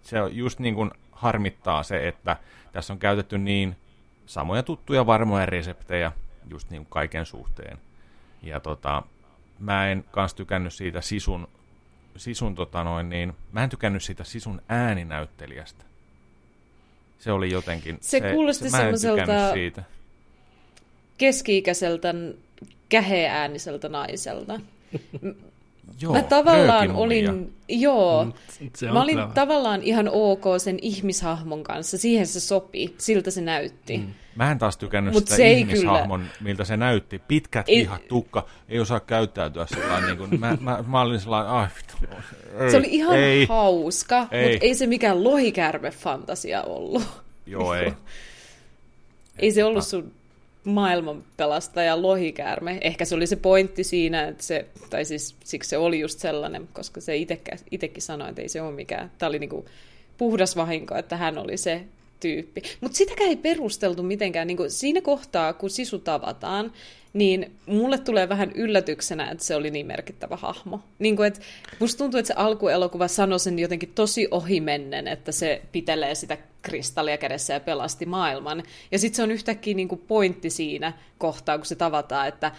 Se 0.02 0.16
just 0.30 0.58
niin 0.58 0.74
kuin 0.74 0.90
harmittaa 1.12 1.82
se, 1.82 2.08
että 2.08 2.36
tässä 2.72 2.92
on 2.92 2.98
käytetty 2.98 3.38
niin 3.38 3.76
samoja 4.26 4.62
tuttuja 4.62 5.06
varmoja 5.06 5.46
reseptejä 5.46 6.12
just 6.50 6.70
niin 6.70 6.82
kuin 6.82 6.90
kaiken 6.90 7.26
suhteen. 7.26 7.78
Ja 8.42 8.60
tota, 8.60 9.02
mä 9.58 9.88
en 9.88 10.04
kans 10.10 10.34
tykännyt 10.34 10.74
siitä 10.74 11.00
sisun, 11.00 11.48
sisun 12.16 12.54
tota 12.54 12.84
noin 12.84 13.08
niin, 13.08 13.32
mä 13.52 13.64
en 13.64 13.70
tykännyt 13.70 14.02
siitä 14.02 14.24
sisun 14.24 14.62
ääninäyttelijästä. 14.68 15.84
Se 17.18 17.32
oli 17.32 17.52
jotenkin... 17.52 17.98
Se 18.00 18.20
kuulosti 18.20 18.70
mä 18.70 18.80
en 18.80 18.94
tykännyt 19.00 19.00
semmoiselta- 19.00 19.52
siitä. 19.52 19.82
Keski-ikäiseltä 21.18 22.14
käheääniseltä 22.88 23.88
naiselta. 23.88 24.60
Joo, 26.00 26.12
mä 26.12 26.22
tavallaan 26.22 26.90
olin, 26.90 27.52
joo, 27.68 28.24
Mm, 28.24 28.32
se 28.76 28.86
on 28.88 28.92
mä 28.94 29.02
olin 29.02 29.14
kyllä- 29.16 29.30
tavallaan 29.34 29.82
ihan 29.82 30.08
ok 30.12 30.44
sen 30.58 30.78
ihmishahmon 30.82 31.62
kanssa. 31.62 31.98
Siihen 31.98 32.26
se 32.26 32.40
sopi, 32.40 32.94
siltä 32.98 33.30
se 33.30 33.40
näytti. 33.40 33.98
Mm. 33.98 34.06
Mä 34.36 34.50
en 34.52 34.58
taas 34.58 34.76
tykännyt 34.76 35.14
Mut 35.14 35.24
sitä 35.24 35.36
se 35.36 35.50
ihmishahmon, 35.52 36.24
miltä 36.40 36.64
se 36.64 36.76
näytti. 36.76 37.18
Pitkät 37.18 37.68
Ei- 37.68 37.78
hihat, 37.80 38.08
tukka, 38.08 38.46
ei 38.68 38.80
osaa 38.80 39.00
käyttäytyä 39.00 39.66
sellainen. 39.66 40.06
Niin 40.06 40.18
kuin, 40.18 40.40
mä, 40.40 40.56
mä, 40.60 40.84
mä 40.86 41.00
olin 41.00 41.20
sellainen, 41.20 41.52
ai 41.52 41.66
vittu. 41.76 41.94
Ei, 42.60 42.70
Se 42.70 42.76
oli 42.76 42.88
ihan 42.90 43.16
ei. 43.18 43.46
hauska, 43.46 44.26
Ei. 44.30 44.52
mutta 44.52 44.66
ei 44.66 44.74
se 44.74 44.86
mikään 44.86 45.24
lohikärme-fantasia 45.24 46.62
ollut. 46.66 47.02
Joo, 47.46 47.74
ei. 47.74 47.92
Ei 49.38 49.52
se 49.52 49.64
ollut 49.64 49.84
sun 49.86 50.12
maailmanpelastaja 50.64 52.02
lohikäärme. 52.02 52.78
Ehkä 52.80 53.04
se 53.04 53.14
oli 53.14 53.26
se 53.26 53.36
pointti 53.36 53.84
siinä, 53.84 54.28
että 54.28 54.44
se, 54.44 54.66
tai 54.90 55.04
siis 55.04 55.36
siksi 55.44 55.70
se 55.70 55.78
oli 55.78 56.00
just 56.00 56.18
sellainen, 56.18 56.68
koska 56.72 57.00
se 57.00 57.16
itsekin 57.70 58.02
sanoi, 58.02 58.28
että 58.28 58.42
ei 58.42 58.48
se 58.48 58.62
ole 58.62 58.72
mikään. 58.72 59.12
Tämä 59.18 59.28
oli 59.28 59.38
niinku 59.38 59.64
puhdas 60.18 60.56
vahinko, 60.56 60.96
että 60.96 61.16
hän 61.16 61.38
oli 61.38 61.56
se 61.56 61.84
tyyppi. 62.24 62.62
Mutta 62.80 62.96
sitäkään 62.96 63.30
ei 63.30 63.36
perusteltu 63.36 64.02
mitenkään. 64.02 64.46
Niinku 64.46 64.64
siinä 64.68 65.00
kohtaa, 65.00 65.52
kun 65.52 65.70
sisu 65.70 65.98
tavataan, 65.98 66.72
niin 67.12 67.56
mulle 67.66 67.98
tulee 67.98 68.28
vähän 68.28 68.52
yllätyksenä, 68.54 69.30
että 69.30 69.44
se 69.44 69.56
oli 69.56 69.70
niin 69.70 69.86
merkittävä 69.86 70.36
hahmo. 70.36 70.80
Niin 70.98 71.16
kuin, 71.16 71.26
että 71.26 71.40
musta 71.80 71.98
tuntuu, 71.98 72.18
että 72.18 72.26
se 72.26 72.34
alkuelokuva 72.36 73.08
sanoi 73.08 73.40
sen 73.40 73.58
jotenkin 73.58 73.92
tosi 73.94 74.28
ohimennen, 74.30 75.08
että 75.08 75.32
se 75.32 75.62
pitelee 75.72 76.14
sitä 76.14 76.38
kristallia 76.62 77.18
kädessä 77.18 77.54
ja 77.54 77.60
pelasti 77.60 78.06
maailman. 78.06 78.62
Ja 78.92 78.98
sitten 78.98 79.16
se 79.16 79.22
on 79.22 79.30
yhtäkkiä 79.30 79.74
niin 79.74 79.88
kuin 79.88 80.02
pointti 80.08 80.50
siinä 80.50 80.92
kohtaa, 81.18 81.58
kun 81.58 81.66
se 81.66 81.74
tavataan, 81.74 82.28
että 82.28 82.52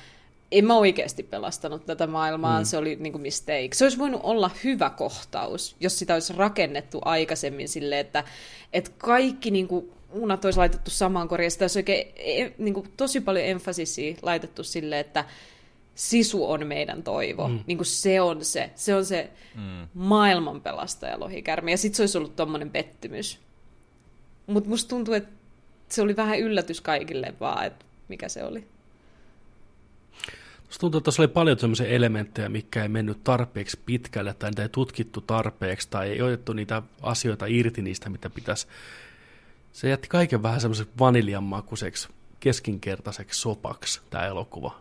en 0.52 0.66
mä 0.66 0.76
oikeasti 0.76 1.24
pelastanut 1.24 1.86
tätä 1.86 2.08
maailmaa, 2.08 2.60
mm. 2.60 2.66
se 2.66 2.78
oli 2.78 2.96
niin 2.96 3.14
kuin 3.14 3.22
mistake. 3.22 3.70
Se 3.74 3.86
olisi 3.86 3.98
voinut 3.98 4.22
olla 4.24 4.52
hyvä 4.64 4.90
kohtaus, 4.90 5.76
jos 5.80 6.00
sitä 6.00 6.14
olisi 6.14 6.34
rakennettu 6.34 7.02
aikaisemmin 7.06 7.70
silleen, 7.70 8.02
että, 8.02 8.24
että 8.74 8.92
kaikki 8.98 9.52
niin 9.52 9.68
kuin 9.68 9.92
munat 10.14 10.46
olisi 10.46 10.60
laitettu 10.60 10.92
samaan 10.92 11.28
koriin. 11.28 11.52
Sitä 11.52 11.64
olisi 11.64 11.80
oikein 11.80 12.08
e, 12.16 12.52
niin 12.58 12.74
kuin, 12.74 12.94
tosi 12.98 13.22
paljon 13.22 13.46
emfasisia 13.46 14.16
laitettu 14.22 14.64
sille, 14.64 15.00
että 15.00 15.26
sisu 15.96 16.52
on 16.52 16.68
meidän 16.68 17.04
toivo. 17.04 17.48
Mm. 17.48 17.60
Niin 17.68 17.78
kuin 17.78 17.86
se 17.86 18.22
on 18.22 18.46
se. 18.46 18.70
Se 18.76 18.96
on 18.96 19.06
se 19.06 19.30
mm. 19.56 19.88
maailman 19.94 20.62
pelastaja 20.62 21.20
lohikärmi. 21.20 21.72
Ja 21.72 21.78
sitten 21.78 21.96
se 21.98 22.04
olisi 22.04 22.18
ollut 22.18 22.36
tommonen 22.36 22.70
pettymys. 22.70 23.40
Mutta 24.48 24.70
musta 24.70 24.90
tuntuu, 24.90 25.14
että 25.14 25.30
se 25.90 26.02
oli 26.02 26.16
vähän 26.16 26.40
yllätys 26.40 26.82
kaikille 26.82 27.34
vaan, 27.40 27.66
että 27.66 27.86
mikä 28.08 28.30
se 28.30 28.44
oli. 28.44 28.68
Musta 30.66 30.80
tuntuu, 30.80 30.98
että 30.98 31.06
tässä 31.06 31.22
oli 31.22 31.28
paljon 31.28 31.60
sellaisia 31.60 31.88
elementtejä, 31.88 32.50
mikä 32.50 32.82
ei 32.84 32.90
mennyt 32.90 33.24
tarpeeksi 33.24 33.80
pitkälle, 33.86 34.34
tai 34.34 34.50
niitä 34.50 34.62
ei 34.62 34.70
tutkittu 34.70 35.22
tarpeeksi, 35.22 35.88
tai 35.90 36.10
ei 36.10 36.22
otettu 36.22 36.54
niitä 36.54 36.82
asioita 37.02 37.46
irti 37.46 37.82
niistä, 37.82 38.10
mitä 38.10 38.30
pitäisi. 38.30 38.68
Se 39.74 39.90
jätti 39.90 40.08
kaiken 40.08 40.44
vähän 40.44 40.62
semmoiseksi 40.62 40.94
vaniljanmakuiseksi, 41.00 42.10
keskinkertaiseksi 42.40 43.42
sopaksi, 43.42 44.02
tämä 44.10 44.26
elokuva. 44.26 44.80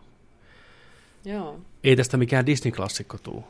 Joo. 1.25 1.59
Ei 1.83 1.95
tästä 1.95 2.17
mikään 2.17 2.45
Disney-klassikko 2.45 3.17
tule. 3.23 3.43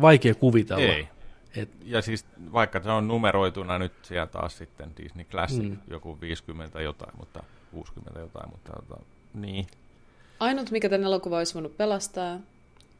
Vaikea 0.00 0.34
kuvitella. 0.34 0.84
Ei. 0.84 1.08
Et, 1.56 1.68
ja 1.84 2.02
siis 2.02 2.26
vaikka 2.52 2.82
se 2.82 2.90
on 2.90 3.08
numeroituna 3.08 3.78
nyt 3.78 3.92
siellä 4.02 4.26
taas 4.26 4.58
sitten 4.58 4.90
Disney 4.96 5.24
Classic, 5.24 5.62
mm. 5.62 5.78
joku 5.88 6.20
50 6.20 6.80
jotain, 6.80 7.12
mutta 7.18 7.42
60 7.70 8.20
jotain, 8.20 8.50
mutta 8.50 8.72
tota, 8.72 9.02
niin. 9.34 9.66
Ainut, 10.40 10.70
mikä 10.70 10.88
tämän 10.88 11.04
elokuva 11.04 11.38
olisi 11.38 11.54
voinut 11.54 11.76
pelastaa, 11.76 12.38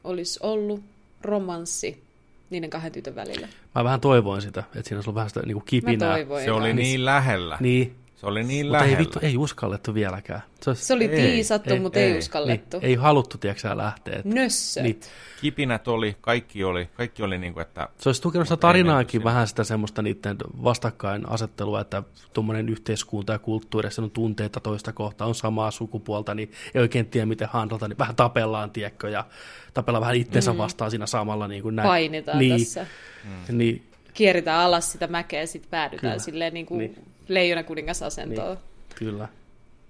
olisi 0.03 0.39
ollut 0.43 0.81
romanssi 1.21 2.03
niiden 2.49 2.69
kahden 2.69 2.91
tytön 2.91 3.15
välillä. 3.15 3.47
Mä 3.75 3.83
vähän 3.83 4.01
toivoin 4.01 4.41
sitä, 4.41 4.59
että 4.59 4.81
siinä 4.83 4.97
olisi 4.97 5.09
ollut 5.09 5.15
vähän 5.15 5.29
sitä 5.29 5.41
niin 5.45 5.53
kuin 5.53 5.65
kipinää. 5.65 6.17
Se 6.45 6.51
oli 6.51 6.73
niin 6.73 7.05
lähellä. 7.05 7.57
Niin, 7.59 7.95
se 8.15 8.25
oli 8.25 8.43
niin 8.43 8.65
mutta 8.65 8.77
lähellä. 8.77 8.97
ei 8.97 9.03
vittu, 9.03 9.19
ei 9.21 9.37
uskallettu 9.37 9.93
vieläkään. 9.93 10.41
Se, 10.61 10.69
olisi, 10.69 10.85
se 10.85 10.93
oli 10.93 11.05
ei, 11.05 11.31
tiisattu, 11.31 11.73
ei, 11.73 11.79
mutta 11.79 11.99
ei, 11.99 12.11
ei 12.11 12.17
uskallettu. 12.17 12.79
Niin, 12.79 12.89
ei 12.89 12.95
haluttu, 12.95 13.37
tiedätkö 13.37 13.77
lähteä. 13.77 14.15
Että, 14.15 14.29
Nössöt. 14.29 14.83
Niin. 14.83 14.99
Kipinät 15.41 15.87
oli, 15.87 16.17
kaikki 16.21 16.63
oli, 16.63 16.89
kaikki 16.93 17.23
oli 17.23 17.37
niin 17.37 17.53
kuin, 17.53 17.61
että... 17.61 17.89
Se 17.97 18.09
olisi 18.09 18.21
tukenut 18.21 18.47
sitä 18.47 18.57
tarinaakin 18.57 19.23
vähän 19.23 19.47
sitä 19.47 19.63
semmoista 19.63 20.01
niiden 20.01 20.37
vastakkainasettelua, 20.63 21.81
että 21.81 22.03
tuommoinen 22.33 22.69
yhteiskunta 22.69 23.33
ja 23.33 23.39
kulttuuri, 23.39 23.89
on 23.97 24.11
tunteita 24.11 24.59
toista 24.59 24.93
kohtaa, 24.93 25.27
on 25.27 25.35
samaa 25.35 25.71
sukupuolta, 25.71 26.35
niin 26.35 26.51
ei 26.73 26.81
oikein 26.81 27.05
tiedä 27.05 27.25
miten 27.25 27.47
handlata, 27.51 27.87
niin 27.87 27.97
vähän 27.97 28.15
tapellaan, 28.15 28.71
tiedätkö, 28.71 29.09
ja 29.09 29.25
tapellaan 29.73 30.01
vähän 30.01 30.15
itsensä 30.15 30.51
mm. 30.51 30.57
vastaan 30.57 30.91
siinä 30.91 31.05
samalla. 31.05 31.47
Niin 31.47 31.63
kuin 31.63 31.75
näin. 31.75 31.87
Painitaan 31.87 32.39
niin, 32.39 32.59
tässä. 32.59 32.85
Mm. 33.23 33.57
Niin, 33.57 33.89
Kierritään 34.13 34.59
alas 34.59 34.91
sitä 34.91 35.07
mäkeä 35.07 35.39
ja 35.39 35.47
sitten 35.47 35.69
päädytään 35.69 36.11
Kyllä. 36.11 36.23
silleen 36.23 36.53
niin 36.53 36.65
kuin 36.65 36.79
niin. 36.79 37.14
Leijona 37.27 37.63
kuningasasentoon. 37.63 38.57
Niin. 38.57 38.95
Kyllä. 38.95 39.27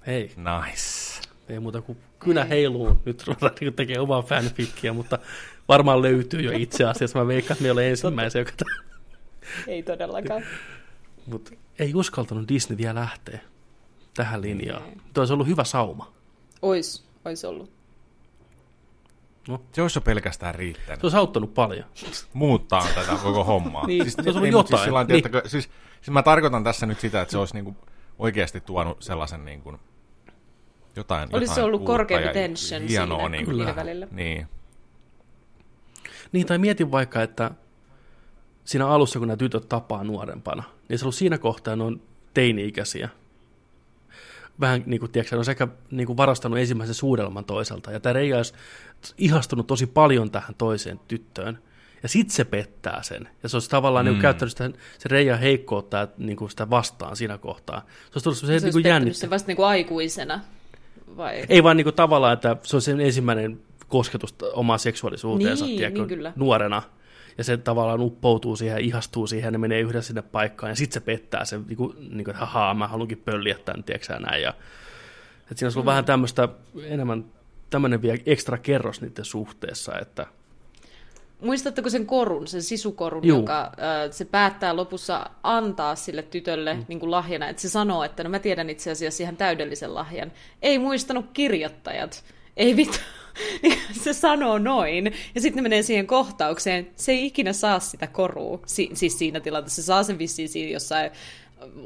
Hei. 0.07 0.31
Nice. 0.35 1.21
Ei 1.49 1.59
muuta 1.59 1.81
kuin 1.81 1.97
kynä 2.19 2.41
Ei. 2.43 2.49
heiluu. 2.49 3.01
Nyt 3.05 3.27
ruvetaan 3.27 3.51
niin 3.59 3.73
tekemään 3.73 4.03
omaa 4.03 4.21
fanfickia, 4.21 4.93
mutta 4.93 5.19
varmaan 5.67 6.01
löytyy 6.01 6.41
jo 6.41 6.51
itse 6.57 6.83
asiassa. 6.83 7.19
Mä 7.19 7.27
veikkaan, 7.27 7.55
että 7.55 7.63
me 7.63 7.71
olemme 7.71 7.89
ensimmäisiä, 7.89 8.41
joka... 8.41 8.51
Ei 9.67 9.83
todellakaan. 9.83 10.43
Mutta 11.25 11.51
ei 11.79 11.93
uskaltanut 11.95 12.47
Disney 12.47 12.77
vielä 12.77 12.95
lähteä 12.99 13.39
tähän 14.13 14.41
linjaan. 14.41 14.83
Tuo 15.13 15.21
olisi 15.21 15.33
ollut 15.33 15.47
hyvä 15.47 15.63
sauma. 15.63 16.13
Ois, 16.61 17.05
ois 17.25 17.45
ollut. 17.45 17.74
No. 19.47 19.61
Se 19.71 19.81
olisi 19.81 19.97
jo 19.97 20.01
pelkästään 20.01 20.55
riittänyt. 20.55 20.99
Se 20.99 21.05
olisi 21.05 21.17
auttanut 21.17 21.53
paljon. 21.53 21.85
Muuttaa 22.33 22.87
tätä 22.95 23.17
koko 23.23 23.43
hommaa. 23.43 23.87
niin, 23.87 24.03
siis, 24.03 24.13
se 24.13 24.21
olisi 24.21 24.37
ollut 24.39 24.51
jotain. 24.51 24.83
Siis, 24.83 24.95
niin. 24.95 25.07
Tiettäkö, 25.07 25.41
siis, 25.49 25.69
siis 26.01 26.13
mä 26.13 26.23
tarkoitan 26.23 26.63
tässä 26.63 26.85
nyt 26.85 26.99
sitä, 26.99 27.21
että 27.21 27.31
se 27.31 27.37
olisi 27.37 27.53
niinku 27.53 27.75
oikeasti 28.19 28.61
tuonut 28.61 29.01
sellaisen 29.01 29.45
niin 29.45 29.61
kuin, 29.61 29.79
jotain 30.95 31.29
Olisi 31.33 31.43
jotain 31.43 31.55
se 31.55 31.63
ollut 31.63 31.85
korkeampi 31.85 32.29
tension 32.33 32.81
hienoa, 32.81 33.17
siinä 33.17 33.29
niin, 33.29 33.45
kyllä. 33.45 33.75
välillä. 33.75 34.07
Niin. 34.11 34.47
niin, 36.31 36.47
tai 36.47 36.57
mietin 36.57 36.91
vaikka, 36.91 37.21
että 37.21 37.51
siinä 38.65 38.87
alussa, 38.87 39.19
kun 39.19 39.27
nämä 39.27 39.37
tytöt 39.37 39.69
tapaa 39.69 40.03
nuorempana, 40.03 40.63
niin 40.89 40.99
se 40.99 41.03
on 41.03 41.07
ollut 41.07 41.15
siinä 41.15 41.37
kohtaa, 41.37 41.75
ne 41.75 41.83
on 41.83 42.01
teini-ikäisiä. 42.33 43.09
Vähän 44.59 44.83
niin 44.85 44.99
kuin, 44.99 45.11
tiedätkö, 45.11 45.37
on 45.37 45.45
sekä 45.45 45.67
niin 45.91 46.07
kuin 46.07 46.17
varastanut 46.17 46.59
ensimmäisen 46.59 46.95
suudelman 46.95 47.45
toiselta, 47.45 47.91
ja 47.91 47.99
tämä 47.99 48.13
Reija 48.13 48.37
olisi 48.37 48.53
ihastunut 49.17 49.67
tosi 49.67 49.85
paljon 49.85 50.31
tähän 50.31 50.55
toiseen 50.57 50.99
tyttöön, 51.07 51.59
ja 52.03 52.09
sit 52.09 52.29
se 52.29 52.45
pettää 52.45 53.03
sen. 53.03 53.29
Ja 53.43 53.49
se 53.49 53.55
olisi 53.55 53.69
tavallaan 53.69 54.05
niinku 54.05 54.15
mm. 54.15 54.17
niin 54.17 54.21
käyttänyt 54.21 54.51
sitä, 54.51 54.69
se 54.97 55.09
Reija 55.09 55.37
heikkoutta 55.37 56.07
niin 56.17 56.37
kuin 56.37 56.49
sitä 56.49 56.69
vastaan 56.69 57.15
siinä 57.15 57.37
kohtaa. 57.37 57.79
Se 57.79 58.11
olisi 58.15 58.23
tullut 58.23 58.37
se, 58.37 58.59
se 58.59 58.69
niin 58.69 58.87
jännittä. 58.87 59.19
se 59.19 59.29
vasta 59.29 59.47
niin 59.47 59.55
kuin 59.55 59.67
aikuisena? 59.67 60.39
Vai? 61.17 61.45
Ei 61.49 61.63
vaan 61.63 61.77
niin 61.77 61.85
kuin 61.85 61.95
tavallaan, 61.95 62.33
että 62.33 62.57
se 62.63 62.75
on 62.75 62.81
sen 62.81 63.01
ensimmäinen 63.01 63.59
kosketus 63.87 64.35
omaan 64.53 64.79
seksuaalisuuteensa 64.79 65.65
niin, 65.65 65.77
tiedätkö, 65.77 65.99
niin 65.99 66.09
kyllä. 66.09 66.33
nuorena. 66.35 66.83
Ja 67.37 67.43
se 67.43 67.57
tavallaan 67.57 68.01
uppoutuu 68.01 68.55
siihen, 68.55 68.81
ihastuu 68.81 69.27
siihen, 69.27 69.47
ja 69.47 69.51
ne 69.51 69.57
menee 69.57 69.81
yhdessä 69.81 70.07
sinne 70.07 70.21
paikkaan, 70.21 70.69
ja 70.69 70.75
sitten 70.75 70.93
se 70.93 71.05
pettää 71.05 71.45
sen, 71.45 71.65
niin 71.67 71.77
kuin, 71.77 71.95
niin 71.99 72.23
kuin, 72.23 72.29
että 72.29 72.45
hahaa, 72.45 72.73
mä 72.73 72.87
haluankin 72.87 73.21
pölliä 73.25 73.55
tämän, 73.65 73.83
tiedätkö 73.83 74.19
näin. 74.19 74.41
Ja, 74.41 74.53
että 75.41 75.55
siinä 75.55 75.71
on 75.75 75.83
mm. 75.83 75.85
vähän 75.85 76.05
tämmöistä 76.05 76.49
enemmän 76.83 77.25
tämmöinen 77.69 78.01
vielä 78.01 78.17
ekstra 78.25 78.57
kerros 78.57 79.01
niiden 79.01 79.25
suhteessa, 79.25 79.99
että 79.99 80.27
Muistatteko 81.41 81.89
sen 81.89 82.05
korun, 82.05 82.47
sen 82.47 82.63
sisukorun, 82.63 83.27
Juu. 83.27 83.39
joka 83.39 83.61
äh, 83.61 83.71
se 84.11 84.25
päättää 84.25 84.75
lopussa 84.75 85.29
antaa 85.43 85.95
sille 85.95 86.23
tytölle 86.23 86.73
mm. 86.73 86.85
niin 86.87 86.99
kuin 86.99 87.11
lahjana, 87.11 87.47
että 87.47 87.61
se 87.61 87.69
sanoo, 87.69 88.03
että 88.03 88.23
no 88.23 88.29
mä 88.29 88.39
tiedän 88.39 88.69
itse 88.69 88.91
asiassa 88.91 89.23
ihan 89.23 89.37
täydellisen 89.37 89.95
lahjan. 89.95 90.31
Ei 90.61 90.79
muistanut 90.79 91.25
kirjoittajat. 91.33 92.23
Ei 92.57 92.75
vittu. 92.75 92.97
se 94.03 94.13
sanoo 94.13 94.57
noin. 94.57 95.05
Ja 95.35 95.41
sitten 95.41 95.55
ne 95.55 95.61
menee 95.61 95.81
siihen 95.81 96.07
kohtaukseen. 96.07 96.87
Se 96.95 97.11
ei 97.11 97.25
ikinä 97.25 97.53
saa 97.53 97.79
sitä 97.79 98.07
korua. 98.07 98.59
Si- 98.65 98.89
siis 98.93 99.17
siinä 99.17 99.39
tilanteessa. 99.39 99.81
Se 99.81 99.85
saa 99.85 100.03
sen 100.03 100.19
vissiin 100.19 100.49
siinä 100.49 100.71
jossain 100.71 101.11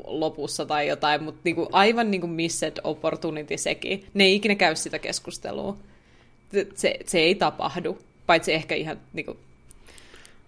lopussa 0.07 0.65
tai 0.65 0.88
jotain, 0.88 1.23
mutta 1.23 1.41
niinku 1.43 1.69
aivan 1.71 2.11
niinku 2.11 2.27
missed 2.27 2.77
opportunity 2.84 3.57
sekin. 3.57 4.05
Ne 4.13 4.23
ei 4.23 4.35
ikinä 4.35 4.55
käy 4.55 4.76
sitä 4.76 4.99
keskustelua. 4.99 5.77
Se, 6.76 6.99
se 7.05 7.19
ei 7.19 7.35
tapahdu. 7.35 7.97
Paitsi 8.26 8.53
ehkä 8.53 8.76
ihan 8.76 8.99
niin 9.13 9.26
kuin, 9.26 9.38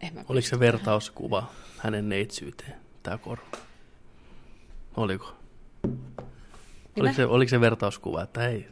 en 0.01 0.13
mä 0.13 0.23
Oliko 0.29 0.47
se 0.47 0.59
vertauskuva 0.59 1.51
hänen 1.77 2.09
neitsyyteen, 2.09 2.73
tämä 3.03 3.17
koru? 3.17 3.41
Oliko? 4.97 5.33
Oliko 6.99 7.15
se, 7.15 7.25
oliko 7.25 7.49
se 7.49 7.61
vertauskuva, 7.61 8.23
että 8.23 8.41
hei, 8.41 8.67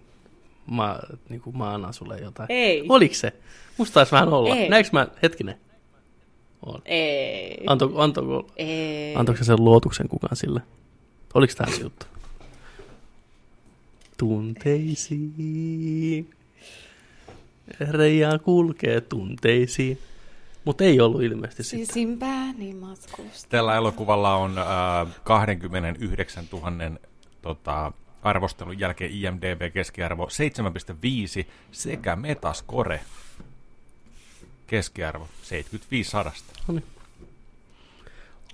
mä, 0.72 1.00
niin 1.30 1.42
kuin 1.42 1.58
mä 1.58 1.74
annan 1.74 1.94
sulle 1.94 2.20
jotain? 2.20 2.52
Ei. 2.52 2.86
Oliko 2.90 3.16
se? 3.16 3.34
Musta 3.78 3.94
taisi 3.94 4.12
vähän 4.12 4.34
olla. 4.34 4.56
Ei. 4.56 4.70
Näinkö 4.70 4.90
mä, 4.94 5.08
hetkinen? 5.24 5.56
On. 6.66 6.82
Ei. 6.86 7.64
Anto, 7.68 7.92
anto, 7.96 8.48
Ei. 8.56 9.16
Antoiko 9.16 9.38
se 9.38 9.44
sen 9.44 9.66
luotuksen 9.66 10.10
kukaan 10.10 10.36
sille? 10.36 10.62
Oliko 11.34 11.54
tämä 11.58 11.72
se 11.72 11.82
juttu? 11.82 12.06
Tunteisiin. 14.18 16.30
Reija 17.80 18.40
kulkee 18.40 19.02
tunteisiin. 19.02 20.00
Mutta 20.66 20.84
ei 20.84 21.02
ollut 21.02 21.22
ilmeisesti 21.22 21.64
sitä. 21.64 21.86
Sisimpääni 21.86 22.74
matkusta. 22.74 23.50
Tällä 23.50 23.76
elokuvalla 23.76 24.36
on 24.36 24.58
äh, 24.58 24.66
29 25.24 26.46
000 26.52 26.72
tota, 27.42 27.92
arvostelun 28.24 28.80
jälkeen 28.80 29.12
IMDB-keskiarvo 29.12 30.28
7,5 31.44 31.48
sekä 31.72 32.16
Metascore 32.16 33.02
keskiarvo 34.68 35.28
75 35.42 36.10
sadasta. 36.10 36.54
No 36.68 36.74
niin. 36.74 36.86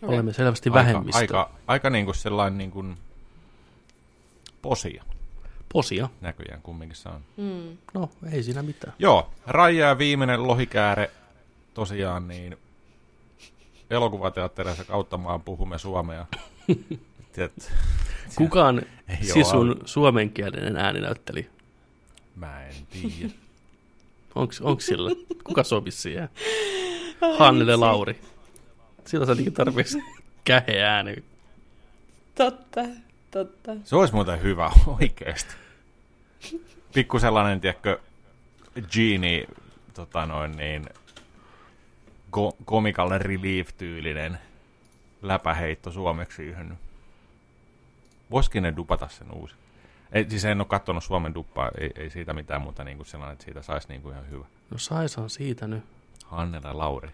Olemme 0.01 0.33
selvästi 0.33 0.73
vähemmistö. 0.73 1.19
Aika, 1.19 1.39
aika, 1.39 1.51
aika 1.67 1.89
niin 1.89 2.05
kuin 2.05 2.15
sellainen 2.15 2.57
niin 2.57 2.71
kuin 2.71 2.97
posia. 4.61 5.03
Posia. 5.73 6.09
Näköjään 6.21 6.61
kumminkin 6.61 6.95
se 6.95 7.09
on. 7.09 7.21
Mm. 7.37 7.77
No, 7.93 8.09
ei 8.31 8.43
siinä 8.43 8.63
mitään. 8.63 8.93
Joo, 8.99 9.31
Raija 9.47 9.87
ja 9.87 9.97
viimeinen 9.97 10.47
lohikääre 10.47 11.11
tosiaan 11.73 12.27
niin 12.27 12.57
elokuvateattereissa 13.89 14.83
kautta 14.83 15.17
maan 15.17 15.41
puhumme 15.41 15.77
suomea. 15.77 16.25
Tiet, 17.33 17.71
Kukaan 18.35 18.81
sisun 19.21 19.81
suomenkielinen 19.85 20.77
ääninäytteli? 20.77 21.49
Mä 22.35 22.65
en 22.65 22.73
tiedä. 22.89 23.33
Onks, 24.35 24.61
onks 24.61 24.85
sillä? 24.85 25.11
Kuka 25.43 25.63
sopisi 25.63 26.01
siihen? 26.01 26.29
Hannele 27.37 27.75
Lauri. 27.75 28.21
Sillä 29.05 29.25
sä 29.25 29.35
tarvitsisi 29.53 30.03
kähe 30.43 30.81
ääni. 30.81 31.15
Totta, 32.35 32.81
totta. 33.31 33.71
Se 33.83 33.95
olisi 33.95 34.13
muuten 34.13 34.41
hyvä 34.41 34.71
oikeasti. 34.87 35.53
Pikku 36.93 37.19
sellainen, 37.19 37.61
tiedätkö, 37.61 37.99
Genie, 38.91 39.47
tota 39.93 40.25
noin 40.25 40.51
niin, 40.51 40.85
ko- 42.37 42.63
comical 42.65 43.09
relief-tyylinen 43.19 44.37
läpäheitto 45.21 45.91
suomeksi 45.91 46.43
yhden. 46.43 46.77
Voisikin 48.31 48.63
ne 48.63 48.73
dupata 48.75 49.07
sen 49.07 49.31
uusi. 49.31 49.55
Ei, 50.11 50.29
siis 50.29 50.45
en 50.45 50.61
ole 50.61 50.67
katsonut 50.67 51.03
Suomen 51.03 51.33
duppaa, 51.33 51.71
ei, 51.79 51.91
ei 51.95 52.09
siitä 52.09 52.33
mitään 52.33 52.61
muuta 52.61 52.83
niin 52.83 52.97
kuin 52.97 53.07
sellainen, 53.07 53.33
että 53.33 53.45
siitä 53.45 53.61
saisi 53.61 53.87
niin 53.87 54.01
kuin 54.01 54.13
ihan 54.13 54.29
hyvä. 54.29 54.45
No 54.71 54.77
saisaan 54.77 55.29
siitä 55.29 55.67
nyt. 55.67 55.83
Hannela 56.25 56.77
Lauri. 56.77 57.09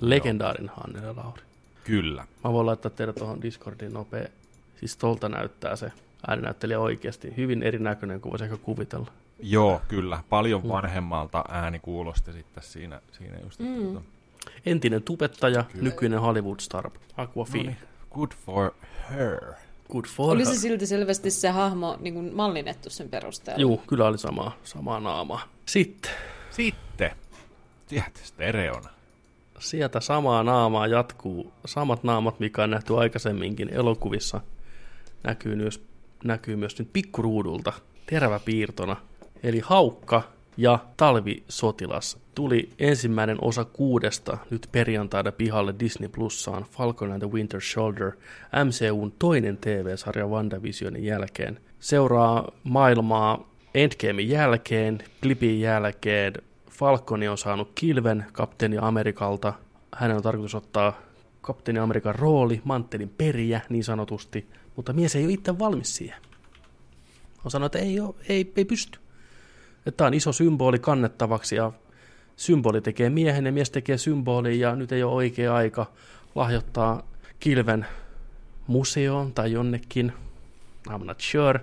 Legendaarin 0.00 0.70
Hannele 0.76 1.12
Lauri. 1.12 1.42
Kyllä. 1.84 2.26
Mä 2.44 2.52
voin 2.52 2.66
laittaa 2.66 2.90
teille 2.90 3.12
tuohon 3.12 3.42
Discordiin 3.42 3.92
nopea. 3.92 4.28
Siis 4.80 4.96
tolta 4.96 5.28
näyttää 5.28 5.76
se 5.76 5.92
ääninäyttelijä 6.26 6.80
oikeasti. 6.80 7.36
Hyvin 7.36 7.62
erinäköinen 7.62 8.20
kuin 8.20 8.30
voisi 8.30 8.44
ehkä 8.44 8.56
kuvitella. 8.56 9.06
Joo, 9.42 9.80
kyllä. 9.88 10.22
Paljon 10.28 10.68
vanhemmalta 10.68 11.44
ääni 11.48 11.78
kuulosti 11.78 12.32
sitten 12.32 12.62
siinä, 12.62 13.00
siinä 13.12 13.38
just. 13.44 13.60
Että, 13.60 13.72
Mm. 13.80 13.94
tota, 13.94 14.06
Entinen 14.66 15.02
tubettaja, 15.02 15.64
nykyinen 15.74 16.20
Hollywood-star. 16.20 16.90
Aquafina. 17.16 17.64
no 17.64 17.70
niin, 17.70 17.88
good 18.10 18.30
for 18.46 18.70
her. 19.10 19.40
Good 19.90 20.04
for 20.16 20.30
Oli 20.34 20.44
her. 20.44 20.54
se 20.54 20.60
silti 20.60 20.86
selvästi 20.86 21.30
se 21.30 21.48
hahmo 21.48 21.96
niin 22.00 22.14
kuin 22.14 22.34
mallinnettu 22.34 22.90
sen 22.90 23.08
perusteella. 23.08 23.60
Juu, 23.60 23.76
kyllä 23.86 24.06
oli 24.06 24.18
samaa, 24.18 24.56
samaa 24.64 25.00
naamaa. 25.00 25.40
Sitten 25.66 26.10
Sitten, 26.50 27.10
sieltä 27.86 28.20
stereona. 28.22 28.88
sieltä 29.58 30.00
samaa 30.00 30.42
naamaa 30.42 30.86
jatkuu. 30.86 31.52
Samat 31.66 32.04
naamat, 32.04 32.40
mikä 32.40 32.62
on 32.62 32.70
nähty 32.70 32.96
aikaisemminkin 32.98 33.68
elokuvissa, 33.68 34.40
näkyy 35.24 35.56
myös, 35.56 35.82
näkyy 36.24 36.56
myös 36.56 36.78
nyt 36.78 36.88
pikkuruudulta 36.92 37.72
teräväpiirtona. 38.06 38.96
Eli 39.42 39.60
Haukka 39.64 40.22
ja 40.56 40.78
Talvisotilas 40.96 42.18
tuli 42.34 42.70
ensimmäinen 42.78 43.38
osa 43.40 43.64
kuudesta 43.64 44.38
nyt 44.50 44.68
perjantaina 44.72 45.32
pihalle 45.32 45.74
Disney 45.80 46.08
Plussaan 46.08 46.64
Falcon 46.70 47.12
and 47.12 47.22
the 47.22 47.30
Winter 47.30 47.60
Soldier 47.60 48.12
MCUn 48.64 49.12
toinen 49.18 49.56
TV-sarja 49.56 50.26
WandaVisionin 50.26 51.04
jälkeen. 51.04 51.60
Seuraa 51.80 52.52
maailmaa 52.64 53.50
Endgamein 53.74 54.28
jälkeen, 54.28 54.98
klipin 55.22 55.60
jälkeen. 55.60 56.32
Falconi 56.70 57.28
on 57.28 57.38
saanut 57.38 57.72
kilven 57.74 58.26
kapteeni 58.32 58.76
Amerikalta. 58.80 59.52
Hänen 59.94 60.16
on 60.16 60.22
tarkoitus 60.22 60.54
ottaa 60.54 61.00
kapteeni 61.40 61.78
Amerikan 61.78 62.14
rooli, 62.14 62.60
manttelin 62.64 63.08
periä 63.18 63.60
niin 63.68 63.84
sanotusti, 63.84 64.46
mutta 64.76 64.92
mies 64.92 65.16
ei 65.16 65.24
ole 65.24 65.32
itse 65.32 65.58
valmis 65.58 65.96
siihen. 65.96 66.18
On 67.44 67.50
sanonut, 67.50 67.74
että 67.74 67.86
ei, 67.86 68.00
ole, 68.00 68.14
ei, 68.28 68.52
ei 68.56 68.64
pysty. 68.64 68.98
Tämä 69.96 70.06
on 70.06 70.14
iso 70.14 70.32
symboli 70.32 70.78
kannettavaksi 70.78 71.56
ja 71.56 71.72
symboli 72.36 72.80
tekee 72.80 73.10
miehen 73.10 73.46
ja 73.46 73.52
mies 73.52 73.70
tekee 73.70 73.98
symbolin 73.98 74.60
ja 74.60 74.76
nyt 74.76 74.92
ei 74.92 75.02
ole 75.02 75.14
oikea 75.14 75.54
aika 75.54 75.86
lahjoittaa 76.34 77.02
kilven 77.40 77.86
museoon 78.66 79.32
tai 79.32 79.52
jonnekin. 79.52 80.12
I'm 80.88 81.04
not 81.04 81.20
sure. 81.20 81.60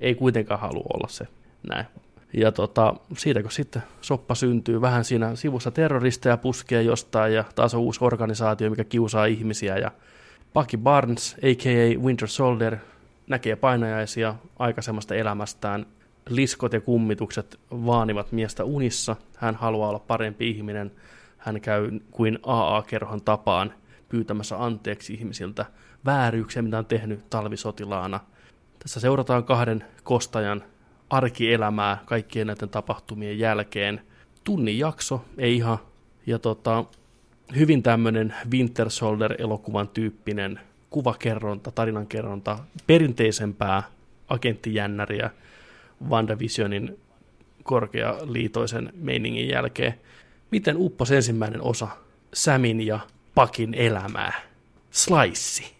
Ei 0.00 0.14
kuitenkaan 0.14 0.60
halua 0.60 0.86
olla 0.94 1.08
se 1.08 1.26
näin. 1.68 1.86
Ja 2.32 2.52
tota, 2.52 2.94
siitä 3.16 3.42
kun 3.42 3.50
sitten 3.50 3.82
soppa 4.00 4.34
syntyy, 4.34 4.80
vähän 4.80 5.04
siinä 5.04 5.36
sivussa 5.36 5.70
terroristeja 5.70 6.36
puskee 6.36 6.82
jostain 6.82 7.34
ja 7.34 7.44
taas 7.54 7.74
on 7.74 7.80
uusi 7.80 8.04
organisaatio, 8.04 8.70
mikä 8.70 8.84
kiusaa 8.84 9.24
ihmisiä 9.24 9.78
ja 9.78 9.90
Bucky 10.54 10.76
Barnes, 10.76 11.34
a.k.a. 11.34 12.00
Winter 12.02 12.28
Soldier, 12.28 12.76
näkee 13.26 13.56
painajaisia 13.56 14.34
aikaisemmasta 14.58 15.14
elämästään. 15.14 15.86
Liskot 16.28 16.72
ja 16.72 16.80
kummitukset 16.80 17.60
vaanivat 17.70 18.32
miestä 18.32 18.64
unissa. 18.64 19.16
Hän 19.36 19.54
haluaa 19.54 19.88
olla 19.88 19.98
parempi 19.98 20.50
ihminen. 20.50 20.90
Hän 21.38 21.60
käy 21.60 21.90
kuin 22.10 22.38
AA-kerhon 22.42 23.22
tapaan 23.22 23.74
pyytämässä 24.08 24.64
anteeksi 24.64 25.14
ihmisiltä 25.14 25.66
vääryyksiä, 26.04 26.62
mitä 26.62 26.78
on 26.78 26.86
tehnyt 26.86 27.30
talvisotilaana. 27.30 28.20
Tässä 28.78 29.00
seurataan 29.00 29.44
kahden 29.44 29.84
kostajan 30.02 30.64
arkielämää 31.10 31.98
kaikkien 32.04 32.46
näiden 32.46 32.68
tapahtumien 32.68 33.38
jälkeen. 33.38 34.00
Tunnin 34.44 34.78
jakso, 34.78 35.24
ei 35.38 35.56
ihan. 35.56 35.78
Ja 36.26 36.38
tota, 36.38 36.84
hyvin 37.56 37.82
tämmöinen 37.82 38.34
Winter 38.50 38.90
Soldier-elokuvan 38.90 39.88
tyyppinen 39.88 40.60
kuvakerronta, 40.90 41.70
tarinankerronta, 41.70 42.58
perinteisempää 42.86 43.82
agenttijännäriä 44.28 45.30
WandaVisionin 46.08 46.98
korkealiitoisen 47.62 48.92
meiningin 48.94 49.48
jälkeen. 49.48 49.94
Miten 50.50 50.76
uppos 50.76 51.10
ensimmäinen 51.10 51.62
osa 51.62 51.88
Samin 52.34 52.86
ja 52.86 53.00
Pakin 53.34 53.74
elämää? 53.74 54.32
Slice. 54.90 55.74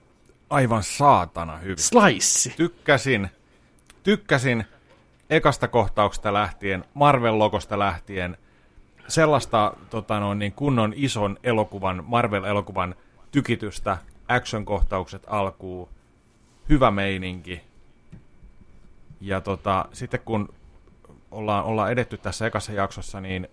Aivan 0.50 0.82
saatana 0.82 1.56
hyvin. 1.56 1.78
Slice. 1.78 2.56
Tykkäsin, 2.56 3.28
tykkäsin 4.02 4.64
ekasta 5.30 5.68
kohtauksesta 5.68 6.32
lähtien, 6.32 6.84
Marvel-logosta 6.94 7.78
lähtien, 7.78 8.36
sellaista 9.08 9.72
tota 9.90 10.20
noin, 10.20 10.38
niin 10.38 10.52
kunnon 10.52 10.92
ison 10.96 11.38
elokuvan, 11.42 12.04
Marvel-elokuvan 12.06 12.94
tykitystä, 13.30 13.98
action-kohtaukset 14.28 15.22
alkuu, 15.26 15.88
hyvä 16.68 16.90
meininki. 16.90 17.67
Ja 19.20 19.40
tota, 19.40 19.84
sitten 19.92 20.20
kun 20.24 20.48
ollaan, 21.30 21.64
ollaan 21.64 21.92
edetty 21.92 22.16
tässä 22.18 22.46
ekassa 22.46 22.72
jaksossa, 22.72 23.20
niin 23.20 23.48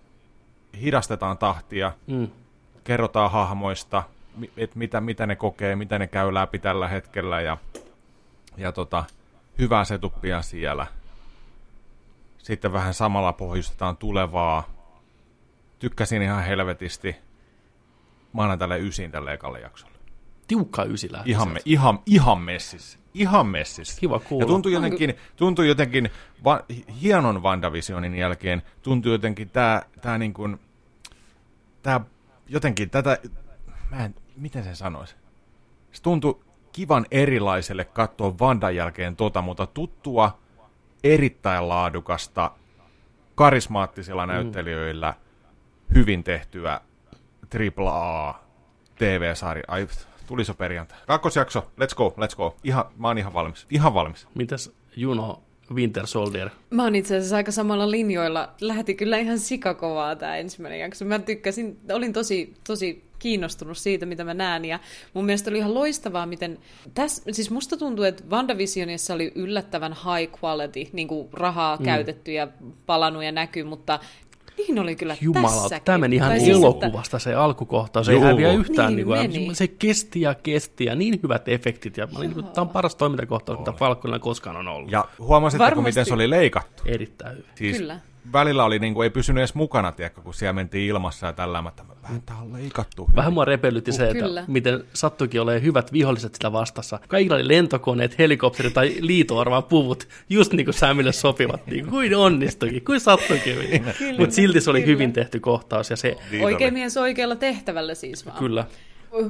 hidastetaan 0.80 1.38
tahtia, 1.38 1.92
Mm. 2.06 2.28
kerrotaan 2.84 3.30
hahmoista, 3.30 4.02
mi- 4.36 4.50
et 4.56 4.74
mitä, 4.74 5.00
mitä 5.00 5.26
ne 5.26 5.36
kokee, 5.36 5.76
mitä 5.76 5.98
ne 5.98 6.06
käy 6.06 6.34
läpi 6.34 6.58
tällä 6.58 6.88
hetkellä 6.88 7.40
ja, 7.40 7.56
ja 8.56 8.72
tota, 8.72 9.04
hyvää 9.58 9.84
setupia 9.84 10.42
siellä. 10.42 10.86
Sitten 12.38 12.72
vähän 12.72 12.94
samalla 12.94 13.32
pohjustetaan 13.32 13.96
tulevaa. 13.96 14.68
Tykkäsin 15.78 16.22
ihan 16.22 16.44
helvetisti. 16.44 17.16
Mä 18.32 18.42
annan 18.42 18.58
tälle 18.58 18.78
ysin 18.78 19.10
tälle 19.10 19.32
ekalle 19.32 19.60
jaksolle. 19.60 19.94
Tiukka 20.48 20.84
ysi 20.84 21.12
lähti 21.12 21.30
Ihan, 21.30 21.48
me, 21.48 21.60
ihan, 21.64 21.98
ihan 22.06 22.38
messissä. 22.40 22.98
Ihan 23.16 23.46
messissä. 23.46 24.00
Kiva 24.00 24.18
kuulla. 24.18 24.44
Ja 24.44 24.48
tuntui 24.48 24.72
jotenkin, 24.72 25.14
tuntui 25.36 25.68
jotenkin 25.68 26.10
va, 26.44 26.64
hienon 27.02 27.42
WandaVisionin 27.42 28.14
jälkeen, 28.14 28.62
tuntui 28.82 29.12
jotenkin 29.12 29.50
tää, 29.50 29.82
tää 30.02 30.18
niin 30.18 30.34
kuin, 30.34 30.60
tää 31.82 32.00
jotenkin 32.48 32.90
tätä, 32.90 33.18
mä 33.90 34.04
en, 34.04 34.14
miten 34.36 34.64
sen 34.64 34.76
sanoisi? 34.76 35.14
Se 35.92 36.02
tuntui 36.02 36.40
kivan 36.72 37.06
erilaiselle 37.10 37.84
katsoa 37.84 38.38
Vandan 38.40 38.76
jälkeen 38.76 39.16
tota, 39.16 39.42
mutta 39.42 39.66
tuttua, 39.66 40.38
erittäin 41.04 41.68
laadukasta, 41.68 42.50
karismaattisilla 43.34 44.26
näyttelijöillä, 44.26 45.14
hyvin 45.94 46.24
tehtyä 46.24 46.80
AAA 47.78 48.40
TV-sarja. 48.98 49.64
Ai, 49.68 49.88
tuli 50.26 50.44
se 50.44 50.54
perjantai. 50.54 50.98
Kakkosjakso, 51.06 51.60
let's 51.60 51.94
go, 51.96 52.14
let's 52.18 52.36
go. 52.36 52.56
Ihan, 52.64 52.84
mä 52.96 53.08
oon 53.08 53.18
ihan 53.18 53.32
valmis, 53.32 53.66
ihan 53.70 53.94
valmis. 53.94 54.26
Mitäs 54.34 54.70
Juno 54.96 55.42
Winter 55.74 56.06
Soldier? 56.06 56.50
Mä 56.70 56.82
oon 56.82 56.94
itse 56.94 57.16
asiassa 57.16 57.36
aika 57.36 57.52
samalla 57.52 57.90
linjoilla. 57.90 58.48
Lähti 58.60 58.94
kyllä 58.94 59.18
ihan 59.18 59.38
sikakovaa 59.38 60.16
tämä 60.16 60.36
ensimmäinen 60.36 60.80
jakso. 60.80 61.04
Mä 61.04 61.18
tykkäsin, 61.18 61.78
olin 61.92 62.12
tosi, 62.12 62.54
tosi 62.66 63.06
kiinnostunut 63.18 63.78
siitä, 63.78 64.06
mitä 64.06 64.24
mä 64.24 64.34
näen. 64.34 64.64
Ja 64.64 64.78
mun 65.14 65.24
mielestä 65.24 65.50
oli 65.50 65.58
ihan 65.58 65.74
loistavaa, 65.74 66.26
miten... 66.26 66.58
Tässä, 66.94 67.22
siis 67.32 67.50
musta 67.50 67.76
tuntuu, 67.76 68.04
että 68.04 68.24
WandaVisionissa 68.30 69.14
oli 69.14 69.32
yllättävän 69.34 69.92
high 69.92 70.44
quality, 70.44 70.90
niin 70.92 71.08
kuin 71.08 71.28
rahaa 71.32 71.76
mm. 71.76 71.84
käytetty 71.84 72.32
ja 72.32 72.48
palannut 72.86 73.24
ja 73.24 73.32
näkyy, 73.32 73.64
mutta 73.64 73.98
niin 74.58 74.78
oli 74.78 74.96
kyllä 74.96 75.16
Jumala, 75.20 75.62
tässäkin. 75.62 75.84
tämä 75.84 75.98
meni 75.98 76.16
ihan 76.16 76.28
Tai 76.30 76.40
siis, 76.40 76.56
elokuvasta 76.56 77.18
se 77.18 77.34
alkukohtaus. 77.34 78.06
Se 78.06 78.12
ei 78.12 78.18
Joo. 78.18 78.26
häviä 78.26 78.52
yhtään. 78.52 78.96
Niin 78.96 79.08
Niin 79.08 79.44
kuin, 79.44 79.56
se 79.56 79.68
kesti 79.68 80.20
ja 80.20 80.34
kesti 80.34 80.84
ja 80.84 80.94
niin 80.94 81.20
hyvät 81.22 81.48
efektit. 81.48 81.96
Ja 81.96 82.06
mä 82.12 82.18
olin, 82.18 82.34
tämä 82.34 82.44
on 82.58 82.68
paras 82.68 82.94
toimintakohtaus, 82.94 83.58
mitä 83.58 83.72
Falconilla 83.72 84.18
koskaan 84.18 84.56
on 84.56 84.68
ollut. 84.68 84.90
Ja 84.92 85.04
huomasitteko, 85.18 85.64
Varmasti. 85.64 85.90
miten 85.90 86.04
se 86.06 86.14
oli 86.14 86.30
leikattu? 86.30 86.82
Erittäin 86.86 87.32
hyvin. 87.36 87.50
Siis 87.54 87.76
Kyllä. 87.76 87.98
Välillä 88.32 88.64
oli 88.64 88.78
niin 88.78 88.94
kuin, 88.94 89.04
ei 89.04 89.10
pysynyt 89.10 89.40
edes 89.40 89.54
mukana, 89.54 89.92
tiedätkö, 89.92 90.20
kun 90.20 90.34
siellä 90.34 90.52
mentiin 90.52 90.88
ilmassa 90.88 91.26
ja 91.26 91.32
tällä, 91.32 91.62
mä 91.62 91.68
että 91.68 91.82
vähän 92.02 92.22
tää 92.22 92.36
on 92.36 92.52
leikattu. 92.52 93.08
Vähän 93.16 93.32
mua 93.32 93.44
repellytti 93.44 93.92
se, 93.92 94.10
että 94.10 94.24
Kyllä. 94.24 94.44
miten 94.48 94.84
sattuikin 94.94 95.40
olemaan 95.40 95.62
hyvät 95.62 95.92
viholliset 95.92 96.34
sitä 96.34 96.52
vastassa. 96.52 96.98
Kaikilla 97.08 97.34
oli 97.36 97.48
lentokoneet, 97.48 98.18
helikopterit 98.18 98.74
tai 98.74 98.94
liitoarvaan 99.00 99.64
puvut, 99.64 100.08
just 100.30 100.52
niin 100.52 100.64
kuin 100.66 100.74
Samille 100.74 101.12
sopivat. 101.12 101.66
Niin 101.66 101.86
kuin 101.86 102.16
onnistuikin, 102.16 102.84
kuin 102.84 103.00
sattuikin. 103.00 103.84
Mutta 104.18 104.34
silti 104.34 104.60
se 104.60 104.70
oli 104.70 104.80
Kyllä. 104.80 104.92
hyvin 104.92 105.12
tehty 105.12 105.40
kohtaus 105.40 105.90
ja 105.90 105.96
se, 105.96 106.16
Oikein 106.42 106.74
mies 106.74 106.96
oikealla 106.96 107.36
tehtävällä 107.36 107.94
siis 107.94 108.26
vaan. 108.26 108.38
kyllä. 108.38 108.64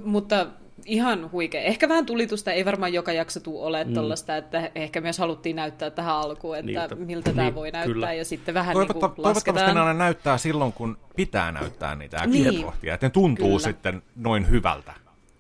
Mutta 0.05 0.47
ihan 0.85 1.33
huikea. 1.33 1.61
Ehkä 1.61 1.89
vähän 1.89 2.07
tulitusta, 2.07 2.53
ei 2.53 2.65
varmaan 2.65 2.93
joka 2.93 3.13
jakso 3.13 3.41
tule 3.41 3.67
ole 3.67 3.85
mm. 3.85 3.95
tollasta, 3.95 4.37
että 4.37 4.71
ehkä 4.75 5.01
myös 5.01 5.19
haluttiin 5.19 5.57
näyttää 5.57 5.91
tähän 5.91 6.17
alkuun, 6.17 6.57
että 6.57 6.67
Niin, 6.67 6.75
niin, 6.75 6.85
että- 6.85 6.95
miltä 6.97 7.31
tämä 7.31 7.43
niin, 7.43 7.55
voi 7.55 7.71
näyttää, 7.71 7.95
kyllä. 7.95 8.13
ja 8.13 8.25
sitten 8.25 8.55
vähän 8.55 8.73
Toivotta, 8.73 9.07
niin 9.07 9.15
kuin 9.15 9.25
toivottavasti 9.25 9.75
ne 9.75 9.95
näyttää 9.95 10.39
silloin, 10.39 10.73
kun 10.73 10.99
pitää 11.17 11.53
näyttää 11.53 11.95
niitä 11.95 12.27
Niin. 12.27 12.49
action-kohtia, 12.49 12.95
että 12.95 13.07
ne 13.07 13.11
tuntuu 13.11 13.47
Kyllä. 13.47 13.59
sitten 13.59 14.03
noin 14.17 14.51
hyvältä. 14.51 14.93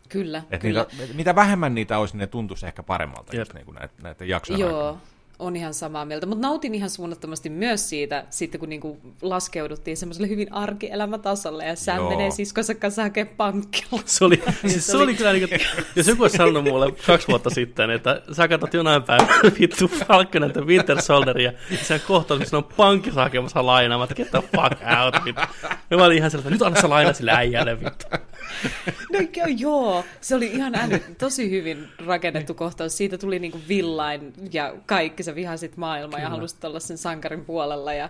Kyllä, 0.08 0.42
Et 0.50 0.60
kyllä. 0.60 0.86
niitä, 0.98 1.14
mitä 1.14 1.34
vähemmän 1.34 1.74
niitä 1.74 1.98
olisi, 1.98 2.14
niin 2.14 2.20
ne 2.20 2.26
tuntuisi 2.26 2.66
ehkä 2.66 2.82
paremmalta 2.82 3.36
Jep. 3.36 3.40
just 3.40 3.54
niin 3.54 3.64
kuin 3.64 3.74
näitä, 3.74 3.94
näitä 4.02 4.24
jaksoja. 4.24 4.58
Joo, 4.58 4.98
on 5.38 5.56
ihan 5.56 5.74
samaa 5.74 6.04
mieltä. 6.04 6.26
Mutta 6.26 6.46
nautin 6.46 6.74
ihan 6.74 6.90
suunnattomasti 6.90 7.48
myös 7.48 7.88
siitä, 7.88 8.24
sitten 8.30 8.60
kun 8.60 8.68
niinku 8.68 8.98
laskeuduttiin 9.22 9.96
semmoiselle 9.96 10.28
hyvin 10.28 10.52
arkielämätasolle, 10.52 11.64
ja 11.64 11.76
Sam 11.76 11.96
Joo. 11.96 12.10
menee 12.10 12.30
siskonsa 12.30 12.74
kanssa 12.74 13.02
hakemaan 13.02 13.36
pankkilla. 13.36 14.02
Se 14.04 14.24
oli, 14.24 14.42
siis 14.66 14.86
se 14.86 14.96
oli 14.96 15.14
kyllä 15.14 15.32
niin 15.32 15.48
kuin, 15.48 15.60
jos 15.96 16.08
joku 16.08 16.22
olisi 16.22 16.36
sanonut 16.36 16.64
mulle 16.64 16.92
kaksi 17.06 17.28
vuotta 17.28 17.50
sitten, 17.50 17.90
että 17.90 18.22
sä 18.32 18.48
katsot 18.48 18.74
jonain 18.74 19.02
päivänä 19.02 19.42
vittu 19.60 19.88
Falcon 19.88 20.50
the 20.52 20.60
Winter 20.60 21.02
Soldieria, 21.02 21.52
ja 21.70 21.78
sen 21.82 22.00
kohtaus, 22.06 22.40
missä 22.40 22.56
on 22.56 22.64
pankissa 22.64 23.22
hakemassa 23.22 23.66
lainaa, 23.66 23.98
mä 23.98 24.06
get 24.06 24.30
the 24.30 24.42
fuck 24.42 24.80
out, 25.04 25.24
vittu. 25.24 25.42
Ja 25.90 25.96
mä 25.96 26.04
olin 26.04 26.18
ihan 26.18 26.30
sellainen, 26.30 26.52
nyt 26.52 26.62
anna 26.62 26.80
se 26.80 26.86
laina 26.86 27.12
sille 27.12 27.32
äijälle, 27.32 27.80
vittu. 27.84 28.06
No 29.12 29.18
joo, 29.36 29.46
joo, 29.58 30.04
se 30.20 30.34
oli 30.34 30.46
ihan 30.46 30.74
äly, 30.74 31.00
tosi 31.18 31.50
hyvin 31.50 31.88
rakennettu 32.06 32.54
kohtaus. 32.54 32.96
Siitä 32.96 33.18
tuli 33.18 33.38
niinku 33.38 33.60
villain 33.68 34.32
ja 34.52 34.74
kaikki, 34.86 35.22
sä 35.22 35.34
vihasit 35.34 35.76
maailmaa 35.76 36.18
ja 36.18 36.24
Kyllä. 36.24 36.36
halusit 36.36 36.64
olla 36.64 36.80
sen 36.80 36.98
sankarin 36.98 37.44
puolella 37.44 37.92
ja 37.92 38.08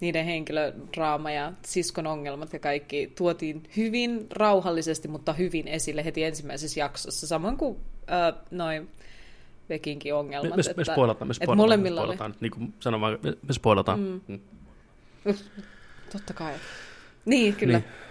niiden 0.00 0.24
henkilödraama 0.24 1.30
ja 1.30 1.52
siskon 1.62 2.06
ongelmat 2.06 2.52
ja 2.52 2.58
kaikki 2.58 3.12
tuotiin 3.16 3.62
hyvin 3.76 4.26
rauhallisesti, 4.30 5.08
mutta 5.08 5.32
hyvin 5.32 5.68
esille 5.68 6.04
heti 6.04 6.24
ensimmäisessä 6.24 6.80
jaksossa. 6.80 7.26
Samoin 7.26 7.56
kuin 7.56 7.76
äh, 8.10 8.34
noin 8.50 8.88
Vekinkin 9.68 10.10
Me, 10.10 10.18
ongelmat. 10.18 10.56
me, 10.56 10.62
me 10.76 10.84
spoilataan, 10.84 11.28
me 11.28 11.32
että 11.32 11.44
spoilataan, 11.44 11.56
molemmilla 11.56 12.00
me 12.00 12.06
oli. 12.06 12.16
spoilataan. 12.16 12.40
Niin 12.40 12.50
kuin 12.50 12.74
sanon 12.80 13.00
vaan, 13.00 13.18
me, 13.22 13.30
me 13.48 13.52
spoilataan. 13.52 14.00
Mm. 14.00 14.20
Mm. 14.28 15.34
Totta 16.12 16.32
kai. 16.34 16.54
Niin, 17.24 17.54
kyllä. 17.56 17.78
Niin. 17.78 18.07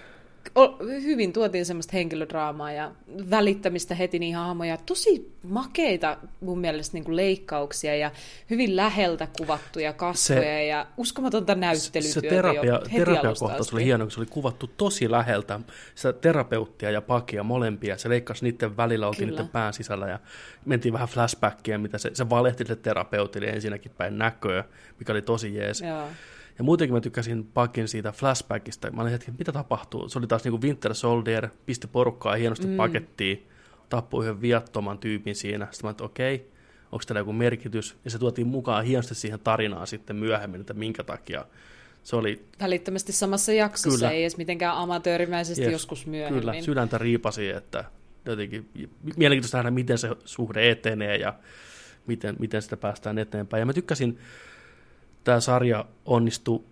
Hyvin 1.03 1.33
tuotiin 1.33 1.65
semmoista 1.65 1.91
henkilödraamaa 1.93 2.71
ja 2.71 2.91
välittämistä 3.29 3.95
heti 3.95 4.19
niihin 4.19 4.37
hahmoja. 4.37 4.77
Tosi 4.77 5.31
makeita 5.43 6.17
mun 6.39 6.59
mielestä 6.59 6.93
niin 6.93 7.03
kuin 7.03 7.15
leikkauksia 7.15 7.95
ja 7.95 8.11
hyvin 8.49 8.75
läheltä 8.75 9.27
kuvattuja 9.37 9.93
kasvoja 9.93 10.41
Se- 10.41 10.65
ja 10.65 10.87
uskomatonta 10.97 11.53
Se, 11.53 11.59
näyttelytyötä 11.59 12.21
se 12.21 12.29
terapia, 12.29 12.81
terapiakohtaus 12.95 13.73
oli 13.73 13.85
hieno, 13.85 14.05
kun 14.05 14.11
se 14.11 14.19
oli 14.19 14.27
kuvattu 14.29 14.67
tosi 14.77 15.11
läheltä. 15.11 15.59
Sitä 15.95 16.13
terapeuttia 16.13 16.91
ja 16.91 17.01
pakia 17.01 17.43
molempia. 17.43 17.97
Se 17.97 18.09
leikkasi 18.09 18.45
niiden 18.45 18.77
välillä, 18.77 19.07
oltiin 19.07 19.29
Kyllä. 19.29 19.39
niiden 19.41 19.51
pään 19.51 19.73
sisällä 19.73 20.07
ja 20.07 20.19
mentiin 20.65 20.93
vähän 20.93 21.07
flashbackia, 21.07 21.79
mitä 21.79 21.97
se, 21.97 22.11
se 22.13 22.29
valehti 22.29 22.63
terapeutille 22.63 23.47
ensinnäkin 23.47 23.91
päin 23.97 24.17
näköä, 24.17 24.63
mikä 24.99 25.11
oli 25.11 25.21
tosi 25.21 25.55
jees. 25.55 25.81
Joo. 25.81 26.07
Ja 26.57 26.63
muutenkin 26.63 26.93
mä 26.93 27.01
tykkäsin 27.01 27.47
Pakin 27.53 27.87
siitä 27.87 28.11
flashbackista. 28.11 28.91
Mä 28.91 29.01
olin 29.01 29.11
hetki, 29.11 29.31
mitä 29.39 29.51
tapahtuu? 29.51 30.09
Se 30.09 30.19
oli 30.19 30.27
taas 30.27 30.43
niinku 30.43 30.61
Winter 30.61 30.95
Soldier, 30.95 31.49
pisti 31.65 31.87
porukkaa 31.87 32.35
hienosti 32.35 32.67
mm. 32.67 32.75
pakettiin, 32.75 33.47
tappoi 33.89 34.25
yhden 34.25 34.41
viattoman 34.41 34.97
tyypin 34.97 35.35
siinä. 35.35 35.67
Sitten 35.71 35.87
mä 35.87 35.91
että 35.91 36.03
okei, 36.03 36.51
onko 36.91 37.03
tällä 37.07 37.19
joku 37.19 37.33
merkitys? 37.33 37.95
Ja 38.05 38.11
se 38.11 38.19
tuotiin 38.19 38.47
mukaan 38.47 38.85
hienosti 38.85 39.15
siihen 39.15 39.39
tarinaan 39.39 39.87
sitten 39.87 40.15
myöhemmin, 40.15 40.61
että 40.61 40.73
minkä 40.73 41.03
takia. 41.03 41.45
Se 42.03 42.15
oli 42.15 42.45
Välittömästi 42.61 43.11
samassa 43.11 43.53
jaksossa, 43.53 43.99
Kyllä. 43.99 44.11
ei 44.11 44.23
edes 44.23 44.37
mitenkään 44.37 44.77
amatöörimäisesti 44.77 45.63
Yes, 45.63 45.71
joskus 45.71 46.07
myöhemmin. 46.07 46.41
Kyllä, 46.41 46.61
sydäntä 46.61 46.97
riipasi, 46.97 47.49
että 47.49 47.85
jotenkin 48.25 48.69
mielenkiintoista 49.17 49.57
nähdä, 49.57 49.71
miten 49.71 49.97
se 49.97 50.09
suhde 50.25 50.71
etenee 50.71 51.17
ja 51.17 51.33
miten, 52.07 52.35
miten 52.39 52.61
sitä 52.61 52.77
päästään 52.77 53.17
eteenpäin. 53.17 53.59
Ja 53.61 53.65
mä 53.65 53.73
tykkäsin, 53.73 54.19
tämä 55.27 55.39
sarja 55.39 55.85
onnistui 56.05 56.63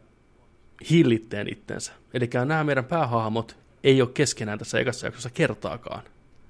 hillitteen 0.89 1.47
itsensä. 1.47 1.91
Eli 2.13 2.29
nämä 2.45 2.63
meidän 2.63 2.85
päähahmot 2.85 3.57
ei 3.83 4.01
ole 4.01 4.09
keskenään 4.13 4.59
tässä 4.59 4.79
ekassa 4.79 5.07
jaksossa 5.07 5.29
kertaakaan. 5.29 6.03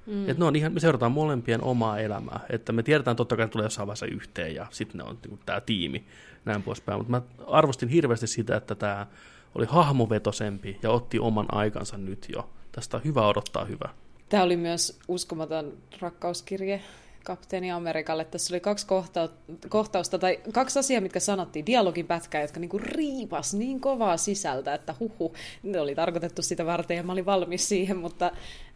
Mm. 0.05 0.29
Et 0.29 0.37
ne 0.37 0.45
on 0.45 0.55
ihan, 0.55 0.73
me 0.73 0.79
seurataan 0.79 1.11
molempien 1.11 1.63
omaa 1.63 1.99
elämää. 1.99 2.39
Että 2.49 2.71
me 2.71 2.83
tiedetään 2.83 3.15
totta 3.15 3.35
kai, 3.35 3.43
että 3.43 3.51
tulee 3.51 3.65
jossain 3.65 3.87
vaiheessa 3.87 4.05
yhteen 4.05 4.55
ja 4.55 4.67
sitten 4.71 4.97
ne 4.97 5.03
on 5.03 5.17
niin 5.27 5.39
tämä 5.45 5.61
tiimi, 5.61 6.03
näin 6.45 6.63
poispäin. 6.63 6.99
Mutta 6.99 7.11
mä 7.11 7.21
arvostin 7.47 7.89
hirveästi 7.89 8.27
sitä, 8.27 8.57
että 8.57 8.75
tämä 8.75 9.07
oli 9.55 9.65
hahmovetosempi 9.65 10.79
ja 10.83 10.91
otti 10.91 11.19
oman 11.19 11.45
aikansa 11.51 11.97
nyt 11.97 12.25
jo. 12.29 12.49
Tästä 12.71 12.97
on 12.97 13.03
hyvä 13.03 13.27
odottaa 13.27 13.65
hyvä. 13.65 13.89
Tämä 14.29 14.43
oli 14.43 14.57
myös 14.57 14.99
uskomaton 15.07 15.73
rakkauskirje 16.01 16.81
kapteeni 17.25 17.71
Amerikalle. 17.71 18.25
Tässä 18.25 18.53
oli 18.53 18.59
kaksi 18.59 18.87
kohta- 18.87 19.29
kohtausta, 19.69 20.19
tai 20.19 20.39
kaksi 20.53 20.79
asiaa, 20.79 21.01
mitkä 21.01 21.19
sanottiin, 21.19 21.65
dialogin 21.65 22.07
pätkää, 22.07 22.41
jotka 22.41 22.59
niinku 22.59 22.77
riipas 22.77 23.53
niin 23.53 23.79
kovaa 23.79 24.17
sisältä, 24.17 24.73
että 24.73 24.95
huhu, 24.99 25.33
ne 25.63 25.79
oli 25.79 25.95
tarkoitettu 25.95 26.41
sitä 26.41 26.65
varten 26.65 26.97
ja 26.97 27.03
mä 27.03 27.11
olin 27.11 27.25
valmis 27.25 27.69
siihen, 27.69 27.97
mutta 27.97 28.31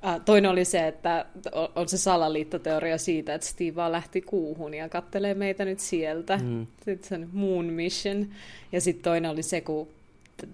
äh, 0.06 0.22
toinen 0.26 0.52
oli 0.52 0.66
se, 0.66 0.88
että 0.88 1.26
on- 1.76 1.90
se 1.90 1.98
salaliittoteoria 1.98 2.98
siitä, 2.98 3.34
että 3.34 3.48
Steve 3.48 3.76
vaan 3.76 3.92
lähti 3.92 4.22
kuuhun 4.22 4.74
ja 4.74 4.90
kattelee 4.90 5.34
meitä 5.34 5.66
nyt 5.66 5.80
sieltä. 5.80 6.38
Mm. 6.44 6.68
Sitten 6.86 7.10
se 7.10 7.16
on 7.16 7.30
Moon 7.34 7.66
Mission. 7.66 8.28
Ja 8.72 8.82
sitten 8.82 9.04
toinen 9.04 9.32
oli 9.32 9.44
se, 9.44 9.62
kun 9.62 9.88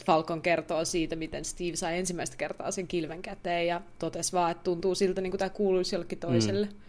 Falcon 0.05 0.41
kertoo 0.41 0.85
siitä, 0.85 1.15
miten 1.15 1.45
Steve 1.45 1.75
sai 1.75 1.97
ensimmäistä 1.97 2.37
kertaa 2.37 2.71
sen 2.71 2.87
kilven 2.87 3.21
käteen 3.21 3.67
ja 3.67 3.81
totesi 3.99 4.33
vaan, 4.33 4.51
että 4.51 4.63
tuntuu 4.63 4.95
siltä, 4.95 5.21
niin 5.21 5.31
kuin 5.31 5.39
tämä 5.39 5.49
kuuluisi 5.49 5.95
jollekin 5.95 6.17
toiselle. 6.17 6.65
Mm. 6.65 6.84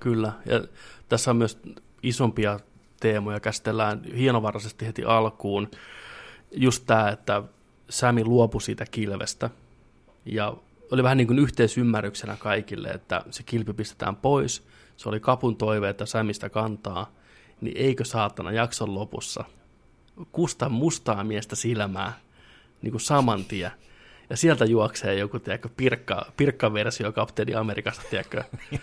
Kyllä, 0.00 0.32
ja 0.46 0.64
tässä 1.08 1.30
on 1.30 1.36
myös 1.36 1.58
isompia 2.02 2.60
teemoja, 3.00 3.40
käsitellään 3.40 4.04
hienovaraisesti 4.04 4.86
heti 4.86 5.04
alkuun. 5.04 5.70
Just 6.52 6.84
tämä, 6.86 7.08
että 7.08 7.42
Sami 7.90 8.24
luopui 8.24 8.62
siitä 8.62 8.84
kilvestä, 8.90 9.50
ja 10.24 10.54
oli 10.90 11.02
vähän 11.02 11.16
niin 11.16 11.26
kuin 11.26 11.38
yhteisymmärryksenä 11.38 12.36
kaikille, 12.36 12.88
että 12.88 13.22
se 13.30 13.42
kilpi 13.42 13.72
pistetään 13.72 14.16
pois. 14.16 14.66
Se 14.96 15.08
oli 15.08 15.20
kapun 15.20 15.56
toive, 15.56 15.88
että 15.88 16.06
Samista 16.06 16.50
kantaa, 16.50 17.12
niin 17.60 17.76
eikö 17.76 18.04
saatana 18.04 18.52
jakson 18.52 18.94
lopussa 18.94 19.44
kusta 20.32 20.68
mustaa 20.68 21.24
miestä 21.24 21.56
silmää 21.56 22.12
niin 22.82 22.90
kuin 22.90 23.00
saman 23.00 23.44
tien. 23.44 23.70
Ja 24.30 24.36
sieltä 24.36 24.64
juoksee 24.64 25.14
joku, 25.14 25.38
tiedätkö, 25.38 25.68
pirkka, 25.76 26.26
pirkka-versio 26.36 27.12
Kapteeni 27.12 27.54
Amerikasta, 27.54 28.02
tiedätkö, 28.10 28.44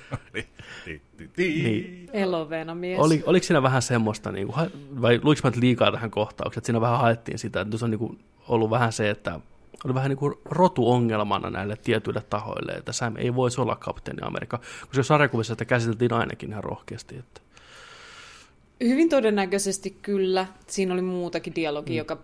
Niin. 1.38 2.10
Eloveena 2.14 2.76
mies. 2.76 3.00
Oli, 3.00 3.24
oliko 3.26 3.44
siinä 3.44 3.64
vähän 3.64 3.82
semmoista, 3.82 4.32
niin 4.32 4.48
kuin, 4.48 4.72
vai 5.02 5.20
luiks 5.24 5.44
mä 5.44 5.52
liikaa 5.62 5.92
tähän 5.92 6.12
kohtaukseen, 6.12 6.60
että 6.60 6.66
siinä 6.66 6.82
vähän 6.82 7.00
haettiin 7.00 7.40
sitä, 7.40 7.62
että 7.62 7.78
se 7.78 7.86
on 7.86 7.92
niin 7.92 8.00
kuin, 8.00 8.20
ollut 8.48 8.70
vähän 8.70 8.94
se, 8.94 9.10
että 9.10 9.40
oli 9.86 9.94
vähän 9.94 10.10
niin 10.10 10.18
kuin 10.18 10.34
rotuongelmana 10.46 11.50
näille 11.50 11.78
tietyille 11.84 12.22
tahoille, 12.30 12.72
että 12.72 12.92
Sam 12.94 13.18
ei 13.18 13.36
voisi 13.36 13.62
olla 13.62 13.76
kapteeni 13.76 14.20
Amerikka, 14.22 14.60
koska 14.88 15.04
sarjakuvissa 15.04 15.54
sitä 15.54 15.66
käsiteltiin 15.66 16.14
ainakin 16.14 16.50
ihan 16.50 16.64
rohkeasti. 16.64 17.18
Että. 17.18 17.42
Hyvin 18.84 19.10
todennäköisesti 19.10 19.98
kyllä. 20.02 20.48
Siinä 20.68 20.94
oli 20.94 21.02
muutakin 21.02 21.56
dialogi, 21.56 21.92
mm. 21.92 21.98
joka 21.98 22.18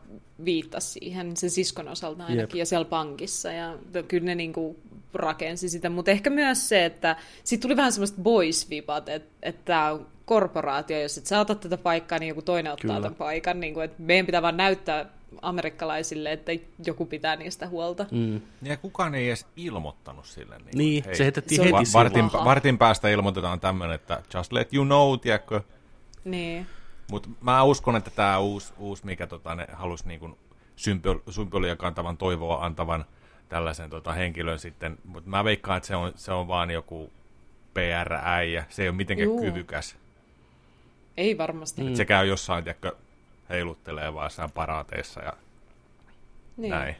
viittasi 0.45 0.87
siihen 0.87 1.37
sen 1.37 1.49
siskon 1.49 1.87
osalta 1.87 2.23
ainakin, 2.23 2.41
Jep. 2.41 2.55
ja 2.55 2.65
siellä 2.65 2.85
pankissa. 2.85 3.51
Ja 3.51 3.77
kyllä 4.07 4.25
ne 4.25 4.35
niinku 4.35 4.79
rakensi 5.13 5.69
sitä, 5.69 5.89
mutta 5.89 6.11
ehkä 6.11 6.29
myös 6.29 6.69
se, 6.69 6.85
että 6.85 7.15
siitä 7.43 7.61
tuli 7.61 7.75
vähän 7.77 7.91
semmoista 7.91 8.21
boys-vipat, 8.21 9.09
että, 9.09 9.29
että 9.43 9.61
tämä 9.65 9.91
on 9.91 10.07
korporaatio, 10.25 11.01
jos 11.01 11.17
et 11.17 11.25
sä 11.25 11.39
otat 11.39 11.59
tätä 11.59 11.77
paikkaa, 11.77 12.19
niin 12.19 12.29
joku 12.29 12.41
toinen 12.41 12.73
ottaa 12.73 12.87
Kyllä. 12.87 13.01
tämän 13.01 13.15
paikan. 13.15 13.59
Niin 13.59 13.73
kuin, 13.73 13.83
että 13.83 14.03
meidän 14.03 14.25
pitää 14.25 14.41
vaan 14.41 14.57
näyttää 14.57 15.05
amerikkalaisille, 15.41 16.31
että 16.31 16.51
joku 16.85 17.05
pitää 17.05 17.35
niistä 17.35 17.67
huolta. 17.67 18.05
Mm. 18.11 18.41
Ja 18.63 18.77
kukaan 18.77 19.15
ei 19.15 19.27
edes 19.27 19.45
ilmoittanut 19.55 20.25
sille. 20.25 20.57
Niin, 20.57 20.77
Niin, 20.77 21.03
hei, 21.05 21.15
se 21.15 21.23
heitettiin 21.23 21.61
heti 21.61 21.71
va- 21.73 21.83
vartin, 21.93 22.25
vartin 22.33 22.77
päästä 22.77 23.09
ilmoitetaan 23.09 23.59
tämmöinen, 23.59 23.95
että 23.95 24.23
just 24.33 24.51
let 24.51 24.73
you 24.73 24.85
know, 24.85 25.19
tiedätkö? 25.19 25.61
Niin. 26.25 26.65
Mutta 27.11 27.29
mä 27.41 27.63
uskon, 27.63 27.95
että 27.95 28.11
tämä 28.11 28.37
uusi, 28.39 28.73
uusi, 28.77 29.05
mikä 29.05 29.27
tota, 29.27 29.55
ne 29.55 29.67
halusi 29.73 30.07
niin 30.07 30.35
symbol, 30.75 31.17
symbolia 31.29 31.75
kantavan, 31.75 32.17
toivoa 32.17 32.65
antavan 32.65 33.05
tällaisen 33.49 33.89
tota, 33.89 34.13
henkilön 34.13 34.59
sitten, 34.59 34.97
mutta 35.05 35.29
mä 35.29 35.43
veikkaan, 35.43 35.77
että 35.77 35.87
se 35.87 35.95
on, 35.95 36.11
se 36.15 36.31
on 36.31 36.47
vaan 36.47 36.71
joku 36.71 37.11
PR-äijä, 37.73 38.65
se 38.69 38.81
ei 38.81 38.89
ole 38.89 38.95
mitenkään 38.95 39.25
Juu. 39.29 39.41
kyvykäs. 39.41 39.97
Ei 41.17 41.37
varmasti. 41.37 41.83
Mm. 41.83 41.93
Se 41.95 42.05
käy 42.05 42.27
jossain, 42.27 42.63
tiedätkö, 42.63 42.95
heiluttelee 43.49 44.13
vaan 44.13 44.25
jossain 44.25 44.51
paraateissa 44.51 45.21
ja 45.21 45.33
Niin. 46.57 46.69
näin. 46.71 46.95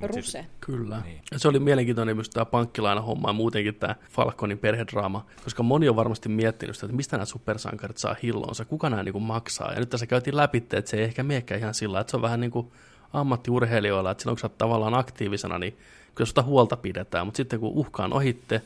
Sit- 0.00 0.16
Ruse. 0.16 0.46
Kyllä. 0.60 1.00
Niin. 1.04 1.20
Se 1.36 1.48
oli 1.48 1.58
mielenkiintoinen 1.58 2.16
myös 2.16 2.30
tämä 2.30 2.44
pankkilaina-homma 2.44 3.28
ja 3.28 3.32
muutenkin 3.32 3.74
tämä 3.74 3.94
Falconin 4.10 4.58
perhedraama, 4.58 5.26
koska 5.44 5.62
moni 5.62 5.88
on 5.88 5.96
varmasti 5.96 6.28
miettinyt 6.28 6.76
sitä, 6.76 6.86
että 6.86 6.96
mistä 6.96 7.16
nämä 7.16 7.24
supersankarit 7.24 7.98
saa 7.98 8.16
hillonsa, 8.22 8.64
kuka 8.64 8.90
nämä 8.90 9.02
niin 9.02 9.12
kuin 9.12 9.24
maksaa. 9.24 9.72
Ja 9.72 9.80
nyt 9.80 9.90
tässä 9.90 10.06
käytiin 10.06 10.36
läpi, 10.36 10.58
että 10.58 10.90
se 10.90 10.96
ei 10.96 11.04
ehkä 11.04 11.22
miekään 11.22 11.60
ihan 11.60 11.74
sillä, 11.74 12.00
että 12.00 12.10
se 12.10 12.16
on 12.16 12.22
vähän 12.22 12.40
niin 12.40 12.50
kuin 12.50 12.72
ammattiurheilijoilla, 13.12 14.10
että 14.10 14.22
silloin 14.22 14.36
kun 14.36 14.40
sä 14.40 14.48
tavallaan 14.48 14.94
aktiivisena, 14.94 15.58
niin 15.58 15.78
kyllä 16.14 16.28
sitä 16.28 16.42
huolta 16.42 16.76
pidetään, 16.76 17.26
mutta 17.26 17.36
sitten 17.36 17.60
kun 17.60 17.72
uhka 17.74 18.04
on 18.04 18.12
ohitte, 18.12 18.62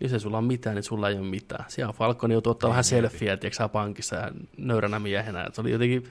niin 0.00 0.10
se 0.10 0.18
sulla 0.18 0.38
on 0.38 0.44
mitään, 0.44 0.76
niin 0.76 0.82
sulla 0.82 1.08
ei 1.08 1.14
ole 1.18 1.26
mitään. 1.26 1.64
Siellä 1.68 1.92
Falcon 1.92 2.30
joutui 2.30 2.50
ottaa 2.50 2.70
vähän 2.70 2.84
selfieä, 2.84 3.36
tiedätkö 3.36 3.56
sä, 3.56 3.68
pankissa 3.68 4.16
ja 4.16 4.30
nöyränä 4.56 4.98
miehenä. 4.98 5.44
Et 5.44 5.54
Se 5.54 5.60
oli 5.60 5.70
jotenkin, 5.70 6.04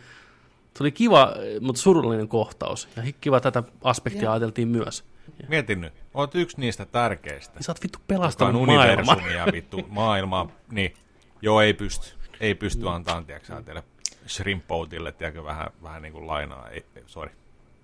se 0.78 0.84
oli 0.84 0.92
kiva, 0.92 1.34
mutta 1.62 1.82
surullinen 1.82 2.28
kohtaus. 2.28 2.88
Ja 2.96 3.04
kiva 3.22 3.40
tätä 3.40 3.64
aspektia 3.84 4.24
Joo. 4.24 4.34
ajateltiin 4.34 4.68
myös. 4.68 5.04
Mietin 5.48 5.82
nyt, 5.82 5.94
oot 6.14 6.36
yksi 6.36 6.60
niistä 6.60 6.86
tärkeistä. 6.86 7.56
Niin 7.56 7.64
sä 7.64 7.72
oot 7.72 7.84
vittu 7.84 8.00
pelastanut 8.08 8.66
maailman. 8.66 9.00
universumia 9.00 9.46
vittu 9.54 9.82
maailmaa. 9.90 10.50
Niin, 10.72 10.94
joo 11.42 11.62
ei 11.62 11.74
pysty. 11.74 12.16
Ei 12.40 12.56
pysty 12.56 12.90
antaa, 12.90 13.24
tiedätkö 13.24 13.62
teille 13.64 13.84
shrimpoutille, 14.28 15.12
tiedätkö, 15.12 15.44
vähän, 15.44 15.68
vähän 15.84 16.02
niin 16.02 16.14
kuin 16.14 16.28
lainaa. 16.28 16.70
Ei, 16.70 16.86
ei, 16.96 17.04
sorry. 17.06 17.32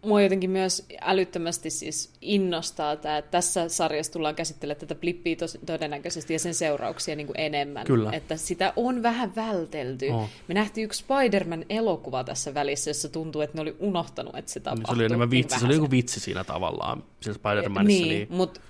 Mua 0.06 0.22
jotenkin 0.22 0.49
myös 0.49 0.86
älyttömästi 1.02 1.69
siis 1.69 2.14
innostaa 2.22 2.95
tämä, 2.95 3.18
että 3.18 3.32
tässä 3.32 3.69
sarjassa 3.69 4.11
tullaan 4.11 4.36
käsittelemään 4.36 4.80
tätä 4.80 4.95
blippiä 4.95 5.36
tos, 5.36 5.57
todennäköisesti 5.65 6.34
ja 6.34 6.40
sen 6.40 6.53
seurauksia 6.53 7.15
niin 7.15 7.27
kuin 7.27 7.40
enemmän. 7.40 7.86
Kyllä. 7.86 8.10
Että 8.14 8.38
sitä 8.38 8.73
on 8.76 9.03
vähän 9.03 9.36
vältelty. 9.36 10.10
On. 10.10 10.27
Me 10.48 10.53
nähtiin 10.53 10.86
yksi 10.86 10.99
Spider-Man-elokuva 10.99 12.23
tässä 12.23 12.53
välissä, 12.53 12.90
jossa 12.90 13.10
tuntuu, 13.10 13.41
että 13.41 13.57
ne 13.57 13.61
oli 13.61 13.76
unohtanut, 13.80 14.36
että 14.36 14.52
se 14.52 14.60
Niin 14.60 14.64
tapahtuu. 14.64 14.86
se 14.95 14.98
oli 14.98 15.06
enemmän 15.06 15.30
niin 15.30 15.44
vitsi, 15.44 15.60
se 15.60 15.65
oli 15.65 15.73
joku 15.76 15.91
vitsi 15.91 16.19
siinä 16.19 16.44
tavallaan, 16.44 17.03
siinä 17.22 17.38
Spider-Manissa. 17.38 17.84
Niin, 17.88 18.10
niin. 18.10 18.27
mutta 18.30 18.61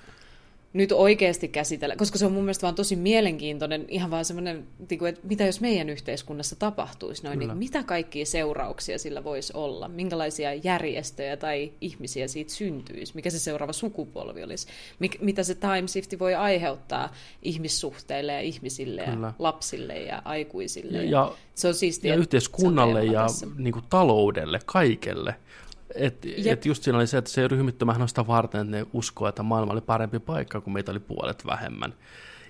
nyt 0.75 0.91
oikeasti 0.91 1.47
käsitellä, 1.47 1.95
koska 1.95 2.17
se 2.17 2.25
on 2.25 2.31
mun 2.31 2.43
mielestä 2.43 2.61
vaan 2.61 2.75
tosi 2.75 2.95
mielenkiintoinen, 2.95 3.85
ihan 3.87 4.11
vaan 4.11 4.25
semmoinen, 4.25 4.67
niinku, 4.89 5.05
että 5.05 5.21
mitä 5.27 5.45
jos 5.45 5.61
meidän 5.61 5.89
yhteiskunnassa 5.89 6.55
tapahtuisi 6.55 7.23
noin, 7.23 7.39
niin 7.39 7.57
mitä 7.57 7.83
kaikkia 7.83 8.25
seurauksia 8.25 8.99
sillä 8.99 9.23
voisi 9.23 9.53
olla, 9.55 9.87
minkälaisia 9.87 10.53
järjestöjä 10.53 11.37
tai 11.37 11.71
ihmisiä 11.81 12.27
siitä 12.27 12.53
syntyisi, 12.53 13.15
mikä 13.15 13.29
se 13.29 13.39
seuraava 13.39 13.73
sukupolvi 13.73 14.43
olisi, 14.43 14.67
Mik, 14.99 15.21
mitä 15.21 15.43
se 15.43 15.55
time 15.55 15.87
shifti 15.87 16.19
voi 16.19 16.35
aiheuttaa 16.35 17.13
ihmissuhteille 17.41 18.33
ja 18.33 18.41
ihmisille 18.41 19.03
Kyllä. 19.05 19.27
ja 19.27 19.33
lapsille 19.39 19.99
ja 19.99 20.21
aikuisille. 20.25 21.05
Ja- 21.05 21.31
se 21.55 21.67
on 21.67 21.73
siistiä, 21.73 22.13
ja 22.13 22.19
yhteiskunnalle 22.19 23.01
se 23.01 23.07
on 23.07 23.13
ja 23.13 23.21
tässä. 23.21 23.47
niin 23.57 23.73
kuin, 23.73 23.85
taloudelle, 23.89 24.59
kaikelle. 24.65 25.35
Et, 25.95 26.25
Jep. 26.25 26.53
et 26.53 26.65
just 26.65 26.83
siinä 26.83 26.97
oli 26.97 27.07
se, 27.07 27.17
että 27.17 27.31
se 27.31 27.47
ryhmittymähän 27.47 28.01
on 28.01 28.07
sitä 28.07 28.27
varten, 28.27 28.61
että 28.61 28.71
ne 28.77 28.85
uskoo, 28.93 29.27
että 29.27 29.43
maailma 29.43 29.73
oli 29.73 29.81
parempi 29.81 30.19
paikka, 30.19 30.61
kun 30.61 30.73
meitä 30.73 30.91
oli 30.91 30.99
puolet 30.99 31.45
vähemmän. 31.45 31.93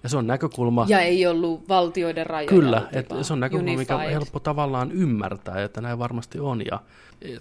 Ja 0.03 0.09
se 0.09 0.17
on 0.17 0.27
näkökulma, 0.27 0.85
Ja 0.89 0.99
ei 0.99 1.27
ollut 1.27 1.69
valtioiden 1.69 2.25
rajoja. 2.25 2.49
Kyllä, 2.49 2.89
vaan 3.09 3.23
se 3.23 3.33
on 3.33 3.39
näkökulma, 3.39 3.77
mikä 3.77 3.95
on 3.95 3.99
unified. 3.99 4.13
helppo 4.13 4.39
tavallaan 4.39 4.91
ymmärtää, 4.91 5.63
että 5.63 5.81
näin 5.81 5.99
varmasti 5.99 6.39
on. 6.39 6.65
Ja 6.65 6.79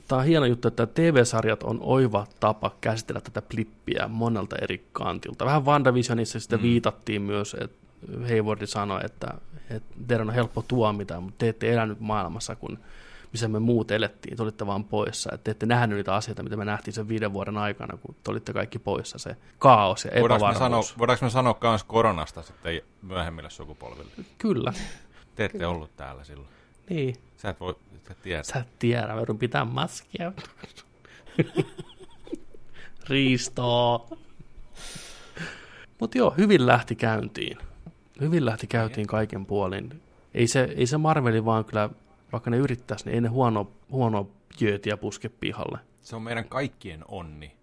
tämä 0.09 0.19
on 0.19 0.27
hieno 0.27 0.47
juttu, 0.47 0.69
että 0.69 0.87
TV-sarjat 0.87 1.62
on 1.62 1.79
oiva 1.81 2.27
tapa 2.41 2.75
käsitellä 2.81 3.21
tätä 3.21 3.43
plippiä 3.43 4.09
monelta 4.09 4.57
eri 4.62 4.85
kantilta. 4.93 5.45
Vähän 5.45 5.65
WandaVisionissa 5.65 6.41
sitä 6.41 6.57
mm. 6.57 6.62
viitattiin 6.62 7.23
myös, 7.23 7.57
että 7.61 7.77
Haywardi 8.29 8.66
sanoi, 8.66 9.01
että, 9.05 9.35
että 9.71 9.95
teidän 10.07 10.29
on 10.29 10.35
helppo 10.35 10.65
tuomita, 10.69 11.21
mutta 11.21 11.39
te 11.39 11.49
ette 11.49 11.73
elänyt 11.73 12.01
maailmassa, 12.01 12.57
kun 12.57 12.79
missä 13.35 13.48
me 13.48 13.59
muut 13.59 13.90
elettiin, 13.90 14.36
te 14.36 14.43
olitte 14.43 14.66
vaan 14.66 14.85
poissa. 14.85 15.31
Että 15.35 15.44
te 15.44 15.51
ette 15.51 15.66
nähnyt 15.66 15.97
niitä 15.97 16.15
asioita, 16.15 16.43
mitä 16.43 16.56
me 16.56 16.65
nähtiin 16.65 16.94
sen 16.94 17.09
viiden 17.09 17.32
vuoden 17.32 17.56
aikana, 17.59 17.97
kun 17.97 18.15
te 18.24 18.31
olitte 18.31 18.52
kaikki 18.52 18.78
poissa. 18.78 19.19
Se 19.19 19.36
kaos 19.59 20.05
ja 20.05 20.11
Voidaanko 20.20 20.47
me, 20.47 20.52
sanoa, 20.55 20.66
epävarmuus. 20.66 20.98
voidaanko 20.98 21.24
me 21.27 21.31
sanoa 21.31 21.59
myös 21.62 21.85
koronasta 21.85 22.43
sitten 22.43 22.81
myöhemmille 23.02 23.51
sukupolville? 23.51 24.11
Kyllä, 24.39 24.73
Te 25.36 25.44
ette 25.44 25.66
ollut 25.66 25.97
täällä 25.97 26.24
silloin. 26.24 26.48
niin. 26.90 27.16
Sä 27.36 27.51
et 27.51 27.61
voi 27.61 27.77
sä 28.06 28.12
et 28.12 28.23
tiedä. 28.23 28.43
Sä 28.43 28.59
et 28.59 28.78
tiedä, 28.78 29.06
mä 29.06 29.15
joudun 29.15 29.39
pitää 29.39 29.65
maskia. 29.65 30.32
Riistoa. 33.09 34.09
Mutta 36.01 36.19
joo, 36.19 36.35
hyvin 36.39 36.66
lähti 36.66 36.94
käyntiin. 36.94 37.59
Hyvin 38.20 38.44
lähti 38.44 38.66
käyntiin 38.66 39.06
kaiken 39.06 39.47
puolin. 39.47 40.02
Ei 40.35 40.47
se, 40.47 40.62
ei 40.77 40.86
se 40.86 40.97
Marveli 40.97 41.44
vaan 41.44 41.65
kyllä, 41.65 41.90
vaikka 42.35 42.51
ne 42.51 42.56
yrittäisi, 42.56 43.05
niin 43.05 43.15
ei 43.15 43.20
ne 43.20 43.28
huono, 43.28 43.73
huono 43.90 44.31
jöötiä 44.61 44.97
puske 44.97 45.28
pihalle. 45.28 45.78
Se 46.02 46.16
on 46.16 46.23
meidän 46.23 46.48
kaikkien 46.48 47.05
onni. 47.09 47.56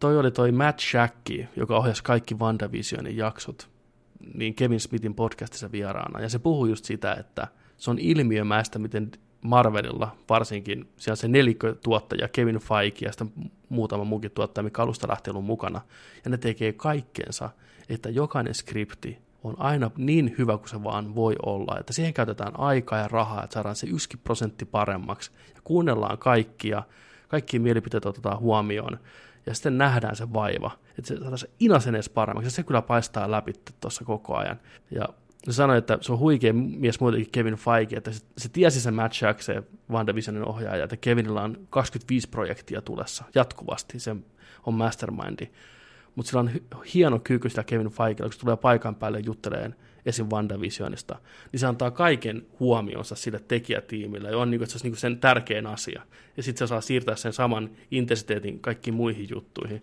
Toi 0.00 0.18
oli 0.18 0.30
toi 0.30 0.52
Matt 0.52 0.80
Shacki, 0.80 1.48
joka 1.56 1.76
ohjasi 1.76 2.04
kaikki 2.04 2.34
WandaVisionin 2.34 3.16
jaksot, 3.16 3.68
niin 4.34 4.54
Kevin 4.54 4.80
Smithin 4.80 5.14
podcastissa 5.14 5.72
vieraana. 5.72 6.20
Ja 6.20 6.28
se 6.28 6.38
puhuu 6.38 6.66
just 6.66 6.84
sitä, 6.84 7.14
että 7.14 7.48
se 7.76 7.90
on 7.90 7.98
ilmiömäistä, 7.98 8.78
miten 8.78 9.10
Marvelilla, 9.44 10.16
varsinkin 10.28 10.88
siellä 10.96 11.16
se 11.16 11.28
nelikkötuottaja 11.28 12.28
Kevin 12.28 12.58
Feige 12.58 13.06
ja 13.06 13.12
sitten 13.12 13.50
muutama 13.68 14.04
muukin 14.04 14.30
tuottaja, 14.30 14.62
mikä 14.62 14.82
alusta 14.82 15.08
lähtien 15.08 15.36
ollut 15.36 15.46
mukana. 15.46 15.80
Ja 16.24 16.30
ne 16.30 16.38
tekee 16.38 16.72
kaikkensa, 16.72 17.50
että 17.88 18.08
jokainen 18.08 18.54
skripti 18.54 19.18
on 19.44 19.54
aina 19.58 19.90
niin 19.96 20.34
hyvä 20.38 20.58
kuin 20.58 20.68
se 20.68 20.84
vaan 20.84 21.14
voi 21.14 21.36
olla, 21.46 21.76
että 21.80 21.92
siihen 21.92 22.14
käytetään 22.14 22.60
aikaa 22.60 22.98
ja 22.98 23.08
rahaa, 23.08 23.44
että 23.44 23.54
saadaan 23.54 23.76
se 23.76 23.86
yksi 23.86 24.16
prosentti 24.24 24.64
paremmaksi 24.64 25.30
ja 25.54 25.60
kuunnellaan 25.64 26.18
kaikkia, 26.18 26.82
kaikki 27.28 27.58
mielipiteet 27.58 28.06
otetaan 28.06 28.38
huomioon 28.38 28.98
ja 29.46 29.54
sitten 29.54 29.78
nähdään 29.78 30.16
se 30.16 30.32
vaiva, 30.32 30.70
että 30.98 31.08
se 31.08 31.16
saataisiin 31.16 31.52
inasen 31.60 31.94
edes 31.94 32.08
paremmaksi, 32.08 32.46
ja 32.46 32.50
se 32.50 32.62
kyllä 32.62 32.82
paistaa 32.82 33.30
läpi 33.30 33.52
tuossa 33.80 34.04
koko 34.04 34.36
ajan. 34.36 34.60
Ja 34.90 35.08
se 35.44 35.52
sanoi, 35.52 35.78
että 35.78 35.98
se 36.00 36.12
on 36.12 36.18
huikea 36.18 36.52
mies 36.52 37.00
muutenkin 37.00 37.32
Kevin 37.32 37.54
Feige, 37.54 37.96
että 37.96 38.12
se, 38.12 38.24
se 38.38 38.48
tiesi 38.48 38.80
sen 38.80 38.94
se 39.40 39.62
WandaVisionin 39.90 40.44
ohjaaja, 40.44 40.84
että 40.84 40.96
Kevinillä 40.96 41.42
on 41.42 41.66
25 41.70 42.28
projektia 42.28 42.82
tulessa 42.82 43.24
jatkuvasti, 43.34 44.00
se 44.00 44.16
on 44.66 44.74
mastermindi. 44.74 45.50
Mutta 46.14 46.30
sillä 46.30 46.40
on 46.40 46.50
hieno 46.94 47.18
kyky 47.18 47.48
sitä 47.48 47.64
Kevin 47.64 47.90
Feigella, 47.90 48.28
kun 48.28 48.32
se 48.32 48.40
tulee 48.40 48.56
paikan 48.56 48.94
päälle 48.94 49.20
jutteleen 49.20 49.74
esim. 50.06 50.26
WandaVisionista, 50.26 51.18
niin 51.52 51.60
se 51.60 51.66
antaa 51.66 51.90
kaiken 51.90 52.46
huomionsa 52.60 53.14
sille 53.14 53.40
tekijätiimille, 53.48 54.30
ja 54.30 54.38
on 54.38 54.50
niin 54.50 54.58
kuin, 54.58 54.64
että 54.64 54.72
se 54.72 54.76
olisi 54.76 54.88
niin 54.88 54.96
sen 54.96 55.20
tärkein 55.20 55.66
asia. 55.66 56.02
Ja 56.36 56.42
sitten 56.42 56.58
se 56.58 56.70
saa 56.70 56.80
siirtää 56.80 57.16
sen 57.16 57.32
saman 57.32 57.70
intensiteetin 57.90 58.60
kaikkiin 58.60 58.94
muihin 58.94 59.26
juttuihin. 59.30 59.80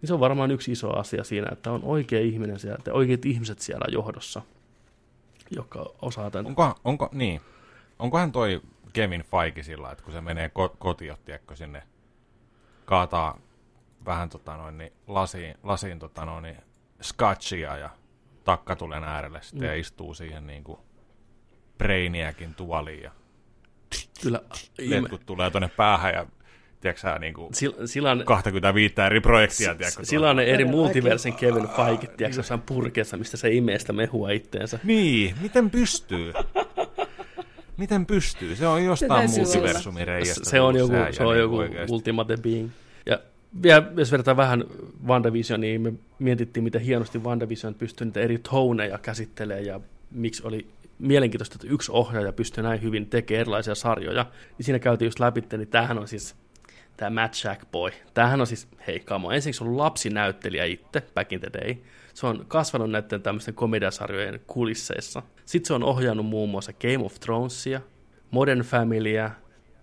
Niin 0.00 0.08
se 0.08 0.14
on 0.14 0.20
varmaan 0.20 0.50
yksi 0.50 0.72
iso 0.72 0.98
asia 0.98 1.24
siinä, 1.24 1.48
että 1.52 1.72
on 1.72 1.80
oikea 1.84 2.20
ihminen 2.20 2.58
siellä, 2.58 2.76
että 2.78 2.92
oikeat 2.92 3.24
ihmiset 3.24 3.58
siellä 3.58 3.86
johdossa, 3.92 4.42
jotka 5.50 5.94
osaa 6.02 6.30
tämän. 6.30 6.46
Onko, 6.46 6.74
onko, 6.84 7.08
niin. 7.12 7.40
Onkohan 7.98 8.32
toi 8.32 8.60
Kevin 8.92 9.24
Feige 9.30 9.62
sillä, 9.62 9.90
että 9.90 10.04
kun 10.04 10.12
se 10.12 10.20
menee 10.20 10.48
ko- 10.48 10.76
kotiin, 10.78 11.14
sinne 11.54 11.82
kaataa 12.84 13.38
vähän 14.04 14.28
tota 14.28 14.56
noin, 14.56 14.78
niin 14.78 14.92
lasiin, 15.06 15.54
lasiin 15.62 15.98
tota 15.98 16.24
noin, 16.24 16.42
niin 16.42 16.56
scotchia 17.02 17.76
ja 17.76 17.90
takkatulen 18.44 19.04
äärelle 19.04 19.42
sitten 19.42 19.60
mm. 19.60 19.66
ja 19.66 19.74
istuu 19.74 20.14
siihen 20.14 20.46
niin 20.46 20.64
kuin 20.64 20.78
Brainiakin 21.78 22.54
tuoliin 22.54 23.02
ja 23.02 23.10
Kyllä, 24.22 24.40
letkut 24.78 25.26
tulee 25.26 25.50
tuonne 25.50 25.68
päähän 25.68 26.14
ja 26.14 26.26
tiedätkö 26.80 27.18
niin 27.18 27.34
kuin 27.34 27.50
sillä 27.84 28.10
on, 28.10 28.22
25 28.24 28.94
eri 29.06 29.20
projektia, 29.20 29.74
tiedätkö, 29.74 30.04
sillä 30.04 30.30
on 30.30 30.36
ne 30.36 30.44
eri 30.44 30.64
multiversin 30.64 31.34
Kevin 31.34 31.68
Feige, 31.68 32.06
tiedätkö, 32.06 32.38
jossain 32.38 32.60
purkeessa, 32.60 33.16
mistä 33.16 33.36
se 33.36 33.52
imee 33.52 33.78
sitä 33.78 33.92
mehua 33.92 34.30
itteensä. 34.30 34.78
Niin, 34.84 35.34
miten 35.42 35.70
pystyy? 35.70 36.32
Miten 37.76 38.06
pystyy? 38.06 38.56
Se 38.56 38.66
on 38.66 38.84
jostain 38.84 39.30
reiästä. 40.04 40.50
Se 40.50 40.60
on 40.60 40.76
joku, 40.76 40.92
se 41.10 41.24
on 41.24 41.34
niin 41.34 41.40
joku 41.40 41.56
ultimate 41.88 42.36
being. 42.36 42.70
Ja 43.06 43.18
vielä, 43.62 43.92
jos 43.96 44.10
verrataan 44.10 44.36
vähän 44.36 44.64
WandaVisioniin, 45.06 45.80
me 45.80 45.92
mietittiin, 46.18 46.64
miten 46.64 46.80
hienosti 46.80 47.18
WandaVision 47.18 47.74
pystyy 47.74 48.04
niitä 48.04 48.20
eri 48.20 48.38
toneja 48.38 48.98
käsittelemään 48.98 49.66
ja 49.66 49.80
miksi 50.10 50.42
oli 50.46 50.66
mielenkiintoista, 50.98 51.54
että 51.54 51.74
yksi 51.74 51.92
ohjaaja 51.92 52.32
pystyy 52.32 52.62
näin 52.62 52.82
hyvin 52.82 53.06
tekemään 53.06 53.40
erilaisia 53.40 53.74
sarjoja. 53.74 54.26
Niin 54.58 54.64
siinä 54.64 54.78
käytiin 54.78 55.06
just 55.06 55.20
läpi, 55.20 55.44
niin 55.52 55.68
tämähän 55.68 55.98
on 55.98 56.08
siis 56.08 56.36
tämä 56.96 57.22
Matt 57.22 57.34
Shack 57.34 57.70
Boy. 57.72 57.90
Tämähän 58.14 58.40
on 58.40 58.46
siis, 58.46 58.68
hei 58.86 59.00
kamo, 59.00 59.30
ensiksi 59.30 59.64
on 59.64 59.78
lapsinäyttelijä 59.78 60.64
itse, 60.64 61.02
back 61.14 61.32
in 61.32 61.40
the 61.40 61.50
day. 61.52 61.74
Se 62.14 62.26
on 62.26 62.44
kasvanut 62.48 62.90
näiden 62.90 63.22
tämmöisten 63.22 63.54
komediasarjojen 63.54 64.40
kulisseissa. 64.46 65.22
Sitten 65.44 65.66
se 65.66 65.74
on 65.74 65.84
ohjannut 65.84 66.26
muun 66.26 66.50
muassa 66.50 66.72
Game 66.72 67.04
of 67.04 67.20
Thronesia, 67.20 67.80
Modern 68.30 68.60
Familya, 68.60 69.30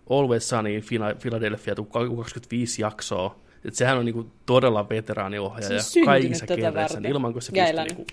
Always 0.10 0.50
Sunny 0.50 0.76
in 0.76 0.82
Phila- 0.82 1.16
Philadelphia, 1.22 1.76
tuu 1.76 1.86
25 1.86 2.82
jaksoa. 2.82 3.47
Et 3.66 3.76
sehän 3.76 3.98
on 3.98 4.06
niinku 4.06 4.32
todella 4.46 4.90
veteraaniohjaaja 4.90 5.84
syntynyt 5.84 6.06
kaikissa 6.06 6.46
varten. 6.74 7.02
niin 7.04 7.12
ilman 7.12 7.34
kuin 7.34 7.44
se 7.44 7.52
pystyy 7.52 7.84
niinku, 7.84 8.06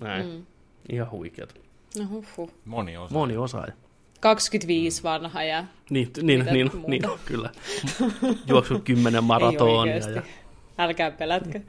näin. 0.00 0.26
Mm. 0.26 0.46
Ihan 0.92 1.10
huikeeta. 1.10 1.54
No 1.98 2.08
huhhuh. 2.08 2.52
Moni 2.64 2.96
osa. 2.96 3.14
Moni 3.14 3.36
osaaja. 3.36 3.72
25 4.20 5.02
vanha 5.02 5.42
ja 5.44 5.64
Niin, 5.90 6.10
niin, 6.22 6.46
niin, 6.52 6.70
muuta? 6.74 6.90
niin, 6.90 7.02
kyllä. 7.24 7.50
Juoksu 8.46 8.78
kymmenen 8.78 9.24
maratonia. 9.24 9.96
Ja, 9.96 10.22
Älkää 10.78 11.10
pelätkö. 11.10 11.60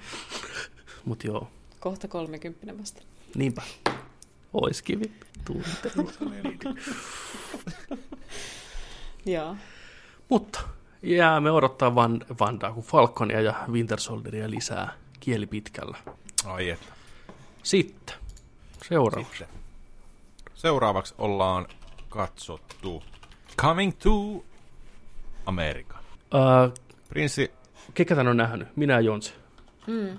mut 1.06 1.24
joo, 1.24 1.48
Kohta 1.80 2.08
30 2.08 2.78
vasta. 2.80 3.02
niinpä. 3.36 3.62
Ois 4.54 4.82
kivi 4.82 5.12
tunteissa. 5.46 5.90
Joo. 9.26 9.56
Mutta 10.30 10.60
jäämme 11.04 11.52
odottaa 11.52 11.96
Van, 11.96 12.26
Vandaa 12.40 12.72
kuin 12.72 12.86
Falconia 12.86 13.42
ja 13.42 13.54
Winter 13.72 14.00
Soldieria 14.00 14.50
lisää 14.50 14.94
kieli 15.20 15.48
pitkällä. 15.48 15.98
Ai 16.46 16.70
että. 16.70 16.94
Sitten, 17.64 18.16
seuraava. 18.90 19.28
Sitten. 19.28 19.48
Seuraavaksi 20.54 21.14
ollaan 21.18 21.68
katsottu 22.10 23.04
Coming 23.58 23.92
to 24.04 24.44
America. 25.46 25.98
Uh, 26.34 26.74
Prinssi, 27.10 27.52
kekä 27.94 28.16
tän 28.16 28.28
on 28.28 28.38
nähnyt? 28.38 28.68
Minä 28.76 28.94
ja 28.94 29.00
Jonse. 29.00 29.34
Mm. 29.88 30.18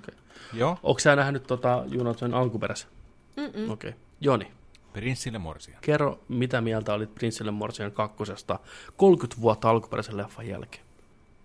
Joo, 0.53 0.79
Onko 0.83 0.99
sä 0.99 1.17
nähnyt 1.17 1.47
tota 1.47 1.85
Junosen 1.87 2.35
alkuperäisen? 2.35 2.91
Okei. 3.37 3.67
Okay. 3.69 3.93
Joni, 4.21 4.53
Prinssille 4.95 5.39
morsia. 5.39 5.79
kerro 5.81 6.21
mitä 6.29 6.61
mieltä 6.61 6.95
olit 6.95 7.15
Prinssille 7.15 7.51
Morsian 7.51 7.93
kakkosesta 7.93 8.59
30 8.97 9.41
vuotta 9.41 9.71
alkuperäisen 9.71 10.17
leffan 10.17 10.49
jälkeen. 10.49 10.85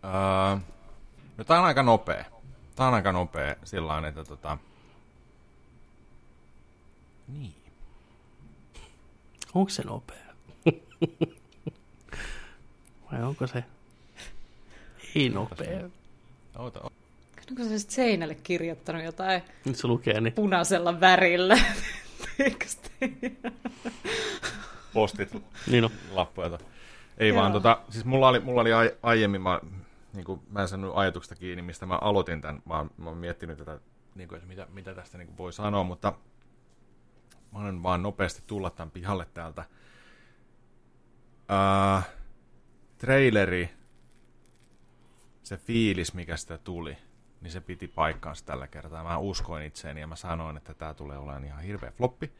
Öö, 0.04 0.58
no 1.38 1.44
tää 1.44 1.60
on 1.60 1.66
aika 1.66 1.84
nopea. 1.84 2.26
Tää 2.76 2.88
on 2.88 2.94
aika 2.94 3.12
nopea 3.12 3.56
sillä 3.64 3.88
lailla, 3.88 4.08
että 4.08 4.24
tota... 4.24 4.58
Niin. 7.28 7.54
Onko 9.54 9.70
se 9.70 9.84
nopea? 9.84 10.26
Vai 13.12 13.24
onko 13.24 13.48
se? 13.48 13.64
Ei 15.16 15.30
nopea. 15.30 15.90
Oota, 16.58 16.80
oota. 16.80 16.96
Onko 17.50 17.64
sit 17.78 17.90
seinälle 17.90 18.36
kirjoittanut 18.36 19.04
jotain 19.04 19.42
Nyt 19.66 19.76
se 19.76 19.88
lukee, 19.88 20.22
niin 20.22 20.34
punaisella 20.34 21.00
värillä? 21.00 21.58
Tekstiä. 22.44 23.08
Postit 24.94 25.36
niin 25.68 25.84
on. 25.84 25.92
lappuja. 26.12 26.60
Ei 27.18 27.30
Joo. 27.30 27.38
vaan 27.38 27.52
tota, 27.52 27.82
siis 27.90 28.06
mulla 28.06 28.28
oli, 28.28 28.40
mulla 28.40 28.62
oli 28.62 28.74
ai, 28.74 28.98
aiemmin, 29.04 29.42
mä, 29.42 29.60
niin 30.14 30.26
kuin, 30.26 30.42
mä 30.50 30.62
en 30.62 30.68
saanut 30.68 30.98
ajatuksesta 30.98 31.36
kiinni, 31.36 31.62
mistä 31.62 31.86
mä 31.86 31.96
aloitin 31.96 32.42
tämän. 32.42 32.62
Mä, 32.66 32.78
oon- 32.78 32.92
mä 32.98 33.10
oon 33.10 33.18
miettinyt 33.18 33.58
tätä, 33.58 33.80
niin 34.16 34.28
kuin, 34.30 34.38
että 34.38 34.48
mitä, 34.48 34.68
mitä 34.72 34.96
tästä 34.96 35.18
niin 35.18 35.28
kuin 35.28 35.38
voi 35.38 35.54
sanoa, 35.54 35.84
mutta 35.84 36.14
mä 37.52 37.60
olen 37.60 37.84
vaan 37.84 38.04
nopeasti 38.04 38.44
tulla 38.48 38.70
tämän 38.70 38.92
pihalle 38.92 39.28
täältä. 39.34 39.66
Uh, 41.50 42.04
traileri, 42.98 43.70
se 45.44 45.58
fiilis, 45.58 46.14
mikä 46.14 46.38
sitä 46.38 46.58
tuli, 46.58 46.98
niin 47.42 47.52
se 47.52 47.62
piti 47.62 47.88
paikkaansa 47.88 48.46
tällä 48.46 48.68
kertaa. 48.68 49.04
Mä 49.04 49.18
uskoin 49.18 49.66
itseeni 49.66 50.02
ja 50.02 50.08
mä 50.08 50.16
sanoin, 50.16 50.58
että 50.58 50.74
tämä 50.74 50.94
tulee 50.94 51.18
olemaan 51.18 51.46
ihan 51.46 51.62
hirveä 51.62 51.92
floppi 51.92 52.32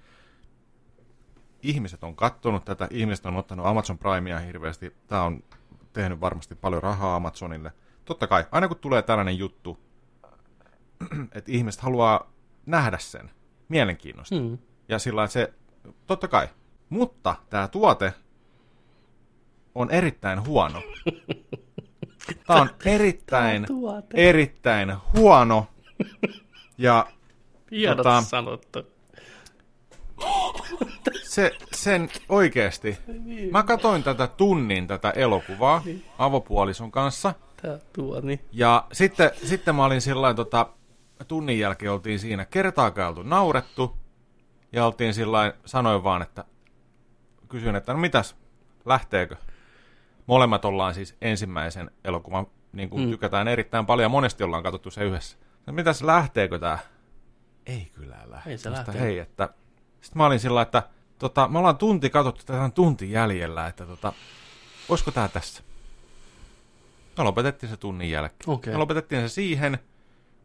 ihmiset 1.62 2.04
on 2.04 2.16
kattonut 2.16 2.66
tätä, 2.66 2.88
ihmiset 2.92 3.26
on 3.26 3.36
ottanut 3.36 3.66
Amazon 3.66 3.98
Primea 3.98 4.40
hirveästi, 4.40 4.96
tämä 5.08 5.24
on 5.24 5.44
tehnyt 5.94 6.22
varmasti 6.22 6.56
paljon 6.56 6.84
rahaa 6.84 7.16
Amazonille. 7.16 7.72
Totta 8.06 8.28
kai, 8.28 8.46
aina 8.52 8.68
kun 8.68 8.78
tulee 8.78 9.02
tällainen 9.02 9.38
juttu, 9.38 9.80
että 11.36 11.52
ihmiset 11.52 11.82
haluaa 11.82 12.32
nähdä 12.66 12.98
sen 12.98 13.32
mielenkiinnosta. 13.70 14.36
Mm. 14.36 14.58
Ja 14.90 15.00
sillä 15.00 15.28
se, 15.28 15.54
totta 16.08 16.28
kai. 16.28 16.48
Mutta 16.90 17.36
tämä 17.50 17.68
tuote 17.68 18.14
on 19.76 19.92
erittäin 19.92 20.46
huono. 20.46 20.82
Tämä 22.48 22.62
on 22.62 22.70
erittäin, 22.86 23.66
tuote. 23.66 24.30
erittäin 24.30 24.94
huono. 25.18 25.68
Ja 26.78 27.08
Hienot 27.72 28.06
tota- 28.06 28.24
sanottu. 28.26 28.80
se, 31.24 31.52
sen 31.74 32.10
oikeesti. 32.30 32.98
Mä 33.52 33.64
katoin 33.64 34.04
tätä 34.04 34.28
tunnin 34.28 34.88
tätä 34.88 35.12
elokuvaa 35.12 35.84
avopuolison 36.18 36.92
kanssa. 36.92 37.34
Tää 37.62 37.80
tuo, 37.94 38.22
niin. 38.22 38.40
Ja 38.52 38.88
sitten, 38.92 39.32
sitten 39.44 39.76
mä 39.76 39.86
olin 39.86 40.02
sillä 40.02 40.34
tota, 40.34 40.68
tunnin 41.28 41.60
jälkeen 41.60 41.92
oltiin 41.92 42.20
siinä 42.20 42.46
kertaakaan 42.46 43.10
oltu 43.10 43.24
naurettu. 43.24 43.98
Ja 44.72 44.86
oltiin 44.86 45.14
sillä 45.14 45.54
sanoin 45.66 46.04
vaan, 46.04 46.22
että 46.22 46.44
kysyin, 47.50 47.76
että 47.76 47.94
no 47.94 48.00
mitäs, 48.00 48.36
lähteekö? 48.86 49.36
Molemmat 50.30 50.66
ollaan 50.66 50.94
siis 50.94 51.16
ensimmäisen 51.22 51.92
elokuvan, 52.04 52.48
niin 52.74 52.90
kuin 52.90 53.04
Mm. 53.04 53.10
tykätään 53.12 53.48
erittäin 53.48 53.86
paljon, 53.86 54.04
ja 54.06 54.10
monesti 54.10 54.44
ollaan 54.44 54.64
katsottu 54.64 54.92
se 54.92 55.04
yhdessä. 55.04 55.38
No 55.68 55.74
mitäs, 55.74 56.02
lähteekö 56.02 56.60
tää? 56.60 56.80
Ei 57.66 57.90
kyllä 57.94 58.18
lähte. 58.26 58.50
Ei 58.50 58.58
se 58.58 58.72
lähtenyt. 58.72 59.02
Hei, 59.02 59.20
että... 59.20 59.50
Sitten 60.02 60.18
mä 60.18 60.26
olin 60.26 60.40
sillä 60.40 60.62
että 60.62 60.84
tota, 61.20 61.48
me 61.48 61.58
ollaan 61.60 61.78
tunti 61.78 62.10
katsottu, 62.10 62.44
tätä 62.46 62.62
on 62.62 62.72
tunti 62.72 63.12
jäljellä, 63.12 63.68
että 63.68 63.86
tota, 63.86 64.14
olisiko 64.90 65.12
tää 65.12 65.28
tässä? 65.28 65.64
Me 67.18 67.24
lopetettiin 67.24 67.70
se 67.70 67.78
tunnin 67.78 68.10
jälkeen. 68.12 68.50
Okei. 68.50 68.74
Me 68.74 68.78
lopetettiin 68.80 69.22
se 69.22 69.34
siihen, 69.34 69.80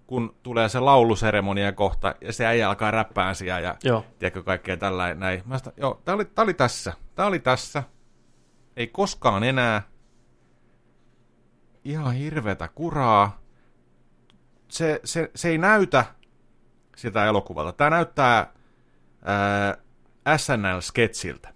kun 0.06 0.34
tulee 0.42 0.68
se 0.68 0.80
lauluseremonia 0.80 1.72
kohta, 1.72 2.14
ja 2.20 2.32
se 2.32 2.46
äijä 2.46 2.68
alkaa 2.68 2.90
räppään 2.90 3.34
siellä, 3.34 3.60
ja 3.60 3.76
Joo. 3.84 4.04
tiedätkö 4.18 4.42
kaikkea 4.42 4.76
tällä 4.76 5.14
näin. 5.14 5.42
Mä 5.44 5.58
sitä, 5.58 5.72
joo, 5.76 6.00
tää 6.04 6.14
oli, 6.14 6.24
tää 6.24 6.42
oli 6.42 6.54
tässä. 6.54 6.92
Tää 7.14 7.26
oli 7.26 7.38
tässä. 7.38 7.82
Ei 8.76 8.86
koskaan 8.86 9.44
enää. 9.44 9.82
Ihan 11.84 12.14
hirvetä 12.14 12.68
kuraa. 12.68 13.40
Se, 14.68 15.00
se, 15.04 15.30
se 15.34 15.48
ei 15.48 15.58
näytä 15.58 16.04
sitä 16.96 17.24
elokuvalta. 17.24 17.72
Tää 17.72 17.90
näyttää 17.90 18.52
ää, 19.22 19.76
SNL-sketsiltä, 20.36 21.48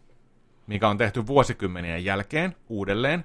mikä 0.66 0.89
on 0.89 0.99
tehty 0.99 1.27
vuosikymmenien 1.27 2.05
jälkeen 2.05 2.57
uudelleen. 2.69 3.24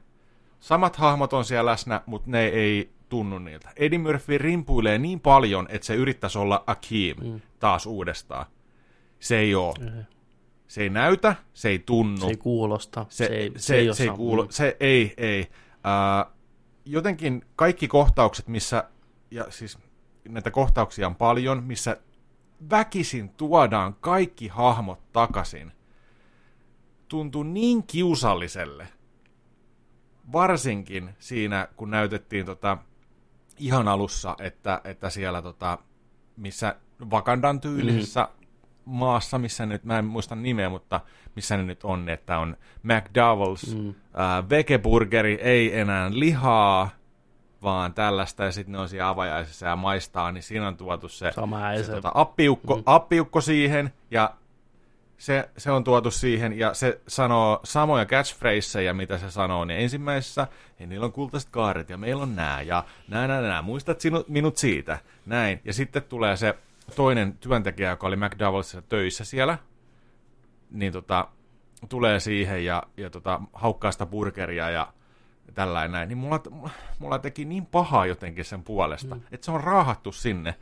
Samat 0.60 0.96
hahmot 0.96 1.34
on 1.34 1.46
siellä 1.46 1.72
läsnä, 1.72 2.02
mutta 2.06 2.32
ne 2.32 2.46
ei 2.46 2.94
tunnu 3.10 3.40
niiltä. 3.40 3.70
Eddie 3.76 4.00
Murphy 4.00 4.38
rimpuilee 4.38 4.98
niin 4.98 5.20
paljon, 5.20 5.66
että 5.70 5.86
se 5.88 5.96
yrittäisi 5.96 6.38
olla 6.38 6.64
Akeem 6.68 7.18
Mm. 7.24 7.42
taas 7.60 7.86
uudestaan. 7.86 8.46
Se 9.20 9.38
ei 9.38 9.56
oo. 9.56 9.76
Se 9.80 9.92
Se 10.74 10.82
ei 10.82 10.90
näytä, 10.90 11.36
se 11.54 11.70
ei 11.70 11.80
tunnu. 11.80 12.28
ei 12.28 12.38
kuulosta. 12.38 13.06
se, 13.10 13.26
se, 13.26 13.34
ei, 13.34 13.52
se, 13.56 13.60
se, 13.60 13.76
ei, 13.76 13.94
se 13.94 14.04
ei. 14.04 14.10
Mm. 14.10 14.48
Se 14.50 14.78
ei, 14.80 15.14
ei. 15.18 15.52
Uh, 15.70 16.34
jotenkin 16.86 17.46
kaikki 17.56 17.88
kohtaukset, 17.88 18.48
missä, 18.48 18.84
ja 19.32 19.46
siis 19.50 19.78
näitä 20.30 20.52
kohtauksia 20.52 21.08
on 21.08 21.16
paljon, 21.16 21.64
missä 21.64 21.98
väkisin 22.70 23.30
tuodaan 23.30 23.96
kaikki 24.00 24.48
hahmot 24.48 25.12
takaisin, 25.12 25.72
tuntuu 27.08 27.44
niin 27.44 27.84
kiusalliselle. 27.84 28.88
Varsinkin 30.32 31.10
siinä, 31.20 31.68
kun 31.76 31.92
näytettiin 31.92 32.46
tota, 32.46 32.78
ihan 33.58 33.88
alussa, 33.88 34.36
että, 34.40 34.82
että 34.84 35.10
siellä 35.10 35.42
tota, 35.42 35.78
missä 36.38 36.76
Vakandan 37.12 37.62
tyylisessä 37.62 38.28
mm. 38.38 38.43
Maassa, 38.86 39.38
missä 39.38 39.66
nyt, 39.66 39.84
mä 39.84 40.00
en 40.00 40.06
muista 40.06 40.36
nimeä, 40.36 40.70
mutta 40.70 41.00
missä 41.36 41.58
ne 41.58 41.64
nyt 41.64 41.84
on, 41.84 42.10
että 42.10 42.40
on 42.40 42.58
McDowell's, 42.86 43.76
mm. 43.76 43.90
äh, 43.90 44.50
vegeburgeri, 44.50 45.34
ei 45.42 45.80
enää 45.80 46.10
lihaa, 46.14 46.90
vaan 47.64 47.94
tällaista, 47.94 48.44
ja 48.44 48.52
sitten 48.52 48.72
ne 48.72 48.80
on 48.80 48.90
siellä 48.90 49.10
avajaisissa 49.10 49.66
ja 49.66 49.76
maistaa, 49.76 50.32
niin 50.32 50.44
siinä 50.44 50.68
on 50.68 50.78
tuotu 50.78 51.10
se, 51.10 51.32
Sama 51.32 51.60
se 51.60 51.64
äisä. 51.64 51.92
tota, 51.92 52.12
appiukko, 52.14 52.76
mm. 52.76 52.84
appiukko 52.86 53.42
siihen, 53.42 53.94
ja 54.12 54.34
se, 55.18 55.50
se 55.58 55.72
on 55.72 55.84
tuotu 55.84 56.12
siihen, 56.12 56.60
ja 56.60 56.74
se 56.74 57.02
sanoo 57.08 57.60
samoja 57.64 58.06
catchphraseja, 58.06 58.94
mitä 58.94 59.18
se 59.18 59.32
sanoo, 59.32 59.66
niin 59.66 59.80
ensimmäisessä, 59.80 60.48
ja 60.80 60.88
niillä 60.88 61.06
on 61.06 61.12
kultaiset 61.12 61.50
kaaret, 61.50 61.90
ja 61.90 61.98
meillä 61.98 62.24
on 62.24 62.36
nää, 62.36 62.62
ja 62.62 62.84
nää, 63.08 63.28
nää, 63.28 63.42
nää, 63.42 63.62
muistat 63.62 64.02
sinut, 64.02 64.30
minut 64.30 64.58
siitä, 64.58 65.00
näin. 65.26 65.62
Ja 65.66 65.74
sitten 65.74 66.04
tulee 66.04 66.38
se 66.38 66.56
toinen 66.96 67.38
työntekijä, 67.38 67.90
joka 67.90 68.08
oli 68.08 68.16
McDowellsissa 68.16 68.82
töissä 68.82 69.26
siellä, 69.26 69.58
niin 70.72 70.94
tota, 70.94 71.28
tulee 71.90 72.20
siihen 72.20 72.66
ja, 72.66 72.84
ja 72.98 73.10
tota, 73.10 73.42
haukkaa 73.54 73.92
sitä 73.92 74.06
burgeria 74.06 74.70
ja 74.70 74.94
tällainen 75.54 75.92
näin, 75.92 76.10
niin 76.10 76.18
mulla, 76.18 76.42
mulla 77.00 77.20
teki 77.20 77.46
niin 77.46 77.66
pahaa 77.66 78.06
jotenkin 78.06 78.46
sen 78.46 78.64
puolesta, 78.64 79.16
mm. 79.16 79.22
että 79.32 79.46
se 79.46 79.52
on 79.52 79.64
raahattu 79.64 80.12
sinne, 80.12 80.56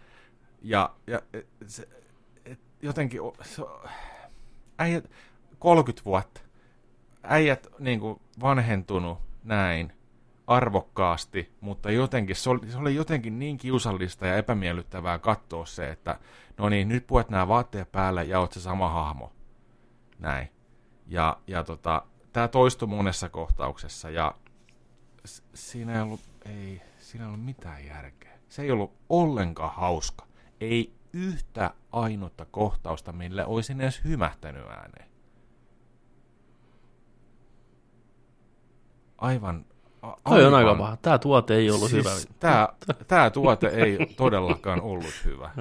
ja, 0.62 0.96
ja 1.08 1.22
et, 1.34 1.48
se, 1.68 1.88
et, 2.46 2.60
jotenkin, 2.82 3.22
se, 3.42 3.64
äijät, 4.78 5.12
30 5.60 6.06
vuotta, 6.06 6.42
äijät 7.24 7.68
niin 7.80 8.00
kuin 8.00 8.22
vanhentunut 8.42 9.20
näin 9.44 9.94
arvokkaasti, 10.56 11.52
mutta 11.62 11.92
jotenkin 11.92 12.36
se 12.36 12.50
oli, 12.50 12.72
se 12.72 12.78
oli 12.78 12.96
jotenkin 12.96 13.40
niin 13.40 13.58
kiusallista 13.58 14.28
ja 14.28 14.36
epämiellyttävää 14.36 15.20
katsoa 15.20 15.66
se, 15.66 15.90
että 15.90 16.20
no 16.58 16.70
niin, 16.70 16.90
nyt 16.90 17.08
puet 17.08 17.30
nämä 17.30 17.48
vaatteet 17.48 17.92
päälle 17.92 18.24
ja 18.24 18.40
oot 18.40 18.52
se 18.52 18.62
sama 18.62 18.90
hahmo. 18.90 19.32
Näin. 20.20 20.50
Ja, 21.08 21.38
ja 21.48 21.64
tota, 21.64 22.06
tämä 22.34 22.48
toistui 22.48 22.88
monessa 22.88 23.30
kohtauksessa 23.30 24.10
ja 24.10 24.36
siinä 25.54 25.96
ei 25.96 26.02
ollut, 26.02 26.22
ei, 26.46 26.82
siinä 27.00 27.26
ei 27.26 27.28
ollut 27.28 27.46
mitään 27.46 27.86
järkeä. 27.86 28.32
Se 28.50 28.62
ei 28.62 28.72
ollut 28.72 28.94
ollenkaan 29.10 29.76
hauska. 29.76 30.26
Ei 30.62 30.94
yhtä 31.14 31.74
ainutta 31.92 32.46
kohtausta, 32.46 33.12
millä 33.12 33.46
olisin 33.46 33.82
edes 33.82 34.04
hymähtänyt 34.04 34.66
ääneen. 34.68 35.12
Aivan. 39.18 39.66
Toi 40.24 40.46
on 40.46 40.54
aika 40.54 40.76
paha. 40.76 40.98
Tää 40.98 41.18
tuote 41.18 41.56
ei 41.56 41.72
ollut 41.72 41.90
siis 41.90 42.06
hyvä. 42.06 42.36
Tää, 42.40 42.70
tää 43.08 43.30
tuote 43.30 43.68
ei 43.68 43.98
todellakaan 44.18 44.82
ollut 44.82 45.22
hyvä. 45.26 45.52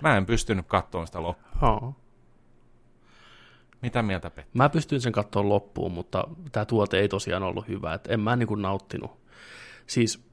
Mä 0.00 0.16
en 0.16 0.26
pystynyt 0.26 0.66
katsomaan 0.68 1.06
sitä 1.06 1.22
loppuun. 1.22 1.60
Haa. 1.60 1.92
Mitä 3.82 4.02
mieltä 4.02 4.30
Petti? 4.30 4.58
Mä 4.58 4.68
pystyin 4.68 5.00
sen 5.00 5.12
katsoa 5.12 5.48
loppuun, 5.48 5.92
mutta 5.92 6.24
tämä 6.52 6.64
tuote 6.64 6.98
ei 6.98 7.08
tosiaan 7.08 7.42
ollut 7.42 7.68
hyvä. 7.68 7.94
Et 7.94 8.06
en 8.08 8.20
mä 8.20 8.36
niinku 8.36 8.54
nauttinut. 8.54 9.10
Siis 9.86 10.24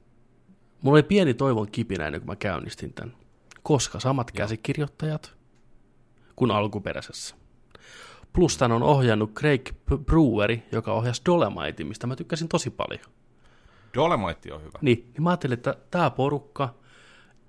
mulla 0.82 0.96
oli 0.96 1.02
pieni 1.02 1.34
toivon 1.34 1.70
kipinä 1.70 2.06
ennen 2.06 2.20
kuin 2.20 2.28
mä 2.28 2.36
käynnistin 2.36 2.92
tämän. 2.92 3.16
koska 3.62 4.00
samat 4.00 4.30
käsikirjoittajat 4.30 5.34
kuin 6.36 6.50
alkuperäisessä. 6.50 7.34
Plus 8.32 8.56
tämän 8.56 8.72
on 8.72 8.82
ohjannut 8.82 9.32
Craig 9.34 9.68
Breweri, 10.04 10.62
joka 10.72 10.92
ohjasi 10.92 11.22
Dolemite, 11.26 11.84
mistä 11.84 12.06
mä 12.06 12.16
tykkäsin 12.16 12.48
tosi 12.48 12.70
paljon. 12.70 13.04
Dolemite 13.94 14.52
on 14.52 14.60
hyvä. 14.60 14.78
Niin, 14.80 15.10
niin 15.12 15.22
mä 15.22 15.30
ajattelin, 15.30 15.54
että 15.54 15.74
tämä 15.90 16.10
porukka 16.10 16.74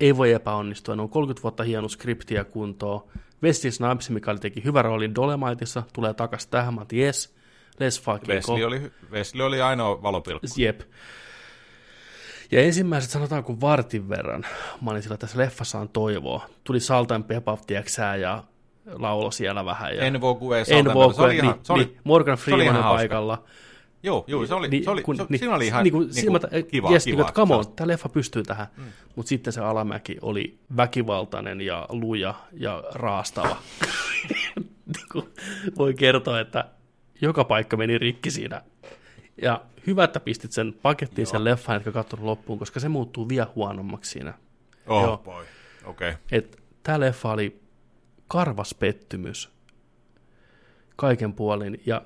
ei 0.00 0.16
voi 0.16 0.32
epäonnistua. 0.32 0.96
Ne 0.96 1.02
on 1.02 1.08
30 1.08 1.42
vuotta 1.42 1.62
hieno 1.62 1.88
skriptiä 1.88 2.44
kuntoon. 2.44 3.00
Wesley 3.42 3.70
Snipes, 3.70 4.10
mikä 4.10 4.30
oli 4.30 4.38
teki 4.38 4.64
hyvä 4.64 4.82
roolin 4.82 5.14
Dolemiteissa, 5.14 5.82
tulee 5.92 6.14
takaisin 6.14 6.50
tähän. 6.50 6.74
Mä 6.74 6.80
oon, 6.80 6.86
yes, 6.92 7.34
let's 7.74 8.02
fucking 8.02 8.28
Wesley 8.28 8.60
go. 8.60 8.66
oli, 8.66 8.92
Wesley 9.10 9.46
oli 9.46 9.60
ainoa 9.60 10.02
valopilkku. 10.02 10.46
Jep. 10.56 10.80
Ja 12.50 12.60
ensimmäiset 12.60 13.10
sanotaanko 13.10 13.60
vartin 13.60 14.08
verran, 14.08 14.46
mä 14.80 14.90
olin 14.90 15.02
sillä 15.02 15.16
tässä 15.16 15.38
leffassa 15.38 15.78
on 15.78 15.88
toivoa. 15.88 16.46
Tuli 16.64 16.80
Saltan 16.80 17.24
Pepaf, 17.24 17.60
tieksää, 17.66 18.16
ja 18.16 18.44
laulo 18.86 19.30
siellä 19.30 19.64
vähän. 19.64 19.96
Ja 19.96 20.02
En 20.02 20.20
voi 20.20 20.34
kuin 20.34 20.58
ei 20.58 20.64
en 20.68 20.94
voi, 20.94 21.34
ihan, 21.34 21.46
niin, 21.46 21.64
se 21.64 21.72
oli, 21.72 21.84
niin, 21.84 22.00
Morgan 22.04 22.36
Freeman 22.36 22.76
on 22.76 22.82
hauska. 22.82 23.42
Joo, 24.04 24.24
joo, 24.26 24.46
se 24.46 24.54
oli, 24.54 24.68
Niin, 24.68 24.84
se 24.84 24.90
oli, 24.90 25.02
kun- 25.02 25.16
se, 25.16 25.26
niin, 25.28 25.38
siinä 25.38 25.54
oli 25.54 25.66
ihan 25.66 25.84
niin 25.84 25.92
kuin 25.92 26.06
niin 26.06 26.14
silmät, 26.14 26.42
kuin, 26.50 26.66
kiva, 26.66 26.90
yes, 26.90 27.04
kiva. 27.04 27.16
Niin, 27.16 27.20
että 27.20 27.32
come 27.32 27.54
on, 27.54 27.64
tämä 27.76 27.88
leffa 27.88 28.08
pystyy 28.08 28.42
tähän. 28.42 28.66
Mm. 28.76 28.84
Mutta 29.16 29.28
sitten 29.28 29.52
se 29.52 29.60
alamäki 29.60 30.16
oli 30.22 30.58
väkivaltainen 30.76 31.60
ja 31.60 31.86
luja 31.88 32.34
ja 32.52 32.84
raastava. 32.94 33.56
niin 34.94 35.08
kuin 35.12 35.28
voi 35.78 35.94
kertoa, 35.94 36.40
että 36.40 36.64
joka 37.20 37.44
paikka 37.44 37.76
meni 37.76 37.98
rikki 37.98 38.30
siinä. 38.30 38.62
Ja 39.42 39.60
hyvä, 39.86 40.04
että 40.04 40.20
pistit 40.20 40.52
sen 40.52 40.74
pakettiin 40.82 41.26
sen 41.26 41.44
leffan, 41.44 41.76
etkä 41.76 41.92
katsonut 41.92 42.24
loppuun, 42.26 42.58
koska 42.58 42.80
se 42.80 42.88
muuttuu 42.88 43.28
vielä 43.28 43.46
huonommaksi 43.54 44.10
siinä. 44.10 44.34
Oh 44.86 45.02
Joo. 45.02 45.18
boy, 45.18 45.44
okei. 45.84 46.10
Okay. 46.10 46.42
Tämä 46.82 47.00
leffa 47.00 47.32
oli 47.32 47.60
karvas 48.28 48.74
pettymys 48.74 49.50
kaiken 50.96 51.32
puolin. 51.32 51.82
Ja 51.86 52.02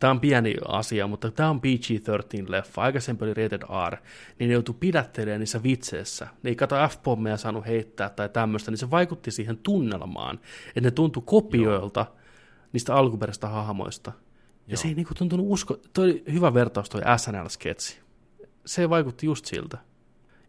tämä 0.00 0.10
on 0.10 0.20
pieni 0.20 0.54
asia, 0.68 1.06
mutta 1.06 1.30
tämä 1.30 1.50
on 1.50 1.60
PG-13-leffa. 1.60 2.82
Aikaisemmin 2.82 3.24
oli 3.24 3.34
rated 3.34 3.62
R, 3.90 3.96
niin 4.38 4.48
ne 4.48 4.54
joutui 4.54 4.74
pidättelemään 4.80 5.40
niissä 5.40 5.62
vitseissä. 5.62 6.28
Ne 6.42 6.50
ei 6.50 6.56
kato 6.56 6.76
F-pommeja 6.88 7.36
saanut 7.36 7.66
heittää 7.66 8.08
tai 8.08 8.28
tämmöistä, 8.28 8.70
niin 8.70 8.78
se 8.78 8.90
vaikutti 8.90 9.30
siihen 9.30 9.58
tunnelmaan. 9.58 10.40
Että 10.68 10.80
ne 10.80 10.90
tuntui 10.90 11.22
kopioilta 11.26 12.06
niistä 12.72 12.94
alkuperäisistä 12.94 13.48
hahmoista. 13.48 14.12
Ja 14.66 14.72
Joo. 14.72 14.76
se 14.76 14.88
ei 14.88 14.94
niinku 14.94 15.14
tuntunut 15.14 15.46
usko... 15.48 15.78
Toi 15.92 16.04
oli 16.04 16.24
hyvä 16.32 16.54
vertaus 16.54 16.90
toi 16.90 17.00
SNL-sketsi. 17.00 18.00
Se 18.66 18.90
vaikutti 18.90 19.26
just 19.26 19.44
siltä. 19.44 19.78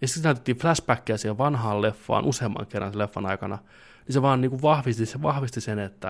Ja 0.02 0.08
sitten 0.08 0.24
näytettiin 0.24 0.58
flashbackia 0.58 1.18
siihen 1.18 1.38
vanhaan 1.38 1.82
leffaan 1.82 2.26
useamman 2.26 2.68
kerran 2.68 2.92
sen 2.92 3.00
leffan 3.00 3.26
aikana. 3.26 3.58
Niin 4.08 4.14
se 4.14 4.22
vaan 4.22 4.42
niinku 4.42 4.62
vahvisti, 4.62 5.06
se 5.06 5.22
vahvisti 5.22 5.62
sen, 5.62 5.80
että 5.80 6.08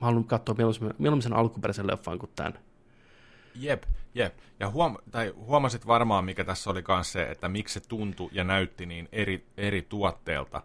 mä 0.00 0.06
haluan 0.06 0.24
katsoa 0.24 0.54
mieluummin 0.98 1.22
sen 1.22 1.32
alkuperäisen 1.32 1.86
leffan 1.86 2.18
kuin 2.18 2.30
tämän. 2.36 2.58
Jep, 3.58 3.82
jep. 4.14 4.34
Ja 4.60 4.70
huom, 4.70 4.96
tai 5.10 5.32
huomasit 5.36 5.86
varmaan, 5.86 6.24
mikä 6.24 6.44
tässä 6.44 6.70
oli 6.70 6.84
myös 6.88 7.12
se, 7.12 7.22
että 7.22 7.48
miksi 7.48 7.74
se 7.74 7.88
tuntui 7.88 8.30
ja 8.32 8.44
näytti 8.44 8.86
niin 8.86 9.08
eri, 9.12 9.46
eri 9.56 9.82
tuotteelta, 9.82 10.62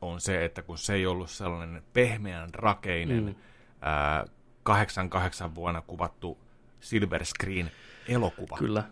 on 0.00 0.20
se, 0.20 0.44
että 0.44 0.62
kun 0.62 0.78
se 0.78 0.94
ei 0.94 1.06
ollut 1.06 1.30
sellainen 1.30 1.82
pehmeän 1.92 2.54
rakeinen 2.54 3.24
mm. 3.24 3.34
ää, 3.80 4.24
88 4.62 5.54
vuonna 5.54 5.80
kuvattu 5.80 6.38
silver 6.80 7.24
screen 7.24 7.70
elokuva, 8.08 8.56
Kyllä, 8.58 8.84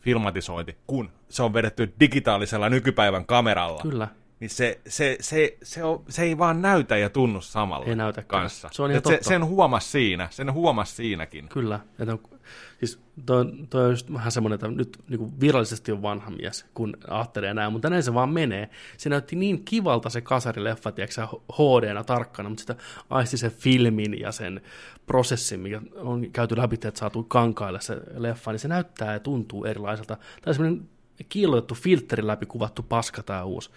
filmatisointi, 0.00 0.76
kun 0.86 1.10
se 1.28 1.42
on 1.42 1.52
vedetty 1.52 1.94
digitaalisella 2.00 2.68
nykypäivän 2.68 3.26
kameralla, 3.26 3.82
kyllä. 3.82 4.08
niin 4.40 4.50
se, 4.50 4.80
se, 4.88 5.16
se, 5.20 5.58
se, 5.62 5.84
on, 5.84 6.04
se 6.08 6.22
ei 6.22 6.38
vaan 6.38 6.62
näytä 6.62 6.96
ja 6.96 7.10
tunnu 7.10 7.40
samalla 7.40 7.86
Ei 7.86 7.96
näytäkään. 7.96 8.40
kanssa. 8.40 8.68
Se 8.72 8.82
on 8.82 8.90
ihan 8.90 9.02
totta. 9.02 9.28
sen 9.28 9.44
huomas 9.44 9.92
siinä, 9.92 10.28
sen 10.30 10.52
huomas 10.52 10.96
siinäkin. 10.96 11.48
Kyllä. 11.48 11.80
Että 11.98 12.12
on, 12.12 12.33
siis 12.78 13.00
toi, 13.26 13.44
toi 13.70 13.84
on 13.84 13.90
just 13.90 14.12
vähän 14.12 14.32
semmoinen, 14.32 14.54
että 14.54 14.68
nyt 14.68 14.98
niin 15.08 15.18
kuin 15.18 15.40
virallisesti 15.40 15.92
on 15.92 16.02
vanha 16.02 16.30
mies, 16.30 16.66
kun 16.74 16.96
ajattelee 17.08 17.54
näin, 17.54 17.72
mutta 17.72 17.90
näin 17.90 18.02
se 18.02 18.14
vaan 18.14 18.28
menee. 18.28 18.70
Se 18.96 19.08
näytti 19.08 19.36
niin 19.36 19.64
kivalta 19.64 20.10
se 20.10 20.20
kasarileffa, 20.20 20.92
tiedätkö 20.92 21.26
hd 21.52 22.04
tarkkana, 22.06 22.48
mutta 22.48 22.60
sitä 22.60 22.76
aisti 23.10 23.36
sen 23.36 23.50
filmin 23.50 24.20
ja 24.20 24.32
sen 24.32 24.60
prosessin, 25.06 25.60
mikä 25.60 25.80
on 25.96 26.30
käyty 26.32 26.56
läpi, 26.56 26.74
että 26.74 26.92
saatu 26.94 27.22
kankaille 27.22 27.80
se 27.80 27.96
leffa, 28.16 28.50
niin 28.52 28.60
se 28.60 28.68
näyttää 28.68 29.12
ja 29.12 29.20
tuntuu 29.20 29.64
erilaiselta. 29.64 30.16
Tämä 30.16 30.26
on 30.46 30.54
semmoinen 30.54 30.88
kiillotettu 31.28 31.74
filterin 31.74 32.26
läpi 32.26 32.46
kuvattu 32.46 32.82
paska 32.82 33.22
tämä 33.22 33.44
uusi. 33.44 33.70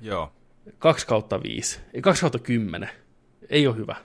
Joo. 0.00 0.32
2 0.78 1.06
kautta 1.06 1.42
5, 1.42 1.80
ei 1.94 2.02
2 2.02 2.20
kautta 2.20 2.38
10, 2.38 2.88
ei 3.48 3.66
ole 3.66 3.76
hyvä. 3.76 3.96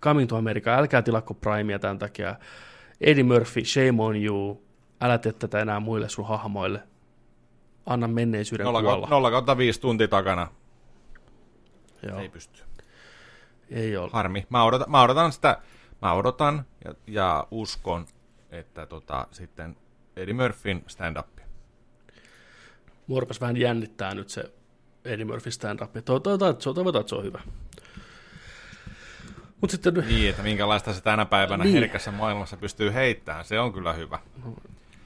Coming 0.00 0.28
to 0.28 0.36
America, 0.36 0.76
älkää 0.76 1.02
tilakko 1.02 1.34
Primea 1.34 1.78
tämän 1.78 1.98
takia. 1.98 2.36
Eddie 3.00 3.24
Murphy, 3.24 3.64
shame 3.64 4.02
on 4.02 4.16
you, 4.16 4.64
älä 5.00 5.18
tee 5.18 5.32
tätä 5.32 5.60
enää 5.60 5.80
muille 5.80 6.08
sun 6.08 6.28
hahmoille. 6.28 6.82
Anna 7.86 8.08
menneisyyden 8.08 8.64
0, 8.64 8.82
kuolla. 8.82 9.06
0 9.10 9.30
kautta 9.30 9.56
5 9.56 9.80
tuntia 9.80 10.08
takana. 10.08 10.48
Joo, 12.08 12.18
Ei 12.18 12.28
pysty. 12.28 12.62
ei 13.70 13.96
ole. 13.96 14.10
Harmi. 14.12 14.46
Mä 14.48 14.64
odotan, 14.64 14.90
mä 14.90 15.02
odotan 15.02 15.32
sitä, 15.32 15.58
mä 16.02 16.12
odotan 16.12 16.64
ja, 16.84 16.94
ja 17.06 17.46
uskon, 17.50 18.06
että 18.50 18.86
tota, 18.86 19.26
sitten 19.30 19.76
Eddie 20.16 20.34
Murphyn 20.34 20.84
stand-up. 20.86 21.26
Mua 23.06 23.22
vähän 23.40 23.56
jännittää 23.56 24.14
nyt 24.14 24.28
se 24.28 24.52
Eddie 25.04 25.24
Murphy 25.24 25.50
stand-up. 25.50 25.90
Toivotaan, 26.04 26.50
että 26.50 26.62
se 27.08 27.14
on 27.14 27.24
hyvä. 27.24 27.40
Mutta 29.60 29.72
sitten 29.76 29.94
Niin, 30.08 30.30
että 30.30 30.42
minkälaista 30.42 30.92
se 30.94 31.00
tänä 31.02 31.24
päivänä 31.26 31.64
Niin. 31.64 31.72
niin. 31.74 31.82
herkässä 31.82 32.10
maailmassa 32.10 32.56
pystyy 32.56 32.94
heittämään, 32.94 33.44
se 33.44 33.60
on 33.60 33.72
kyllä 33.72 33.92
hyvä. 33.92 34.18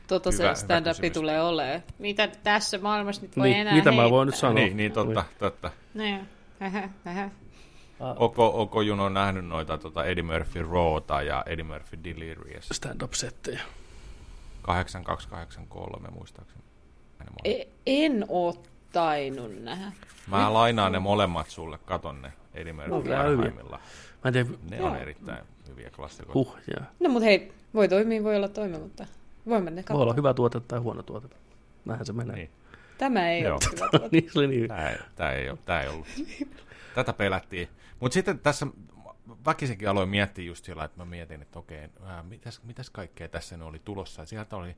Tota 0.06 0.32
se 0.32 0.54
stand-up 0.54 0.90
kysymys. 0.96 1.12
tulee 1.12 1.42
olemaan. 1.42 1.82
Mitä 1.98 2.28
tässä 2.28 2.78
maailmassa 2.78 3.22
nyt 3.22 3.36
voi 3.36 3.48
niin, 3.48 3.60
enää 3.60 3.74
mitä 3.74 3.92
mä 3.92 3.96
voin 3.96 4.12
heittää? 4.12 4.24
nyt 4.24 4.34
sanoa? 4.34 4.54
Niin, 4.54 4.76
niin 4.76 4.92
totta, 4.92 5.24
totta. 5.38 5.70
Niin. 5.94 6.28
Hähä, 6.60 6.88
hähä. 7.04 7.30
Oko, 8.16 8.60
Oko 8.62 8.80
Juno 8.82 9.04
on 9.04 9.14
nähnyt 9.14 9.46
noita 9.46 9.78
tota 9.78 10.04
Eddie 10.04 10.22
Murphy 10.22 10.62
Rawta 10.72 11.22
ja 11.22 11.42
Eddie 11.46 11.64
Murphy 11.64 11.98
Delirious. 12.04 12.68
Stand-up-settejä. 12.72 13.60
8283 14.62 16.08
muistaakseni. 16.08 16.64
E- 17.44 17.64
en 17.86 18.24
oo 18.28 18.62
tainnut 18.92 19.62
nähdä. 19.62 19.92
Mä 20.26 20.52
lainaan 20.54 20.92
ne 20.92 20.98
molemmat 20.98 21.50
sulle, 21.50 21.78
katon 21.78 22.22
ne 22.22 22.32
Eddie 22.54 22.72
Murphy 22.72 22.90
No, 22.90 23.00
hyviä. 23.02 23.16
parhaimmillaan. 23.16 23.82
Mä 24.24 24.32
tiedä, 24.32 24.48
Ne 24.70 24.76
Joo. 24.76 24.88
on 24.88 24.96
erittäin 24.96 25.44
hyviä 25.68 25.90
klassikoita. 25.90 26.32
huh, 26.34 26.56
jää. 26.76 26.90
No 27.00 27.08
mut 27.10 27.22
hei, 27.22 27.52
voi 27.74 27.88
toimia, 27.88 28.22
voi 28.22 28.36
olla 28.36 28.48
toimimatta. 28.48 29.06
Voimme 29.46 29.70
ne 29.70 29.76
Voi 29.76 29.82
katsoa. 29.84 30.02
olla 30.02 30.14
hyvä 30.14 30.34
tuote 30.34 30.60
tai 30.60 30.78
huono 30.78 31.02
tuote. 31.02 31.28
Näinhän 31.84 32.06
se 32.06 32.12
menee. 32.12 32.36
Niin. 32.36 32.50
Tämä 32.98 33.30
ei 33.30 33.42
Joo. 33.42 33.54
ole 33.54 33.76
hyvä 33.76 33.88
tuote. 33.98 34.08
niin, 34.12 34.30
se 34.32 34.38
oli 34.38 34.48
niin. 34.48 34.68
Tää 34.68 34.90
ei, 34.90 34.98
tää 35.16 35.32
ei, 35.32 35.50
ole, 35.50 35.58
tää 35.64 35.82
ei 35.82 35.88
ollut. 35.88 36.06
Tätä 36.94 37.12
pelättiin. 37.12 37.68
Mutta 38.00 38.14
sitten 38.14 38.38
tässä 38.38 38.66
väkisinkin 39.46 39.88
aloin 39.88 40.08
miettiä 40.08 40.44
just 40.44 40.64
sillä, 40.64 40.84
että 40.84 40.98
mä 40.98 41.04
mietin, 41.04 41.42
että 41.42 41.58
okei, 41.58 41.88
ää, 42.04 42.22
mitäs, 42.22 42.60
mitäs 42.62 42.90
kaikkea 42.90 43.28
tässä 43.28 43.64
oli 43.64 43.80
tulossa. 43.84 44.22
Ja 44.22 44.26
Sieltä 44.26 44.56
oli 44.56 44.76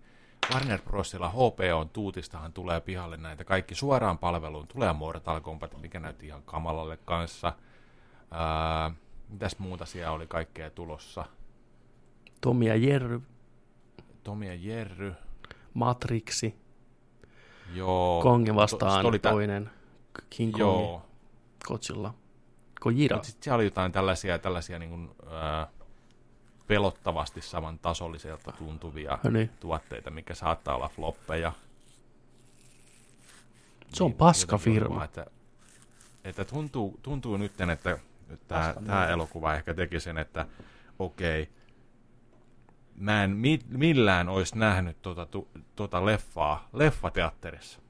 Warner 0.55 0.81
Brosilla 0.85 1.28
HBOn 1.28 1.89
tuutistahan 1.89 2.52
tulee 2.52 2.81
pihalle 2.81 3.16
näitä 3.16 3.44
kaikki 3.44 3.74
suoraan 3.74 4.18
palveluun. 4.18 4.66
Tulee 4.68 4.93
Mortal 4.93 5.40
Kombat, 5.40 5.81
mikä 5.81 6.01
näytti 6.01 6.27
ihan 6.27 6.43
kamalalle 6.43 6.98
kanssa. 7.05 7.52
Ää, 8.31 8.90
mitäs 9.28 9.58
muuta 9.58 9.86
siellä 9.86 10.12
oli 10.12 10.26
kaikkea 10.26 10.70
tulossa? 10.70 11.24
Tomi 12.40 12.66
ja 12.66 12.76
Jerry, 12.76 13.20
Tomi 14.24 14.46
ja 14.46 14.54
Jerry. 14.54 15.14
Matrixi, 15.74 16.54
Joo. 17.74 18.22
Kongi 18.22 18.50
To- 18.50 18.56
vastaan 18.56 18.92
sit 19.00 19.04
oli 19.04 19.18
tä- 19.18 19.30
toinen, 19.30 19.70
King 20.30 20.52
Kongi, 20.52 20.60
Joo. 20.62 21.02
Godzilla, 21.66 22.14
Gojira. 22.80 23.16
Mutta 23.16 23.26
sitten 23.26 23.44
siellä 23.44 23.56
oli 23.56 23.64
jotain 23.64 23.92
tällaisia, 23.92 24.38
tällaisia 24.38 24.78
niin 24.78 24.90
kuin, 24.90 25.10
ää, 25.30 25.68
pelottavasti 26.66 27.40
saman 27.40 27.78
tasolliselta 27.78 28.52
tuntuvia 28.52 29.18
No 29.24 29.30
niin. 29.30 29.50
tuotteita, 29.60 30.10
mikä 30.10 30.34
saattaa 30.34 30.76
olla 30.76 30.88
floppeja. 30.88 31.52
Se 33.94 34.04
on 34.04 34.10
Niin, 34.10 34.18
paska 34.18 34.58
firma. 34.58 35.04
Että, 35.04 35.26
että 36.24 36.44
tuntuu, 36.44 36.98
tuntuu 37.02 37.36
nyt, 37.36 37.60
että 37.60 37.98
tämä, 38.48 38.74
tämä 38.86 39.08
elokuva 39.08 39.54
ehkä 39.54 39.74
teki 39.74 40.00
sen, 40.00 40.18
että 40.18 40.46
okei, 40.98 41.48
mä 42.96 43.24
en 43.24 43.30
mi, 43.30 43.58
millään 43.68 44.28
olisi 44.28 44.58
nähnyt 44.58 45.02
tota, 45.02 45.26
tu, 45.26 45.48
tota 45.76 46.04
leffaa 46.04 46.68
leffateatterissa. 46.72 47.80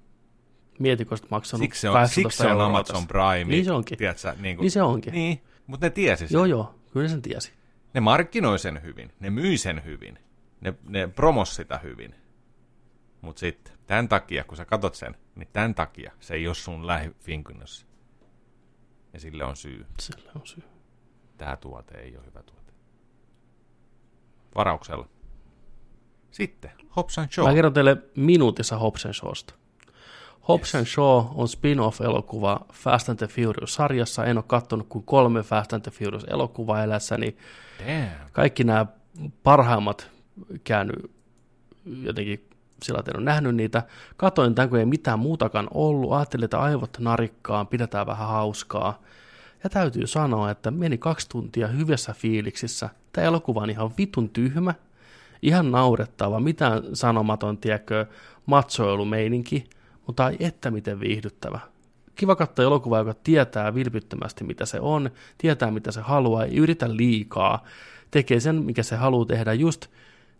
Mieti, 0.78 1.04
kun 1.04 1.12
olisit 1.12 1.30
maksanut 1.30 1.62
Siksi 1.62 1.80
se 1.80 1.88
on, 1.88 1.92
18 1.92 2.14
siksi 2.14 2.38
se 2.38 2.46
on 2.46 2.60
Amazon. 2.60 3.06
Prime. 3.06 3.44
Niin 3.44 3.64
se 3.64 3.72
onkin. 3.72 3.98
Tiedätkö, 3.98 4.34
niin, 4.40 4.56
kuin, 4.56 4.64
Niin 4.64 4.70
se 4.70 4.82
onkin. 4.82 5.12
Niin, 5.12 5.42
mutta 5.66 5.86
ne 5.86 5.90
tiesi 5.90 6.28
sen. 6.28 6.34
Joo, 6.34 6.44
joo, 6.44 6.74
kyllä 6.92 7.08
sen 7.08 7.22
tiesi. 7.22 7.52
Ne 7.94 8.00
markkinoi 8.00 8.58
sen 8.58 8.82
hyvin, 8.82 9.12
ne 9.20 9.30
myi 9.30 9.58
sen 9.58 9.84
hyvin, 9.84 10.18
ne, 10.60 10.74
ne 10.88 11.08
promos 11.08 11.56
sitä 11.56 11.78
hyvin. 11.78 12.14
Mutta 13.20 13.40
sitten, 13.40 13.72
tämän 13.86 14.08
takia, 14.08 14.44
kun 14.44 14.56
sä 14.56 14.64
katot 14.64 14.94
sen, 14.94 15.16
niin 15.34 15.48
tämän 15.52 15.74
takia 15.74 16.12
se 16.20 16.34
ei 16.34 16.46
ole 16.46 16.54
sun 16.54 16.86
lähifinkunnossa. 16.86 17.86
Ja 19.16 19.20
sille 19.20 19.44
on 19.44 19.56
syy. 19.56 19.86
Sillä 20.00 20.30
on 20.34 20.46
syy. 20.46 20.62
Tämä 21.36 21.56
tuote 21.56 21.98
ei 21.98 22.16
ole 22.16 22.26
hyvä 22.26 22.42
tuote. 22.42 22.72
Varauksella. 24.54 25.08
Sitten, 26.30 26.70
Hobbs 26.96 27.18
and 27.18 27.28
Shaw. 27.30 27.48
Mä 27.48 27.54
kerron 27.54 27.72
teille 27.72 27.96
minuutissa 28.16 28.78
Hobbs 28.78 29.06
and 29.06 29.14
Shawsta. 29.14 29.54
Hobbs 30.48 30.74
and 30.74 30.86
Shaw 30.86 31.24
on 31.34 31.48
spin-off-elokuva 31.48 32.66
Fast 32.72 33.08
and 33.08 33.18
the 33.18 33.26
Furious-sarjassa. 33.26 34.24
En 34.24 34.38
ole 34.38 34.44
katsonut 34.46 34.86
kuin 34.88 35.04
kolme 35.04 35.42
Fast 35.42 35.72
and 35.72 35.82
the 35.82 35.90
Furious-elokuvaa 35.90 36.82
elässäni. 36.82 37.36
Damn. 37.78 38.30
Kaikki 38.32 38.64
nämä 38.64 38.86
parhaimmat 39.42 40.10
käynyt 40.64 41.10
jotenkin 41.84 42.50
sillä 42.82 43.02
en 43.08 43.16
ole 43.16 43.24
nähnyt 43.24 43.54
niitä. 43.54 43.82
Katoin 44.16 44.54
tämän, 44.54 44.68
kun 44.68 44.78
ei 44.78 44.86
mitään 44.86 45.18
muutakaan 45.18 45.68
ollut. 45.74 46.12
Ajattelin, 46.12 46.44
että 46.44 46.60
aivot 46.60 46.96
narikkaan, 46.98 47.66
pidetään 47.66 48.06
vähän 48.06 48.28
hauskaa. 48.28 49.02
Ja 49.64 49.70
täytyy 49.70 50.06
sanoa, 50.06 50.50
että 50.50 50.70
meni 50.70 50.98
kaksi 50.98 51.28
tuntia 51.28 51.66
hyvässä 51.66 52.12
fiiliksissä. 52.12 52.88
Tämä 53.12 53.26
elokuva 53.26 53.60
on 53.60 53.70
ihan 53.70 53.90
vitun 53.98 54.28
tyhmä, 54.28 54.74
ihan 55.42 55.70
naurettava, 55.70 56.40
mitään 56.40 56.82
sanomaton, 56.92 57.58
tiedätkö, 57.58 58.06
matsoilumeininki, 58.46 59.64
mutta 60.06 60.28
ei 60.28 60.36
että 60.40 60.70
miten 60.70 61.00
viihdyttävä. 61.00 61.60
Kiva 62.14 62.36
katsoa 62.36 62.64
elokuvaa, 62.64 62.98
joka 62.98 63.14
tietää 63.24 63.74
vilpittömästi, 63.74 64.44
mitä 64.44 64.66
se 64.66 64.80
on, 64.80 65.10
tietää, 65.38 65.70
mitä 65.70 65.92
se 65.92 66.00
haluaa, 66.00 66.44
ei 66.44 66.56
yritä 66.56 66.96
liikaa, 66.96 67.64
tekee 68.10 68.40
sen, 68.40 68.64
mikä 68.64 68.82
se 68.82 68.96
haluaa 68.96 69.26
tehdä 69.26 69.52
just 69.52 69.86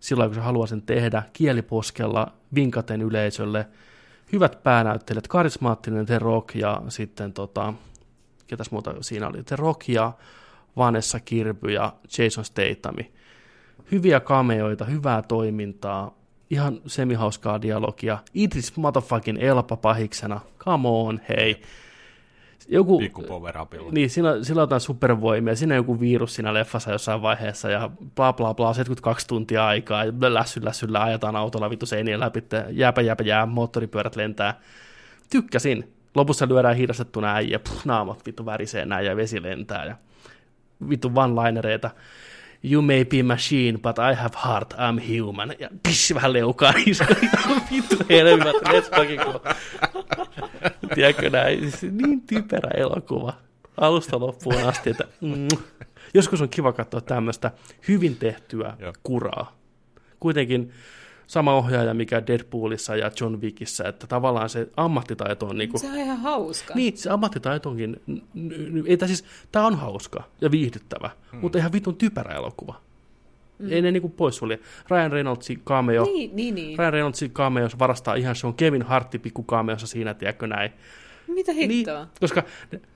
silloin, 0.01 0.31
kun 0.31 0.35
se 0.35 0.41
haluaa 0.41 0.67
sen 0.67 0.83
tehdä, 0.83 1.23
kieliposkella, 1.33 2.33
vinkaten 2.55 3.03
yleisölle, 3.03 3.67
hyvät 4.33 4.63
päänäyttelijät, 4.63 5.29
karismaattinen 5.29 6.07
The 6.07 6.19
Rock 6.19 6.55
ja 6.55 6.83
sitten 6.89 7.33
tota, 7.33 7.75
ketäs 8.47 8.71
muuta 8.71 8.95
siinä 9.01 9.29
oli, 9.29 9.43
The 9.43 9.57
Rock 9.57 9.89
ja 9.89 10.13
Vanessa 10.77 11.21
Kirby 11.21 11.73
ja 11.73 11.93
Jason 12.19 12.45
Statami. 12.45 13.13
Hyviä 13.93 14.21
kameoita, 14.21 14.85
hyvää 14.85 15.23
toimintaa, 15.23 16.15
ihan 16.51 16.81
semihauskaa 16.87 17.63
dialogia. 17.63 18.19
Idris 18.35 18.77
motherfucking 18.77 19.43
Elpa 19.43 19.77
pahiksena, 19.77 20.41
come 20.59 20.89
on, 20.89 21.21
hei. 21.29 21.63
Joku, 22.69 22.99
Pikku 22.99 23.23
power 23.23 23.59
upilla. 23.61 23.91
niin, 23.93 24.11
sillä, 24.11 24.45
sillä 24.45 24.61
on 24.61 24.63
jotain 24.63 24.81
supervoimia, 24.81 25.57
siinä 25.57 25.75
on 25.75 25.77
joku 25.77 26.01
virus 26.01 26.35
siinä 26.35 26.55
leffassa 26.55 26.91
jossain 26.93 27.23
vaiheessa 27.23 27.71
ja 27.71 27.91
bla 28.15 28.33
bla 28.33 28.55
bla, 28.55 28.75
72 28.75 29.27
tuntia 29.27 29.67
aikaa 29.67 30.05
ja 30.05 30.13
lässy 30.35 30.65
lässyllä 30.65 31.03
ajetaan 31.03 31.37
autolla 31.37 31.71
vittu 31.71 31.87
seinien 31.87 32.21
läpi, 32.21 32.45
jääpä 32.71 33.01
jääpä 33.01 33.25
jää, 33.25 33.47
moottoripyörät 33.47 34.17
lentää. 34.17 34.61
Tykkäsin. 35.31 35.93
Lopussa 36.15 36.49
lyödään 36.49 36.77
hidastettuna 36.77 37.35
äijä, 37.35 37.59
puh, 37.59 37.81
naamat 37.85 38.27
vittu 38.27 38.47
värisee 38.47 38.85
näin 38.87 39.07
ja 39.07 39.17
vesi 39.17 39.43
lentää 39.43 39.85
ja 39.85 39.97
vittu 40.89 41.09
one-linereita. 41.09 41.91
You 42.71 42.83
may 42.83 43.05
be 43.05 43.23
machine, 43.23 43.79
but 43.79 43.97
I 43.99 44.15
have 44.15 44.37
heart, 44.45 44.75
I'm 44.75 45.01
human. 45.23 45.55
Ja 45.59 45.69
pish, 45.83 46.15
vähän 46.15 46.33
leukaa 46.33 46.73
iskoi. 46.87 47.17
vittu 47.71 47.97
helmät, 48.11 48.57
let's 48.57 48.97
fucking 48.97 49.23
go. 49.25 49.41
Tiedätkö 50.95 51.31
näin? 51.31 51.71
Siis 51.73 51.93
Niin 51.93 52.21
typerä 52.21 52.71
elokuva. 52.77 53.33
Alusta 53.77 54.21
loppuun 54.21 54.63
asti, 54.63 54.91
että 54.91 55.05
mm. 55.21 55.49
joskus 56.15 56.41
on 56.41 56.49
kiva 56.49 56.73
katsoa 56.73 57.01
tämmöistä 57.01 57.51
hyvin 57.89 58.17
tehtyä 58.17 58.77
Joo. 58.79 58.93
kuraa. 59.03 59.57
Kuitenkin 60.21 60.73
sama 61.27 61.55
ohjaaja, 61.55 61.95
mikä 61.95 62.27
Deadpoolissa 62.27 62.97
ja 62.97 63.11
John 63.21 63.41
Wickissä, 63.41 63.85
että 63.89 64.07
tavallaan 64.07 64.49
se 64.49 64.69
ammattitaito 64.77 65.47
on 65.47 65.59
niinku... 65.59 65.79
Se 65.79 65.87
on 65.87 65.97
ihan 65.97 66.19
hauska. 66.19 66.75
Niin, 66.75 66.97
se 66.97 67.11
ammattitaito 67.11 67.69
onkin... 67.69 68.01
n- 68.07 68.23
n- 68.35 68.85
Ei, 68.87 68.99
siis, 69.07 69.25
tää 69.53 69.67
on 69.67 69.75
hauska 69.75 70.23
ja 70.41 70.51
viihdyttävä, 70.51 71.11
hmm. 71.33 71.41
mutta 71.41 71.59
ihan 71.59 71.73
vitun 71.73 71.97
typerä 71.97 72.35
elokuva. 72.35 72.81
Mm. 73.59 73.73
Ei 73.73 73.83
ne 73.83 73.91
niinku 73.91 74.09
poissulje. 74.09 74.59
Ryan 74.91 75.13
Reynoldsin 75.13 75.61
cameo, 75.67 76.05
Niin, 76.05 76.37
niin, 76.37 76.55
niin. 76.55 76.79
Ryan 76.79 76.93
Reynoldsin 76.93 77.31
cameo 77.31 77.69
varastaa 77.79 78.15
ihan, 78.15 78.37
se 78.37 78.47
on 78.47 78.55
Kevin 78.55 78.83
Hartti 78.83 79.19
pikku 79.19 79.45
cameossa 79.45 79.87
siinä, 79.87 80.15
tiedätkö 80.15 80.47
näin. 80.47 80.71
Mitä 81.29 81.53
Niin, 81.53 81.71
hittoa? 81.71 82.07
koska, 82.21 82.43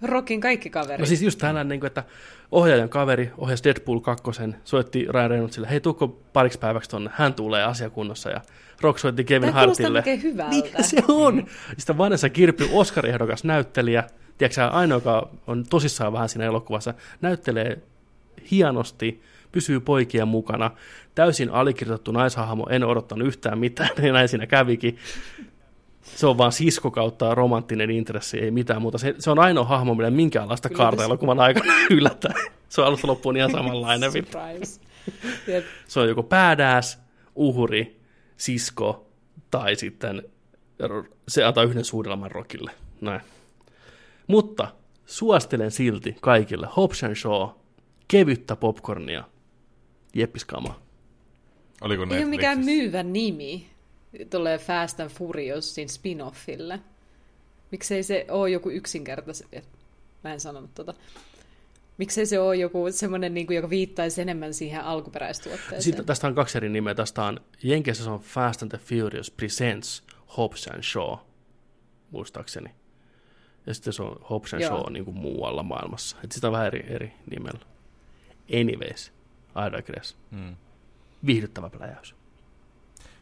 Rockin 0.03 0.41
kaikki 0.41 0.71
kaverit. 0.71 0.99
no 1.01 1.07
siis 1.07 1.23
just 1.23 1.39
tällainen, 1.39 1.69
niin 1.69 1.81
kuin, 1.81 1.87
että 1.87 2.05
ohjaajan 2.53 2.89
kaveri 2.89 3.31
ohjasi 3.39 3.65
Deadpool 3.65 4.01
2, 4.01 4.23
soitti 4.65 5.07
Ryan 5.09 5.31
Reynoldsille, 5.31 5.71
hei 5.71 5.81
tuukko 5.81 6.09
pariksi 6.33 6.59
päiväksi 6.59 6.91
tonne, 6.91 7.11
hän 7.15 7.35
tulee 7.35 7.65
asiakunnassa 7.65 8.31
ja 8.31 8.41
Rock 8.81 8.99
soitti 8.99 9.25
Kevin 9.25 9.49
Tämä 9.49 9.61
Hartille. 9.61 9.99
oikein 9.99 10.23
hyvältä. 10.23 10.51
Niin 10.51 10.65
se 10.85 10.97
on. 11.09 11.35
Mm. 11.37 11.47
Sitten 11.79 11.99
Vanessa 11.99 12.29
Kirpy, 12.29 12.69
Oscar-ehdokas 12.73 13.45
näyttelijä, 13.45 14.05
tiedätkö 14.39 14.65
ainoa, 14.67 14.97
joka 14.97 15.29
on 15.47 15.65
tosissaan 15.71 16.13
vähän 16.13 16.29
siinä 16.29 16.45
elokuvassa, 16.45 16.95
näyttelee 17.21 17.79
hienosti, 18.51 19.21
pysyy 19.53 19.81
poikien 19.81 20.29
mukana, 20.29 20.71
täysin 21.15 21.51
alikirjoitettu 21.51 22.13
naishahmo, 22.13 22.67
en 22.71 22.85
odottanut 22.85 23.29
yhtään 23.29 23.59
mitään, 23.59 23.91
ja 24.07 24.13
näin 24.13 24.29
siinä 24.29 24.47
kävikin. 24.47 24.97
Se 26.03 26.27
on 26.27 26.39
vaan 26.39 26.53
sisko 26.53 26.91
kautta 26.91 27.35
romanttinen 27.35 27.91
intressi, 27.91 28.39
ei 28.39 28.51
mitään 28.51 28.83
muuta. 28.83 28.99
Se, 28.99 29.15
se 29.19 29.31
on 29.31 29.39
ainoa 29.39 29.65
hahmo, 29.65 29.95
millä 29.95 30.11
minkäänlaista 30.11 30.69
Kyllä 30.69 30.77
kaarta 30.79 30.97
tässä- 30.97 31.07
elokuvan 31.07 31.41
aikana 31.41 31.73
yllättää. 31.91 32.35
Se 32.69 32.81
on 32.81 32.87
alusta 32.87 33.07
loppuun 33.07 33.37
ihan 33.37 33.51
samanlainen. 33.51 34.13
Jep. 35.47 35.65
Se 35.87 36.01
on 36.01 36.09
joko 36.09 36.23
badass, 36.23 36.99
uhri, 37.35 38.01
sisko 38.37 39.07
tai 39.51 39.77
sitten 39.77 40.23
se 41.29 41.45
antaa 41.45 41.65
yhden 41.65 41.85
suudelman 41.85 42.31
rockille. 42.31 42.71
Näin. 43.01 43.21
Mutta 44.27 44.69
suosittelen 45.07 45.71
silti 45.71 46.17
kaikille 46.21 46.69
Hobbs 46.77 47.05
and 47.05 47.15
Shaw, 47.15 47.49
kevyttä 48.09 48.57
popcornia, 48.57 49.25
jeppiskamaa. 50.15 50.81
Oliko 51.81 52.03
Ei 52.03 52.09
ole 52.09 52.25
mikään 52.25 52.65
myyvä 52.65 53.03
nimi. 53.03 53.71
Tulee 54.31 54.59
Fast 54.59 55.01
and 55.01 55.11
Furiousin 55.11 55.89
spin-offille. 55.89 56.79
Miksei 57.71 58.03
se 58.03 58.27
ole 58.29 58.51
joku 58.51 58.71
yksinkertais... 58.71 59.45
Mä 60.25 60.33
en 60.33 60.41
sanonut 60.41 60.75
tota. 60.75 60.95
Miksei 61.99 62.27
se 62.27 62.41
ole 62.41 62.57
joku 62.57 62.87
semmoinen, 62.91 63.35
niin 63.35 63.47
kuin, 63.47 63.55
joka 63.57 63.71
viittaisi 63.71 64.23
enemmän 64.23 64.55
siihen 64.55 64.85
alkuperäistuotteeseen? 64.85 65.83
Sitten 65.83 66.05
tästä 66.05 66.27
on 66.27 66.35
kaksi 66.35 66.59
eri 66.59 66.69
nimeä. 66.69 66.95
Tästä 66.95 67.25
on, 67.25 67.41
Jenkeissä 67.63 68.05
se 68.05 68.11
on 68.11 68.21
Fast 68.21 68.63
and 68.63 68.71
the 68.71 68.79
Furious 68.79 69.31
Presents 69.31 70.03
Hobbs 70.37 70.69
and 70.69 70.83
Shaw, 70.83 71.19
muistaakseni. 72.11 72.71
Ja 73.67 73.75
sitten 73.75 73.93
se 73.93 74.03
on 74.03 74.21
Hobbs 74.31 74.55
and 74.55 74.63
Joo. 74.63 74.71
Shaw 74.71 74.93
niin 74.93 75.05
kuin 75.05 75.17
muualla 75.17 75.63
maailmassa. 75.63 76.17
Et 76.25 76.33
sitä 76.33 76.47
on 76.47 76.53
vähän 76.53 76.67
eri, 76.67 76.85
eri 76.89 77.13
nimellä. 77.31 77.61
Anyways, 78.61 79.13
I 79.57 79.73
digress. 79.77 80.17
Hmm. 80.31 80.57
Viihdyttävä 81.27 81.71
pläjäys. 81.71 82.15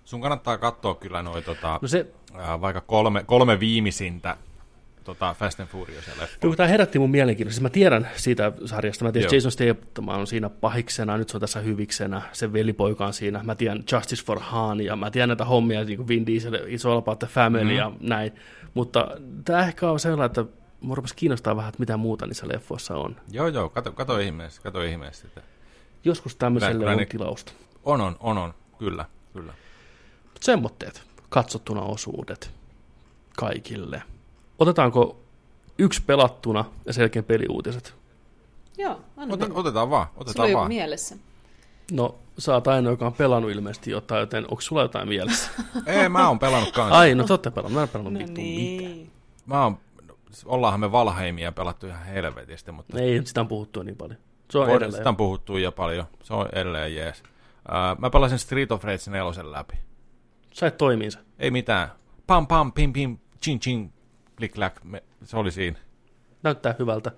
Sun 0.05 0.21
kannattaa 0.21 0.59
katsoa 0.59 0.95
kyllä 0.95 1.23
noin 1.23 1.45
tota, 1.45 1.79
No 1.83 1.89
se, 1.89 2.07
ää, 2.35 2.61
vaikka 2.61 2.81
kolme, 2.81 3.25
kolme 3.25 3.61
viimeisintä 3.61 4.37
tota 5.05 5.35
Fast 5.39 5.61
and 5.61 5.69
Furious 5.69 6.07
leffoa. 6.09 6.27
kun 6.41 6.57
tämä 6.57 6.67
herätti 6.69 6.99
mun 6.99 7.11
mielenkiinnon, 7.11 7.53
siis 7.53 7.63
mä 7.63 7.71
tiedän 7.71 8.09
siitä 8.17 8.53
sarjasta, 8.65 9.05
mä 9.05 9.13
tiedän, 9.13 9.27
Joo. 9.29 9.35
Jason 9.35 9.53
Statham 9.53 10.09
on 10.21 10.27
siinä 10.27 10.49
pahiksena, 10.49 11.17
nyt 11.17 11.29
se 11.29 11.37
on 11.37 11.41
tässä 11.41 11.61
hyviksenä, 11.61 12.23
sen 12.33 12.53
velipoika 12.53 13.07
on 13.07 13.13
siinä, 13.13 13.41
mä 13.43 13.55
tiedän 13.55 13.85
Justice 13.93 14.25
for 14.25 14.39
Han, 14.41 14.81
ja 14.81 14.97
mä 14.97 15.11
tiedän 15.11 15.29
näitä 15.29 15.45
hommia, 15.45 15.85
niin 15.85 15.97
kuin 15.97 16.09
Vin 16.09 16.27
Diesel, 16.27 16.53
It's 16.55 16.89
All 16.91 16.99
About 16.99 17.19
the 17.19 17.27
Family 17.27 17.65
Mhm. 17.65 17.73
ja 17.77 17.93
näin, 18.01 18.33
mutta 18.75 19.09
tämä 19.45 19.61
ehkä 19.67 19.91
on 19.91 20.01
sellainen, 20.01 20.27
että 20.27 20.45
mua 20.81 20.95
rupesi 20.97 21.17
kiinnostaa 21.17 21.57
vähän, 21.57 21.69
että 21.69 21.81
mitä 21.81 21.97
muuta 21.97 22.27
niissä 22.27 22.49
leffoissa 22.49 22.97
on. 22.97 23.17
Joo, 23.31 23.47
joo, 23.49 23.69
kato, 23.69 23.93
kato 23.93 24.19
ihmeessä, 24.19 24.63
kato 24.63 24.83
ihmeessä 24.83 25.29
sitä. 25.29 25.41
Joskus 26.05 26.37
tämmöiselle 26.37 26.75
Kyllä, 26.85 26.91
on 26.93 27.07
tilausta. 27.09 27.53
On, 27.85 28.01
on, 28.01 28.17
on, 28.21 28.39
on, 28.39 28.55
kyllä, 28.79 29.05
kyllä. 29.33 29.53
Mutta 30.25 30.41
semmoitteet, 30.45 31.03
katsottuna 31.29 31.81
osuudet 31.83 32.51
kaikille. 33.37 34.03
Otetaanko 34.59 35.17
yksi 35.79 36.03
pelattuna 36.07 36.65
ja 36.87 36.93
sen 36.93 37.03
jälkeen 37.03 37.25
peliuutiset? 37.25 37.95
Joo, 38.79 39.01
anna 39.17 39.35
Ota, 39.35 39.45
mennä. 39.45 39.61
otetaan 39.61 39.91
vaan, 39.91 40.07
Sulla 40.07 40.17
on 40.19 40.23
otetaan 40.23 40.49
joku 40.51 40.59
vaan. 40.59 40.69
mielessä. 40.69 41.17
No, 41.93 42.19
sä 42.39 42.55
oot 42.55 42.67
ainoa, 42.69 42.93
joka 42.93 43.07
on 43.07 43.13
pelannut 43.13 43.51
ilmeisesti 43.51 43.91
jotain, 43.91 44.21
joten 44.21 44.45
onko 44.45 44.61
sulla 44.61 44.83
jotain 44.83 45.09
mielessä? 45.09 45.51
Ei, 45.87 46.09
mä 46.09 46.29
oon 46.29 46.39
pelannut 46.39 46.73
kanssa. 46.73 46.99
Ai, 46.99 47.15
no 47.15 47.25
te 47.25 47.33
ootte 47.33 47.51
pelannut, 47.51 47.75
mä 47.75 47.83
en 47.83 47.89
No 47.89 47.93
pelannut 47.93 48.19
vittu 48.23 48.41
mitään. 48.41 48.57
niin. 48.93 49.11
Mä 49.47 49.63
oon, 49.65 49.79
ollaanhan 50.45 50.81
me 50.81 50.93
Valheimia 50.93 51.53
pelattu 51.53 51.87
ihan 51.87 52.05
helvetisti, 52.05 52.73
mutta 52.73 53.01
Ei, 53.01 53.27
sitä 53.27 53.41
on 53.41 53.49
puhuttu 53.49 53.83
niin 53.83 53.97
paljon. 53.97 54.19
Se 54.51 54.59
on 54.59 54.71
edelleen. 54.71 54.93
Sitä 54.93 55.09
on 55.09 55.17
puhuttu 55.17 55.57
jo 55.57 55.73
paljon. 55.73 56.07
Se 56.23 56.35
on 56.35 56.49
edelleen 56.53 56.95
jees. 56.95 57.23
Uh, 57.23 57.99
mä 58.01 58.11
pelasin 58.11 58.39
Street 58.39 58.73
of 58.73 58.85
Rage 58.85 59.11
4 59.11 59.53
läpi. 59.53 59.75
Sä 60.53 60.67
et 60.67 60.77
toimii 60.77 61.11
se. 61.11 61.19
Ei 61.39 61.51
mitään. 61.51 61.89
Pam 62.27 62.47
pam, 62.47 62.73
pim 62.73 62.93
pim, 62.93 63.19
chin 63.45 63.61
chin, 63.61 63.93
klik 64.37 64.53
kläk. 64.53 64.85
Me- 64.85 65.03
Se 65.25 65.37
oli 65.37 65.51
siinä. 65.51 65.79
Näyttää 66.43 66.75
hyvältä. 66.79 67.13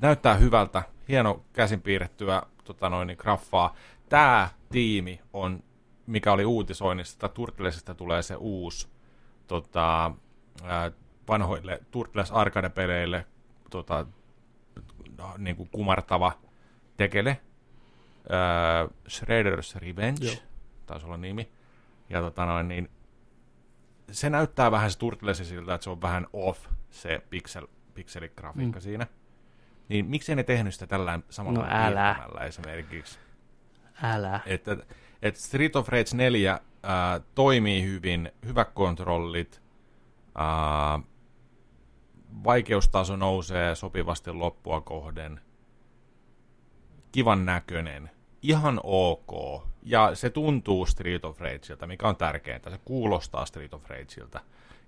Näyttää 0.00 0.34
hyvältä. 0.34 0.82
Hieno 1.08 1.44
käsin 1.52 1.82
piirrettyä 1.82 2.42
tota 2.64 2.90
noin, 2.90 3.06
niin 3.06 3.18
graffaa. 3.20 3.74
Tää 4.08 4.48
tiimi 4.72 5.20
on, 5.32 5.62
mikä 6.06 6.32
oli 6.32 6.44
uutisoinnista, 6.44 7.28
Turtlesista 7.28 7.94
tulee 7.94 8.22
se 8.22 8.34
uusi 8.36 8.88
tota, 9.46 10.10
vanhoille 11.28 11.80
Turtles 11.90 12.30
arcade-peleille 12.32 13.24
tota, 13.70 14.06
niin 15.38 15.56
kuin 15.56 15.68
kumartava 15.72 16.32
tekele. 16.96 17.40
Öö, 18.30 18.88
Shredder's 19.08 19.80
Revenge, 19.80 20.26
Joo. 20.26 20.36
taisi 20.86 21.06
olla 21.06 21.16
nimi. 21.16 21.50
Ja 22.10 22.20
tota 22.20 22.46
noin, 22.46 22.68
niin 22.68 22.90
se 24.10 24.30
näyttää 24.30 24.70
vähän 24.70 24.90
se 24.90 24.98
Turtlesi 24.98 25.44
siltä, 25.44 25.74
että 25.74 25.84
se 25.84 25.90
on 25.90 26.02
vähän 26.02 26.26
off 26.32 26.66
se 26.90 27.22
pixel, 27.30 27.66
pikseligrafiikka 27.94 28.78
mm. 28.78 28.82
siinä. 28.82 29.06
Niin 29.88 30.06
miksei 30.06 30.36
ne 30.36 30.42
tehnyt 30.42 30.74
sitä 30.74 30.86
tällä 30.86 31.20
samalla 31.30 31.58
No 31.58 31.66
älä. 31.70 32.16
esimerkiksi? 32.46 33.18
Älä. 34.02 34.40
Että, 34.46 34.76
että 35.22 35.40
Street 35.40 35.76
of 35.76 35.88
Rage 35.88 36.16
4 36.16 36.60
ää, 36.82 37.20
toimii 37.34 37.84
hyvin, 37.84 38.32
hyvät 38.46 38.70
kontrollit, 38.70 39.62
ää, 40.34 40.98
vaikeustaso 42.44 43.16
nousee 43.16 43.74
sopivasti 43.74 44.32
loppua 44.32 44.80
kohden, 44.80 45.40
kivan 47.12 47.46
näköinen, 47.46 48.10
ihan 48.42 48.80
ok, 48.82 49.62
ja 49.82 50.14
se 50.14 50.30
tuntuu 50.30 50.86
Street 50.86 51.24
of 51.24 51.40
Rageilta, 51.40 51.86
mikä 51.86 52.08
on 52.08 52.16
tärkeintä, 52.16 52.70
se 52.70 52.78
kuulostaa 52.84 53.46
Street 53.46 53.74
of 53.74 53.90
Rageilta. 53.90 54.40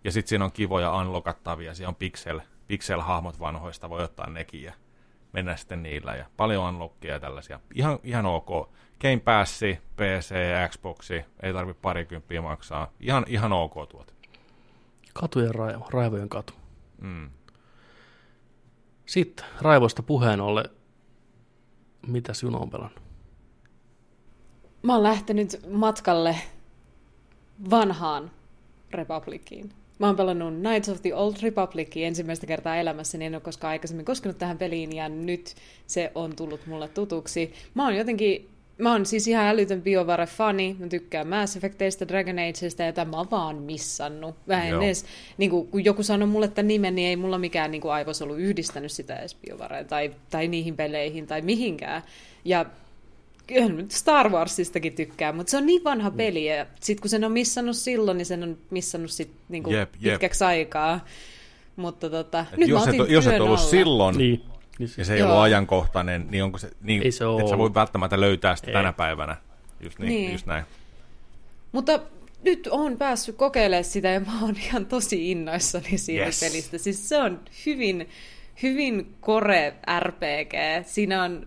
Ja 0.05 0.13
sitten 0.13 0.29
siinä 0.29 0.45
on 0.45 0.53
kivoja 0.53 0.95
unlockattavia, 0.95 1.75
siinä 1.75 1.89
on 1.89 1.95
pixel, 1.95 2.41
pixel-hahmot 2.69 3.41
vanhoista, 3.41 3.91
voi 3.91 4.03
ottaa 4.03 4.31
nekin 4.31 4.63
ja 4.63 4.73
mennä 5.33 5.57
sitten 5.57 5.83
niillä, 5.83 6.15
ja 6.15 6.27
paljon 6.37 6.65
unlockia 6.65 7.13
ja 7.13 7.21
tällaisia. 7.21 7.61
Ihan, 7.75 7.99
ihan 8.05 8.27
ok. 8.27 8.71
Game 9.01 9.21
Passi, 9.25 9.79
PC, 9.97 10.35
Xboxi, 10.69 11.25
ei 11.43 11.53
tarvitse 11.53 11.81
parikymppiä 11.83 12.43
maksaa. 12.43 12.93
Ihan, 13.01 13.25
ihan 13.27 13.53
ok 13.53 13.75
tuot. 13.89 14.15
Katujen 15.15 15.55
raivo, 15.55 15.87
raivojen 15.91 16.29
katu. 16.29 16.53
Mm. 17.01 17.31
Sitten 19.07 19.47
raivoista 19.61 20.03
puheen 20.03 20.41
ollen, 20.41 20.65
mitä 22.07 22.33
Juno 22.43 22.59
on 22.59 22.71
pelannut? 22.71 23.03
Mä 24.83 24.95
oon 24.95 25.03
lähtenyt 25.03 25.61
matkalle 25.71 26.37
vanhaan 27.71 28.31
Republiciin. 28.91 29.73
Mä 29.99 30.07
oon 30.07 30.17
pelannut 30.17 30.55
Knights 30.55 30.89
of 30.89 31.03
the 31.03 31.15
Old 31.15 31.35
Republicia 31.43 32.07
ensimmäistä 32.07 32.47
kertaa 32.47 32.77
elämässäni, 32.77 33.25
en 33.25 33.35
ole 33.35 33.41
koskaan 33.41 33.71
aikaisemmin 33.71 34.05
koskenut 34.05 34.39
tähän 34.39 34.59
peliin, 34.59 34.97
ja 34.97 35.09
nyt 35.09 35.55
se 35.87 36.13
on 36.15 36.37
tullut 36.37 36.67
mulle 36.67 36.89
tutuksi. 36.89 37.53
Mä 37.75 37.85
oon 37.85 37.97
jotenkin, 37.97 38.51
mä 38.79 38.93
oon 38.93 39.07
siis 39.07 39.29
ihan 39.29 39.47
älytön 39.47 39.83
BioVare-fani, 39.83 40.77
mä 40.79 40.87
tykkään 40.87 41.29
Mass 41.29 41.57
Effecteista, 41.57 42.09
Dragon 42.09 42.39
Ageista, 42.39 42.83
ja 42.83 42.93
tämä 42.93 43.11
mä 43.11 43.17
oon 43.17 43.31
vaan 43.31 43.57
missannut. 43.57 44.35
Mä 44.47 44.65
en 44.65 44.71
Joo. 44.71 44.83
edes, 44.83 45.05
niin 45.39 45.51
kuin, 45.51 45.69
kun 45.69 45.85
joku 45.85 46.03
sanoi 46.03 46.29
mulle 46.29 46.49
tämän 46.49 46.69
nimen, 46.69 46.95
niin 46.95 47.09
ei 47.09 47.17
mulla 47.17 47.39
mikään 47.39 47.71
niin 47.71 47.81
kuin, 47.81 47.93
aivos 47.93 48.23
ollut 48.23 48.39
yhdistänyt 48.39 48.93
sitä 48.93 49.17
edes 49.17 49.35
BioVareen, 49.35 49.87
tai, 49.87 50.11
tai 50.31 50.49
niihin 50.49 50.77
peleihin, 50.77 51.27
tai 51.27 51.43
mihinkään. 51.43 52.03
Ja 52.45 52.67
kyllä 53.47 53.69
nyt 53.69 53.91
Star 53.91 54.29
Warsistakin 54.29 54.93
tykkää, 54.93 55.33
mutta 55.33 55.51
se 55.51 55.57
on 55.57 55.67
niin 55.67 55.85
vanha 55.85 56.11
peli, 56.11 56.45
ja 56.45 56.67
sit 56.81 57.01
kun 57.01 57.11
sen 57.11 57.25
on 57.25 57.33
missannut 57.33 57.77
silloin, 57.77 58.19
niin 58.19 58.27
sen 58.27 58.43
on 58.43 58.59
missannut 58.71 59.11
sit 59.11 59.31
niinku 59.49 59.71
Jep, 59.71 59.91
jep. 60.01 60.13
pitkäksi 60.13 60.45
aikaa. 60.45 61.05
Mutta 61.77 62.11
tota, 62.11 62.47
Et 62.53 62.59
nyt 62.59 62.69
mä 62.69 62.75
jos, 62.75 62.89
et, 62.89 63.01
otin 63.01 63.15
jos 63.15 63.27
et 63.27 63.41
ollut 63.41 63.59
alla. 63.59 63.71
silloin, 63.71 64.19
Niin. 64.19 64.43
Niin 64.79 64.91
ja 64.99 65.05
se, 65.05 65.09
se 65.09 65.13
ei 65.15 65.19
Joo. 65.21 65.29
ollut 65.29 65.43
ajankohtainen, 65.43 66.27
niin 66.31 66.45
onko 66.45 66.59
se, 66.59 66.71
niin, 66.83 67.03
Ei 67.03 67.13
se 67.13 67.27
oo 67.27 67.41
et 67.41 67.49
sä 67.49 67.59
voi 67.59 67.75
välttämättä 67.75 68.21
löytää 68.21 68.57
sitä 68.57 68.69
Ei. 68.69 68.73
tänä 68.73 68.93
päivänä. 68.93 69.37
Just, 69.81 69.99
niin, 69.99 70.09
Niin. 70.09 70.33
just 70.33 70.47
näin. 70.47 70.65
Mutta 71.73 72.01
nyt 72.43 72.69
on 72.71 72.97
päässyt 72.97 73.37
kokeilemaan 73.37 73.85
sitä 73.85 74.09
ja 74.09 74.21
mä 74.21 74.41
oon 74.43 74.57
ihan 74.57 74.87
tosi 74.87 75.31
innoissani 75.31 75.99
siitä 75.99 76.25
Yes. 76.25 76.41
pelistä. 76.41 76.79
Siis 76.79 77.09
se 77.09 77.17
on 77.17 77.41
hyvin, 77.67 78.09
hyvin 78.63 79.15
kore 79.21 79.75
RPG. 80.01 80.53
Siinä 80.87 81.23
on 81.23 81.45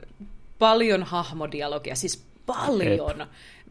paljon 0.59 1.03
hahmodialogia, 1.03 1.95
siis 1.95 2.25
paljon. 2.45 3.27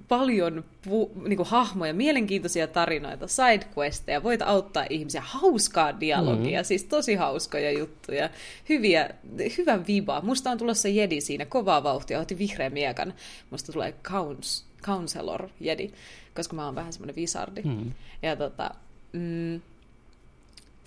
Paljon 0.08 0.64
pu, 0.84 1.12
niinku 1.26 1.44
hahmoja, 1.44 1.94
mielenkiintoisia 1.94 2.66
tarinoita, 2.66 3.26
sidequesteja, 3.26 4.22
voit 4.22 4.42
auttaa 4.42 4.86
ihmisiä, 4.90 5.22
hauskaa 5.24 6.00
dialogia, 6.00 6.60
mm. 6.60 6.64
siis 6.64 6.84
tosi 6.84 7.14
hauskoja 7.14 7.78
juttuja, 7.78 8.30
hyviä, 8.68 9.10
hyvä 9.58 9.86
viba. 9.86 10.20
Musta 10.20 10.50
on 10.50 10.58
tulossa 10.58 10.88
jedi 10.88 11.20
siinä, 11.20 11.44
kovaa 11.44 11.82
vauhtia, 11.82 12.20
otin 12.20 12.38
vihreän 12.38 12.72
miekan. 12.72 13.14
Musta 13.50 13.72
tulee 13.72 13.94
Counts, 14.02 14.64
Counselor 14.82 15.48
jedi, 15.60 15.90
koska 16.36 16.56
mä 16.56 16.64
oon 16.64 16.74
vähän 16.74 16.92
semmoinen 16.92 17.16
visardi. 17.16 17.62
Mm. 17.62 17.92
Ja 18.22 18.36
tota, 18.36 18.70
mm, 19.12 19.60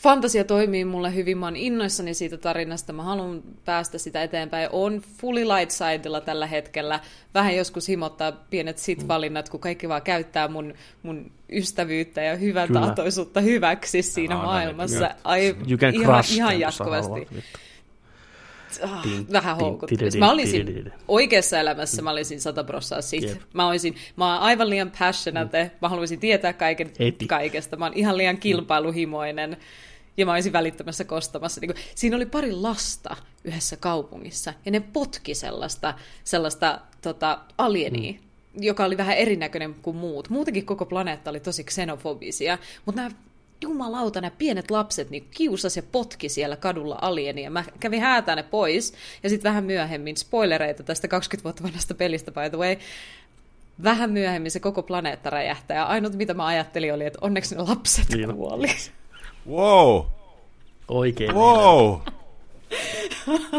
fantasia 0.04 0.44
toimii 0.44 0.86
mulle 0.86 1.16
hyvin, 1.16 1.38
mä 1.38 1.46
oon 1.46 1.56
innoissani 1.56 2.14
siitä 2.14 2.38
tarinasta, 2.38 2.94
mä 2.94 3.04
haluan 3.04 3.44
päästä 3.66 3.98
sitä 3.98 4.24
eteenpäin. 4.24 4.70
On 4.72 5.02
fully 5.18 5.48
light 5.48 5.72
sidella 5.72 6.22
tällä 6.22 6.48
hetkellä, 6.48 7.00
vähän 7.34 7.56
joskus 7.56 7.88
himottaa 7.88 8.32
pienet 8.32 8.78
sit-valinnat, 8.78 9.50
kun 9.50 9.60
kaikki 9.60 9.90
vaan 9.90 10.02
käyttää 10.02 10.48
mun, 10.48 10.74
mun 11.04 11.32
ystävyyttä 11.52 12.22
ja 12.22 12.36
hyvän 12.36 12.68
Kyllä. 12.68 12.80
tahtoisuutta 12.80 13.42
hyväksi 13.42 14.02
siinä 14.02 14.36
Älä 14.36 14.42
anna 14.42 14.54
maailmassa. 14.54 15.00
niitä. 15.00 15.16
Ai, 15.24 15.56
you 15.68 15.78
can 15.78 15.94
ihan, 15.94 16.24
ihan 16.36 16.60
jatkuvasti. 16.60 17.28
Ah, 18.82 19.06
vähän 19.32 19.58
houkuttelisi. 19.58 20.20
Mä 20.20 20.32
olisin 20.32 20.92
oikeassa 21.08 21.60
elämässä, 21.60 22.02
mä 22.02 22.12
olisin 22.12 22.42
sata 22.42 22.64
prossaa 22.64 23.02
sit. 23.02 23.24
Jep. 23.24 23.42
Mä, 23.54 23.68
olisin, 23.68 23.96
mä 24.16 24.34
oon 24.34 24.42
aivan 24.42 24.70
liian 24.70 24.92
passionate, 25.00 25.72
mä 25.82 25.90
haluaisin 25.90 26.20
tietää 26.20 26.54
kaiken, 26.54 26.92
kaikesta. 27.28 27.78
Mä 27.78 27.86
oon 27.86 27.94
ihan 27.96 28.18
liian 28.18 28.38
kilpailuhimoinen. 28.38 29.58
Ja 30.18 30.26
mä 30.26 30.34
olisin 30.34 30.53
välittämässä 30.53 31.03
kostamassa. 31.03 31.61
Niin 31.61 31.73
kuin, 31.73 31.84
siinä 31.95 32.15
oli 32.15 32.26
pari 32.26 32.52
lasta 32.52 33.15
yhdessä 33.44 33.77
kaupungissa, 33.77 34.53
ja 34.65 34.72
ne 34.72 34.80
potki 34.80 35.35
sellaista, 35.35 35.94
sellaista 36.23 36.80
tota, 37.02 37.40
alienia, 37.57 38.11
mm. 38.11 38.19
joka 38.64 38.85
oli 38.85 38.98
vähän 38.98 39.18
erinäköinen 39.18 39.76
kuin 39.81 39.95
muut. 39.95 40.30
Muutenkin 40.30 40.65
koko 40.65 40.85
planeetta 40.85 41.30
oli 41.30 41.40
tosi 41.40 41.64
xenofobisia, 41.64 42.57
mutta 42.85 43.02
nämä 43.02 43.15
jumalauta, 43.61 44.22
nämä 44.22 44.31
pienet 44.38 44.72
lapset 44.72 45.10
niin 45.10 45.27
kiusas 45.31 45.77
ja 45.77 45.84
potki 45.84 46.30
siellä 46.30 46.56
kadulla 46.56 46.98
alienia. 47.02 47.49
Mä 47.49 47.64
kävin 47.80 48.02
häätää 48.02 48.35
ne 48.35 48.44
pois, 48.44 48.94
ja 49.23 49.30
sitten 49.30 49.49
vähän 49.49 49.64
myöhemmin, 49.64 50.18
spoilereita 50.18 50.84
tästä 50.84 51.07
20 51.07 51.44
vuotta 51.44 51.64
vanhasta 51.64 51.94
pelistä, 51.94 52.31
by 52.31 52.49
the 52.49 52.57
way, 52.57 52.76
vähän 53.84 54.11
myöhemmin 54.11 54.52
se 54.52 54.60
koko 54.60 54.84
planeetta 54.84 55.30
räjähtää, 55.30 55.77
ja 55.77 55.85
ainut 55.85 56.14
mitä 56.14 56.34
mä 56.34 56.45
ajattelin 56.45 56.94
oli, 56.94 57.06
että 57.06 57.19
onneksi 57.22 57.56
ne 57.56 57.61
lapset 57.61 58.10
Niin 58.10 58.30
on. 58.30 58.35
kuoli. 58.35 58.68
Wow! 59.49 60.06
Oikein. 60.88 61.36
Wow! 61.36 61.99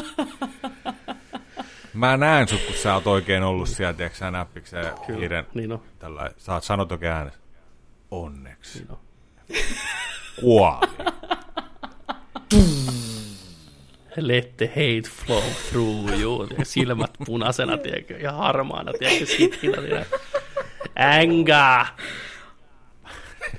Mä 1.95 2.17
näen 2.17 2.49
sut, 2.49 2.61
kun 2.67 2.75
sä 2.75 2.95
oot 2.95 3.07
oikein 3.07 3.43
ollut 3.43 3.69
siellä, 3.69 3.93
tiedätkö 3.93 4.19
sä 4.19 4.31
näppikseen 4.31 4.93
hiiren 5.19 5.47
Niin 5.55 5.73
on. 5.73 5.83
tällä, 5.99 6.31
sä 6.37 6.53
oot 6.55 6.65
sanot 6.65 6.93
oikein 6.93 7.13
äänessä. 7.13 7.39
Onneksi. 8.11 8.79
Niin 8.79 8.91
on. 8.91 8.99
Kuoli. 10.41 10.87
Let 14.17 14.57
the 14.57 14.67
hate 14.67 15.11
flow 15.27 15.43
through 15.71 16.21
you. 16.21 16.49
Silmät 16.63 17.11
punaisena, 17.27 17.79
tiedätkö, 17.79 18.19
ja 18.19 18.33
harmaana, 18.33 18.93
tiedätkö, 18.99 19.27
sitkinä, 19.27 19.83
tiedätkö. 19.83 20.19
Änga! 20.99 21.87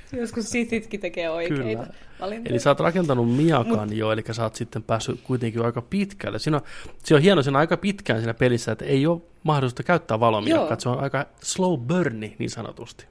Joskus 0.20 0.50
sithitkin 0.50 1.00
tekee 1.00 1.30
oikeita 1.30 1.62
Kyllä. 1.62 1.86
valintoja. 2.20 2.50
Eli 2.50 2.60
sä 2.60 2.70
oot 2.70 2.80
rakentanut 2.80 3.36
Miakan 3.36 3.96
jo, 3.96 4.12
eli 4.12 4.22
sä 4.30 4.42
oot 4.42 4.54
sitten 4.54 4.82
päässyt 4.82 5.20
kuitenkin 5.22 5.64
aika 5.64 5.82
pitkälle. 5.82 6.38
Siinä 6.38 6.56
on, 6.56 6.62
se 7.04 7.14
on 7.14 7.22
hieno 7.22 7.42
siinä 7.42 7.58
aika 7.58 7.76
pitkään 7.76 8.18
siinä 8.18 8.34
pelissä, 8.34 8.72
että 8.72 8.84
ei 8.84 9.06
ole 9.06 9.20
mahdollisuutta 9.42 9.82
käyttää 9.82 10.20
valomiakkaa, 10.20 10.80
se 10.80 10.88
on 10.88 11.00
aika 11.00 11.26
slow 11.42 11.80
burni 11.80 12.36
niin 12.38 12.50
sanotusti. 12.50 13.06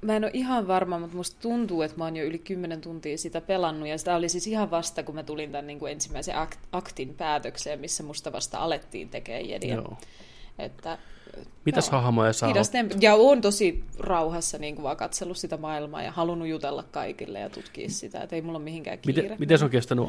Mä 0.00 0.16
en 0.16 0.24
ole 0.24 0.30
ihan 0.34 0.68
varma, 0.68 0.98
mutta 0.98 1.16
musta 1.16 1.36
tuntuu, 1.42 1.82
että 1.82 1.98
mä 1.98 2.04
oon 2.04 2.16
jo 2.16 2.24
yli 2.24 2.38
10 2.38 2.80
tuntia 2.80 3.18
sitä 3.18 3.40
pelannut. 3.40 3.88
Ja 3.88 3.98
sitä 3.98 4.16
oli 4.16 4.28
siis 4.28 4.46
ihan 4.46 4.70
vasta, 4.70 5.02
kun 5.02 5.14
mä 5.14 5.22
tulin 5.22 5.52
tämän 5.52 5.66
niin 5.66 5.78
kuin 5.78 5.92
ensimmäisen 5.92 6.34
akt- 6.34 6.66
aktin 6.72 7.14
päätökseen, 7.14 7.80
missä 7.80 8.02
musta 8.02 8.32
vasta 8.32 8.58
alettiin 8.58 9.08
tekemään 9.08 9.48
jediä. 9.48 9.74
Joo. 9.74 9.96
Että, 10.58 10.98
Mitäs 11.64 11.88
joo. 11.92 12.00
hahmoja 12.00 12.32
sä 12.32 12.46
Hidas 12.46 12.66
oot? 12.66 12.72
tempo. 12.72 12.94
Ja 13.00 13.14
oon 13.14 13.40
tosi 13.40 13.84
rauhassa 13.98 14.58
niin 14.58 14.74
kuin 14.74 14.82
vaan 14.82 14.96
katsellut 14.96 15.36
sitä 15.36 15.56
maailmaa 15.56 16.02
ja 16.02 16.12
halunnut 16.12 16.48
jutella 16.48 16.82
kaikille 16.82 17.38
ja 17.38 17.50
tutkia 17.50 17.88
sitä, 17.88 18.20
että 18.20 18.36
ei 18.36 18.42
mulla 18.42 18.58
ole 18.58 18.64
mihinkään 18.64 18.98
kiire. 18.98 19.22
Miten, 19.22 19.36
miten 19.40 19.58
se 19.58 19.64
on 19.64 19.70
kestänyt, 19.70 20.04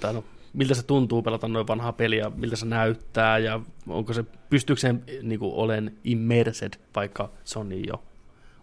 tai 0.00 0.12
no, 0.12 0.24
miltä 0.52 0.74
se 0.74 0.82
tuntuu 0.82 1.22
pelata 1.22 1.48
noin 1.48 1.66
vanhaa 1.66 1.92
peliä, 1.92 2.30
miltä 2.36 2.56
se 2.56 2.66
näyttää, 2.66 3.38
ja 3.38 3.60
onko 3.88 4.12
se, 4.12 4.24
pystyykö 4.50 4.80
se 4.80 4.94
niin 5.22 5.38
kuin, 5.38 5.54
olen 5.54 5.96
immersed, 6.04 6.72
vaikka 6.94 7.30
se 7.44 7.58
on 7.58 7.68
niin 7.68 7.88
jo 7.88 8.02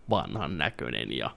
vanhan 0.10 0.58
näköinen 0.58 1.18
ja 1.18 1.32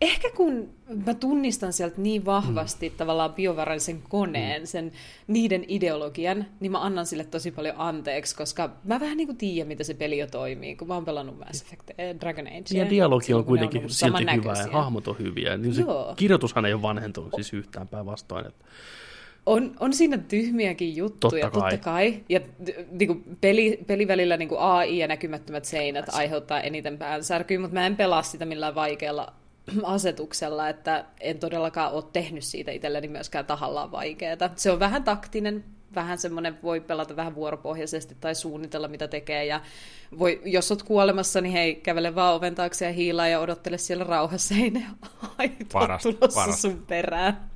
Ehkä 0.00 0.30
kun 0.36 0.68
mä 1.06 1.14
tunnistan 1.14 1.72
sieltä 1.72 2.00
niin 2.00 2.24
vahvasti 2.24 2.88
mm. 2.88 2.96
tavallaan 2.96 3.34
biovaraisen 3.34 4.02
koneen, 4.08 4.62
mm. 4.62 4.66
sen 4.66 4.92
niiden 5.26 5.64
ideologian, 5.68 6.46
niin 6.60 6.72
mä 6.72 6.80
annan 6.80 7.06
sille 7.06 7.24
tosi 7.24 7.50
paljon 7.50 7.74
anteeksi, 7.78 8.36
koska 8.36 8.70
mä 8.84 9.00
vähän 9.00 9.16
niin 9.16 9.26
kuin 9.28 9.36
tiedän, 9.36 9.68
mitä 9.68 9.84
se 9.84 9.94
peli 9.94 10.18
jo 10.18 10.26
toimii, 10.26 10.76
kun 10.76 10.88
mä 10.88 10.94
oon 10.94 11.04
pelannut 11.04 11.38
Mass 11.38 11.62
Effect 11.62 11.90
eh, 11.98 12.16
Dragon 12.20 12.46
Age. 12.46 12.78
ja 12.78 12.90
dialogi 12.90 13.34
on 13.34 13.44
kuitenkin 13.44 13.78
ollut 13.78 13.92
silti 13.92 14.24
hyvä 14.34 14.52
ja 14.52 14.72
hahmot 14.72 15.08
on 15.08 15.18
hyviä. 15.18 15.56
Niin 15.56 15.74
se 15.74 15.80
Joo. 15.80 16.14
kirjoitushan 16.16 16.64
ei 16.66 16.72
ole 16.72 16.82
vanhentunut 16.82 17.32
siis 17.34 17.52
yhtään 17.52 17.88
päinvastoin. 17.88 18.46
Että 18.46 18.64
On, 19.46 19.74
on 19.80 19.92
siinä 19.92 20.18
tyhmiäkin 20.18 20.96
juttuja, 20.96 21.44
Totta 21.44 21.60
kai. 21.60 21.70
totta 21.70 21.84
kai. 21.84 22.24
Ja 22.28 22.40
niin 22.90 23.06
kuin 23.06 23.24
peli, 23.40 23.78
pelivälillä 23.86 24.36
niin 24.36 24.48
kuin 24.48 24.60
AI 24.60 24.98
ja 24.98 25.08
näkymättömät 25.08 25.64
seinät 25.64 26.06
aiheuttaa 26.12 26.60
eniten 26.60 26.98
päänsärkyä, 26.98 27.58
mutta 27.58 27.74
mä 27.74 27.86
en 27.86 27.96
pelaa 27.96 28.22
sitä 28.22 28.44
millään 28.44 28.74
vaikealla 28.74 29.32
asetuksella, 29.82 30.68
että 30.68 31.04
en 31.20 31.38
todellakaan 31.38 31.92
ole 31.92 32.04
tehnyt 32.12 32.44
siitä 32.44 32.70
itselleni 32.70 33.08
myöskään 33.08 33.46
tahallaan 33.46 33.92
vaikeaa. 33.92 34.36
Se 34.56 34.70
on 34.70 34.78
vähän 34.78 35.04
taktinen, 35.04 35.64
vähän 35.94 36.18
semmoinen, 36.18 36.58
voi 36.62 36.80
pelata 36.80 37.16
vähän 37.16 37.34
vuoropohjaisesti 37.34 38.16
tai 38.20 38.34
suunnitella, 38.34 38.88
mitä 38.88 39.08
tekee. 39.08 39.44
Ja 39.44 39.60
voi, 40.18 40.40
jos 40.44 40.70
oot 40.70 40.82
kuolemassa, 40.82 41.40
niin 41.40 41.52
hei, 41.52 41.74
kävele 41.74 42.14
vaan 42.14 42.34
oven 42.34 42.54
taakse 42.54 42.84
ja 42.84 42.92
hiilaa 42.92 43.28
ja 43.28 43.40
odottele 43.40 43.78
siellä 43.78 44.04
rauhassa. 44.04 44.54
Ei 44.54 44.70
ne 44.70 44.86
aito 45.38 45.54
Parasta, 45.72 46.12
tulossa 46.12 46.40
parasta. 46.40 46.60
sun 46.60 46.84
perään. 46.86 47.50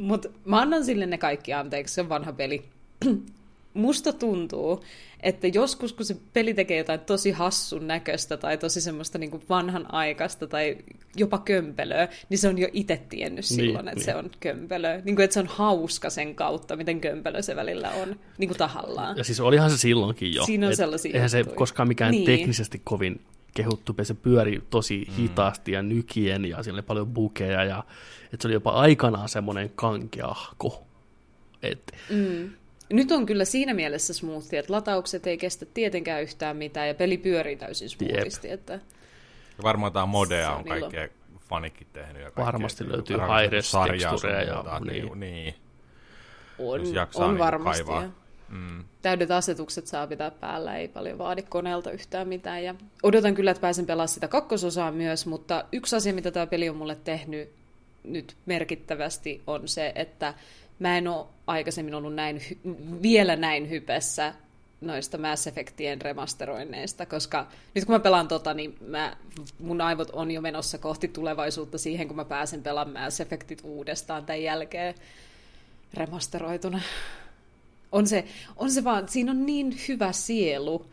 Mutta 0.00 0.28
mä 0.44 0.60
annan 0.60 0.84
sille 0.84 1.06
ne 1.06 1.18
kaikki 1.18 1.52
anteeksi, 1.52 1.94
se 1.94 2.00
on 2.00 2.08
vanha 2.08 2.32
peli. 2.32 2.64
Musta 3.74 4.12
tuntuu, 4.12 4.84
että 5.20 5.46
joskus 5.46 5.92
kun 5.92 6.06
se 6.06 6.16
peli 6.32 6.54
tekee 6.54 6.78
jotain 6.78 7.00
tosi 7.00 7.30
hassun 7.30 7.86
näköistä 7.86 8.36
tai 8.36 8.58
tosi 8.58 8.80
semmoista 8.80 9.18
niin 9.18 9.30
kuin 9.30 9.42
vanhan 9.48 9.94
aikaista 9.94 10.46
tai 10.46 10.76
jopa 11.16 11.38
kömpelöä, 11.38 12.08
niin 12.28 12.38
se 12.38 12.48
on 12.48 12.58
jo 12.58 12.68
itse 12.72 13.02
tiennyt 13.08 13.44
silloin, 13.44 13.88
että 13.88 13.94
niin. 13.98 14.04
se 14.04 14.14
on 14.14 14.30
kömpelöä. 14.40 15.00
Niin 15.04 15.16
kuin, 15.16 15.24
että 15.24 15.34
se 15.34 15.40
on 15.40 15.46
hauska 15.46 16.10
sen 16.10 16.34
kautta, 16.34 16.76
miten 16.76 17.00
kömpelö 17.00 17.42
se 17.42 17.56
välillä 17.56 17.90
on, 17.90 18.16
niin 18.38 18.48
kuin 18.48 18.58
tahallaan. 18.58 19.16
Ja 19.16 19.24
siis 19.24 19.40
olihan 19.40 19.70
se 19.70 19.78
silloinkin 19.78 20.34
jo. 20.34 20.44
Siinä 20.46 20.66
on 20.66 20.76
sellaisia 20.76 21.10
Eihän 21.14 21.30
se 21.30 21.38
juttuja. 21.38 21.56
koskaan 21.56 21.88
mikään 21.88 22.10
Niin. 22.10 22.26
teknisesti 22.26 22.80
kovin 22.84 23.20
kehuttu, 23.54 23.94
se 24.02 24.14
pyöri 24.14 24.62
tosi 24.70 25.06
hitaasti 25.18 25.72
ja 25.72 25.82
nykien 25.82 26.44
ja 26.44 26.62
siellä 26.62 26.76
oli 26.78 26.82
paljon 26.86 27.06
bukeja 27.08 27.64
ja 27.64 27.84
että 28.24 28.42
se 28.42 28.48
oli 28.48 28.54
jopa 28.54 28.70
aikanaan 28.70 29.28
semmoinen 29.28 29.70
kankeahko. 29.74 30.86
Et, 31.62 31.92
Mm. 32.10 32.50
Nyt 32.92 33.12
on 33.12 33.26
kyllä 33.26 33.44
siinä 33.44 33.74
mielessä 33.74 34.14
smoothia, 34.14 34.60
että 34.60 34.72
lataukset 34.72 35.26
ei 35.26 35.38
kestä 35.38 35.66
tietenkään 35.66 36.22
yhtään 36.22 36.56
mitään 36.56 36.88
ja 36.88 36.94
peli 36.94 37.18
pyörii 37.18 37.56
täysin 37.56 37.88
smoothisti. 37.88 38.50
Että 38.50 38.72
Ja 38.72 39.62
varmaan 39.62 39.90
jotain 39.90 40.08
modea 40.08 40.50
on 40.50 40.56
on 40.58 40.64
kaikkea 40.64 41.08
fanikin 41.40 41.86
tehnyt. 41.92 42.22
Ja 42.22 42.30
kaikkea, 42.30 42.44
Varmasti 42.44 42.84
että 42.84 42.96
löytyy 42.96 43.16
sarjaa 43.62 44.10
sun 44.10 44.20
tekstureja 44.20 44.48
ja 44.48 44.54
muuta, 44.54 44.80
niin. 44.80 45.04
niin. 45.06 45.20
niin. 45.20 45.54
on, 46.58 46.80
Jos 46.80 46.92
jaksaa 46.92 47.24
on 47.24 47.30
niinku 47.30 47.44
varmasti. 47.44 47.84
kaivaa. 47.84 48.02
ja 48.02 48.10
Mm. 48.52 48.84
Täydet 49.02 49.30
asetukset 49.30 49.86
saa 49.86 50.06
pitää 50.06 50.30
päällä, 50.30 50.76
ei 50.76 50.88
paljon 50.88 51.18
vaadi 51.18 51.42
koneelta 51.42 51.90
yhtään 51.90 52.28
mitään. 52.28 52.64
Ja 52.64 52.74
odotan 53.02 53.34
kyllä, 53.34 53.50
että 53.50 53.60
pääsen 53.60 53.86
pelaamaan 53.86 54.08
sitä 54.08 54.28
kakkososaa 54.28 54.92
myös, 54.92 55.26
mutta 55.26 55.64
yksi 55.72 55.96
asia, 55.96 56.14
mitä 56.14 56.30
tämä 56.30 56.46
peli 56.46 56.68
on 56.68 56.76
mulle 56.76 56.94
tehnyt 56.94 57.50
nyt 58.04 58.36
merkittävästi, 58.46 59.42
on 59.46 59.68
se, 59.68 59.92
että 59.94 60.34
mä 60.82 60.98
en 60.98 61.08
ole 61.08 61.26
aikaisemmin 61.46 61.94
ollut 61.94 62.14
näin, 62.14 62.42
vielä 63.02 63.36
näin 63.36 63.70
hypessä 63.70 64.34
noista 64.80 65.18
Mass 65.18 65.46
Effectien 65.46 66.00
remasteroinneista, 66.02 67.06
koska 67.06 67.46
nyt 67.74 67.84
kun 67.84 67.94
mä 67.94 68.00
pelaan 68.00 68.28
tota, 68.28 68.54
niin 68.54 68.76
mä, 68.86 69.16
mun 69.58 69.80
aivot 69.80 70.10
on 70.10 70.30
jo 70.30 70.40
menossa 70.40 70.78
kohti 70.78 71.08
tulevaisuutta 71.08 71.78
siihen, 71.78 72.06
kun 72.08 72.16
mä 72.16 72.24
pääsen 72.24 72.62
pelaamaan 72.62 73.04
Mass 73.04 73.20
Effectit 73.20 73.60
uudestaan 73.64 74.26
tämän 74.26 74.42
jälkeen 74.42 74.94
remasteroituna. 75.94 76.80
On 77.92 78.06
se, 78.06 78.24
on 78.56 78.70
se 78.70 78.84
vaan, 78.84 79.08
siinä 79.08 79.30
on 79.30 79.46
niin 79.46 79.76
hyvä 79.88 80.12
sielu. 80.12 80.86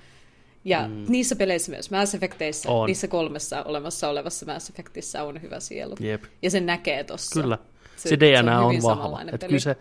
Ja 0.66 0.88
mm. 0.88 1.06
niissä 1.08 1.36
peleissä 1.36 1.72
myös, 1.72 1.92
Mass 1.92 2.16
Effecteissä, 2.16 2.70
On. 2.70 2.88
niissä 2.88 3.08
kolmessa 3.08 3.64
olemassa 3.64 4.10
olevassa 4.10 4.46
Mass 4.46 4.70
Effectissä 4.70 5.24
on 5.24 5.42
hyvä 5.42 5.60
sielu. 5.60 5.96
jep, 6.00 6.24
Ja 6.42 6.50
sen 6.52 6.66
näkee 6.66 7.04
tossa. 7.04 7.42
kyllä. 7.42 7.58
Se, 8.00 8.10
Se- 8.10 8.20
DNA 8.20 8.52
se 8.52 8.58
on 8.58 8.76
on, 8.76 8.82
vahva. 8.84 9.22
Et 9.22 9.28
peli. 9.28 9.50
kyllä 9.50 9.60
se, 9.60 9.78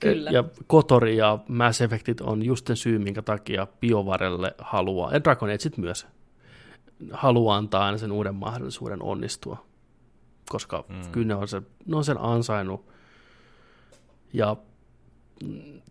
Kyllä. 0.00 0.30
Ja 0.30 0.44
Kotori 0.66 1.16
ja 1.16 1.38
Mass 1.48 1.80
Effectit 1.80 2.20
on 2.20 2.42
just 2.42 2.66
sen 2.66 2.76
syy, 2.76 2.98
minkä 2.98 3.22
takia 3.22 3.66
BioVarelle 3.80 4.54
haluaa, 4.58 5.12
ja 5.12 5.24
Dragon 5.24 5.48
Ageit 5.48 5.78
myös, 5.78 6.06
haluaa 7.12 7.56
antaa 7.56 7.84
aina 7.84 7.98
sen 7.98 8.12
uuden 8.12 8.34
mahdollisuuden 8.34 9.02
onnistua. 9.02 9.66
Koska 10.48 10.84
mm. 10.88 11.12
kyllä 11.12 11.26
ne 11.26 11.34
on, 11.34 11.48
se, 11.48 11.62
ne 11.86 11.96
on 11.96 12.04
sen 12.04 12.18
ansainnut. 12.20 12.86
Ja 14.32 14.56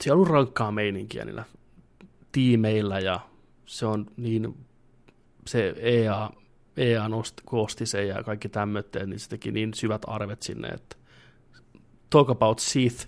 siellä 0.01 0.21
on 0.21 0.27
rankkaa 0.27 0.71
meininkiä 0.71 1.25
niillä 1.25 1.43
tiimeillä 2.31 2.99
ja 2.99 3.19
se 3.65 3.85
on 3.85 4.05
niin, 4.17 4.57
se 5.47 5.73
EA, 5.77 6.29
EA 6.77 7.09
nosti, 7.09 7.43
koosti 7.45 7.85
sen 7.85 8.07
ja 8.07 8.23
kaikki 8.23 8.49
tämmöitteet, 8.49 9.09
niin 9.09 9.19
se 9.19 9.29
teki 9.29 9.51
niin 9.51 9.73
syvät 9.73 10.01
arvet 10.07 10.41
sinne, 10.41 10.67
että 10.67 10.95
talk 12.13 12.29
about 12.29 12.59
Sith, 12.59 13.07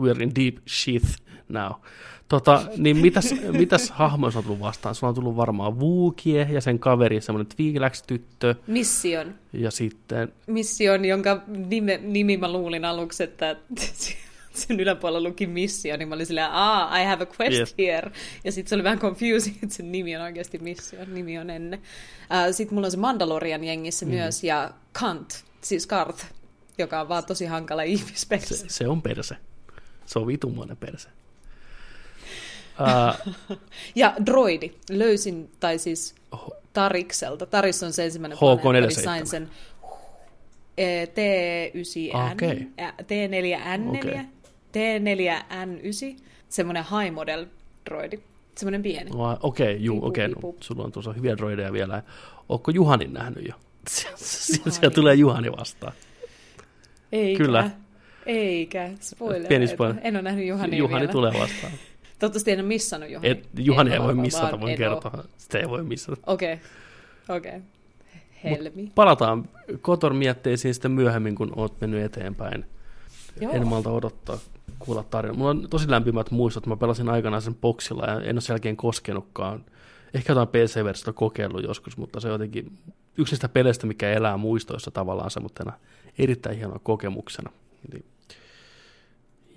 we're 0.00 0.22
in 0.22 0.34
deep 0.34 0.56
shit 0.68 1.02
now. 1.48 1.72
Tota, 2.28 2.62
niin 2.76 2.96
mitäs, 2.96 3.34
mitäs 3.58 3.90
hahmoja 3.90 4.32
on 4.38 4.44
tullut 4.44 4.60
vastaan? 4.60 4.94
Sulla 4.94 5.08
on 5.08 5.14
tullut 5.14 5.36
varmaan 5.36 5.80
Vuukie 5.80 6.48
ja 6.50 6.60
sen 6.60 6.78
kaveri, 6.78 7.20
semmoinen 7.20 7.52
Twi'leks-tyttö, 7.52 8.54
Mission. 8.66 9.34
ja 9.52 9.70
sitten, 9.70 10.32
Mission, 10.46 11.04
jonka 11.04 11.42
nime, 11.46 12.00
nimi 12.02 12.36
mä 12.36 12.52
luulin 12.52 12.84
aluksi, 12.84 13.22
että 13.22 13.56
sen 14.60 14.80
yläpuolella 14.80 15.28
luki 15.28 15.46
Mission, 15.46 15.98
niin 15.98 16.08
mä 16.08 16.14
olin 16.14 16.26
silleen, 16.26 16.50
ah, 16.50 17.00
I 17.00 17.04
have 17.04 17.22
a 17.22 17.26
quest 17.40 17.58
Yes. 17.58 17.74
here. 17.78 18.12
Ja 18.44 18.52
sitten 18.52 18.68
se 18.68 18.74
oli 18.74 18.84
vähän 18.84 18.98
confusing, 18.98 19.56
että 19.62 19.74
sen 19.74 19.92
nimi 19.92 20.16
on 20.16 20.22
oikeasti 20.22 20.58
Mission, 20.58 21.14
nimi 21.14 21.38
on 21.38 21.50
ennen. 21.50 21.80
Uh, 21.80 22.54
sitten 22.54 22.74
mulla 22.74 22.86
on 22.86 22.90
se 22.90 22.96
Mandalorian 22.96 23.64
jengissä 23.64 24.06
mm. 24.06 24.10
myös, 24.12 24.44
ja 24.44 24.70
Kant, 25.00 25.44
siis 25.60 25.86
Karth, 25.86 26.24
joka 26.78 27.00
on 27.00 27.08
vaan 27.08 27.24
tosi 27.24 27.46
hankala 27.46 27.82
ihmisperse. 27.82 28.56
se, 28.56 28.64
se 28.68 28.88
on 28.88 29.02
perse. 29.02 29.36
Se 30.06 30.18
on 30.18 30.26
vitummoinen 30.26 30.76
perse. 30.76 31.08
Uh, 32.80 33.56
Ja 33.94 34.14
droidi, 34.26 34.70
löysin, 34.90 35.50
tai 35.60 35.78
siis 35.78 36.14
Tarikselta. 36.72 37.46
Taris 37.46 37.82
on 37.82 37.92
se 37.92 38.04
ensimmäinen 38.04 38.38
HK47. 38.38 38.62
planeetta, 38.62 38.88
niin 38.96 39.04
sain 39.04 39.26
sen 39.26 39.50
eh, 40.78 41.08
T9N, 41.08 42.32
Okei. 42.32 42.66
ä, 42.80 42.92
T4N4, 43.02 43.88
Okei. 43.98 44.20
T4N9, 44.72 46.22
semmoinen 46.48 46.84
high 46.84 47.14
model 47.14 47.46
droidi, 47.90 48.20
semmoinen 48.56 48.82
pieni. 48.82 49.10
Vai- 49.18 49.36
Okei, 49.40 49.66
okay, 49.72 49.76
juu, 49.84 50.04
okei, 50.06 50.26
okay, 50.26 50.42
no, 50.42 50.54
sulla 50.60 50.84
on 50.84 50.92
tuossa 50.92 51.12
hyviä 51.12 51.36
droideja 51.36 51.72
vielä. 51.72 52.02
Ootko 52.48 52.70
Juhanin 52.70 53.12
nähnyt 53.12 53.48
jo? 53.48 53.54
Siellä, 53.88 54.16
siellä 54.18 54.70
Juhani. 54.76 54.94
tulee 54.94 55.14
Juhani 55.14 55.52
vastaan. 55.52 55.92
Eikä. 57.12 57.44
Kyllä. 57.44 57.70
Eikä, 58.26 58.90
spoilereita. 59.00 59.48
Pieni 59.48 59.66
spoiler. 59.66 59.96
En 60.02 60.16
ole 60.16 60.22
nähnyt 60.22 60.46
Juhania 60.46 60.78
Juhani 60.78 61.00
vielä. 61.00 61.12
tulee 61.12 61.32
vastaan. 61.32 61.72
Toivottavasti 62.18 62.50
en 62.50 62.60
ole 62.60 62.68
missannut 62.68 63.10
Juhani. 63.10 63.30
Et, 63.30 63.48
Juhani 63.58 63.90
En 63.90 63.94
ei 63.94 64.02
voi 64.02 64.14
missata, 64.14 64.60
voin 64.60 64.76
kertoa. 64.76 65.24
Sitä 65.38 65.58
ei 65.58 65.68
voi 65.68 65.82
missata. 65.82 66.20
Okei, 66.26 66.60
okei. 67.28 67.60
Helmi. 68.44 68.92
Palataan 68.94 69.48
Kotor 69.80 70.14
mietteisiin 70.14 70.74
sitten 70.74 70.90
myöhemmin, 70.90 71.34
kun 71.34 71.52
oot 71.56 71.80
mennyt 71.80 72.04
eteenpäin. 72.04 72.64
Joo. 73.40 73.52
En 73.52 73.66
malta 73.66 73.90
odottaa 73.90 74.38
kuulla 74.78 75.02
tarinaa. 75.02 75.36
Mulla 75.36 75.50
on 75.50 75.66
tosi 75.70 75.90
lämpimät 75.90 76.30
muistot. 76.30 76.66
Mä 76.66 76.76
pelasin 76.76 77.08
aikanaan 77.08 77.42
sen 77.42 77.54
boksilla 77.54 78.06
ja 78.06 78.20
en 78.20 78.34
ole 78.34 78.40
sen 78.40 78.54
jälkeen 78.54 78.76
koskenutkaan. 78.76 79.64
Ehkä 80.14 80.30
jotain 80.30 80.48
PC-versiota 80.48 81.12
kokeillut 81.12 81.62
joskus, 81.62 81.96
mutta 81.96 82.20
se 82.20 82.28
on 82.28 82.32
jotenkin 82.32 82.78
yksi 83.18 83.32
niistä 83.32 83.48
peleistä, 83.48 83.86
mikä 83.86 84.10
elää 84.10 84.36
muistoissa 84.36 84.90
tavallaan 84.90 85.30
semmoisena 85.30 85.72
erittäin 86.18 86.56
hienona 86.56 86.78
kokemuksena. 86.78 87.52
Eli, 87.92 88.04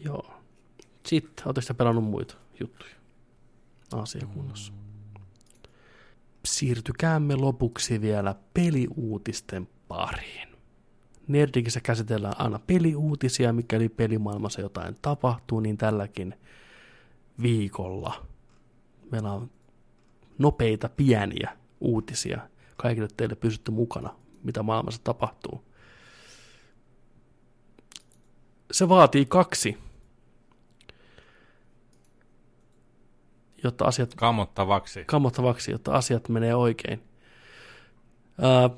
joo. 0.06 0.34
Sitten, 1.06 1.48
ootteko 1.48 1.68
te 1.68 1.73
pelannut 1.73 2.03
muita 2.03 2.36
juttuja 2.60 2.95
asiakunnassa? 3.91 4.73
Siirtykäämme 6.45 7.36
lopuksi 7.36 8.02
vielä 8.02 8.36
peliuutisten 8.53 9.68
pariin. 9.88 10.48
Nerdikissä 11.27 11.82
käsitellään 11.82 12.36
aina 12.38 12.60
peliuutisia, 12.60 13.53
mikäli 13.53 13.90
pelimaailmassa 13.90 14.61
jotain 14.61 14.95
tapahtuu, 15.02 15.60
niin 15.60 15.77
tälläkin 15.77 16.36
viikolla 17.41 18.26
meillä 19.11 19.32
on 19.32 19.49
nopeita, 20.38 20.90
pieniä 20.90 21.57
uutisia 21.82 22.49
kaikille 22.77 23.07
teille 23.18 23.36
pysytte 23.36 23.72
mukana, 23.72 24.15
mitä 24.44 24.64
maailmassa 24.64 25.02
tapahtuu. 25.03 25.64
Se 28.76 28.89
vaatii 28.89 29.26
kaksi, 29.26 29.77
jotta 33.64 33.85
asiat 33.85 34.15
Kammottavaksi. 34.15 35.03
kammottavaksi, 35.06 35.72
jotta 35.72 35.91
asiat 35.91 36.30
menee 36.30 36.56
oikein. 36.56 37.03
Ää, 38.41 38.69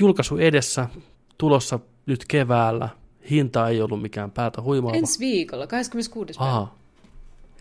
julkaisu 0.00 0.36
edessä, 0.36 0.88
tulossa 1.38 1.78
nyt 2.06 2.24
keväällä. 2.28 2.88
Hinta 3.30 3.68
ei 3.68 3.82
ollut 3.82 4.02
mikään 4.02 4.30
päätä 4.30 4.62
huimaava. 4.62 4.96
Ensi 4.96 5.18
viikolla, 5.18 5.66
26. 5.66 6.32
päivä. 6.38 6.50
Aha. 6.50 6.74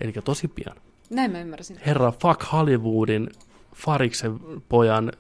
Eli 0.02 0.14
tosi 0.24 0.48
pian. 0.48 0.78
Näin 1.10 1.32
mä 1.32 1.42
ymmärsin. 1.42 1.78
Herra 1.86 2.12
Fuck 2.12 2.52
Hollywoodin 2.52 3.30
Fariksen 3.76 4.40
pojan 4.70 5.12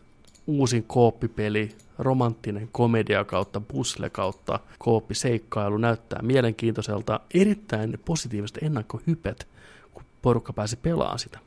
uusin 0.47 0.83
kooppipeli 0.83 1.75
romanttinen 1.97 2.69
komedia 2.71 3.23
kautta 3.23 3.61
puzzle 3.61 4.09
kautta 4.09 4.59
kooppiseikkailu 4.79 5.77
näyttää 5.77 6.21
mielenkiintoiselta. 6.21 7.19
Erittäin 7.33 7.99
positiiviset 8.05 8.57
ennakkohypet, 8.61 9.47
kun 9.93 10.03
porukka 10.21 10.53
pääsi 10.53 10.75
pelaamaan 10.75 11.19
sitä. 11.19 11.39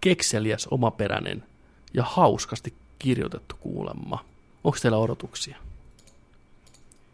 Kekseliäs, 0.00 0.66
omaperäinen 0.70 1.44
ja 1.94 2.04
hauskasti 2.04 2.74
kirjoitettu 2.98 3.56
kuulemma. 3.60 4.24
Onko 4.64 4.78
teillä 4.82 4.98
odotuksia? 4.98 5.56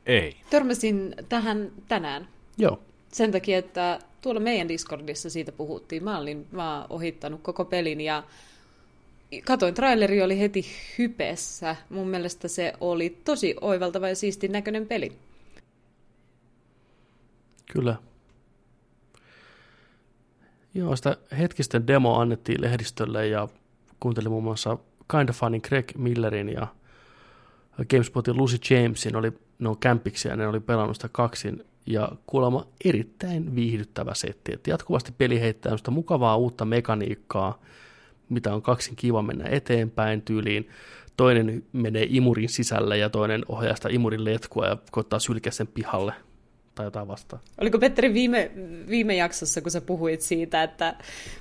Ei. 0.06 0.36
Törmäsin 0.50 1.14
tähän 1.28 1.72
tänään. 1.88 2.28
Joo. 2.58 2.80
Sen 3.12 3.32
takia, 3.32 3.58
että 3.58 3.98
tuolla 4.20 4.40
meidän 4.40 4.68
Discordissa 4.68 5.30
siitä 5.30 5.52
puhuttiin. 5.52 6.04
Mä 6.04 6.18
olin 6.18 6.46
vaan 6.56 6.86
ohittanut 6.90 7.40
koko 7.42 7.64
pelin 7.64 8.00
ja 8.00 8.22
katoin 9.44 9.74
traileri 9.74 10.22
oli 10.22 10.38
heti 10.38 10.66
hypessä. 10.98 11.76
Mun 11.90 12.08
mielestä 12.08 12.48
se 12.48 12.72
oli 12.80 13.18
tosi 13.24 13.56
oivaltava 13.60 14.08
ja 14.08 14.16
siistin 14.16 14.52
näköinen 14.52 14.86
peli. 14.86 15.12
Kyllä. 17.72 17.96
Joo, 20.74 20.96
sitä 20.96 21.16
hetkisten 21.38 21.86
demo 21.86 22.18
annettiin 22.18 22.60
lehdistölle 22.60 23.26
ja 23.26 23.48
kuuntelin 24.00 24.30
muun 24.30 24.44
muassa 24.44 24.78
Kind 25.10 25.28
of 25.28 25.40
Greg 25.68 25.94
Millerin 25.96 26.48
ja 26.48 26.66
GameSpotin 27.90 28.36
Lucy 28.36 28.58
Jamesin 28.70 29.16
oli, 29.16 29.32
ne 29.58 29.68
on 29.68 29.78
kämpiksi 29.78 30.28
ja 30.28 30.36
ne 30.36 30.46
oli 30.46 30.60
pelannut 30.60 30.96
sitä 30.96 31.08
kaksin 31.12 31.64
ja 31.86 32.12
kuulemma 32.26 32.66
erittäin 32.84 33.54
viihdyttävä 33.54 34.14
setti. 34.14 34.52
Että 34.54 34.70
jatkuvasti 34.70 35.12
peli 35.18 35.40
heittää 35.40 35.76
mukavaa 35.90 36.36
uutta 36.36 36.64
mekaniikkaa, 36.64 37.58
mitä 38.28 38.54
on 38.54 38.62
kaksin 38.62 38.96
kiva 38.96 39.22
mennä 39.22 39.44
eteenpäin 39.48 40.22
tyyliin. 40.22 40.68
Toinen 41.16 41.62
menee 41.72 42.06
imurin 42.10 42.48
sisälle 42.48 42.98
ja 42.98 43.10
toinen 43.10 43.44
ohjaa 43.48 43.76
sitä 43.76 43.88
imurin 43.88 44.24
letkua 44.24 44.66
ja 44.66 44.76
koittaa 44.90 45.18
sylkeä 45.18 45.52
sen 45.52 45.66
pihalle 45.66 46.12
tai 46.78 46.86
jotain 46.86 47.08
vastaan. 47.08 47.42
Oliko 47.60 47.78
Petteri 47.78 48.14
viime, 48.14 48.50
viime 48.88 49.16
jaksossa, 49.16 49.60
kun 49.60 49.70
sä 49.70 49.80
puhuit 49.80 50.20
siitä, 50.20 50.62
että 50.62 50.94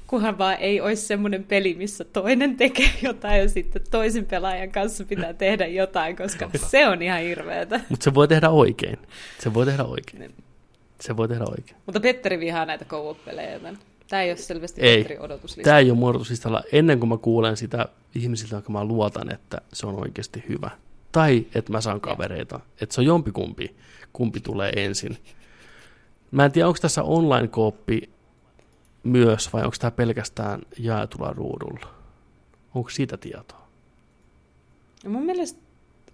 kunhan 0.08 0.38
vaan 0.38 0.58
ei 0.60 0.82
olisi 0.82 1.02
semmoinen 1.02 1.44
peli, 1.44 1.76
missä 1.76 2.04
toinen 2.04 2.58
tekee 2.58 2.90
jotain 3.02 3.42
ja 3.42 3.50
sitten 3.50 3.82
toisen 3.92 4.26
pelaajan 4.26 4.72
kanssa 4.72 5.04
pitää 5.04 5.34
tehdä 5.34 5.68
jotain, 5.68 6.16
koska 6.16 6.50
se 6.56 6.88
on 6.88 7.02
ihan 7.02 7.22
hirveetä. 7.22 7.80
Mutta 7.90 8.04
se 8.04 8.14
voi 8.14 8.28
tehdä 8.28 8.50
oikein. 8.50 8.98
Se 9.40 9.54
voi 9.54 9.66
tehdä 9.66 9.84
oikein. 9.84 10.36
Se 11.00 11.18
voi 11.18 11.28
tehdä 11.28 11.44
oikein. 11.50 11.78
Mutta 11.86 12.00
Petteri 12.00 12.40
vihaa 12.40 12.66
näitä 12.66 12.86
joten 13.54 13.78
tämä 14.08 14.22
ei 14.22 14.30
ole 14.32 14.38
selvästi 14.38 14.82
Ei. 14.82 15.18
Odotuslista. 15.20 15.70
Tämä 15.70 15.80
ei 15.80 15.92
ole 15.92 16.06
odotuslistalla 16.06 16.64
ennen 16.72 17.00
kuin 17.00 17.10
mä 17.10 17.18
kuulen 17.18 17.58
sitä 17.58 17.88
ihmisiltä, 18.16 18.56
jotka 18.56 18.72
mä 18.72 18.86
luotan, 18.86 19.34
että 19.34 19.62
se 19.74 19.88
on 19.88 20.00
oikeasti 20.00 20.44
hyvä. 20.50 20.70
Tai 21.12 21.46
että 21.56 21.72
mä 21.72 21.82
saan 21.82 22.02
kavereita. 22.02 22.60
Että 22.82 22.96
se 22.96 23.02
on 23.02 23.06
jompikumpi, 23.06 23.76
kumpi 24.14 24.40
tulee 24.40 24.74
ensin. 24.76 25.18
Mä 26.32 26.46
en 26.46 26.52
tiedä, 26.52 26.68
onko 26.68 26.80
tässä 26.82 27.04
online-kooppi 27.04 28.10
myös, 29.04 29.54
vai 29.54 29.64
onko 29.64 29.76
tämä 29.80 29.92
pelkästään 29.92 30.62
jaetulla 30.78 31.34
ruudulla. 31.34 31.94
Onko 32.76 32.90
siitä 32.90 33.18
tietoa? 33.18 33.68
Ja 35.04 35.10
mun 35.10 35.26
mielestä 35.26 35.60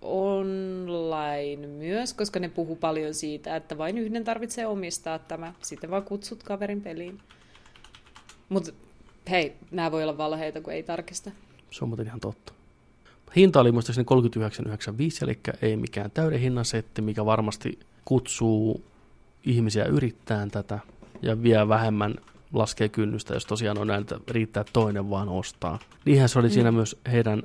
online 0.01 1.67
myös, 1.67 2.13
koska 2.13 2.39
ne 2.39 2.49
puhuu 2.49 2.75
paljon 2.75 3.13
siitä, 3.13 3.55
että 3.55 3.77
vain 3.77 3.97
yhden 3.97 4.23
tarvitsee 4.23 4.65
omistaa 4.67 5.19
tämä. 5.19 5.53
Sitten 5.61 5.89
vaan 5.89 6.03
kutsut 6.03 6.43
kaverin 6.43 6.81
peliin. 6.81 7.19
Mutta 8.49 8.71
hei, 9.29 9.55
nämä 9.71 9.91
voi 9.91 10.03
olla 10.03 10.17
valheita, 10.17 10.61
kun 10.61 10.73
ei 10.73 10.83
tarkista. 10.83 11.31
Se 11.71 11.83
on 11.83 11.89
muuten 11.89 12.05
ihan 12.05 12.19
totta. 12.19 12.53
Hinta 13.35 13.59
oli 13.59 13.71
muistaakseni 13.71 14.05
39,95, 14.41 15.23
eli 15.23 15.39
ei 15.61 15.77
mikään 15.77 16.11
täyden 16.11 16.39
hinnan 16.39 16.65
setti, 16.65 17.01
mikä 17.01 17.25
varmasti 17.25 17.79
kutsuu 18.05 18.83
ihmisiä 19.43 19.85
yrittämään 19.85 20.51
tätä 20.51 20.79
ja 21.21 21.43
vielä 21.43 21.67
vähemmän 21.67 22.15
laskee 22.53 22.89
kynnystä, 22.89 23.33
jos 23.33 23.45
tosiaan 23.45 23.77
on 23.77 23.87
näin, 23.87 24.01
että 24.01 24.19
riittää 24.27 24.65
toinen 24.73 25.09
vaan 25.09 25.29
ostaa. 25.29 25.79
Niinhän 26.05 26.29
se 26.29 26.39
oli 26.39 26.47
mm. 26.47 26.53
siinä 26.53 26.71
myös 26.71 26.99
heidän 27.11 27.43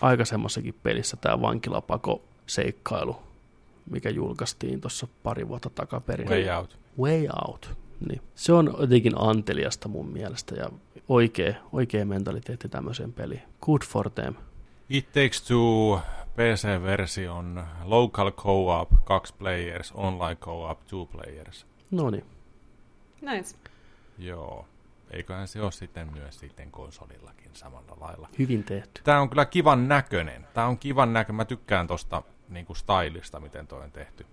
aikaisemmassakin 0.00 0.74
pelissä 0.82 1.16
tämä 1.16 1.40
vankilapako 1.40 2.22
seikkailu, 2.46 3.16
mikä 3.90 4.10
julkaistiin 4.10 4.80
tuossa 4.80 5.06
pari 5.22 5.48
vuotta 5.48 5.70
takaperin. 5.70 6.28
Way 6.28 6.50
out. 6.50 6.78
Way 7.00 7.26
Out. 7.48 7.70
Niin. 8.08 8.22
Se 8.34 8.52
on 8.52 8.74
jotenkin 8.80 9.12
anteliasta 9.16 9.88
mun 9.88 10.08
mielestä 10.08 10.54
ja 10.54 10.70
oikea, 11.08 11.54
oikea 11.72 12.04
mentaliteetti 12.04 12.68
tämmöiseen 12.68 13.12
peliin. 13.12 13.42
Good 13.60 13.82
for 13.88 14.10
them. 14.10 14.34
It 14.88 15.06
Takes 15.06 15.42
Two 15.42 16.00
PC-version 16.36 17.64
local 17.84 18.30
co-op, 18.30 18.88
kaksi 19.04 19.34
players, 19.38 19.92
online 19.92 20.36
co-op, 20.36 20.80
two 20.86 21.06
players. 21.06 21.66
No 21.90 22.10
niin. 22.10 22.24
Nice. 23.20 23.56
Joo. 24.18 24.66
Eiköhän 25.10 25.48
se 25.48 25.62
ole 25.62 25.72
sitten 25.72 26.12
myös 26.12 26.38
sitten 26.38 26.70
konsolillakin 26.70 27.50
samalla 27.52 27.96
lailla. 28.00 28.28
Hyvin 28.38 28.64
tehty. 28.64 29.00
Tämä 29.04 29.20
on 29.20 29.28
kyllä 29.28 29.44
kivan 29.44 29.88
näköinen. 29.88 30.46
Tämä 30.54 30.66
on 30.66 30.78
kivan 30.78 31.12
näkö. 31.12 31.32
Mä 31.32 31.44
tykkään 31.44 31.86
tosta 31.86 32.22
niinku 32.48 32.74
stylista, 32.74 33.40
miten 33.40 33.66
toi 33.66 33.82
on 33.82 33.92
tehty. 33.92 34.26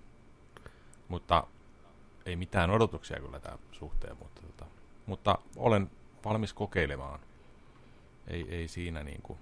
Mutta 1.07 1.47
ei 2.27 2.35
mitään 2.35 2.69
odotuksia 2.69 3.19
kyllä 3.19 3.39
tämän 3.39 3.59
suhteen, 3.71 4.17
mutta, 4.17 4.41
tota, 4.41 4.65
mutta 5.05 5.37
olen 5.55 5.91
valmis 6.25 6.53
kokeilemaan. 6.53 7.19
Ei, 8.27 8.45
ei 8.49 8.67
siinä 8.67 9.03
niinku. 9.03 9.37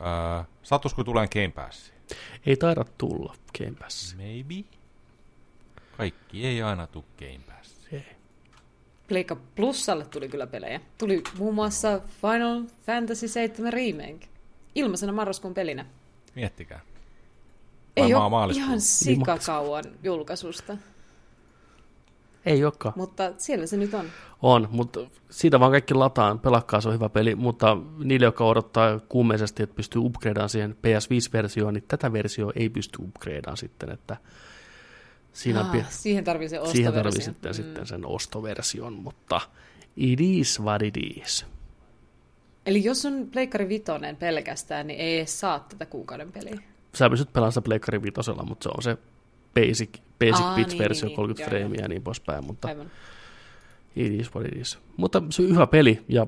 Öö, 0.00 0.44
sattuisiko 0.62 1.04
tulee 1.04 1.28
Game 1.28 1.48
Passiin? 1.50 1.98
Ei 2.46 2.56
taida 2.56 2.84
tulla 2.98 3.34
Game 3.58 3.76
Pass. 3.78 4.16
Maybe. 4.16 4.68
Kaikki 5.96 6.46
ei 6.46 6.62
aina 6.62 6.86
tule 6.86 7.04
Game 7.18 7.40
Passiin. 7.56 7.94
Ei. 7.94 8.16
Pleikka 9.08 9.36
Plusalle 9.54 10.04
tuli 10.04 10.28
kyllä 10.28 10.46
pelejä. 10.46 10.80
Tuli 10.98 11.22
muun 11.38 11.54
muassa 11.54 12.00
Final 12.20 12.62
Fantasy 12.86 13.28
7 13.28 13.72
Remake. 13.72 14.28
Ilmaisena 14.74 15.12
marraskuun 15.12 15.54
pelinä. 15.54 15.86
Miettikää. 16.34 16.80
Ei 17.96 18.14
Varmaan 18.14 18.44
ole 18.44 18.52
ihan 18.52 18.80
sikakauan 18.80 19.84
julkaisusta, 20.02 20.76
Ei 22.46 22.64
olekaan. 22.64 22.94
mutta 22.96 23.32
siellä 23.38 23.66
se 23.66 23.76
nyt 23.76 23.94
on. 23.94 24.06
On, 24.42 24.68
mutta 24.70 25.00
siitä 25.30 25.60
vaan 25.60 25.70
kaikki 25.70 25.94
lataan. 25.94 26.38
Pelakkaa, 26.40 26.80
se 26.80 26.88
on 26.88 26.94
hyvä 26.94 27.08
peli, 27.08 27.34
mutta 27.34 27.76
niille, 28.04 28.24
jotka 28.26 28.44
odottaa 28.44 28.98
kuumeisesti, 29.00 29.62
että 29.62 29.76
pystyy 29.76 30.00
upgradeaan 30.04 30.48
siihen 30.48 30.76
PS5-versioon, 30.86 31.74
niin 31.74 31.84
tätä 31.88 32.12
versiota 32.12 32.52
ei 32.60 32.68
pysty 32.68 32.98
upgradeaan 33.02 33.56
sitten, 33.56 33.90
että 33.90 34.16
siinä 35.32 35.60
Ah, 35.60 35.72
pi- 35.72 35.84
siihen 35.88 36.24
tarvii 36.24 36.48
se 36.48 36.60
ostoversio. 36.60 36.76
siihen 36.76 36.92
tarvii 36.94 37.22
sitten, 37.22 37.50
mm. 37.50 37.54
sitten 37.54 37.86
sen 37.86 38.06
ostoversion, 38.06 38.92
mutta 38.92 39.40
it 39.96 40.20
is 40.20 40.60
what 40.60 40.82
it 40.82 40.94
is. 40.96 41.46
Eli 42.66 42.84
jos 42.84 43.06
on 43.06 43.28
Pleikkari 43.32 43.68
Vitoinen 43.68 44.16
pelkästään, 44.16 44.86
niin 44.86 45.00
ei 45.00 45.18
edes 45.18 45.40
saa 45.40 45.60
tätä 45.60 45.86
kuukauden 45.86 46.32
peliä. 46.32 46.60
Sä 46.94 47.10
pystyt 47.10 47.32
pelaamaan 47.32 47.52
sitä 47.52 47.62
Pleikkari 47.62 48.02
vitosella, 48.02 48.42
mutta 48.42 48.62
se 48.62 48.68
on 48.76 48.82
se 48.82 48.96
basic, 49.54 49.98
basic 50.18 50.44
Aa, 50.44 50.54
bits-versio, 50.56 51.06
niin, 51.06 51.08
niin, 51.08 51.16
30 51.16 51.42
joo, 51.42 51.48
freimiä 51.48 51.78
joo. 51.78 51.84
ja 51.84 51.88
niin 51.88 52.02
poispäin, 52.02 52.46
mutta 52.46 52.68
Aivan. 52.68 52.90
it 53.96 54.20
is 54.20 54.34
what 54.34 54.46
it 54.46 54.56
is. 54.56 54.78
Mutta 54.96 55.22
se 55.30 55.42
on 55.42 55.48
hyvä 55.48 55.66
peli 55.66 56.04
ja 56.08 56.26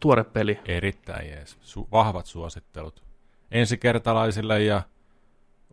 tuore 0.00 0.24
peli. 0.24 0.58
Erittäin 0.64 1.28
jees. 1.28 1.58
Su- 1.62 1.88
vahvat 1.92 2.26
suosittelut. 2.26 3.02
Ensikertalaisille 3.50 4.62
ja 4.62 4.82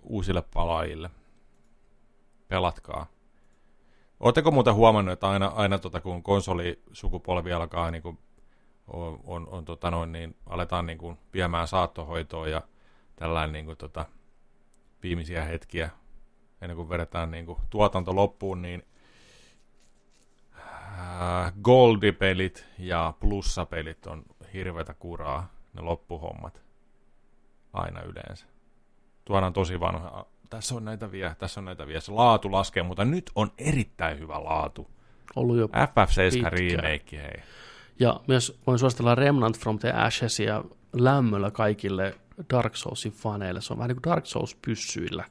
uusille 0.03 0.43
palaajille. 0.53 1.09
Pelatkaa. 2.47 3.05
Oletteko 4.19 4.51
muuten 4.51 4.73
huomannut, 4.73 5.13
että 5.13 5.29
aina, 5.29 5.47
aina 5.47 5.79
tota, 5.79 6.01
kun 6.01 6.23
konsolisukupolvi 6.23 7.53
alkaa, 7.53 7.91
niin 7.91 8.01
kuin 8.01 8.19
on, 8.87 9.19
on, 9.23 9.47
on 9.47 9.65
tota 9.65 9.91
noin, 9.91 10.11
niin 10.11 10.35
aletaan 10.45 10.85
niin 10.85 10.97
kuin 10.97 11.17
viemään 11.33 11.67
saattohoitoa 11.67 12.47
ja 12.47 12.61
tällainen 13.15 13.53
niin 13.53 13.65
kuin, 13.65 13.77
tota, 13.77 14.05
viimeisiä 15.03 15.45
hetkiä 15.45 15.89
ennen 16.61 16.75
kuin 16.75 16.89
vedetään 16.89 17.31
niin 17.31 17.45
kuin, 17.45 17.59
tuotanto 17.69 18.15
loppuun, 18.15 18.61
niin 18.61 18.83
äh, 20.59 21.53
Goldi-pelit 21.63 22.65
ja 22.79 23.13
plussapelit 23.19 24.07
on 24.07 24.23
hirveätä 24.53 24.93
kuraa, 24.93 25.51
ne 25.73 25.81
loppuhommat. 25.81 26.61
Aina 27.73 28.01
yleensä. 28.01 28.45
Tuodaan 29.25 29.53
tosi 29.53 29.79
vanha. 29.79 30.25
Tässä 30.49 30.75
on 30.75 30.85
näitä 30.85 31.11
vielä, 31.11 31.35
tässä 31.35 31.59
on 31.59 31.65
näitä 31.65 31.87
vielä. 31.87 32.01
Se 32.01 32.11
laatu 32.11 32.51
laskee, 32.51 32.83
mutta 32.83 33.05
nyt 33.05 33.31
on 33.35 33.51
erittäin 33.57 34.19
hyvä 34.19 34.43
laatu. 34.43 34.87
Ollut 35.35 35.57
jo 35.57 35.67
FF7 35.67 36.31
Pitkään. 36.31 36.53
remake, 36.53 37.17
hei. 37.17 37.43
Ja 37.99 38.19
myös 38.27 38.59
voin 38.67 38.79
suositella 38.79 39.15
Remnant 39.15 39.59
from 39.59 39.79
the 39.79 39.91
Ashesia 39.91 40.63
lämmöllä 40.93 41.51
kaikille 41.51 42.15
Dark 42.53 42.75
Soulsin 42.75 43.11
faneille. 43.11 43.61
Se 43.61 43.73
on 43.73 43.77
vähän 43.79 43.87
niin 43.87 44.01
kuin 44.01 44.11
Dark 44.11 44.25
Souls 44.25 44.55
pyssyillä. 44.55 45.25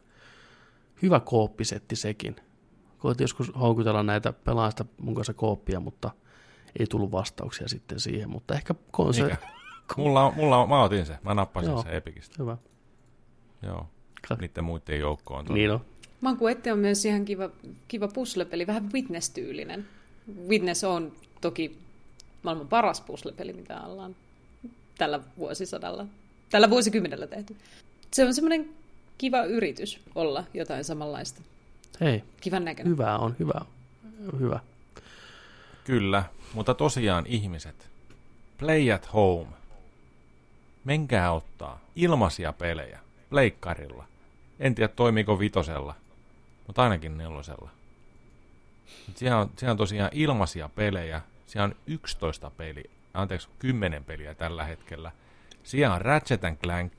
Hyvä 1.02 1.20
kooppisetti 1.20 1.97
sekin. 1.97 2.36
Koitin 2.98 3.24
joskus 3.24 3.52
houkutella 3.60 4.02
näitä 4.02 4.32
pelaajista 4.32 4.85
mun 5.01 5.14
kanssa 5.14 5.35
kooppia, 5.35 5.81
mutta 5.81 6.10
ei 6.78 6.86
tullut 6.86 7.12
vastauksia 7.12 7.68
sitten 7.68 8.01
siihen. 8.01 8.31
Mutta 8.31 8.55
ehkä 8.55 8.74
konsoli... 8.90 9.31
Mikä? 9.31 9.47
Mulla, 9.97 10.24
on- 10.24 10.35
mulla, 10.35 10.56
on- 10.59 10.68
mä 10.68 10.82
otin 10.82 11.06
se. 11.06 11.18
Mä 11.22 11.35
nappasin 11.35 11.70
Joo. 11.70 11.82
se 11.82 11.97
Epikistä. 11.97 12.35
Hyvä. 12.39 12.56
Joo. 13.62 13.86
niiden 14.40 14.64
muiden 14.64 15.01
joukkoon. 15.01 15.44
Tuonne. 15.44 15.60
Niin 15.60 15.70
on. 15.70 15.81
Mankuette 16.20 16.72
on 16.72 16.78
myös 16.78 17.05
ihan 17.05 17.24
kiva, 17.24 17.51
kiva 17.89 18.09
puzzle-peli, 18.09 18.66
vähän 18.66 18.93
Witness-tyylinen. 18.93 19.86
Witness 20.48 20.85
on 20.85 21.12
toki 21.40 21.78
maailman 22.43 22.68
paras 22.68 23.01
puzzle-peli, 23.01 23.52
mitä 23.52 23.81
ollaan 23.81 24.16
tällä 24.98 25.20
vuosisadalla, 25.39 26.06
tällä 26.51 26.70
vuosikymmenellä 26.70 27.27
tehty. 27.27 27.56
Se 28.10 28.24
on 28.27 28.35
semmoinen 28.35 28.68
kiva 29.20 29.44
yritys 29.44 30.01
olla 30.14 30.44
jotain 30.55 30.84
samanlaista. 30.84 31.42
Hei, 32.01 32.24
Kivan 32.40 32.64
näköinen. 32.64 32.92
hyvä 32.92 33.18
on, 33.18 33.36
hyvä. 33.38 33.60
Hyvä. 34.40 34.60
Kyllä, 35.84 36.24
mutta 36.55 36.74
tosiaan 36.74 37.26
ihmiset, 37.26 37.88
play 38.59 38.92
at 38.92 39.12
home. 39.12 39.47
Menkää 40.84 41.32
ottaa 41.32 41.80
ilmaisia 41.97 42.52
pelejä 42.52 42.98
pleikkarilla. 43.30 44.05
En 44.60 44.74
tiedä 44.74 44.92
toimiiko 44.97 45.38
vitosella, 45.38 45.94
mutta 46.66 46.82
ainakin 46.82 47.18
nelosella. 47.18 47.70
Siellä 49.14 49.38
on, 49.38 49.51
siellä 49.56 49.70
on 49.70 49.76
tosiaan 49.78 50.10
ilmaisia 50.14 50.68
pelejä. 50.68 51.20
Siellä 51.47 51.64
on 51.64 51.76
11 51.86 52.51
peli, 52.51 52.84
anteeksi, 53.14 53.48
10 53.59 54.05
peliä 54.05 54.34
tällä 54.34 54.64
hetkellä. 54.64 55.12
Siellä 55.62 55.94
on 55.94 56.01
Ratchet 56.01 56.40
Clank, 56.62 56.92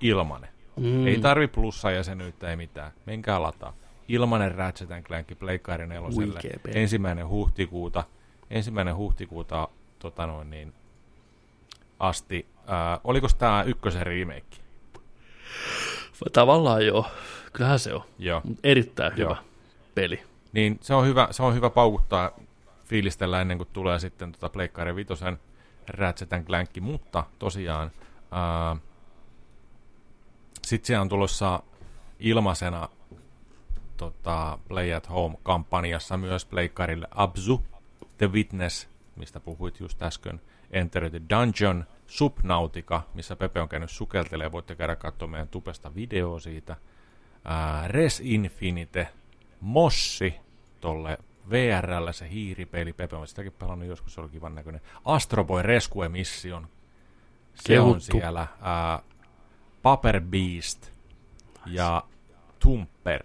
ilmanen. 0.00 0.50
Mm. 0.76 1.06
Ei 1.06 1.18
tarvi 1.18 1.46
plussajäsenyyttä, 1.46 2.50
ei 2.50 2.56
mitään. 2.56 2.92
Menkää 3.06 3.42
lataa. 3.42 3.74
Ilmanen 4.08 4.54
Ratchet 4.54 4.88
Clank 5.02 5.28
Pleikkari 5.38 5.86
neloselle. 5.86 6.40
Ensimmäinen 6.74 7.28
huhtikuuta, 7.28 8.04
ensimmäinen 8.50 8.96
huhtikuuta 8.96 9.68
tota 9.98 10.26
noin 10.26 10.50
niin, 10.50 10.72
asti. 11.98 12.46
Ää, 12.66 13.00
oliko 13.04 13.28
tämä 13.38 13.62
ykkösen 13.62 14.06
remake? 14.06 14.56
Tavallaan 16.32 16.86
joo. 16.86 17.06
Kyllähän 17.52 17.78
se 17.78 17.94
on. 17.94 18.02
Joo. 18.18 18.42
Erittäin 18.64 19.12
hyvä 19.16 19.22
Joo. 19.22 19.36
peli. 19.94 20.22
Niin 20.52 20.78
se 20.80 20.94
on 20.94 21.06
hyvä, 21.06 21.28
se 21.30 21.42
on 21.42 21.54
hyvä 21.54 21.70
paukuttaa 21.70 22.30
fiilistellä 22.84 23.40
ennen 23.40 23.56
kuin 23.56 23.68
tulee 23.72 23.98
sitten 23.98 24.32
tota 24.32 24.48
Pleikkari 24.48 24.96
Vitosen 24.96 25.38
Ratchet 25.88 26.44
Clank, 26.46 26.70
mutta 26.80 27.24
tosiaan 27.38 27.90
ää, 28.30 28.76
sitten 30.66 30.86
siellä 30.86 31.02
on 31.02 31.08
tulossa 31.08 31.62
ilmaisena 32.18 32.88
tota, 33.96 34.58
Play 34.68 34.92
at 34.92 35.10
Home-kampanjassa 35.10 36.16
myös 36.16 36.44
Pleikkarille 36.44 37.08
Abzu, 37.10 37.64
The 38.18 38.32
Witness, 38.32 38.88
mistä 39.16 39.40
puhuit 39.40 39.80
just 39.80 40.02
äsken, 40.02 40.40
Enter 40.70 41.10
the 41.10 41.20
Dungeon, 41.30 41.84
Subnautica, 42.06 43.02
missä 43.14 43.36
Pepe 43.36 43.60
on 43.60 43.68
käynyt 43.68 43.90
sukeltelee, 43.90 44.52
voitte 44.52 44.74
käydä 44.74 44.96
katsoa 44.96 45.28
meidän 45.28 45.48
tupesta 45.48 45.94
videoa 45.94 46.40
siitä, 46.40 46.76
ää, 47.44 47.88
Res 47.88 48.20
Infinite, 48.24 49.08
Mossi, 49.60 50.34
tolle 50.80 51.18
VRllä 51.50 52.12
se 52.12 52.30
hiiripeli, 52.30 52.92
Pepe 52.92 53.16
on 53.16 53.28
sitäkin 53.28 53.52
pelannut 53.52 53.88
joskus, 53.88 54.14
se 54.14 54.20
oli 54.20 54.28
kivan 54.28 54.54
näköinen, 54.54 54.80
Astro 55.04 55.44
Boy 55.44 55.62
Rescue 55.62 56.08
Mission, 56.08 56.68
se 57.54 57.80
on 57.80 57.86
Kehuttu. 57.86 58.18
siellä, 58.18 58.46
ää, 58.60 59.02
Paper 59.82 60.20
Beast 60.20 60.90
ja 61.66 62.02
Tumper. 62.58 63.22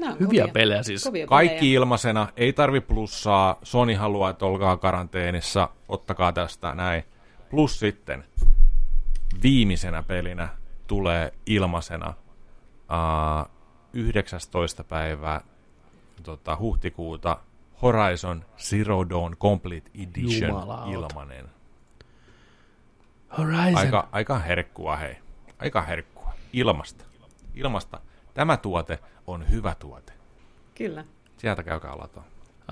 On 0.00 0.12
Hyviä 0.20 0.42
kovia. 0.42 0.52
pelejä 0.52 0.82
siis. 0.82 1.04
Kovia 1.04 1.26
Kaikki 1.26 1.56
pelejä. 1.58 1.74
ilmaisena, 1.76 2.28
ei 2.36 2.52
tarvi 2.52 2.80
plussaa. 2.80 3.58
Sony 3.62 3.94
haluaa, 3.94 4.30
että 4.30 4.46
olkaa 4.46 4.76
karanteenissa, 4.76 5.68
ottakaa 5.88 6.32
tästä 6.32 6.74
näin. 6.74 7.04
Plus 7.50 7.78
sitten 7.80 8.24
viimeisenä 9.42 10.02
pelinä 10.02 10.48
tulee 10.86 11.32
ilmaisena 11.46 12.14
uh, 12.78 13.50
19. 13.92 14.84
päivää 14.84 15.40
tota, 16.22 16.56
huhtikuuta 16.56 17.36
Horizon 17.82 18.44
Zero 18.58 19.08
Dawn 19.10 19.36
Complete 19.36 19.90
Edition 19.94 20.50
Jumalauta. 20.50 20.92
ilmanen. 20.92 21.46
Horizon. 23.38 23.76
Aika, 23.76 24.08
aika 24.12 24.38
herkkua, 24.38 24.96
hei. 24.96 25.16
Aika 25.58 25.82
herkkua. 25.82 26.32
Ilmasta. 26.52 27.04
Ilmasta. 27.54 28.00
Tämä 28.34 28.56
tuote 28.56 28.98
on 29.26 29.50
hyvä 29.50 29.74
tuote. 29.78 30.12
Kyllä. 30.74 31.04
Sieltä 31.36 31.62
käykää 31.62 31.98
lataa. 31.98 32.24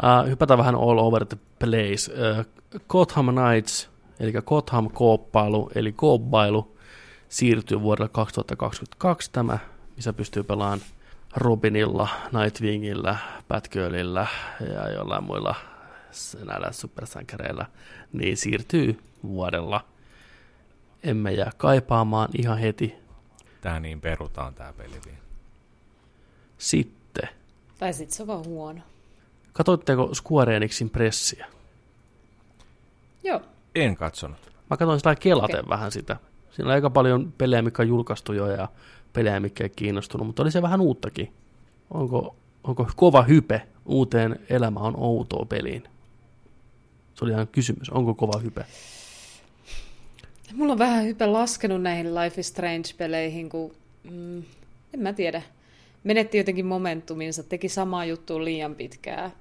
Uh, 0.02 0.28
hypätään 0.28 0.59
vähän 0.59 0.74
all 0.74 0.98
over 0.98 1.27
the 1.27 1.36
place. 1.59 2.12
Uh, 2.12 2.44
Gotham 2.89 3.27
Knights, 3.27 3.90
eli 4.20 4.32
Gotham 4.32 4.90
kooppailu, 4.90 5.70
eli 5.74 5.93
kooppailu, 5.93 6.77
siirtyy 7.28 7.81
vuodelle 7.81 8.09
2022 8.09 9.31
tämä, 9.32 9.59
missä 9.97 10.12
pystyy 10.12 10.43
pelaamaan 10.43 10.81
Robinilla, 11.36 12.09
Nightwingillä, 12.32 13.16
Batgirlillä 13.48 14.27
ja 14.74 14.90
jollain 14.93 15.24
muilla 15.24 15.55
näillä 16.44 16.73
supersankareilla, 16.73 17.66
niin 18.12 18.36
siirtyy 18.36 18.98
vuodella. 19.23 19.85
Emme 21.05 21.32
jää 21.32 21.52
kaipaamaan 21.56 22.28
ihan 22.39 22.59
heti. 22.59 22.94
Tää 23.60 23.81
niin 23.81 24.01
perutaan 24.01 24.55
tää 24.55 24.72
peli 24.72 25.01
vielä. 25.06 25.18
Sitten, 26.59 27.28
Tai 27.78 27.93
sitten 27.93 28.16
se 28.16 28.22
on 28.22 28.26
vaan 28.26 28.44
huono. 28.44 28.81
katoitteko 29.52 30.14
Square 30.14 30.56
Enixin 30.56 30.90
pressiä? 30.90 31.47
Joo. 33.22 33.40
En 33.74 33.97
katsonut. 33.97 34.39
Mä 34.70 34.76
katsoin 34.76 34.98
sitä 35.01 35.14
kelaten 35.14 35.60
Okei. 35.60 35.68
vähän 35.68 35.93
sitä. 35.93 36.16
Siinä 36.51 36.68
on 36.68 36.74
aika 36.74 36.90
paljon 36.90 37.32
pelejä, 37.39 37.62
mikä 37.62 37.82
on 37.82 37.89
julkaistu 37.89 38.32
jo 38.32 38.47
ja 38.51 38.68
pelejä, 39.12 39.40
mikä 39.40 39.64
ei 39.64 39.70
kiinnostunut, 39.70 40.26
mutta 40.26 40.43
oli 40.43 40.51
se 40.51 40.62
vähän 40.62 40.81
uuttakin. 40.81 41.32
Onko, 41.90 42.36
onko 42.64 42.89
kova 42.97 43.22
hype 43.22 43.62
uuteen 43.86 44.40
Elämä 44.51 44.81
on 44.81 44.94
outoa 44.97 45.44
peliin? 45.47 45.85
Se 47.14 47.24
oli 47.24 47.32
ihan 47.32 47.48
kysymys. 47.48 47.90
Onko 47.90 48.14
kova 48.14 48.39
hype? 48.43 48.66
Mulla 50.52 50.72
on 50.72 50.78
vähän 50.78 51.04
hype 51.04 51.26
laskenut 51.26 51.82
näihin 51.82 52.14
Life 52.14 52.40
is 52.40 52.48
Strange-peleihin, 52.48 53.48
kun 53.48 53.74
mm, 54.10 54.38
en 54.94 55.00
mä 55.00 55.12
tiedä. 55.12 55.42
Menetti 56.04 56.38
jotenkin 56.38 56.66
momentuminsa, 56.66 57.42
teki 57.42 57.68
samaa 57.68 58.04
juttua 58.04 58.44
liian 58.44 58.74
pitkään. 58.74 59.32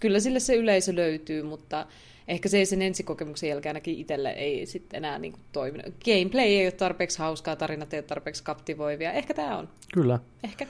Kyllä 0.00 0.20
sille 0.20 0.40
se 0.40 0.54
yleisö 0.54 0.94
löytyy, 0.94 1.42
mutta 1.42 1.86
ehkä 2.28 2.48
se 2.48 2.58
ei 2.58 2.66
sen 2.66 2.82
ensikokemuksen 2.82 3.48
jälkeen 3.48 3.70
ainakin 3.70 3.98
itselle 3.98 4.30
ei 4.30 4.66
sitten 4.66 4.98
enää 4.98 5.18
niin 5.18 5.32
kuin 5.32 5.42
toiminut. 5.52 5.94
Gameplay 6.04 6.44
ei 6.44 6.66
ole 6.66 6.72
tarpeeksi 6.72 7.18
hauskaa, 7.18 7.56
tarinat 7.56 7.94
ei 7.94 7.98
ole 7.98 8.06
tarpeeksi 8.06 8.42
kaptivoivia. 8.42 9.12
Ehkä 9.12 9.34
tämä 9.34 9.58
on. 9.58 9.68
Kyllä. 9.94 10.18
Ehkä. 10.44 10.66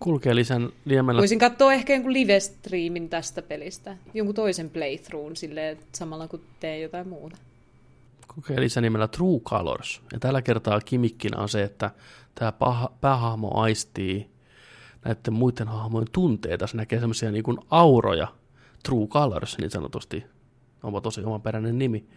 Kulkee 0.00 0.34
lisän 0.34 0.68
liemellä. 0.84 1.18
Voisin 1.18 1.38
katsoa 1.38 1.72
ehkä 1.72 1.92
jonkun 1.92 2.12
live-streamin 2.12 3.08
tästä 3.08 3.42
pelistä. 3.42 3.96
Jonkun 4.14 4.34
toisen 4.34 4.70
playthroughin 4.70 5.36
silleen, 5.36 5.78
samalla 5.92 6.28
kun 6.28 6.40
teen 6.60 6.82
jotain 6.82 7.08
muuta. 7.08 7.36
Lisän 8.56 8.82
nimellä 8.82 9.08
True 9.08 9.40
Colors. 9.40 10.02
Ja 10.12 10.18
tällä 10.18 10.42
kertaa 10.42 10.80
kimikkinä 10.80 11.38
on 11.40 11.48
se, 11.48 11.62
että 11.62 11.90
tämä 12.34 12.52
päähahmo 13.00 13.50
aistii 13.54 14.30
näiden 15.04 15.32
muiden 15.32 15.68
hahmojen 15.68 16.08
tunteita. 16.12 16.66
Se 16.66 16.76
näkee 16.76 17.00
semmoisia 17.00 17.30
niin 17.30 17.44
kuin 17.44 17.58
auroja. 17.70 18.28
True 18.82 19.06
Colors 19.06 19.58
niin 19.58 19.70
sanotusti. 19.70 20.24
Onpa 20.82 21.00
tosi 21.00 21.24
omaperäinen 21.24 21.78
nimi. 21.78 22.08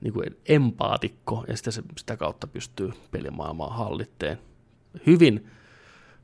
Niin 0.00 0.12
kuin 0.12 0.36
empaatikko. 0.48 1.44
Ja 1.48 1.56
sitten 1.56 1.72
se, 1.72 1.82
sitä 1.96 2.16
kautta 2.16 2.46
pystyy 2.46 2.92
pelimaailmaa 3.10 3.74
hallitteen. 3.74 4.38
Hyvin 5.06 5.50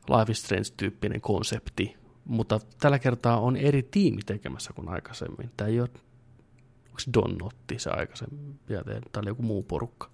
Life 0.09 0.33
is 0.33 0.43
Strange-tyyppinen 0.43 1.21
konsepti. 1.21 1.97
Mutta 2.25 2.61
tällä 2.81 2.99
kertaa 2.99 3.41
on 3.41 3.57
eri 3.57 3.83
tiimi 3.83 4.23
tekemässä 4.27 4.73
kuin 4.73 4.89
aikaisemmin. 4.89 5.51
Tämä 5.57 5.69
ei 5.69 5.81
ole 5.81 5.89
onko 6.95 6.99
se 7.01 7.11
Don 7.15 7.37
otti 7.43 7.79
se 7.79 7.91
aikaisemmin, 7.91 8.59
ja 8.69 8.85
te- 8.85 9.01
tai 9.13 9.21
oli 9.21 9.29
joku 9.31 9.43
muu 9.43 9.63
porukka. 9.63 10.11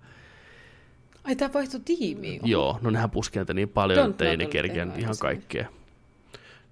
Ai, 1.25 1.37
tämä 1.37 1.53
vaihtui 1.53 1.81
tiimiin. 1.81 2.41
Joo, 2.45 2.79
no 2.83 2.91
nehän 2.91 3.11
puski 3.11 3.39
niin 3.55 3.69
paljon, 3.69 4.07
Don't 4.07 4.11
että 4.11 4.25
ei 4.31 4.37
ne 4.37 4.47
kerkeä 4.47 4.87
ihan 4.97 5.15
kaikkea. 5.21 5.69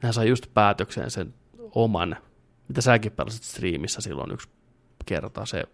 Nehän 0.03 0.15
sai 0.15 0.29
just 0.29 0.47
päätökseen 0.55 1.11
sen 1.11 1.35
oman, 1.75 2.17
mitä 2.69 2.81
säkin 2.81 3.13
pelasit 3.13 3.43
striimissä 3.43 4.01
silloin 4.01 4.33
yksi 4.33 4.49
kerta, 5.07 5.47
se 5.47 5.65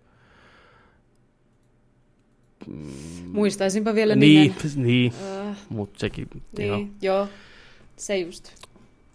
Muistaisinpa 3.32 3.94
vielä 3.94 4.14
niin, 4.14 4.54
nimen. 4.64 4.86
niin, 4.86 5.12
Äh, 5.50 5.56
mutta 5.68 5.98
sekin 6.00 6.28
niin, 6.58 6.66
ihan. 6.68 6.90
joo. 7.02 7.28
Se 7.96 8.18
just. 8.18 8.52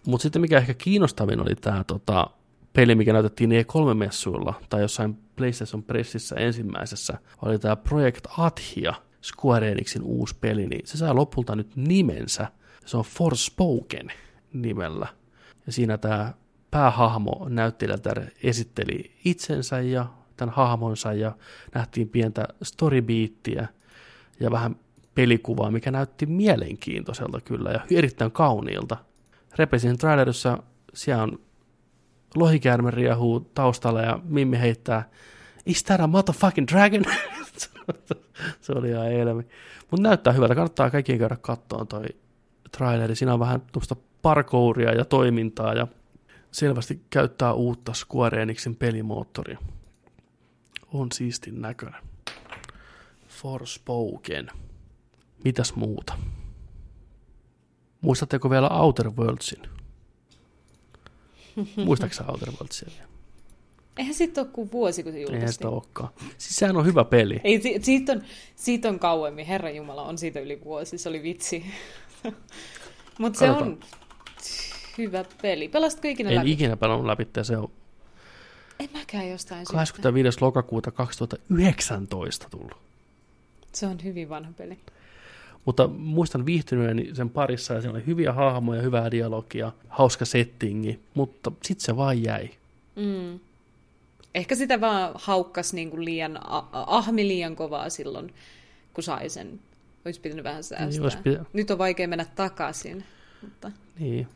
Mutta 0.06 0.22
sitten 0.22 0.42
mikä 0.42 0.58
ehkä 0.58 0.74
kiinnostavin 0.74 1.40
oli 1.40 1.54
tämä 1.54 1.84
tota, 1.84 2.30
peli, 2.72 2.94
mikä 2.94 3.12
näytettiin 3.12 3.50
E3-messuilla 3.50 4.54
tai 4.68 4.80
jossain 4.80 5.18
PlayStation 5.36 5.82
Pressissä 5.82 6.36
ensimmäisessä, 6.36 7.18
oli 7.42 7.58
tämä 7.58 7.76
Project 7.76 8.26
Athia, 8.38 8.94
Square 9.22 9.72
Enixin 9.72 10.02
uusi 10.02 10.36
peli, 10.40 10.66
niin 10.66 10.86
se 10.86 10.98
saa 10.98 11.14
lopulta 11.14 11.56
nyt 11.56 11.76
nimensä. 11.76 12.46
Se 12.86 12.96
on 12.96 13.04
Forspoken 13.04 14.12
nimellä. 14.52 15.06
Ja 15.66 15.72
siinä 15.72 15.98
tämä 15.98 16.34
päähahmo 16.70 17.46
näyttelijältä 17.48 18.10
esitteli 18.42 19.12
itsensä 19.24 19.80
ja 19.80 20.06
tämän 20.36 20.54
hahmonsa 20.54 21.12
ja 21.12 21.32
nähtiin 21.74 22.08
pientä 22.08 22.48
storybeattiä 22.62 23.68
ja 24.40 24.50
vähän 24.50 24.76
pelikuvaa, 25.14 25.70
mikä 25.70 25.90
näytti 25.90 26.26
mielenkiintoiselta 26.26 27.40
kyllä 27.40 27.70
ja 27.70 27.80
erittäin 27.90 28.30
kauniilta. 28.30 28.96
Repesin 29.58 29.98
trailerissa 29.98 30.62
siellä 30.94 31.22
on 31.22 31.40
lohikäärme 32.34 32.90
riehuu 32.90 33.40
taustalla 33.40 34.02
ja 34.02 34.20
Mimmi 34.24 34.58
heittää 34.58 35.10
Is 35.66 35.84
that 35.84 36.00
a 36.00 36.06
motherfucking 36.06 36.66
dragon? 36.68 37.02
se 38.60 38.72
oli 38.72 38.90
ihan 38.90 39.12
elmi. 39.12 39.42
Mutta 39.90 40.08
näyttää 40.08 40.32
hyvältä. 40.32 40.54
Kannattaa 40.54 40.90
kaikkien 40.90 41.18
käydä 41.18 41.36
kattoon 41.40 41.88
toi 41.88 42.04
traileri. 42.76 43.16
Siinä 43.16 43.34
on 43.34 43.40
vähän 43.40 43.62
tuosta 43.72 43.96
parkouria 44.22 44.92
ja 44.92 45.04
toimintaa 45.04 45.74
ja 45.74 45.86
selvästi 46.52 47.02
käyttää 47.10 47.52
uutta 47.52 47.92
Square 47.92 48.42
Enixin 48.42 48.76
pelimoottoria. 48.76 49.58
On 50.92 51.12
siistin 51.12 51.60
näköinen. 51.60 52.02
Forspoken. 53.28 54.48
Mitäs 55.44 55.74
muuta? 55.74 56.18
Muistatteko 58.00 58.50
vielä 58.50 58.68
Outer 58.68 59.10
Worldsin? 59.10 59.79
Muistaaksä 61.84 62.24
Outer 62.28 62.50
Worldsia 62.50 62.88
vielä? 62.96 63.10
Eihän 63.96 64.14
siitä 64.14 64.40
ole 64.40 64.48
kuin 64.52 64.72
vuosi, 64.72 65.02
kun 65.02 65.12
se 65.12 65.18
julkaistiin. 65.18 65.40
Eihän 65.42 65.52
sitä 65.52 65.68
olekaan. 65.68 66.08
Siis 66.38 66.56
sehän 66.56 66.76
on 66.76 66.86
hyvä 66.86 67.04
peli. 67.04 67.40
Ei, 67.44 67.60
si- 67.60 67.78
siitä, 67.82 68.12
on, 68.12 68.22
siitä 68.56 68.88
on 68.88 68.98
kauemmin, 68.98 69.46
Herran 69.46 69.76
Jumala, 69.76 70.02
on 70.02 70.18
siitä 70.18 70.40
yli 70.40 70.60
vuosi, 70.64 70.98
se 70.98 71.08
oli 71.08 71.22
vitsi. 71.22 71.64
Mutta 73.18 73.38
se 73.38 73.50
on 73.50 73.80
hyvä 74.98 75.24
peli. 75.42 75.68
Pelastiko 75.68 76.08
ikinä 76.08 76.30
En 76.30 76.36
läpi? 76.36 76.52
ikinä 76.52 76.76
pelannut 76.76 77.06
läpi, 77.06 77.26
se 77.42 77.56
on 77.56 77.70
En 78.80 78.88
mäkään 78.92 79.30
jostain 79.30 79.60
syystä. 79.60 79.72
25. 79.76 80.38
lokakuuta 80.40 80.90
2019 80.90 82.46
tullut. 82.50 82.76
Se 83.72 83.86
on 83.86 83.98
hyvin 84.04 84.28
vanha 84.28 84.52
peli. 84.56 84.78
Mutta 85.64 85.86
muistan 85.88 86.46
viihtyneeni 86.46 87.14
sen 87.14 87.30
parissa 87.30 87.74
ja 87.74 87.80
siellä 87.80 87.96
oli 87.96 88.06
hyviä 88.06 88.32
hahmoja, 88.32 88.82
hyvää 88.82 89.10
dialogia, 89.10 89.72
hauska 89.88 90.24
settingi, 90.24 91.00
mutta 91.14 91.52
sitten 91.62 91.84
se 91.84 91.96
vaan 91.96 92.22
jäi. 92.22 92.50
Mm. 92.96 93.40
Ehkä 94.34 94.54
sitä 94.54 94.80
vaan 94.80 95.12
haukkas 95.14 95.72
niin 95.72 95.90
kuin 95.90 96.04
liian, 96.04 96.38
ahmi 96.72 97.28
liian 97.28 97.56
kovaa 97.56 97.90
silloin, 97.90 98.34
kun 98.94 99.04
sai 99.04 99.28
sen. 99.28 99.60
Olisi 100.04 100.20
pitänyt 100.20 100.44
vähän 100.44 100.64
säästää. 100.64 101.02
olisi 101.02 101.18
pitä- 101.18 101.44
Nyt 101.52 101.70
on 101.70 101.78
vaikea 101.78 102.08
mennä 102.08 102.24
takaisin. 102.36 103.04
Mutta... 103.42 103.72
Niin. 103.98 104.28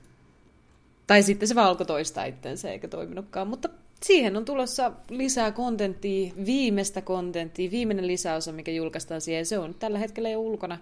Tai 1.07 1.23
sitten 1.23 1.49
se 1.49 1.55
vaan 1.55 1.69
alkoi 1.69 1.87
toistaa 1.87 2.25
itsensä 2.25 2.71
eikä 2.71 2.89
toiminutkaan. 2.89 3.49
Mutta 3.49 3.69
siihen 4.07 4.37
on 4.37 4.45
tulossa 4.45 4.93
lisää 5.11 5.53
kontenttia, 5.53 6.33
viimeistä 6.47 7.03
kontenttia, 7.03 7.71
viimeinen 7.71 8.07
lisäosa, 8.07 8.53
mikä 8.53 8.71
julkaistaan 8.71 9.21
siihen. 9.21 9.47
Se 9.47 9.59
on 9.59 9.75
tällä 9.75 9.99
hetkellä 9.99 10.29
jo 10.29 10.41
ulkona 10.41 10.79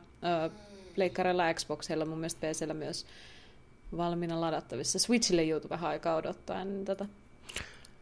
ö, 0.47 0.51
Pleikkarilla, 0.95 1.55
Xboxilla, 1.55 2.05
mun 2.05 2.19
mielestä 2.19 2.47
PCllä 2.47 2.75
myös 2.75 3.07
valmiina 3.97 4.41
ladattavissa. 4.41 4.99
Switchille 4.99 5.43
joutui 5.43 5.71
vähän 5.71 5.91
aikaa 5.91 6.17
odottaa 6.17 6.61
ennen 6.61 6.85
tätä, 6.85 7.07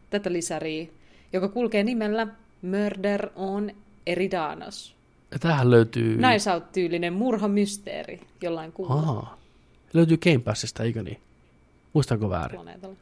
tätä 0.09 0.33
lisäriä, 0.33 0.87
joka 1.33 1.47
kulkee 1.47 1.83
nimellä 1.83 2.27
Murder 2.61 3.29
on 3.35 3.71
Eridanos. 4.07 4.95
Ja 5.31 5.39
tämähän 5.39 5.71
löytyy... 5.71 6.17
Nice 6.17 6.51
Out-tyylinen 6.51 7.13
murhamysteeri 7.13 8.21
jollain 8.41 8.71
kuulla 8.71 8.93
Ahaa. 8.93 9.37
Löytyy 9.93 10.17
Game 10.17 10.39
Passista, 10.39 10.83
eikö 10.83 11.03
niin? 11.03 11.19
Muistanko 11.93 12.29
väärin? 12.29 12.55
planeetalla. 12.55 12.95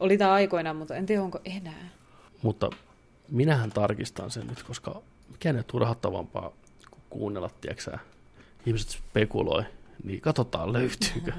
Oli 0.00 0.18
tämä 0.18 0.32
aikoinaan, 0.32 0.76
mutta 0.76 0.94
en 0.94 1.06
tiedä 1.06 1.22
onko 1.22 1.40
enää. 1.44 1.88
Mutta 2.42 2.70
minähän 3.28 3.70
tarkistan 3.70 4.30
sen 4.30 4.46
nyt, 4.46 4.62
koska 4.62 5.02
mikä 5.30 5.52
nyt 5.52 5.66
turhauttavampaa 5.66 6.52
kuin 6.90 7.02
kuunnella, 7.10 7.50
tiedätkö 7.60 7.98
ihmiset 8.66 8.88
spekuloi, 8.88 9.62
niin 10.04 10.20
katsotaan 10.20 10.72
löytyykö. 10.72 11.32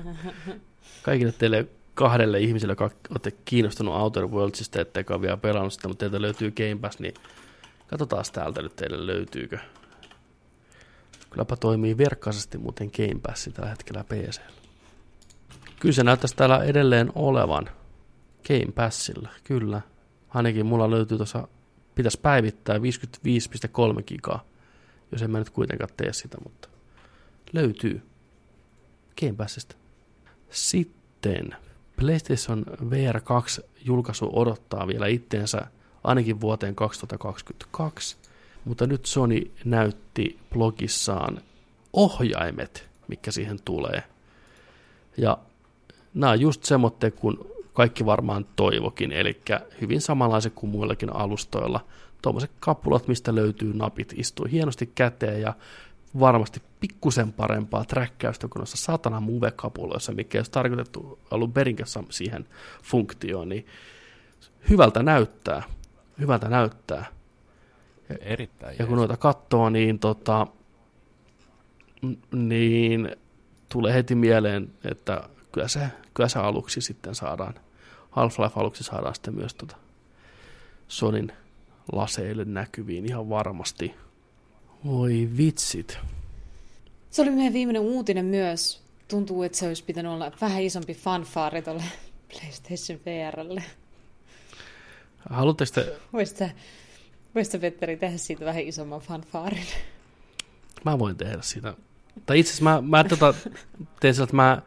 Kaikille 1.03 1.31
teille 1.31 1.67
kahdelle 1.93 2.39
ihmiselle, 2.39 2.71
jotka 2.71 2.89
olette 3.09 3.31
kiinnostunut 3.45 3.95
Outer 3.95 4.27
Worldsista, 4.27 4.81
ettekä 4.81 5.13
ole 5.13 5.21
vielä 5.21 5.37
pelannut 5.37 5.73
sitä, 5.73 5.87
mutta 5.87 5.99
teiltä 5.99 6.21
löytyy 6.21 6.51
Game 6.51 6.75
Pass, 6.81 6.99
niin 6.99 7.13
katsotaan 7.87 8.25
täältä 8.33 8.61
nyt 8.61 8.75
teille 8.75 9.07
löytyykö. 9.07 9.57
Kylläpä 11.29 11.55
toimii 11.55 11.97
verkkaisesti 11.97 12.57
muuten 12.57 12.91
Game 12.97 13.19
Pass 13.21 13.49
tällä 13.53 13.69
hetkellä 13.69 14.03
PC. 14.03 14.39
Kyllä 15.79 15.93
se 15.93 16.03
näyttäisi 16.03 16.35
täällä 16.35 16.63
edelleen 16.63 17.11
olevan 17.15 17.69
Game 18.47 18.71
Passilla, 18.75 19.29
kyllä. 19.43 19.81
Ainakin 20.29 20.65
mulla 20.65 20.91
löytyy 20.91 21.17
tuossa, 21.17 21.47
pitäisi 21.95 22.19
päivittää 22.19 22.77
55,3 22.77 22.81
gigaa, 24.07 24.45
jos 25.11 25.21
en 25.21 25.31
mä 25.31 25.39
nyt 25.39 25.49
kuitenkaan 25.49 25.89
tee 25.97 26.13
sitä, 26.13 26.37
mutta 26.43 26.69
löytyy 27.53 28.01
Game 29.21 29.33
Passista. 29.33 29.75
Sitten 30.49 31.55
PlayStation 31.95 32.65
VR 32.89 33.21
2 33.21 33.61
julkaisu 33.85 34.29
odottaa 34.33 34.87
vielä 34.87 35.07
itteensä 35.07 35.61
ainakin 36.03 36.41
vuoteen 36.41 36.75
2022, 36.75 38.17
mutta 38.65 38.87
nyt 38.87 39.05
Sony 39.05 39.51
näytti 39.65 40.39
blogissaan 40.53 41.41
ohjaimet, 41.93 42.89
mikä 43.07 43.31
siihen 43.31 43.61
tulee. 43.65 44.03
Ja 45.17 45.37
nämä 46.13 46.31
on 46.31 46.41
just 46.41 46.63
semmoitteet, 46.63 47.15
kun 47.15 47.51
kaikki 47.77 48.05
varmaan 48.05 48.45
toivokin, 48.55 49.11
eli 49.11 49.41
hyvin 49.81 50.01
samanlaiset 50.01 50.53
kuin 50.55 50.69
muillakin 50.69 51.13
alustoilla. 51.13 51.85
Tuommoiset 52.21 52.51
kapulat, 52.59 53.07
mistä 53.07 53.35
löytyy 53.35 53.73
napit, 53.73 54.13
istuu 54.17 54.47
hienosti 54.51 54.91
käteen 54.95 55.41
ja 55.41 55.53
varmasti 56.19 56.61
pikkusen 56.79 57.33
parempaa 57.33 57.85
träkkäystä 57.85 58.47
kuin 58.47 58.59
noissa 58.59 58.77
satana 58.77 59.19
move-kapuloissa, 59.19 60.11
mikä 60.11 60.37
ei 60.37 60.39
olisi 60.39 60.51
tarkoitettu 60.51 61.19
alun 61.31 61.53
perinkässä 61.53 62.03
siihen 62.09 62.47
funktioon, 62.83 63.49
niin 63.49 63.65
hyvältä 64.69 65.03
näyttää. 65.03 65.63
Hyvältä 66.19 66.49
näyttää. 66.49 67.05
Erittäin 68.19 68.75
Ja 68.79 68.85
kun 68.85 68.93
jees. 68.93 68.97
noita 68.97 69.17
katsoo, 69.17 69.69
niin, 69.69 69.99
tota, 69.99 70.47
niin 72.31 73.15
tulee 73.69 73.93
heti 73.93 74.15
mieleen, 74.15 74.71
että 74.83 75.29
kyllä 75.51 75.67
se, 75.67 75.79
kyllä 76.13 76.29
se 76.29 76.39
aluksi 76.39 76.81
sitten 76.81 77.15
saadaan, 77.15 77.53
Half-Life 78.17 78.59
aluksi 78.59 78.83
saadaan 78.83 79.15
sitten 79.15 79.35
myös 79.35 79.53
tota 79.53 79.75
Sonin 80.87 81.31
laseille 81.91 82.45
näkyviin 82.45 83.05
ihan 83.05 83.29
varmasti. 83.29 83.95
Voi 84.85 85.29
vitsit. 85.37 85.99
Se 87.09 87.21
oli 87.21 87.31
meidän 87.31 87.53
viimeinen 87.53 87.81
uutinen 87.81 88.25
myös. 88.25 88.81
Tuntuu, 89.07 89.43
että 89.43 89.57
se 89.57 89.67
olisi 89.67 89.83
pitänyt 89.83 90.11
olla 90.11 90.31
vähän 90.41 90.61
isompi 90.61 90.93
fanfaari 90.93 91.61
tuolle 91.61 91.83
PlayStation 92.33 92.99
VRlle. 93.05 93.63
Haluatteko 95.29 95.71
te, 95.73 95.93
Voisit 96.13 96.37
sä, 96.37 96.49
voisit 97.35 97.51
sä, 97.51 97.59
Petteri, 97.59 97.97
tehdä 97.97 98.17
siitä 98.17 98.45
vähän 98.45 98.61
isomman 98.61 99.01
fanfaarin? 99.01 99.65
mä 100.85 100.99
voin 100.99 101.15
tehdä 101.15 101.41
sitä. 101.41 101.73
Tai 102.25 102.39
itse 102.39 102.49
asiassa 102.49 102.63
mä, 102.63 102.81
mä 102.81 103.03
tota, 103.03 103.33
teen 103.99 104.13
sillä, 104.13 104.23
että 104.23 104.35
mä 104.35 104.61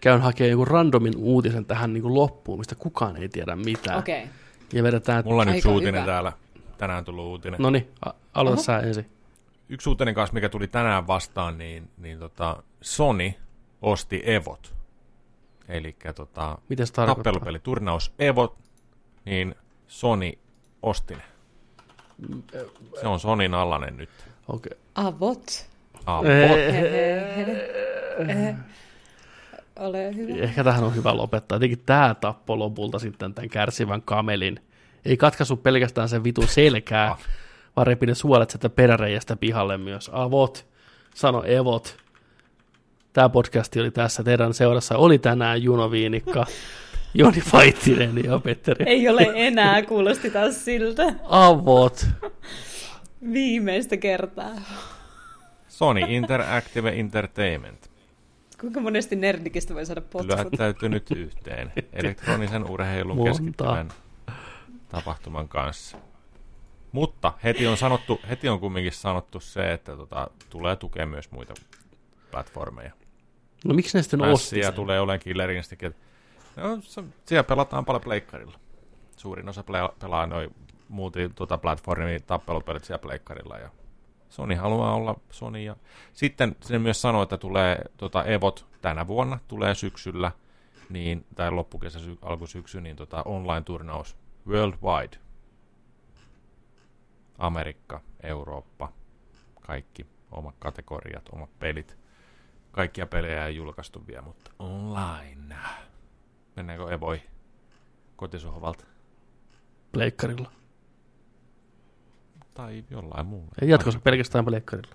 käyn 0.00 0.20
hakemaan 0.20 0.50
joku 0.50 0.64
randomin 0.64 1.16
uutisen 1.16 1.64
tähän 1.66 1.92
niin 1.92 2.02
kuin 2.02 2.14
loppuun, 2.14 2.58
mistä 2.58 2.74
kukaan 2.74 3.16
ei 3.16 3.28
tiedä 3.28 3.56
mitään. 3.56 3.98
Okei. 3.98 4.22
Okay. 4.22 4.34
Ja 4.72 4.82
vedetään, 4.82 5.24
Mulla 5.24 5.42
on 5.42 5.48
yksi 5.48 5.68
uutinen 5.68 5.94
hyvä. 5.94 6.12
täällä. 6.12 6.32
Tänään 6.78 7.04
tullut 7.04 7.24
uutinen. 7.24 7.62
no 7.62 7.70
niin, 7.70 7.90
aloita 8.34 8.54
Oho. 8.54 8.62
sä 8.62 8.78
ensin. 8.78 9.10
Yksi 9.68 9.88
uutinen 9.88 10.14
kanssa, 10.14 10.34
mikä 10.34 10.48
tuli 10.48 10.68
tänään 10.68 11.06
vastaan, 11.06 11.58
niin, 11.58 11.90
niin 11.98 12.18
tota, 12.18 12.62
Sony 12.80 13.32
osti 13.82 14.22
Evot. 14.24 14.74
Eli 15.68 15.96
tota, 16.14 16.14
tarkoittaa? 16.14 17.06
tappelupeliturnaus 17.06 18.12
Evot, 18.18 18.58
niin 19.24 19.54
Sony 19.86 20.32
osti 20.82 21.14
ne. 21.14 21.22
Se 23.00 23.06
on 23.06 23.20
Sonin 23.20 23.54
alainen 23.54 23.96
nyt. 23.96 24.10
Okei. 24.48 24.78
Avot. 24.94 25.70
Ah, 26.06 26.22
Ole 29.80 30.16
hyvä. 30.16 30.34
Ehkä 30.34 30.64
tähän 30.64 30.84
on 30.84 30.94
hyvä 30.94 31.16
lopettaa. 31.16 31.56
Jotenkin 31.56 31.82
tämä 31.86 32.14
tappoi 32.20 32.56
lopulta 32.56 32.98
sitten 32.98 33.34
tämän 33.34 33.48
kärsivän 33.48 34.02
kamelin. 34.02 34.60
Ei 35.04 35.16
katkaisu 35.16 35.56
pelkästään 35.56 36.08
sen 36.08 36.24
vitun 36.24 36.48
selkää, 36.48 37.16
vaan 37.76 37.86
repi 37.86 38.06
ne 38.06 38.14
suolet 38.14 38.50
sieltä 38.50 38.68
peräreijästä 38.68 39.36
pihalle 39.36 39.78
myös. 39.78 40.10
Avot, 40.12 40.66
sano 41.14 41.42
evot. 41.44 41.96
Tämä 43.12 43.28
podcasti 43.28 43.80
oli 43.80 43.90
tässä. 43.90 44.22
Teidän 44.22 44.54
seurassa 44.54 44.96
oli 44.96 45.18
tänään 45.18 45.62
Juno 45.62 45.90
Viinikka, 45.90 46.46
Joni 47.14 47.40
Faittinen 47.40 48.24
ja 48.24 48.38
Petteri. 48.38 48.84
Ei 48.88 49.08
ole 49.08 49.26
enää, 49.34 49.82
kuulosti 49.82 50.30
taas 50.30 50.64
siltä. 50.64 51.14
Avot. 51.24 52.06
Viimeistä 53.32 53.96
kertaa. 53.96 54.54
Sony 55.68 56.00
Interactive 56.08 56.90
Entertainment. 56.90 57.89
Kuinka 58.60 58.80
monesti 58.80 59.16
nerdikistä 59.16 59.74
voi 59.74 59.86
saada 59.86 60.00
potkut? 60.00 60.30
Lyhättäytynyt 60.30 61.10
yhteen 61.10 61.72
elektronisen 61.92 62.70
urheilun 62.70 63.16
Monta. 63.16 63.30
keskittyvän 63.30 63.88
tapahtuman 64.88 65.48
kanssa. 65.48 65.96
Mutta 66.92 67.32
heti 67.44 67.66
on, 67.66 67.76
sanottu, 67.76 68.20
heti 68.28 68.48
on 68.48 68.60
kumminkin 68.60 68.92
sanottu 68.92 69.40
se, 69.40 69.72
että 69.72 69.96
tota, 69.96 70.30
tulee 70.50 70.76
tukea 70.76 71.06
myös 71.06 71.30
muita 71.30 71.54
platformeja. 72.30 72.92
No 73.64 73.74
miksi 73.74 73.98
ne 73.98 74.02
sitten 74.02 74.20
osti 74.22 74.56
Mässiä 74.56 74.64
sen? 74.64 74.74
tulee 74.74 75.00
olemaan 75.00 75.20
Killer 75.20 75.50
Instinct. 75.50 75.96
No, 76.56 76.78
se, 76.80 77.04
siellä 77.26 77.44
pelataan 77.44 77.84
paljon 77.84 78.02
pleikkarilla. 78.02 78.58
Suurin 79.16 79.48
osa 79.48 79.64
pelaa 80.00 80.26
noin 80.26 80.54
multi 80.88 81.28
tota, 81.34 81.58
platformin 81.58 82.22
tappelupelit 82.22 82.84
siellä 82.84 83.02
pleikkarilla. 83.02 83.58
Ja 83.58 83.70
Sony 84.30 84.54
haluaa 84.54 84.94
olla 84.94 85.20
Sony. 85.30 85.62
Ja 85.62 85.76
sitten 86.12 86.56
se 86.62 86.78
myös 86.78 87.02
sanoi, 87.02 87.22
että 87.22 87.36
tulee 87.36 87.84
tota 87.96 88.24
Evot 88.24 88.66
tänä 88.82 89.06
vuonna, 89.06 89.38
tulee 89.48 89.74
syksyllä, 89.74 90.32
niin, 90.90 91.26
tai 91.34 91.50
loppukesä, 91.50 91.98
sy- 91.98 92.18
alkusyksy, 92.22 92.80
niin 92.80 92.96
tota 92.96 93.22
online-turnaus 93.24 94.16
worldwide. 94.46 95.16
Amerikka, 97.38 98.00
Eurooppa, 98.22 98.92
kaikki 99.60 100.06
omat 100.30 100.54
kategoriat, 100.58 101.28
omat 101.32 101.58
pelit. 101.58 101.96
Kaikkia 102.72 103.06
pelejä 103.06 103.46
ei 103.46 103.56
julkaistu 103.56 104.06
vielä, 104.06 104.22
mutta 104.22 104.50
online. 104.58 105.56
Mennäänkö 106.56 106.94
Evoi 106.94 107.22
kotisohvalta? 108.16 108.84
Pleikkarilla. 109.92 110.59
Tai 112.54 112.84
jollain 112.90 113.26
muulla. 113.26 113.52
Ja 113.60 113.66
jatkossa 113.66 114.00
pelkästään 114.00 114.44
pleikkarilla. 114.44 114.94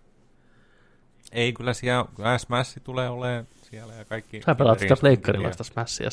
Ei, 1.32 1.54
kyllä 1.54 1.74
siellä 1.74 2.38
Smash 2.38 2.80
tulee 2.84 3.10
olemaan 3.10 3.48
siellä 3.62 3.94
ja 3.94 4.06
kaikki. 4.06 4.42
Sä 4.46 4.56
pelaat 4.56 4.80
sitä 4.80 4.96
ja- 5.42 5.52
sitä 5.52 5.64
Smashia. 5.64 6.10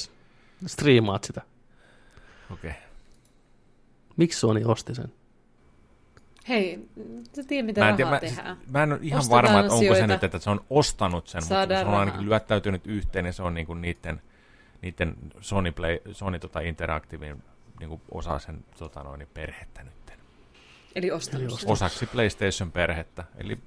Striimaat 0.67 1.25
sitä. 1.25 1.43
Okei. 2.51 2.71
Okay. 2.71 2.83
Miksi 4.17 4.39
Sony 4.39 4.63
osti 4.65 4.95
sen? 4.95 5.13
Hei, 6.49 6.89
sä 7.37 7.43
tiedät 7.49 7.67
mitä 7.67 7.81
Mä, 7.81 7.89
en 7.89 7.91
rahaa 7.91 7.97
tiedä, 7.97 8.11
mä, 8.11 8.21
tehdään. 8.21 8.57
siis, 8.57 8.71
mä 8.73 8.83
en 8.83 8.93
ole 8.93 9.01
ihan 9.03 9.19
Ostetaan 9.19 9.43
varma, 9.43 9.61
että 9.61 9.73
onko 9.73 9.95
se 9.95 10.07
nyt, 10.07 10.25
että 10.25 10.39
se 10.39 10.51
on 10.51 10.65
ostanut 10.71 11.29
sen, 11.29 11.43
mutta 11.43 11.55
Saadaan 11.55 11.85
se 11.85 11.91
on 11.91 11.99
ainakin 11.99 12.25
lyöttäytynyt 12.25 12.87
yhteen 12.87 13.27
ja 13.27 13.33
se 13.33 13.43
on 13.43 13.55
niinku 13.55 13.75
niiden, 13.75 14.23
niiden 14.83 15.17
Sony, 15.41 15.73
Play, 15.73 15.99
Sony 16.13 16.39
tota 16.39 16.61
Interactivein 16.61 17.43
niinku 17.81 18.01
osa 18.11 18.39
sen 18.39 18.65
tota 18.79 19.03
noin, 19.03 19.29
perhettä 19.35 19.83
nyt. 19.83 20.02
Eli 20.95 21.11
ostanut 21.11 21.43
Eli 21.43 21.53
ostanut. 21.55 21.73
Osaksi 21.73 22.07
PlayStation-perhettä. 22.07 23.25
Eli 23.37 23.59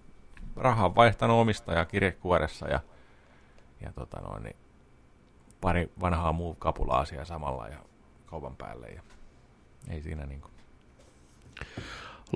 rahaa 0.56 0.86
on 0.86 0.96
vaihtanut 0.96 1.42
omistaja 1.42 1.86
kirjekuoressa 1.86 2.68
ja, 2.68 2.80
ja 3.82 3.92
tota 3.92 4.18
noin, 4.22 4.44
niin 4.44 4.56
pari 5.62 5.92
vanhaa 6.02 6.34
muu 6.34 6.54
kapulaa 6.54 7.06
siellä 7.06 7.26
samalla 7.26 7.68
ja 7.68 7.78
kaupan 8.26 8.56
päälle. 8.56 8.88
Ja 8.88 9.02
ei 9.90 10.02
siinä 10.02 10.26
niinku. 10.26 10.50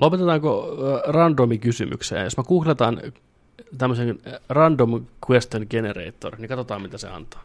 Lopetetaanko 0.00 0.68
äh, 0.72 1.12
randomi 1.12 1.58
kysymykseen? 1.58 2.24
Jos 2.24 2.36
mä 2.36 2.42
googletaan 2.42 3.02
tämmöisen 3.78 4.18
random 4.48 5.06
question 5.30 5.66
generator, 5.70 6.36
niin 6.38 6.48
katsotaan 6.48 6.82
mitä 6.82 6.98
se 6.98 7.08
antaa. 7.08 7.44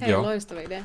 Hei, 0.00 0.10
Joo. 0.10 0.22
loistava 0.22 0.60
idea. 0.60 0.84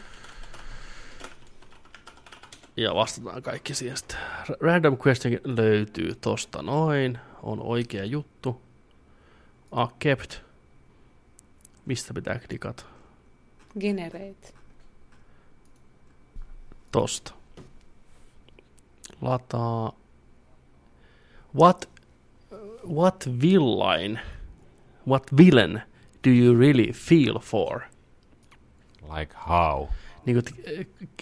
Ja 2.78 2.96
vastataan 2.96 3.42
kaikki 3.42 3.76
siihen 3.76 3.98
sitten. 3.98 4.18
Random 4.60 4.98
question 5.08 5.40
löytyy 5.44 6.16
tosta 6.16 6.62
noin. 6.62 7.20
On 7.44 7.62
oikea 7.62 8.06
juttu. 8.06 8.62
Accept. 9.72 10.34
Mistä 11.86 12.14
pitää 12.14 12.40
klikata? 12.48 12.86
Generate. 13.80 14.54
Tosta. 16.92 17.34
Lataa. 19.22 19.94
What, 21.56 21.90
what 22.96 23.30
villain, 23.42 24.20
what 25.08 25.24
villain 25.38 25.82
do 26.28 26.30
you 26.30 26.60
really 26.60 26.92
feel 26.92 27.40
for? 27.40 27.82
Like 29.18 29.34
how? 29.48 29.88
Niin 30.28 30.44
kuin, 30.44 30.46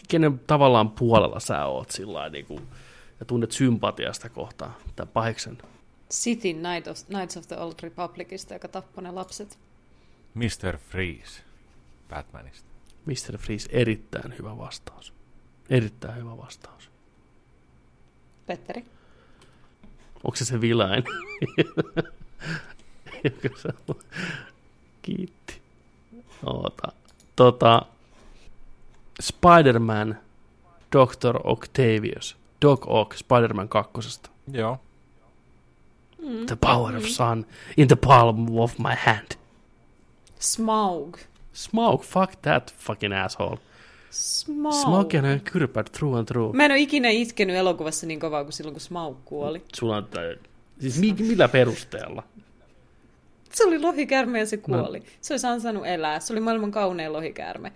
kenen 0.07 0.39
tavallaan 0.39 0.91
puolella 0.91 1.39
sä 1.39 1.65
oot 1.65 1.91
sillä 1.91 2.13
lailla, 2.13 2.29
niin 2.29 2.45
kuin, 2.45 2.67
ja 3.19 3.25
tunnet 3.25 3.51
sympatiasta 3.51 4.29
kohtaan, 4.29 4.75
tämän 4.95 5.11
pahiksen. 5.13 5.57
City 6.11 6.53
Night 6.53 6.87
of, 6.87 6.97
Knights 7.05 7.37
of 7.37 7.47
the 7.47 7.57
Old 7.57 7.73
Republicista, 7.81 8.53
joka 8.53 8.67
tappoi 8.67 9.03
ne 9.03 9.11
lapset. 9.11 9.59
Mr. 10.33 10.77
Freeze 10.89 11.41
Batmanista. 12.09 12.69
Mr. 13.05 13.37
Freeze, 13.37 13.69
erittäin 13.71 14.37
hyvä 14.37 14.57
vastaus. 14.57 15.13
Erittäin 15.69 16.17
hyvä 16.17 16.37
vastaus. 16.37 16.89
Petteri. 18.45 18.85
Onko 20.23 20.35
se 20.35 20.45
se 20.45 20.61
vilain? 20.61 21.03
Kiitti. 25.01 25.61
Oota. 26.45 26.91
Tota, 27.35 27.85
Spider-Man, 29.21 30.17
Dr. 30.91 31.37
Octavius, 31.43 32.35
Doc 32.61 32.79
Ock, 32.87 33.13
Spider-Man 33.13 33.69
kakkosesta. 33.69 34.29
Joo. 34.53 34.77
Mm. 36.21 36.45
The 36.45 36.55
power 36.55 36.95
of 36.97 37.03
sun 37.07 37.45
in 37.77 37.87
the 37.87 37.95
palm 37.95 38.57
of 38.59 38.79
my 38.79 38.95
hand. 39.05 39.27
Smaug. 40.39 41.17
Smoke, 41.53 42.03
fuck 42.03 42.41
that 42.41 42.73
fucking 42.77 43.13
asshole. 43.13 43.57
Smaug. 44.11 44.73
Smoke 44.73 45.17
on 45.19 45.41
kyrpät 45.43 45.91
through 45.91 46.17
and 46.17 46.25
through. 46.27 46.55
Mä 46.55 46.65
en 46.65 46.71
ole 46.71 46.79
ikinä 46.79 47.09
itkenyt 47.09 47.55
elokuvassa 47.55 48.07
niin 48.07 48.19
kovaa 48.19 48.43
kuin 48.43 48.53
silloin, 48.53 48.73
kun 48.73 48.81
Smaug 48.81 49.17
kuoli. 49.25 49.63
Sulla 49.75 49.97
on 49.97 50.05
tää, 50.05 50.23
siis 50.79 50.99
mi, 50.99 51.13
millä 51.19 51.47
perusteella? 51.47 52.23
Se 53.53 53.65
oli 53.65 53.79
lohikäärme 53.79 54.39
ja 54.39 54.45
se 54.45 54.55
No. 54.55 54.61
kuoli. 54.61 55.03
Se 55.21 55.33
olisi 55.33 55.47
ansainnut 55.47 55.85
elää. 55.85 56.19
Se 56.19 56.33
oli 56.33 56.39
maailman 56.39 56.71
kaunein 56.71 57.13
lohikäärme. 57.13 57.71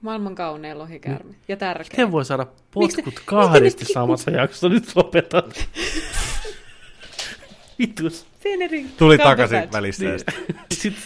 Maailman 0.00 0.34
kaunein 0.34 0.78
lohikäärme. 0.78 1.34
Ja 1.48 1.56
tärkeä. 1.56 1.96
Ken 1.96 2.12
voi 2.12 2.24
saada 2.24 2.46
potkut 2.70 3.14
te- 3.14 3.20
kahdesti 3.24 3.64
miten 3.64 3.86
nyt- 3.86 3.92
samassa 3.94 4.30
jaksossa? 4.30 4.68
Nyt 4.68 4.96
lopetat. 4.96 5.68
Vitus. 7.78 8.26
Tuli 8.98 9.18
takaisin 9.18 9.72
välistä. 9.72 10.04
Niin. 10.04 10.96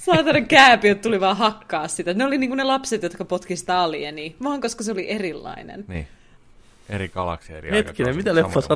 Saatana 0.00 0.40
kääpiöt 0.40 1.00
tuli 1.00 1.20
vaan 1.20 1.36
hakkaa 1.36 1.88
sitä. 1.88 2.14
Ne 2.14 2.24
oli 2.24 2.38
niinku 2.38 2.54
ne 2.54 2.64
lapset, 2.64 3.02
jotka 3.02 3.24
potki 3.24 3.56
sitä 3.56 3.80
alienia. 3.80 4.30
Vaan 4.42 4.60
koska 4.60 4.84
se 4.84 4.92
oli 4.92 5.10
erilainen. 5.10 5.84
Niin. 5.88 6.08
Eri 6.88 7.08
galaksia, 7.08 7.58
eri 7.58 7.70
Hetkinen, 7.70 8.16
mitä 8.16 8.34
leffa 8.34 8.60
sä 8.60 8.68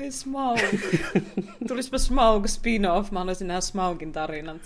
Oi 0.00 0.10
Smaug. 0.10 0.58
Tulispa 1.68 1.98
Smaug 1.98 2.46
spin-off. 2.46 3.10
Mä 3.10 3.18
haluaisin 3.18 3.46
nähdä 3.48 3.60
Smaugin 3.60 4.12
tarinan. 4.12 4.60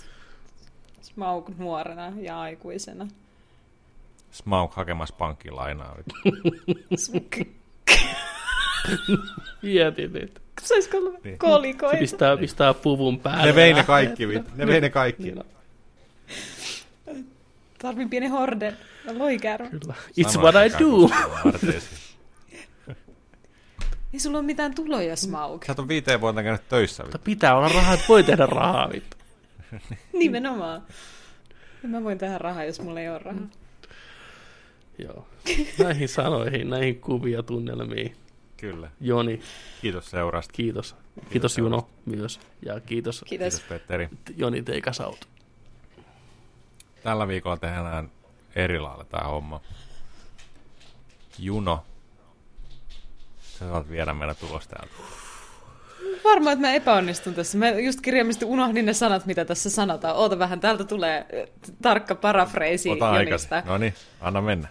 Smaug 1.01 1.49
nuorena 1.57 2.13
ja 2.21 2.39
aikuisena. 2.41 3.07
Smaug 4.31 4.73
hakemassa 4.73 5.15
pankkilainaa. 5.17 5.95
mietin 9.61 10.13
nyt. 10.13 10.41
Olisi 10.73 10.97
ollut 10.97 11.23
Niin. 11.23 11.33
Se 11.33 11.37
kolikoita. 11.37 11.97
pistää, 11.97 12.37
pistää 12.37 12.73
puvun 12.73 13.19
päälle. 13.19 13.45
Ne 13.45 13.55
vei 13.55 13.73
ne 13.73 13.83
kaikki, 13.83 14.25
vit- 14.27 14.51
ne 14.55 14.67
vei 14.67 14.81
ne 14.81 14.89
kaikki. 14.89 15.23
Niin 15.23 15.43
Tarvin 17.77 18.09
pieni 18.09 18.27
horden. 18.27 18.77
Loikäärme. 19.17 19.69
Kyllä. 19.69 19.93
It's 20.19 20.29
Samaan 20.29 20.53
what 20.53 20.65
I 20.73 20.79
do. 20.79 21.09
Ei 24.13 24.19
sulla 24.19 24.37
ole 24.37 24.45
mitään 24.45 24.75
tuloja, 24.75 25.15
Smaug. 25.15 25.63
Sä 25.63 25.75
oot 25.77 25.87
viiteen 25.87 26.21
vuotta 26.21 26.43
käynyt 26.43 26.69
töissä. 26.69 27.03
Mutta 27.03 27.19
pitää 27.19 27.57
olla 27.57 27.67
rahaa, 27.67 27.93
että 27.93 28.05
voi 28.09 28.23
tehdä 28.23 28.45
rahaa. 28.45 28.89
Vittu. 28.93 29.17
Nimenomaan. 30.13 30.81
Ja 31.83 31.89
Mä 31.89 32.03
voin 32.03 32.17
tehdä 32.17 32.37
rahaa, 32.37 32.63
jos 32.63 32.81
mulla 32.81 32.99
ei 32.99 33.09
ole 33.09 33.19
rahaa. 33.19 33.47
Joo. 34.97 35.27
Näihin 35.79 36.09
sanoihin, 36.09 36.69
näihin 36.69 37.01
kuvia 37.01 37.43
tunnelmiin. 37.43 38.15
Kyllä. 38.57 38.89
Joni, 39.01 39.41
Kiitos 39.81 40.09
seurasta. 40.11 40.53
kiitos. 40.53 40.95
Kiitos 41.29 41.57
Juno 41.57 41.89
myös. 42.05 42.39
Ja 42.65 42.79
kiitos 42.79 43.23
Kiitos. 43.27 43.53
Kiitos 43.53 43.69
Petteri. 43.69 44.09
Joni 44.37 44.61
Teikasaut. 44.63 45.27
Tällä 47.03 47.27
viikolla 47.27 47.57
tehdään 47.57 48.11
eri 48.55 48.79
lailla 48.79 49.03
tää 49.03 49.23
homma. 49.27 49.61
Juno. 51.39 51.83
Sä 53.61 53.69
saat 53.69 53.89
viedä 53.89 54.13
meidän 54.13 54.35
tulos 54.39 54.67
täältä. 54.67 54.93
Varmaan, 56.23 56.53
että 56.53 56.67
mä 56.67 56.73
epäonnistun 56.73 57.33
tässä. 57.33 57.57
Mä 57.57 57.69
just 57.69 58.01
kirjaimisesti 58.01 58.45
unohdin 58.45 58.85
ne 58.85 58.93
sanat, 58.93 59.25
mitä 59.25 59.45
tässä 59.45 59.69
sanotaan. 59.69 60.15
Oota 60.15 60.39
vähän, 60.39 60.59
täältä 60.59 60.83
tulee 60.83 61.25
tarkka 61.81 62.15
parafreesi 62.15 62.89
Ota 62.89 63.11
aikasi. 63.11 63.47
No 63.65 63.77
niin, 63.77 63.93
anna 64.21 64.41
mennä. 64.41 64.67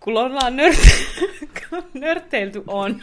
Kun 0.00 0.16
ollaan 0.16 0.56
nört... 0.56 0.78
kun 1.70 1.84
nörtteilty 1.94 2.62
on. 2.66 3.02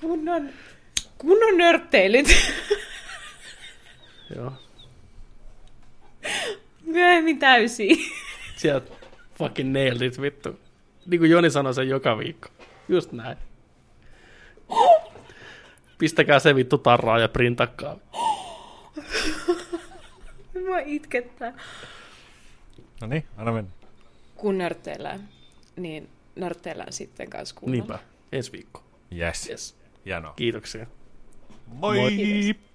Kun 0.00 0.28
on, 0.28 0.48
kun 1.18 1.38
on 1.48 1.58
nörtteilyt. 1.58 2.26
Joo. 4.36 4.52
meni 6.84 7.34
täysin. 7.34 7.96
Sieltä 8.56 8.99
fucking 9.40 9.72
nailed 9.72 10.02
it, 10.02 10.20
vittu. 10.20 10.60
Niin 11.06 11.20
kuin 11.20 11.30
Joni 11.30 11.50
sanoi 11.50 11.74
sen 11.74 11.88
joka 11.88 12.18
viikko. 12.18 12.48
Just 12.88 13.12
näin. 13.12 13.38
Pistäkää 15.98 16.38
se 16.38 16.54
vittu 16.54 16.78
tarraa 16.78 17.18
ja 17.18 17.28
printakkaa. 17.28 17.96
Mä 20.68 20.80
itkettää. 20.84 21.52
No 23.00 23.06
niin, 23.06 23.24
anna 23.36 23.52
mennä. 23.52 23.70
Kun 24.36 24.58
nörtteillään, 24.58 25.28
niin 25.76 26.08
nörtteillään 26.36 26.92
sitten 26.92 27.30
kanssa 27.30 27.54
kuunnella. 27.54 27.84
Niinpä, 27.84 27.98
ensi 28.32 28.52
viikko. 28.52 28.84
Yes. 29.18 29.48
Yes. 29.48 29.76
Hienoa. 30.06 30.32
Kiitoksia. 30.36 30.86
Moi! 31.66 32.10
Kiitos. 32.16 32.69